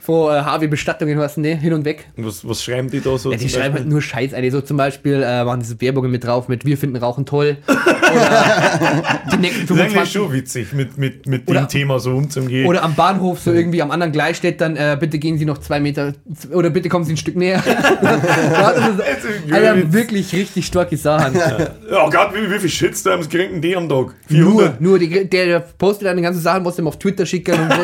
Von 0.00 0.34
äh, 0.34 0.40
HW 0.42 0.66
Bestattungen, 0.66 1.18
was 1.18 1.36
ne, 1.36 1.56
hin 1.56 1.72
und 1.72 1.84
weg. 1.84 2.06
was, 2.16 2.46
was 2.46 2.62
schreiben 2.62 2.90
die 2.90 3.00
da 3.00 3.16
so? 3.16 3.30
Ja, 3.32 3.38
die 3.38 3.48
schreiben 3.48 3.62
halt 3.64 3.72
Beispiel? 3.74 3.90
nur 3.92 4.02
Scheiß 4.02 4.34
ein. 4.34 4.50
So 4.50 4.60
zum 4.60 4.76
Beispiel 4.76 5.22
äh, 5.24 5.44
machen 5.44 5.60
diese 5.60 5.80
Werbungen 5.80 6.10
mit 6.10 6.24
drauf 6.24 6.48
mit 6.48 6.64
Wir 6.64 6.76
finden 6.76 6.96
Rauchen 6.96 7.24
toll. 7.26 7.56
Oder 7.66 9.20
die 9.32 9.36
nächsten 9.38 9.66
Das 9.66 9.76
ist 9.76 9.82
25 9.92 10.12
schon 10.12 10.32
witzig, 10.32 10.72
mit, 10.72 10.98
mit, 10.98 11.26
mit 11.26 11.48
Oder- 11.48 11.60
dem 11.62 11.68
Thema 11.68 11.98
so 11.98 12.10
umzugehen. 12.16 12.66
Oder 12.66 12.82
am 12.82 12.94
Bahnhof 12.94 13.40
so 13.40 13.52
irgendwie 13.52 13.80
am 13.82 13.90
anderen 13.90 14.12
Gleis 14.12 14.36
steht 14.36 14.60
dann, 14.60 14.76
äh, 14.76 14.96
bitte 14.98 15.18
gehen 15.18 15.38
Sie 15.38 15.44
noch 15.44 15.58
zwei 15.58 15.80
Meter 15.80 16.12
oder 16.52 16.70
bitte 16.70 16.88
kommen 16.88 17.04
Sie 17.04 17.12
ein 17.14 17.16
Stück 17.16 17.36
näher. 17.36 17.53
Ja, 17.54 18.72
das 18.72 19.24
ist, 19.24 19.52
Alter, 19.52 19.92
wirklich 19.92 20.32
richtig 20.32 20.66
starke 20.66 20.96
Sachen. 20.96 21.34
Ja, 21.34 22.08
Gott, 22.08 22.34
wie, 22.34 22.50
wie 22.50 22.58
viel 22.58 22.68
Shitstorms 22.68 23.28
kriegen 23.28 23.60
die 23.60 23.76
am 23.76 23.88
Tag? 23.88 24.14
Nur, 24.28 24.50
400? 24.52 24.80
nur 24.80 24.98
die, 24.98 25.28
der, 25.28 25.60
postet 25.60 26.06
dann 26.06 26.16
die 26.16 26.22
ganzen 26.22 26.40
Sachen, 26.40 26.64
was 26.64 26.78
ihm 26.78 26.88
auf 26.88 26.98
Twitter 26.98 27.26
schicken 27.26 27.54
und 27.60 27.72
so. 27.72 27.80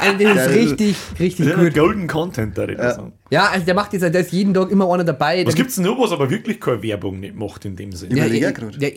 Also, 0.00 0.24
das 0.34 0.46
ist 0.46 0.54
richtig, 0.54 0.96
richtig 1.18 1.46
Ja, 1.48 1.56
gut. 1.56 1.74
Golden 1.74 2.06
Content, 2.06 2.56
da 2.58 2.68
ich 2.68 2.78
ja. 2.78 2.94
sagen. 2.94 3.12
Ja, 3.30 3.48
also 3.48 3.64
der 3.64 3.74
macht 3.74 3.92
dieser, 3.92 4.10
der 4.10 4.20
ist 4.20 4.32
jeden 4.32 4.54
Tag 4.54 4.70
immer 4.70 4.92
einer 4.92 5.04
dabei. 5.04 5.46
Was 5.46 5.54
gibt's 5.54 5.76
denn 5.76 5.84
noch, 5.84 5.98
was 5.98 6.12
aber 6.12 6.30
wirklich 6.30 6.60
keine 6.60 6.82
Werbung 6.82 7.20
nicht 7.20 7.34
macht 7.34 7.64
in 7.64 7.76
dem 7.76 7.92
Sinne? 7.92 8.16
ja, 8.16 8.26
ja, 8.26 8.50
ja, 8.50 8.88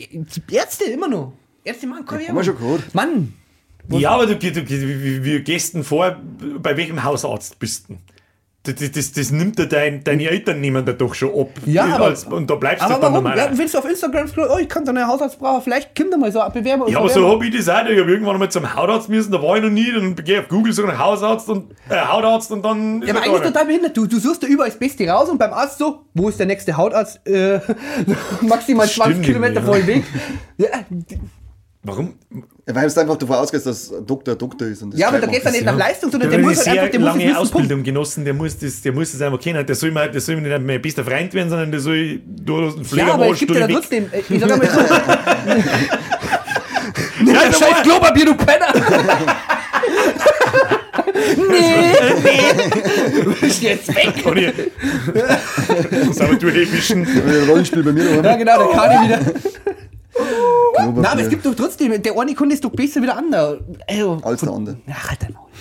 Ärzte 0.51 0.85
immer 0.85 1.07
noch. 1.07 1.33
Ärzte 1.63 1.87
machen 1.87 2.05
keine 2.05 2.27
haben 2.27 2.35
wir 2.35 2.45
Werbung. 2.45 2.57
schon 2.57 2.57
gehört. 2.57 2.95
Mann, 2.95 3.33
Ja, 3.89 4.11
aber 4.11 4.25
du, 4.27 4.35
du, 4.35 4.51
du 4.51 4.69
wie, 4.69 5.23
wie 5.23 5.39
gehst 5.41 5.77
vor, 5.83 6.17
bei 6.59 6.75
welchem 6.75 7.03
Hausarzt 7.03 7.57
bist 7.59 7.89
du? 7.89 7.97
Das, 8.67 8.91
das, 8.91 9.11
das, 9.13 9.31
nimmt 9.31 9.57
dir 9.57 9.65
dein, 9.67 10.03
deine 10.03 10.29
Eltern 10.29 10.59
nehmen 10.59 10.85
da 10.85 10.91
doch 10.91 11.13
schon 11.13 11.29
ab. 11.29 11.49
Ja, 11.65 11.85
aber- 11.85 12.05
Als, 12.05 12.25
und 12.25 12.49
da 12.49 12.55
bleibst 12.55 12.83
aber 12.83 12.95
du 12.95 13.01
dann 13.01 13.13
warum? 13.13 13.23
normal. 13.23 13.49
Wenn 13.53 13.67
du 13.67 13.77
auf 13.77 13.89
Instagram 13.89 14.27
scrollst, 14.27 14.51
oh, 14.53 14.57
ich 14.57 14.67
kann 14.67 14.83
da 14.83 14.91
eine 14.91 15.07
Hausarztbrauche, 15.07 15.61
vielleicht 15.61 15.95
kommt 15.95 16.11
da 16.13 16.17
mal 16.17 16.31
so 16.31 16.41
eine 16.41 16.51
Bewerbung. 16.51 16.89
Ja, 16.89 16.99
aber 16.99 17.09
so 17.09 17.27
habe 17.29 17.45
ich 17.45 17.55
das 17.55 17.69
auch. 17.69 17.85
Ich 17.85 17.99
habe 17.99 18.11
irgendwann 18.11 18.37
mal 18.39 18.49
zum 18.49 18.75
Hautarzt 18.75 19.09
müssen, 19.09 19.31
da 19.31 19.41
war 19.41 19.57
ich 19.57 19.63
noch 19.63 19.69
nie. 19.69 19.91
Dann 19.91 20.15
gehe 20.15 20.35
ich 20.35 20.41
auf 20.41 20.47
Google, 20.49 20.73
suche 20.73 20.87
nach 20.87 20.99
Hausarzt 20.99 21.49
und 21.49 21.71
äh, 21.89 21.95
Hautarzt 21.95 22.51
und 22.51 22.63
dann. 22.63 23.01
Ja, 23.03 23.09
aber 23.15 23.19
er 23.25 23.31
eigentlich 23.31 23.47
total 23.47 23.65
behindert. 23.65 23.95
Du, 23.95 24.05
du 24.05 24.19
suchst 24.19 24.43
da 24.43 24.47
überall 24.47 24.69
das 24.69 24.79
Beste 24.79 25.07
raus 25.07 25.29
und 25.29 25.37
beim 25.37 25.53
Arzt 25.53 25.77
so, 25.79 26.05
wo 26.13 26.29
ist 26.29 26.39
der 26.39 26.47
nächste 26.47 26.75
Hautarzt? 26.75 27.25
Äh, 27.27 27.59
maximal 28.41 28.87
20 28.87 29.13
Stimmt 29.13 29.25
Kilometer 29.25 29.61
vor 29.61 29.75
dem 29.77 29.87
Weg. 29.87 30.03
Ja, 30.59 30.69
Warum? 31.87 32.15
Ja, 32.67 32.75
weil 32.75 32.85
es 32.87 32.97
einfach 32.97 33.15
davon 33.17 33.37
ausgeht, 33.37 33.65
dass 33.65 33.93
Doktor 34.05 34.35
Doktor 34.35 34.67
ist. 34.67 34.81
Und 34.83 34.91
das 34.91 34.99
ja 34.99 35.07
aber 35.07 35.19
da 35.19 35.27
geht 35.27 35.39
es 35.41 35.47
auch. 35.47 35.51
nicht 35.53 35.63
nach 35.65 35.77
Leistung, 35.77 36.11
sondern 36.11 36.29
Der, 36.29 36.39
der 36.39 36.47
muss 36.47 36.57
halt 36.57 36.65
sehr 36.65 36.73
einfach, 36.73 36.89
der 36.91 36.99
muss 36.99 37.07
lange 37.07 37.19
wissen, 37.23 37.33
Punkt. 37.35 37.41
Ausbildung 37.55 37.83
genossen, 37.83 38.25
der 38.25 38.33
muss 38.33 38.57
das, 38.59 38.81
der 38.81 38.91
muss 38.91 39.11
das 39.13 39.21
einfach 39.21 39.39
kennen. 39.39 39.65
Der 39.65 39.75
soll, 39.75 39.91
mal, 39.91 40.11
der 40.11 40.19
soll 40.19 40.41
nicht 40.41 40.61
mein 40.61 40.81
bester 40.81 41.05
Freund 41.05 41.33
werden, 41.33 41.49
sondern 41.49 41.71
der 41.71 41.79
soll 41.79 42.19
durch 42.25 42.75
einen 42.75 42.97
Ja, 43.07 43.13
aber 43.13 43.29
es 43.31 43.39
gibt 43.39 43.55
ja 43.55 43.67
trotzdem, 43.67 44.09
äh, 44.11 44.19
ich 44.19 44.27
sag 44.41 44.51
einmal 44.51 44.69
so, 44.69 44.79
Ja, 47.25 47.53
scheiß. 47.53 47.83
Klopapier, 47.83 48.25
du 48.25 48.35
Penner! 48.35 48.73
nee! 51.37 53.23
Du 53.23 53.33
bist 53.39 53.61
jetzt 53.61 53.95
weg! 53.95 54.23
Kann 54.23 54.37
ich- 54.37 54.53
Sag 56.15 56.27
mal, 56.29 56.37
du. 56.37 56.47
Ja, 56.49 56.63
ein 56.63 57.49
Rollenspiel 57.49 57.83
bei 57.83 57.91
mir 57.91 58.03
Ja, 58.15 58.21
daheim. 58.21 58.39
genau, 58.39 58.67
der 58.67 58.77
kann 58.77 58.91
ich 58.91 59.09
wieder. 59.09 59.19
Na, 60.95 61.11
aber 61.11 61.21
es 61.21 61.29
gibt 61.29 61.45
doch 61.45 61.55
trotzdem, 61.55 62.01
der 62.01 62.17
eine 62.17 62.33
Kunde 62.35 62.55
ist 62.55 62.63
doch 62.63 62.71
besser 62.71 63.01
wie 63.01 63.05
der 63.05 63.17
andere. 63.17 63.63
Also, 63.87 64.19
Als 64.23 64.41
der 64.41 64.51
andere. 64.51 64.77
Ach, 64.91 65.09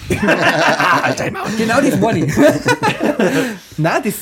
halt 1.03 1.21
dein 1.21 1.33
Maul. 1.33 1.49
Genau 1.57 1.81
das 1.81 1.99
meine 1.99 2.27
ich. 2.27 2.33
Na, 3.77 4.01
das. 4.01 4.15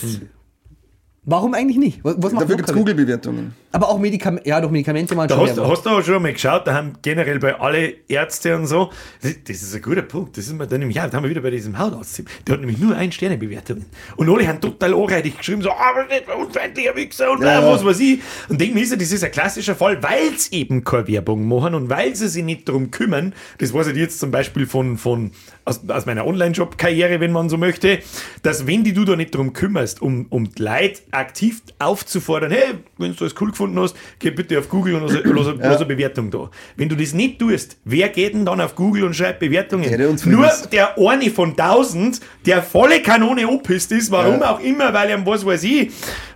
Warum 1.26 1.54
eigentlich 1.54 1.78
nicht? 1.78 2.00
Was, 2.02 2.32
macht 2.32 2.42
Dafür 2.42 2.56
gibt 2.56 2.68
es? 2.68 2.74
Google-Bewertungen. 2.74 3.54
Aber 3.72 3.88
auch 3.88 3.98
Medikamente, 3.98 4.48
ja, 4.48 4.60
doch 4.60 4.70
Medikamente 4.70 5.14
mal 5.14 5.26
Da 5.26 5.36
schon 5.36 5.48
hast, 5.48 5.58
hast 5.58 5.86
du 5.86 5.90
aber 5.90 6.02
schon 6.02 6.22
mal 6.22 6.32
geschaut, 6.32 6.66
da 6.66 6.74
haben 6.74 6.92
generell 7.02 7.38
bei 7.38 7.58
alle 7.58 7.94
Ärzte 8.08 8.54
und 8.54 8.66
so, 8.66 8.90
das, 9.22 9.34
das 9.42 9.62
ist 9.62 9.74
ein 9.74 9.82
guter 9.82 10.02
Punkt, 10.02 10.36
das 10.36 10.46
ist 10.46 10.52
mir 10.52 10.66
dann 10.66 10.80
nämlich, 10.80 10.96
ja, 10.96 11.08
da 11.08 11.16
haben 11.16 11.24
wir 11.24 11.30
wieder 11.30 11.40
bei 11.40 11.50
diesem 11.50 11.76
Hautarzt, 11.76 12.22
der 12.46 12.52
hat 12.52 12.60
nämlich 12.60 12.78
nur 12.78 12.94
ein 12.94 13.10
Sterne 13.10 13.36
Bewertungen 13.36 13.86
und 14.16 14.28
alle 14.28 14.46
haben 14.46 14.60
total 14.60 14.94
anreitig 14.94 15.38
geschrieben, 15.38 15.62
so, 15.62 15.72
aber 15.72 16.04
nicht 16.06 16.28
ein 16.28 16.40
unfreundlicher 16.40 16.94
Wichser 16.94 17.32
und 17.32 17.42
Ja, 17.42 17.54
ja, 17.54 17.60
ja. 17.62 17.72
was 17.72 17.84
weiß 17.84 17.98
ich. 18.00 18.20
Und 18.48 18.60
denken 18.60 18.76
wir, 18.76 18.96
das 18.96 19.10
ist 19.10 19.24
ein 19.24 19.32
klassischer 19.32 19.74
Fall, 19.74 20.00
weil 20.02 20.36
sie 20.36 20.54
eben 20.54 20.84
keine 20.84 21.08
Werbung 21.08 21.48
machen 21.48 21.74
und 21.74 21.88
weil 21.88 22.14
sie 22.14 22.28
sich 22.28 22.44
nicht 22.44 22.68
darum 22.68 22.90
kümmern, 22.90 23.32
das 23.58 23.72
weiß 23.74 23.88
ich 23.88 23.96
jetzt 23.96 24.20
zum 24.20 24.30
Beispiel 24.30 24.66
von, 24.66 24.98
von 24.98 25.32
aus, 25.64 25.80
aus 25.88 26.06
meiner 26.06 26.26
Online-Job-Karriere, 26.26 27.20
wenn 27.20 27.32
man 27.32 27.48
so 27.48 27.56
möchte, 27.56 28.00
dass 28.42 28.66
wenn 28.66 28.84
die 28.84 28.92
du 28.92 29.04
da 29.04 29.16
nicht 29.16 29.34
darum 29.34 29.52
kümmerst, 29.52 30.02
um, 30.02 30.26
um 30.28 30.52
die 30.52 30.62
Leute 30.62 31.00
aktiv 31.14 31.62
aufzufordern, 31.78 32.50
hey, 32.50 32.74
wenn 32.98 33.14
du 33.14 33.24
das 33.24 33.34
cool 33.40 33.50
gefunden 33.50 33.78
hast, 33.80 33.96
geh 34.18 34.30
bitte 34.30 34.58
auf 34.58 34.68
Google 34.68 34.94
und 34.96 35.02
lass, 35.02 35.22
lass, 35.24 35.46
lass 35.58 35.76
eine 35.78 35.86
Bewertung 35.86 36.30
da. 36.30 36.50
Wenn 36.76 36.88
du 36.88 36.96
das 36.96 37.12
nicht 37.14 37.38
tust, 37.38 37.76
wer 37.84 38.08
geht 38.08 38.34
denn 38.34 38.44
dann 38.44 38.60
auf 38.60 38.74
Google 38.74 39.04
und 39.04 39.14
schreibt 39.14 39.40
Bewertungen? 39.40 39.84
Der, 39.88 40.08
Nur 40.26 40.50
der 40.72 40.96
eine 40.98 41.30
von 41.30 41.56
tausend, 41.56 42.20
der 42.46 42.62
volle 42.62 43.00
Kanone 43.02 43.46
opisst 43.48 43.92
ist, 43.92 44.10
warum 44.10 44.40
Ja. 44.40 44.50
auch 44.54 44.60
immer, 44.60 44.92
weil 44.92 45.10
er, 45.10 45.24
was 45.26 45.44
weiß 45.44 45.62
ich, 45.64 45.90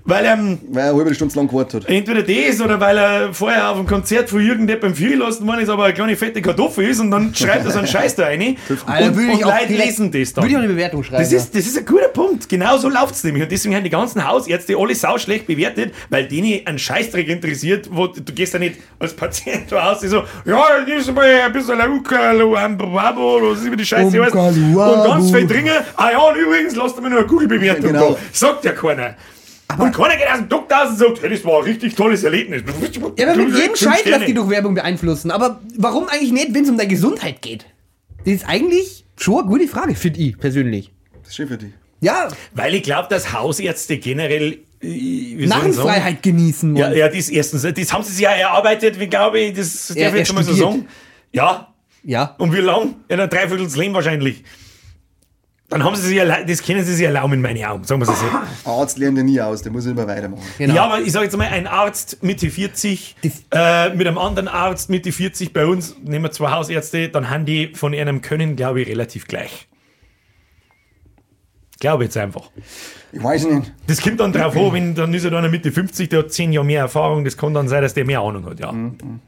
weil 0.05 0.25
er 0.25 0.39
Weil 0.39 0.83
er 0.83 0.89
eine 0.91 0.97
halbe 0.99 1.15
Stunde 1.15 1.35
lang 1.37 1.49
gewartet 1.49 1.85
hat. 1.85 1.91
entweder 1.91 2.23
das 2.23 2.61
oder 2.63 2.81
weil 2.81 2.97
er 2.97 3.35
vorher 3.35 3.69
auf 3.71 3.77
dem 3.77 3.87
Konzert 3.87 4.31
von 4.31 4.41
irgendjemandem 4.41 4.95
fühlen 4.95 5.19
lassen 5.19 5.47
worden 5.47 5.61
ist, 5.61 5.69
aber 5.69 5.85
eine 5.85 5.93
kleine 5.95 6.17
fette 6.17 6.41
Kartoffel 6.41 6.89
ist 6.89 7.01
und 7.01 7.11
dann 7.11 7.35
schreibt 7.35 7.67
er 7.67 7.71
so 7.73 7.79
einen 7.79 7.87
Scheiß 7.89 8.15
da 8.15 8.25
rein. 8.25 8.57
Alter, 8.87 9.07
und 9.09 9.17
würde 9.17 9.33
ich 9.33 9.39
und 9.45 9.45
auch 9.53 9.61
Leute 9.61 9.73
lesen 9.75 10.11
das 10.11 10.33
dann. 10.33 10.45
Würde 10.45 10.53
ich 10.53 10.57
auch 10.57 10.63
eine 10.63 10.73
Bewertung 10.73 11.03
schreiben. 11.05 11.23
Das 11.23 11.31
ist, 11.33 11.55
das 11.55 11.67
ist 11.67 11.77
ein 11.79 11.85
guter 11.85 12.09
Punkt. 12.09 12.49
Genau 12.49 12.79
so 12.79 12.89
läuft 12.89 13.15
es 13.17 13.25
nämlich. 13.25 13.43
Und 13.43 13.53
deswegen 13.53 13.75
haben 13.75 13.85
die 13.85 13.91
ganzen 13.91 14.27
Hausärzte 14.27 14.77
alle 14.79 14.95
sauschlecht 14.95 15.47
bewertet, 15.47 15.93
weil 16.09 16.27
denen 16.27 16.47
ein 16.65 16.79
Scheißdreck 16.79 17.29
interessiert, 17.29 17.89
wo 17.91 18.07
du 18.09 18.21
gehst 18.33 18.53
ja 18.55 18.59
nicht 18.59 18.77
als 18.99 19.15
Patient 19.15 19.65
da 19.71 19.93
aus, 19.93 20.01
die 20.01 20.09
so, 20.09 20.23
ja, 20.45 20.67
ist 20.87 21.13
mal 21.15 21.25
ein 21.25 21.53
bisschen 21.53 21.79
Ukaluambabo, 21.81 23.37
oder 23.37 23.51
was 23.53 23.59
ist 23.61 23.67
immer 23.67 23.77
die 23.77 23.87
Scheiße 23.87 24.23
heißt. 24.23 24.35
Und 24.35 24.75
ganz 24.75 25.31
viel 25.31 25.47
dringen. 25.47 25.75
Ah 25.97 26.11
ja, 26.13 26.19
und 26.19 26.37
übrigens, 26.37 26.77
lasst 26.77 27.01
mir 27.01 27.09
nur 27.11 27.19
eine 27.21 27.27
Google-Bewertung 27.29 27.93
Genau. 27.93 28.13
da. 28.13 28.17
Sagt 28.33 28.65
ja 28.65 28.73
keiner. 28.73 29.15
und 29.79 29.93
keiner 29.95 30.17
geht 30.17 30.31
aus 30.31 30.39
dem 30.39 30.49
Doktor 30.49 30.83
aus 30.85 30.91
und 30.91 30.97
sagt, 30.99 31.23
hey, 31.23 31.31
das 31.31 31.45
war 31.45 31.59
ein 31.59 31.65
richtig 31.65 31.95
tolles 31.95 32.25
Erlebnis. 32.25 32.63
Ja, 33.19 33.29
aber 33.33 33.37
mit 33.45 33.57
jedem 33.57 33.77
Scheiß 33.77 34.05
lässt 34.05 34.27
die 34.29 34.35
durch 34.35 34.49
Werbung 34.51 34.75
beeinflussen. 34.75 35.31
Aber 35.31 35.61
warum 35.77 36.09
eigentlich 36.09 36.33
nicht, 36.33 36.55
wenn 36.55 36.65
es 36.65 36.71
um 36.71 36.77
deine 36.79 36.89
Gesundheit 36.89 37.43
geht? 37.43 37.67
Das 38.25 38.35
ist 38.35 38.49
eigentlich 38.49 39.05
schon 39.17 39.41
eine 39.41 39.49
gute 39.49 39.69
Frage, 39.69 39.95
finde 39.95 40.21
ich 40.21 40.39
persönlich. 40.39 40.93
Das 41.23 41.29
ist 41.31 41.37
schön 41.37 41.49
für 41.49 41.59
dich. 41.59 41.71
Ja, 42.01 42.29
Weil 42.55 42.75
ich 42.77 42.83
glaube, 42.85 43.09
dass 43.11 43.33
Hausärzte 43.33 43.99
generell 43.99 44.59
Narrenfreiheit 44.81 46.23
genießen. 46.23 46.77
Ja, 46.77 46.87
wollen. 46.89 46.99
ja, 46.99 47.09
das 47.09 47.29
erstens. 47.29 47.63
Das 47.63 47.93
haben 47.93 48.03
sie 48.05 48.13
sich 48.13 48.23
ja 48.23 48.31
erarbeitet, 48.31 48.99
wie 49.01 49.07
glaube 49.07 49.41
ich, 49.41 49.55
das 49.55 49.89
darf 49.89 49.97
Er- 49.97 50.09
ich 50.11 50.15
jetzt 50.17 50.27
schon 50.29 50.37
mal 50.37 50.45
so 50.45 50.53
sagen. 50.55 50.87
Ja. 51.33 51.69
ja. 52.05 52.35
Und 52.39 52.53
wie 52.55 52.61
lang? 52.61 52.95
Ja, 53.11 53.19
ein 53.19 53.29
Dreiviertelsleben 53.29 53.95
wahrscheinlich. 53.95 54.45
Dann 55.71 55.85
haben 55.85 55.95
sie 55.97 56.09
sich 56.09 56.19
erla- 56.19 56.45
das 56.45 56.63
können 56.63 56.83
sie 56.83 56.95
sich 56.95 57.05
erlauben 57.05 57.35
in 57.35 57.43
meine 57.43 57.69
Augen, 57.71 57.85
sagen 57.85 58.01
wir 58.01 58.09
es 58.09 58.19
so. 58.19 58.71
Arzt 58.71 58.97
lernt 58.97 59.19
ja 59.19 59.23
nie 59.23 59.39
aus, 59.39 59.61
der 59.61 59.71
muss 59.71 59.85
immer 59.85 60.07
weitermachen. 60.07 60.43
Genau. 60.57 60.75
Ja, 60.75 60.85
aber 60.87 61.01
ich 61.03 61.13
sage 61.13 61.27
jetzt 61.27 61.37
mal, 61.37 61.47
ein 61.47 61.67
Arzt 61.67 62.23
Mitte 62.23 62.49
40 62.49 63.17
äh, 63.53 63.91
mit 63.91 64.07
einem 64.07 64.17
anderen 64.17 64.49
Arzt 64.49 64.89
Mitte 64.89 65.13
40 65.13 65.53
bei 65.53 65.67
uns, 65.67 65.95
nehmen 66.03 66.25
wir 66.25 66.31
zwei 66.33 66.53
Hausärzte, 66.53 67.11
dann 67.11 67.29
haben 67.29 67.45
die 67.45 67.75
von 67.75 67.93
ihrem 67.93 68.23
Können, 68.23 68.57
glaube 68.57 68.81
ich, 68.81 68.89
relativ 68.89 69.29
gleich. 69.29 69.68
Glaube 71.81 72.05
jetzt 72.05 72.17
einfach. 72.17 72.51
Ich 73.13 73.23
weiß 73.23 73.47
nicht. 73.47 73.73
Das 73.87 74.03
kommt 74.03 74.19
dann 74.19 74.33
drauf 74.33 74.57
an, 74.57 74.73
wenn 74.73 74.95
dann 74.97 75.15
ist 75.15 75.25
er 75.25 75.33
einer 75.33 75.49
Mitte 75.49 75.71
50, 75.71 76.09
der 76.09 76.19
hat 76.21 76.33
10 76.33 76.53
Jahre 76.53 76.67
mehr 76.67 76.81
Erfahrung, 76.81 77.25
das 77.25 77.37
kann 77.37 77.55
dann 77.55 77.69
sein, 77.69 77.83
dass 77.83 77.95
der 77.95 78.05
mehr 78.05 78.21
Ahnung 78.21 78.45
hat, 78.47 78.59
ja. 78.59 78.75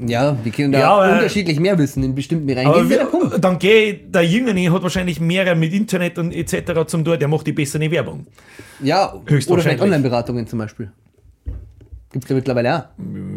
ja, 0.00 0.32
die 0.44 0.50
können 0.50 0.72
da 0.72 0.80
Ja, 0.80 0.90
aber- 0.96 1.12
unterschiedlich 1.12 1.60
mehr 1.60 1.78
wissen 1.78 2.02
in 2.02 2.14
bestimmten 2.14 2.46
Bereichen. 2.46 2.66
Aber 2.68 2.82
das 2.82 2.90
ist 2.90 2.90
ja 2.90 3.04
der 3.04 3.12
wir, 3.12 3.20
Punkt. 3.20 3.44
dann 3.44 3.58
gehe 3.58 3.94
der 3.94 4.22
Jüngere 4.26 4.72
hat 4.74 4.82
wahrscheinlich 4.82 5.20
mehr 5.20 5.54
mit 5.54 5.72
Internet 5.72 6.18
und 6.18 6.32
etc. 6.32 6.86
zum 6.88 7.04
tun, 7.04 7.18
der 7.18 7.28
macht 7.28 7.46
die 7.46 7.52
bessere 7.52 7.88
Werbung. 7.90 8.26
Ja, 8.80 9.12
oder 9.14 9.22
höchstwahrscheinlich. 9.30 9.62
vielleicht 9.62 9.82
Online-Beratungen 9.82 10.46
zum 10.48 10.58
Beispiel. 10.58 10.90
Gibt 12.12 12.24
es 12.24 12.30
ja 12.30 12.34
mittlerweile 12.34 12.76
auch. 12.76 12.84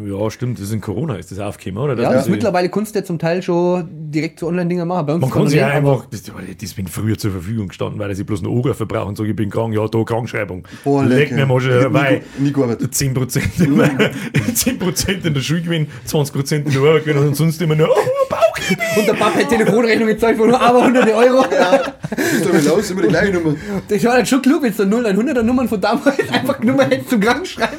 Ja, 0.07 0.31
stimmt, 0.31 0.57
das 0.57 0.65
ist 0.65 0.73
in 0.73 0.81
Corona 0.81 1.15
ist 1.17 1.31
das 1.31 1.37
aufgekommen, 1.37 1.83
oder? 1.83 2.01
Ja, 2.01 2.09
Das 2.09 2.23
das 2.23 2.29
mittlerweile 2.29 2.69
Kunst 2.69 2.95
ja 2.95 3.03
zum 3.03 3.19
Teil 3.19 3.43
schon 3.43 3.87
direkt 4.09 4.39
so 4.39 4.47
Online-Dinger 4.47 4.85
machen. 4.85 5.05
Bei 5.05 5.13
uns 5.13 5.21
man 5.21 5.29
kann 5.29 5.47
sich 5.47 5.59
ja 5.59 5.67
einfach, 5.67 6.07
das, 6.07 6.23
das 6.23 6.73
bin 6.73 6.87
früher 6.87 7.15
zur 7.15 7.31
Verfügung 7.31 7.67
gestanden, 7.67 7.99
weil 7.99 8.15
sie 8.15 8.23
bloß 8.23 8.39
einen 8.39 8.47
Oger 8.47 8.73
verbrauchen, 8.73 9.15
sage 9.15 9.29
ich 9.29 9.35
bin 9.35 9.51
krank, 9.51 9.75
ja, 9.75 9.87
da 9.87 10.03
Krankschreibung. 10.03 10.67
Boah, 10.83 11.05
Leg 11.05 11.31
mir 11.31 11.45
mal 11.45 11.59
Ich 11.59 11.65
schon, 11.65 11.93
weil 11.93 12.23
nie 12.39 12.51
gearbeitet. 12.51 12.93
10%, 12.93 13.63
in, 13.63 14.55
10 14.55 14.79
in 15.23 15.33
der 15.35 15.41
Schulgewinn, 15.41 15.87
20% 16.07 16.55
in 16.55 16.71
der 16.71 16.81
Arbeit 16.81 17.15
und 17.15 17.35
sonst 17.35 17.61
immer 17.61 17.75
nur, 17.75 17.89
oh, 17.89 18.27
Bauch. 18.29 18.39
Und 18.97 19.07
der 19.07 19.13
Papa 19.13 19.39
hat 19.39 19.49
Telefonrechnung 19.49 20.07
gezahlt 20.07 20.37
von 20.37 20.47
nur 20.47 20.61
aber 20.61 20.85
hunderte 20.85 21.13
Euro. 21.13 21.43
Was 21.43 22.17
ist 22.33 22.45
damit 22.45 22.65
los? 22.65 22.91
Immer 22.91 23.01
die 23.01 23.07
gleiche 23.09 23.33
Nummer. 23.33 23.55
Das 23.87 24.03
war 24.05 24.15
dann 24.17 24.25
schon 24.25 24.41
klug, 24.41 24.63
wenn 24.63 24.75
du 24.75 24.97
0100er 24.97 25.43
Nummern 25.43 25.67
von 25.67 25.81
damals 25.81 26.17
einfach 26.31 26.59
Nummer 26.59 26.85
hättest 26.85 27.09
zum 27.09 27.19
Krank 27.19 27.45
schreiben. 27.45 27.77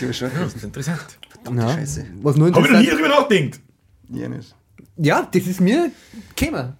Die 0.00 0.06
war 0.06 0.12
schon 0.12 0.30
Das 0.38 0.54
ist 0.54 0.64
interessant. 0.64 1.18
Ja. 1.54 1.68
Scheiße. 1.74 2.06
Was 2.22 2.36
nur 2.36 2.52
Habe 2.52 2.66
ich 2.66 2.72
noch 2.72 2.80
nie 2.80 2.86
drüber 2.86 3.08
nachgedacht. 3.08 3.60
Ja, 4.10 4.28
nicht. 4.28 4.54
Ja, 4.96 5.28
das 5.32 5.46
ist 5.46 5.60
mir 5.60 5.90
käme. 6.36 6.76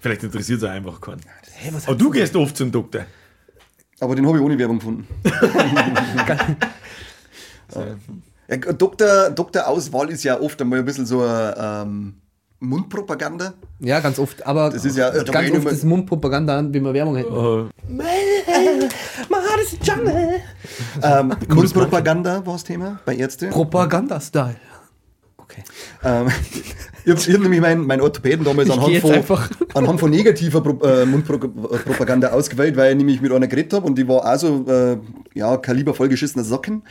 Vielleicht 0.00 0.22
interessiert 0.22 0.58
es 0.58 0.64
auch 0.64 0.70
einfach 0.70 1.00
keinen. 1.00 1.20
Hey, 1.52 1.72
was 1.72 1.86
Aber 1.88 1.96
du 1.96 2.10
gehst 2.10 2.36
oft 2.36 2.56
zum 2.56 2.70
Doktor. 2.70 3.06
Aber 4.00 4.14
den 4.14 4.26
habe 4.26 4.36
ich 4.38 4.44
ohne 4.44 4.58
Werbung 4.58 4.78
gefunden. 4.78 5.06
ja, 8.48 8.56
Doktor, 8.72 9.30
Doktorauswahl 9.30 10.10
ist 10.10 10.22
ja 10.22 10.38
oft 10.38 10.60
einmal 10.60 10.80
ein 10.80 10.84
bisschen 10.84 11.06
so 11.06 11.22
eine 11.22 11.54
ähm, 11.58 12.14
Mundpropaganda. 12.60 13.54
Ja, 13.80 14.00
ganz 14.00 14.18
oft. 14.18 14.46
Aber 14.46 14.70
Das 14.70 14.84
ist 14.84 14.96
ja- 14.96 15.10
ganz 15.10 15.50
oft 15.50 15.66
das 15.66 15.82
Mundpropaganda, 15.82 16.62
wie 16.72 16.80
wir 16.80 16.92
Werbung 16.92 17.16
hätten. 17.16 17.32
Äh, 17.32 17.98
Heart 19.56 19.62
is 19.62 19.74
a 19.74 19.84
jungle. 19.84 20.40
Ähm, 21.02 21.36
Mundpropaganda 21.48 22.44
war 22.44 22.54
das 22.54 22.64
Thema 22.64 23.00
bei 23.04 23.16
Ärzte. 23.16 23.48
Propaganda-Style. 23.48 24.56
Okay. 25.38 25.62
Ähm, 26.02 26.26
ich 27.04 27.12
habe 27.12 27.20
hab 27.20 27.40
nämlich 27.40 27.60
meinen 27.60 27.86
mein 27.86 28.00
Orthopäden 28.00 28.44
damals 28.44 28.68
anhand 28.68 28.96
von, 28.96 29.38
anhand 29.74 30.00
von 30.00 30.10
negativer 30.10 30.60
Pro, 30.60 30.84
äh, 30.84 31.06
Mundpropaganda 31.06 32.30
ausgewählt, 32.32 32.76
weil 32.76 32.90
ich 32.90 32.96
nämlich 32.98 33.20
mit 33.20 33.30
einer 33.32 33.46
geredet 33.46 33.72
habe 33.72 33.86
und 33.86 33.96
die 33.96 34.08
war 34.08 34.24
also 34.24 34.64
äh, 34.68 34.98
ja, 35.34 35.56
Kaliber 35.56 35.94
vollgeschissener 35.94 36.42
Socken. 36.42 36.82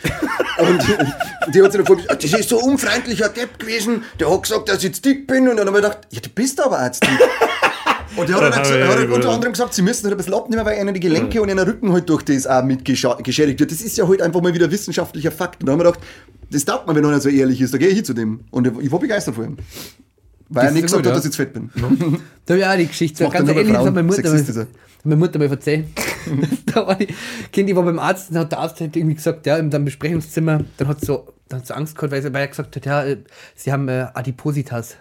und 0.57 0.87
die, 0.87 1.51
die 1.51 1.61
hat 1.61 1.73
sich 1.73 1.79
dann 1.79 1.85
vorgestellt, 1.85 2.23
das 2.23 2.39
ist 2.39 2.49
so 2.49 2.59
unfreundlicher 2.59 3.27
Depp 3.27 3.59
gewesen, 3.59 4.03
der 4.19 4.31
hat 4.31 4.43
gesagt, 4.43 4.69
dass 4.69 4.77
ich 4.77 4.83
jetzt 4.85 5.03
dick 5.03 5.27
bin 5.27 5.49
und 5.49 5.57
dann 5.57 5.67
habe 5.67 5.77
ich 5.77 5.83
gedacht, 5.83 6.07
ja, 6.11 6.21
du 6.21 6.29
bist 6.29 6.63
aber 6.63 6.89
dick. 6.89 7.09
Und 8.17 8.29
der 8.29 8.35
hat, 8.35 8.43
dann 8.43 8.51
Dann 8.51 8.63
gesagt, 8.63 8.89
hat 8.99 9.09
ja 9.09 9.15
unter 9.15 9.29
anderem 9.29 9.53
gesagt, 9.53 9.73
sie 9.73 9.81
müssen 9.81 10.03
halt 10.05 10.13
ein 10.13 10.17
bisschen 10.17 10.33
abnehmen, 10.33 10.65
weil 10.65 10.79
ihnen 10.81 10.93
die 10.93 10.99
Gelenke 10.99 11.41
und 11.41 11.49
ihren 11.49 11.59
Rücken 11.59 11.91
halt 11.93 12.09
durch 12.09 12.23
das 12.23 12.47
auch 12.47 12.63
mit 12.63 12.83
gescha- 12.85 13.21
geschädigt 13.21 13.59
wird. 13.59 13.71
Das 13.71 13.81
ist 13.81 13.97
ja 13.97 14.07
halt 14.07 14.21
einfach 14.21 14.41
mal 14.41 14.53
wieder 14.53 14.69
wissenschaftlicher 14.71 15.31
Fakt. 15.31 15.61
Und 15.61 15.67
da 15.67 15.73
haben 15.73 15.79
wir 15.79 15.85
gedacht, 15.85 15.99
das 16.51 16.63
taugt 16.65 16.87
mir, 16.87 16.95
wenn 16.95 17.05
einer 17.05 17.19
so 17.19 17.29
ehrlich 17.29 17.59
ist, 17.61 17.73
da 17.73 17.77
gehe 17.77 17.89
ich 17.89 17.95
hin 17.95 18.05
zu 18.05 18.13
dem. 18.13 18.41
Und 18.51 18.67
ich 18.81 18.91
war 18.91 18.99
begeistert 18.99 19.35
von 19.35 19.45
ihm. 19.45 19.57
Weil 20.49 20.63
er 20.63 20.65
Das 20.67 20.73
nicht 20.75 20.83
ist 20.85 20.91
gesagt 20.93 21.03
gut, 21.03 21.11
hat, 21.11 21.11
ja. 21.11 21.15
dass 21.15 21.25
ich 21.25 21.29
jetzt 21.29 21.35
fett 21.37 21.53
bin. 21.53 21.71
Da 22.45 22.53
habe 22.53 22.59
ich 22.61 22.65
auch 22.67 22.77
die 22.77 22.87
Geschichte. 22.87 23.23
Das 23.23 23.33
Ganz 23.33 23.49
ehrlich, 23.49 23.67
das 23.73 23.77
hat 23.85 23.93
meine. 23.95 24.03
Mutter, 24.07 24.23
er. 24.23 24.31
hat 24.61 24.67
meine 25.03 25.15
Mutter 25.15 25.39
mir 25.39 25.49
erzählt. 25.49 25.87
da 26.67 26.85
war 26.85 26.95
die 26.95 27.07
Kind, 27.51 27.67
die 27.69 27.75
war 27.75 27.81
beim 27.83 27.97
Arzt, 27.97 28.27
dann 28.29 28.39
hat 28.41 28.51
der 28.51 28.59
Arzt 28.59 28.79
halt 28.79 28.95
irgendwie 28.95 29.15
gesagt, 29.15 29.47
ja, 29.47 29.57
in 29.57 29.71
deinem 29.71 29.85
Besprechungszimmer, 29.85 30.63
dann 30.77 30.87
hat 30.87 30.99
sie 30.99 31.07
so, 31.07 31.27
dann 31.49 31.59
hat 31.61 31.67
sie 31.67 31.75
Angst 31.75 31.95
gehabt, 31.95 32.11
weil, 32.11 32.21
sie, 32.21 32.31
weil 32.31 32.41
er 32.41 32.47
gesagt 32.47 32.75
hat, 32.75 32.85
ja, 32.85 33.03
äh, 33.03 33.17
sie 33.55 33.71
haben 33.71 33.87
äh, 33.89 34.05
Adipositas. 34.13 34.95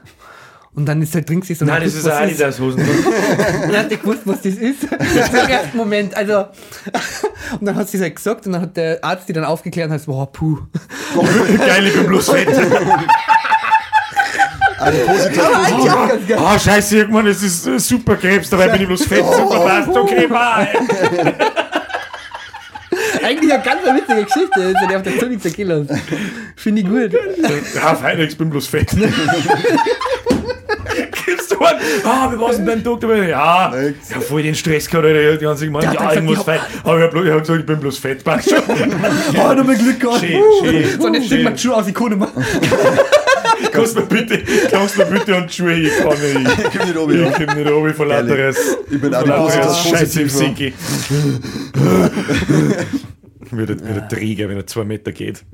Und 0.75 0.87
dann 0.87 1.01
ist 1.03 1.15
halt 1.15 1.29
drin 1.29 1.41
gewesen, 1.41 1.63
und 1.63 1.69
Nein, 1.69 1.85
das 1.85 1.95
ist 1.95 2.03
gewusst, 2.03 2.17
ein 2.17 2.31
was 2.31 2.31
Adidas-Hosen. 2.31 2.81
Und 2.81 2.89
dann 3.73 3.77
hat 3.77 3.91
er 3.93 3.97
gewusst, 3.97 4.23
was 4.25 4.43
das 4.43 4.55
ist. 4.55 4.83
Im 4.91 5.49
ersten 5.49 5.77
Moment, 5.77 6.17
also. 6.17 6.47
Und 7.61 7.67
dann 7.67 7.77
hat 7.77 7.89
sie 7.89 7.99
es 7.99 8.03
halt 8.03 8.17
gesagt, 8.17 8.47
und 8.47 8.53
dann 8.53 8.63
hat 8.63 8.77
der 8.77 8.99
Arzt 9.05 9.29
die 9.29 9.33
dann 9.33 9.45
aufgeklärt 9.45 9.87
und 9.87 9.93
hat 9.93 10.01
gesagt, 10.01 10.17
boah, 10.17 10.33
puh. 10.33 10.59
Geil, 11.59 11.87
ich 11.87 11.95
bin 11.95 12.07
bloß 12.07 12.29
fett. 12.29 12.49
Ganz 14.77 16.27
geil. 16.29 16.39
Ah, 16.39 16.59
scheiße, 16.59 16.97
irgendwann, 16.99 17.29
es 17.29 17.43
ist 17.43 17.67
äh, 17.67 17.79
super 17.79 18.17
Krebs, 18.17 18.51
dabei 18.51 18.69
bin 18.69 18.83
ich 18.83 18.87
bloß 18.89 19.05
fett, 19.05 19.25
super 19.25 19.61
passt, 19.61 19.89
okay, 19.97 20.27
bye. 20.27 20.69
Eigentlich 23.23 23.53
eine 23.53 23.63
ganz 23.63 23.83
witzige 23.83 24.25
Geschichte, 24.25 24.61
jetzt 24.61 24.81
hat 24.81 24.91
er 24.91 24.97
auf 24.99 25.03
der 25.03 25.19
Zunge 25.19 25.39
zerkillert. 25.39 25.89
Finde 26.57 26.83
ich 26.83 26.87
gut. 26.87 27.13
Ja, 27.75 27.95
fein, 27.95 28.21
ich 28.21 28.37
bin 28.37 28.51
bloß 28.51 28.67
fett. 28.67 28.91
Gibst 31.27 31.51
du 31.53 31.59
an? 31.59 31.77
Ah, 32.05 32.31
wir 32.31 32.41
waren 32.41 32.65
beim 32.65 32.83
Doktor. 32.83 33.15
Ja, 33.17 33.73
Nix. 33.75 34.11
ja, 34.11 34.21
voll 34.21 34.43
den 34.43 34.55
Stress 34.55 34.89
gehabt, 34.89 35.07
Alter. 35.07 35.37
Die 35.37 35.45
ganze 35.45 35.61
Zeit 35.61 35.69
gemeint, 35.69 35.95
ja, 35.95 36.13
ich 36.13 36.23
muss 36.23 36.39
gesagt, 36.39 36.61
fett. 36.61 36.81
Aber 36.85 36.99
ich 36.99 37.05
hab 37.05 37.15
bloß- 37.15 37.25
ich 37.25 37.31
hab 37.33 37.41
gesagt, 37.41 37.61
ich 37.61 37.67
bin 37.67 37.81
bloß 37.81 37.99
fett. 37.99 38.25
Passt 38.25 38.51
schon. 38.51 38.59
Oh, 39.37 39.53
nochmal 39.55 39.77
Glück 39.77 40.01
gehabt. 40.01 40.21
Schön, 40.21 40.41
schön. 40.63 41.01
So, 41.01 41.07
und 41.07 41.15
jetzt 41.15 41.29
schicken 41.29 41.45
wir 41.45 41.51
die 41.51 41.59
Schuhe 41.59 41.75
aus, 41.77 41.87
ich 41.89 41.95
kann 41.95 42.09
nicht 42.09 42.19
mehr. 42.19 42.29
Kannst 43.73 43.95
mir 43.97 44.03
bitte, 44.03 44.43
kannst 44.71 44.99
mir 44.99 45.07
bitte 45.07 45.37
an 45.37 45.47
die 45.47 45.53
Schuhe, 45.53 45.73
ich 45.75 45.91
kann 45.99 46.09
nicht. 46.09 46.59
Ich 46.59 46.79
komm 46.79 46.87
nicht 46.89 46.97
oben. 46.97 47.27
Ich 47.27 47.47
komm 47.47 47.57
nicht 47.57 47.71
oben 47.73 47.95
von 47.95 48.09
lauteres. 48.09 48.57
Ich 48.91 49.01
bin 49.01 49.15
Adipositas 49.15 49.89
Scheiße 49.89 50.23
im 50.23 50.29
der, 53.67 53.81
wie 53.81 53.95
der 53.95 54.09
Träger, 54.09 54.49
wenn 54.49 54.57
er 54.59 54.67
zwei 54.67 54.85
Meter 54.85 55.13
geht. 55.13 55.45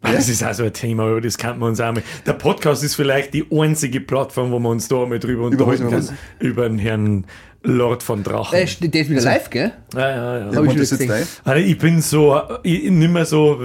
Das 0.00 0.28
ist 0.28 0.42
also 0.42 0.64
ein 0.64 0.72
Thema, 0.72 1.04
aber 1.04 1.20
das 1.20 1.38
kann 1.38 1.58
man 1.58 1.70
uns 1.70 1.80
auch 1.80 1.92
mal. 1.92 2.02
Der 2.24 2.32
Podcast 2.32 2.84
ist 2.84 2.94
vielleicht 2.94 3.34
die 3.34 3.46
einzige 3.50 4.00
Plattform, 4.00 4.52
wo 4.52 4.58
wir 4.58 4.68
uns 4.68 4.86
da 4.88 5.04
mal 5.06 5.18
drüber 5.18 5.46
unterhalten 5.46 5.90
können. 5.90 6.18
Über 6.38 6.68
den 6.68 6.78
Herrn 6.78 7.26
Lord 7.62 8.04
von 8.04 8.22
Drachen. 8.22 8.52
Der 8.52 8.62
ist, 8.62 8.78
der 8.80 9.00
ist 9.00 9.10
wieder 9.10 9.20
live, 9.20 9.50
gell? 9.50 9.72
Ja, 9.92 10.10
ja, 10.10 10.38
ja. 10.38 10.56
Hab 10.56 10.64
ich 10.64 10.74
das 10.76 10.90
jetzt 10.92 11.06
live? 11.06 11.40
Also 11.44 11.60
ich 11.60 11.76
bin 11.76 12.00
so, 12.00 12.40
ich, 12.62 12.88
nicht 12.88 13.10
mehr 13.10 13.24
so, 13.24 13.60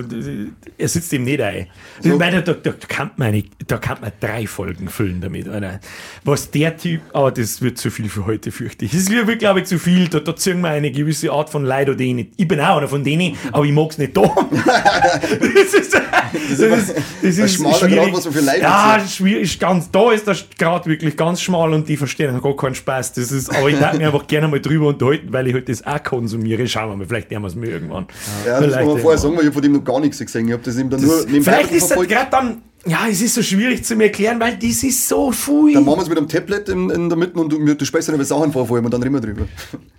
er 0.78 0.88
sitzt 0.88 1.14
ihm 1.14 1.24
nicht 1.24 1.40
ein. 1.40 1.68
Ich 2.02 2.12
meine, 2.16 2.42
da, 2.42 2.54
da, 2.54 2.72
kann 2.88 3.12
man 3.18 3.28
eine, 3.28 3.44
da 3.68 3.78
kann 3.78 4.00
man 4.02 4.12
drei 4.20 4.48
Folgen 4.48 4.90
füllen 4.90 5.22
damit. 5.22 5.48
Alter. 5.48 5.80
Was 6.24 6.50
der 6.50 6.76
Typ, 6.76 7.02
aber 7.14 7.32
das 7.32 7.62
wird 7.62 7.78
zu 7.78 7.92
viel 7.92 8.10
für 8.10 8.26
heute, 8.26 8.52
fürchte 8.52 8.86
ich. 8.86 8.92
Das 8.92 9.10
wird, 9.12 9.40
glaube 9.40 9.60
ich, 9.60 9.66
zu 9.68 9.78
viel. 9.78 10.08
Da, 10.08 10.20
da 10.20 10.36
ziehen 10.36 10.62
wir 10.62 10.70
eine 10.70 10.92
gewisse 10.92 11.32
Art 11.32 11.52
von 11.52 11.64
Leid 11.64 11.88
oder 11.88 12.04
nicht. 12.04 12.32
Ich 12.36 12.48
bin 12.48 12.60
auch 12.60 12.78
einer 12.78 12.88
von 12.88 13.04
denen, 13.04 13.38
aber 13.52 13.64
ich 13.64 13.74
mag 13.74 13.92
es 13.92 14.00
nicht 14.00 14.18
da. 14.18 14.24
das 14.24 15.74
ist, 15.74 15.94
das 15.94 16.60
ist, 16.60 16.96
das 17.22 17.38
ist 17.38 17.56
schmaler 17.56 17.76
schwierig. 17.76 18.06
Grad, 18.06 18.14
was 18.14 18.26
man 18.26 18.34
für 18.34 18.40
Leid 18.40 18.62
Ja, 18.62 19.06
schwierig, 19.08 19.44
ist 19.44 19.60
ganz, 19.60 19.92
da 19.92 20.12
ist 20.12 20.26
der 20.26 20.36
Grad 20.58 20.88
wirklich 20.88 21.16
ganz 21.16 21.42
schmal 21.42 21.74
und 21.74 21.88
die 21.88 21.96
verstehen 21.96 22.42
gar 22.42 22.56
keinen 22.56 22.76
Spaß. 22.76 23.14
Das 23.14 23.32
ist, 23.32 23.56
aber 23.56 23.70
ich 23.70 23.83
darf 23.84 23.98
mich 23.98 24.06
einfach 24.06 24.28
gerne 24.28 24.48
mal 24.48 24.60
drüber 24.62 24.88
unterhalten, 24.88 25.32
weil 25.32 25.48
ich 25.48 25.54
halt 25.54 25.70
das 25.70 25.86
auch 25.86 26.02
konsumiere. 26.04 26.68
Schauen 26.68 26.90
wir 26.90 26.98
mal, 26.98 27.06
vielleicht 27.08 27.30
nehmen 27.32 27.44
wir 27.44 27.48
es 27.50 27.56
mir 27.56 27.68
irgendwann. 27.70 28.08
Ja, 28.46 28.60
das 28.60 28.62
kann 28.62 28.62
man 28.62 28.70
Vielleicht 28.86 29.02
vorher 29.02 29.18
sagen, 29.20 29.34
weil 29.36 29.42
ich 29.42 29.48
hab 29.48 29.54
von 29.54 29.64
dem 29.64 29.72
noch 29.74 29.84
gar 29.84 30.00
nichts 30.00 30.20
gesehen. 30.20 30.48
Ich 30.48 30.54
habe 30.54 30.64
das 30.64 30.78
eben 30.78 30.90
dann 30.90 31.02
nur 31.02 31.26
nebenbei 31.26 31.42
Vielleicht 31.42 31.72
ist 31.72 31.92
das 31.92 32.08
gerade 32.08 32.28
dann, 32.32 32.62
ja, 32.86 33.08
es 33.10 33.22
ist 33.22 33.36
so 33.36 33.42
schwierig 33.42 33.86
zu 33.86 33.96
mir 33.96 34.06
erklären, 34.06 34.40
weil 34.40 34.58
das 34.58 34.84
ist 34.84 35.08
so 35.08 35.32
viel. 35.32 35.74
Dann 35.74 35.86
machen 35.86 36.00
wir 36.00 36.04
es 36.04 36.10
mit 36.10 36.18
einem 36.18 36.28
Tablet 36.28 36.68
in, 36.70 36.90
in 36.90 37.08
der 37.10 37.18
Mitte 37.18 37.40
und 37.40 37.50
du, 37.52 37.74
du 37.76 37.86
sprichst 37.86 38.10
dann 38.10 38.16
über 38.16 38.26
Sachen 38.26 38.52
vor, 38.52 38.68
vor 38.68 38.76
allem 38.76 38.86
und 38.86 38.94
dann 38.94 39.02
reden 39.04 39.14
wir 39.16 39.22
drüber. 39.22 39.46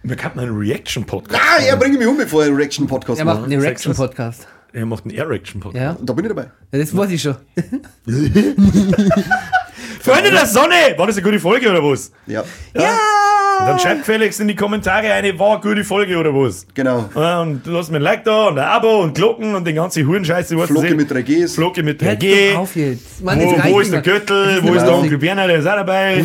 Wir 0.02 0.16
könnten 0.16 0.40
einen 0.40 0.56
Reaction-Podcast. 0.56 1.40
Ah, 1.42 1.62
er 1.62 1.76
bringt 1.76 1.98
mich 1.98 2.06
um, 2.06 2.16
bevor 2.18 2.42
er 2.42 2.48
einen 2.48 2.56
Reaction-Podcast 2.56 3.18
Er 3.18 3.24
macht 3.24 3.40
macht. 3.40 3.50
einen? 3.52 3.62
Erection-Podcast. 3.62 4.46
Er 4.74 4.84
macht 4.86 5.04
einen 5.04 5.14
Erection-Podcast. 5.14 5.82
Ja. 5.82 5.96
Da 6.04 6.12
bin 6.12 6.24
ich 6.24 6.28
dabei. 6.30 6.50
ja, 6.72 6.78
das 6.78 6.94
weiß 6.96 7.10
ich 7.10 7.22
schon. 7.22 7.36
Freunde 10.00 10.30
der 10.30 10.46
Sonne! 10.46 10.74
War 10.96 11.06
das 11.06 11.16
eine 11.16 11.24
gute 11.24 11.40
Folge 11.40 11.70
oder 11.70 11.82
was? 11.82 12.10
Ja, 12.26 12.44
Und 13.60 13.66
dann 13.66 13.78
schreibt 13.78 14.04
Felix 14.04 14.40
in 14.40 14.48
die 14.48 14.56
Kommentare 14.56 15.12
eine, 15.12 15.38
war 15.38 15.60
gute 15.60 15.84
Folge 15.84 16.16
oder 16.18 16.34
was? 16.34 16.66
genau. 16.74 17.08
Und 17.14 17.62
lasst 17.66 17.90
mir 17.90 17.96
ein 17.98 18.02
Like 18.02 18.24
da 18.24 18.48
und 18.48 18.58
ein 18.58 18.64
Abo 18.64 19.00
und 19.02 19.14
Glocken 19.14 19.54
und 19.54 19.64
den 19.66 19.76
ganzen 19.76 20.06
Hurenscheiße. 20.06 20.56
was 20.58 20.68
Flocke 20.68 20.94
mit 20.94 21.10
3Gs. 21.10 21.54
Flocke 21.54 21.82
mit 21.82 22.02
Hört 22.02 22.20
3G. 22.22 22.52
doch 22.52 22.58
auf 22.60 22.76
jetzt. 22.76 23.22
Mann, 23.22 23.40
Wo, 23.40 23.56
wo 23.72 23.80
ist 23.80 23.92
der. 23.92 24.02
Gürtel? 24.02 24.58
Wo 24.62 24.74
ist 24.74 24.82
der. 24.84 24.94
Onkel 24.94 25.18
Berner? 25.18 25.46
Der 25.46 25.58
ist 25.58 25.66
auch 25.66 25.76
dabei. 25.76 26.16
Äh, 26.18 26.24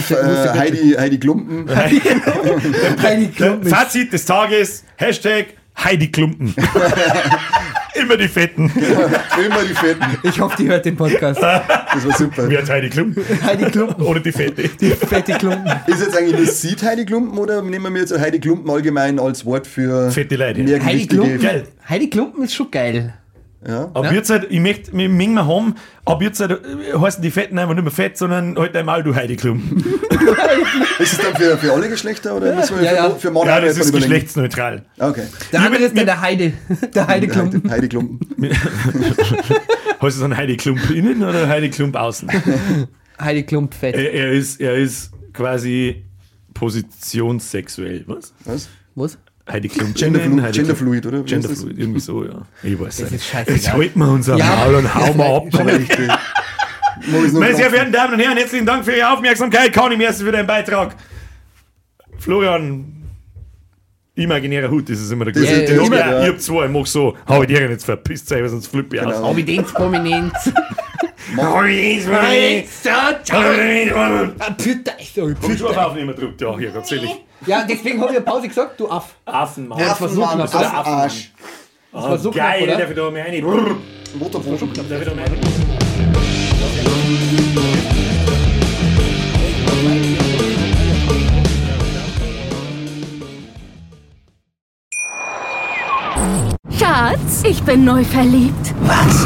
Heidi, 0.57 0.95
Heidi 0.99 1.19
Klumpen. 1.19 1.65
Heidi 3.01 3.27
Klumpen 3.27 3.67
ist- 3.67 3.73
Fazit 3.75 4.11
des 4.13 4.25
Tages, 4.25 4.83
Hashtag 4.97 5.47
Heidi 5.77 6.11
Klumpen. 6.11 6.53
Immer 7.95 8.17
die 8.17 8.27
Fetten. 8.27 8.65
Immer 8.65 9.63
die 9.67 9.73
Fetten. 9.73 10.05
Ich 10.23 10.39
hoffe, 10.39 10.55
die 10.57 10.67
hört 10.67 10.85
den 10.85 10.95
Podcast. 10.95 11.41
Das 11.41 12.05
war 12.05 12.17
super. 12.17 12.47
Wer 12.47 12.61
hat 12.61 12.69
Heidi 12.69 12.89
Klumpen? 12.89 13.23
Heidi 13.43 13.65
Klumpen. 13.65 14.05
Oder 14.05 14.19
die 14.19 14.31
Fette? 14.31 14.67
Fette 14.67 15.33
Klumpen. 15.33 15.71
Ist 15.87 16.01
jetzt 16.01 16.15
eigentlich 16.17 16.47
das 16.47 16.61
Sieht 16.61 16.83
Heidi 16.83 17.05
Klumpen 17.05 17.37
oder 17.37 17.61
nehmen 17.61 17.93
wir 17.93 18.01
jetzt 18.01 18.17
Heidi 18.17 18.39
Klumpen 18.39 18.69
allgemein 18.69 19.19
als 19.19 19.45
Wort 19.45 19.65
für 19.67 20.11
Fette 20.11 20.35
Leute. 20.35 20.61
Heidi. 20.83 21.07
Klumpen. 21.07 21.39
Geil. 21.41 21.63
Heidi 21.87 22.09
Klumpen 22.09 22.43
ist 22.43 22.53
schon 22.53 22.69
geil. 22.69 23.13
Ja. 23.67 23.91
Ab 23.93 24.11
jetzt 24.13 24.29
halt, 24.29 24.47
ich 24.49 24.59
möchte, 24.61 24.95
mengen 24.95 25.33
wir 25.33 25.45
haben, 25.45 25.75
ab 26.05 26.21
jetzt 26.21 26.39
halt, 26.39 26.51
äh, 26.51 26.97
heißen 26.97 27.21
die 27.21 27.29
Fetten 27.29 27.59
einfach 27.59 27.73
nicht 27.75 27.83
mehr 27.83 27.91
fett, 27.91 28.17
sondern 28.17 28.57
halt 28.57 28.73
einmal 28.75 29.03
du 29.03 29.13
Heidi 29.13 29.35
Klumpen. 29.35 29.83
Ist 30.99 31.13
es 31.13 31.19
dann 31.19 31.35
für, 31.35 31.57
für 31.57 31.73
alle 31.73 31.89
Geschlechter 31.89 32.35
oder 32.37 32.53
Ja, 32.53 32.61
für, 32.61 32.81
ja. 32.83 33.09
für 33.11 33.31
Mann 33.31 33.45
Ja, 33.47 33.59
das 33.59 33.77
ist 33.77 33.89
überlegen? 33.89 34.09
geschlechtsneutral. 34.11 34.85
Okay. 34.97 35.23
Der 35.51 35.59
andere 35.59 35.81
mit- 35.81 35.89
ist 35.89 35.97
dann 35.97 36.05
der 36.05 36.21
Heide. 36.21 36.53
Der 36.95 37.07
Heide 37.07 37.27
Klumpen. 37.27 37.69
Heidi 37.69 37.89
Klumpen. 37.89 38.19
Heißt 40.01 40.15
es 40.15 40.19
dann 40.19 40.35
Heidi 40.37 40.55
Klump 40.55 40.89
innen 40.91 41.21
oder 41.23 41.47
Heidi 41.49 41.69
Klump 41.69 41.95
außen? 41.97 42.29
Heidi 43.19 43.43
Klump 43.43 43.73
fett. 43.73 43.95
er, 43.95 44.13
er, 44.13 44.31
ist, 44.31 44.61
er 44.61 44.75
ist 44.75 45.11
quasi 45.33 46.05
positionssexuell, 46.53 48.03
was? 48.07 48.33
Was? 48.45 48.69
Was? 48.95 49.17
Heidi 49.51 49.67
Klump 49.69 49.95
Genderflu- 49.95 50.25
innen, 50.25 50.41
Heidi 50.43 50.59
Genderfluid, 50.59 51.05
oder? 51.07 51.23
Genderfluid, 51.23 51.77
irgendwie 51.77 51.99
so, 51.99 52.23
ja. 52.23 52.41
Ich 52.63 52.79
weiß 52.79 52.97
Das 52.97 53.11
nicht. 53.11 53.33
Jetzt 53.47 53.73
halten 53.73 53.99
wir 53.99 54.07
unser 54.09 54.37
Ja, 54.37 54.45
Maul 54.65 54.75
und 54.75 54.93
hauen 54.95 55.17
wir 55.17 55.25
ab. 55.25 55.47
Meine 57.33 57.55
sehr 57.55 57.69
verehrten 57.69 57.93
Damen 57.93 58.13
und 58.15 58.19
Herren, 58.19 58.37
herzlichen 58.37 58.65
Dank 58.65 58.83
für 58.83 58.91
Ihre 58.91 59.11
Aufmerksamkeit. 59.11 59.71
Kauni 59.73 59.95
Merci 59.95 60.23
für 60.23 60.31
deinen 60.31 60.47
Beitrag. 60.47 60.95
Florian, 62.17 62.85
imaginärer 64.15 64.69
Hut, 64.69 64.89
das 64.89 64.99
ist 64.99 65.11
immer 65.11 65.25
der 65.25 65.33
gute. 65.33 65.45
ja, 65.45 65.77
gut, 65.77 65.93
ja. 65.93 66.23
ich 66.23 66.29
hab 66.29 66.41
zwei, 66.41 66.65
ich 66.65 66.71
mach 66.71 66.85
so. 66.85 67.15
Hau 67.27 67.41
ich 67.41 67.47
dir 67.47 67.69
jetzt 67.69 67.85
verpisst 67.85 68.27
sein, 68.27 68.47
sonst 68.49 68.67
flippe 68.67 68.97
ich 68.97 69.01
aus. 69.01 69.15
Genau. 69.15 69.31
Evidenz, 69.31 69.71
Prominenz. 69.71 70.51
Hau 71.37 71.63
ich 71.63 71.97
jetzt 72.05 72.09
mal. 72.09 72.63
Pütter, 74.57 74.91
ich 74.99 75.13
so, 75.13 75.31
Komm 75.41 75.57
schon 75.57 75.67
auf 75.67 75.77
Aufnehmen 75.77 76.15
drückt. 76.15 76.41
Ja, 76.41 76.57
hier, 76.57 76.71
ganz 76.71 76.91
ehrlich. 76.91 77.11
Ja, 77.45 77.63
deswegen 77.63 78.01
habe 78.01 78.11
ich 78.11 78.17
eine 78.17 78.25
Pause 78.25 78.47
gesagt, 78.47 78.79
du 78.79 78.89
Aff. 78.89 79.15
Affenmann. 79.25 79.79
das 79.79 80.01
war 80.01 80.09
so 80.09 80.21
knapp? 80.21 80.55
Affenarsch. 80.55 81.31
Das 81.91 82.03
war 82.03 82.17
so 82.17 82.31
knapp, 82.31 82.47
Geil, 82.47 82.63
oder? 82.63 82.77
darf 82.77 82.89
ich 82.89 82.95
da 82.95 83.11
mal 83.11 83.21
rein? 83.21 83.41
Brrr. 83.41 83.75
Motorboot. 84.15 84.61
Darf 84.61 85.01
ich 85.01 85.07
da 85.07 85.15
mal 85.15 85.23
rein? 85.25 85.39
Schatz, 96.77 97.43
ich 97.43 97.61
bin 97.63 97.83
neu 97.85 98.03
verliebt. 98.03 98.73
Was? 98.81 99.25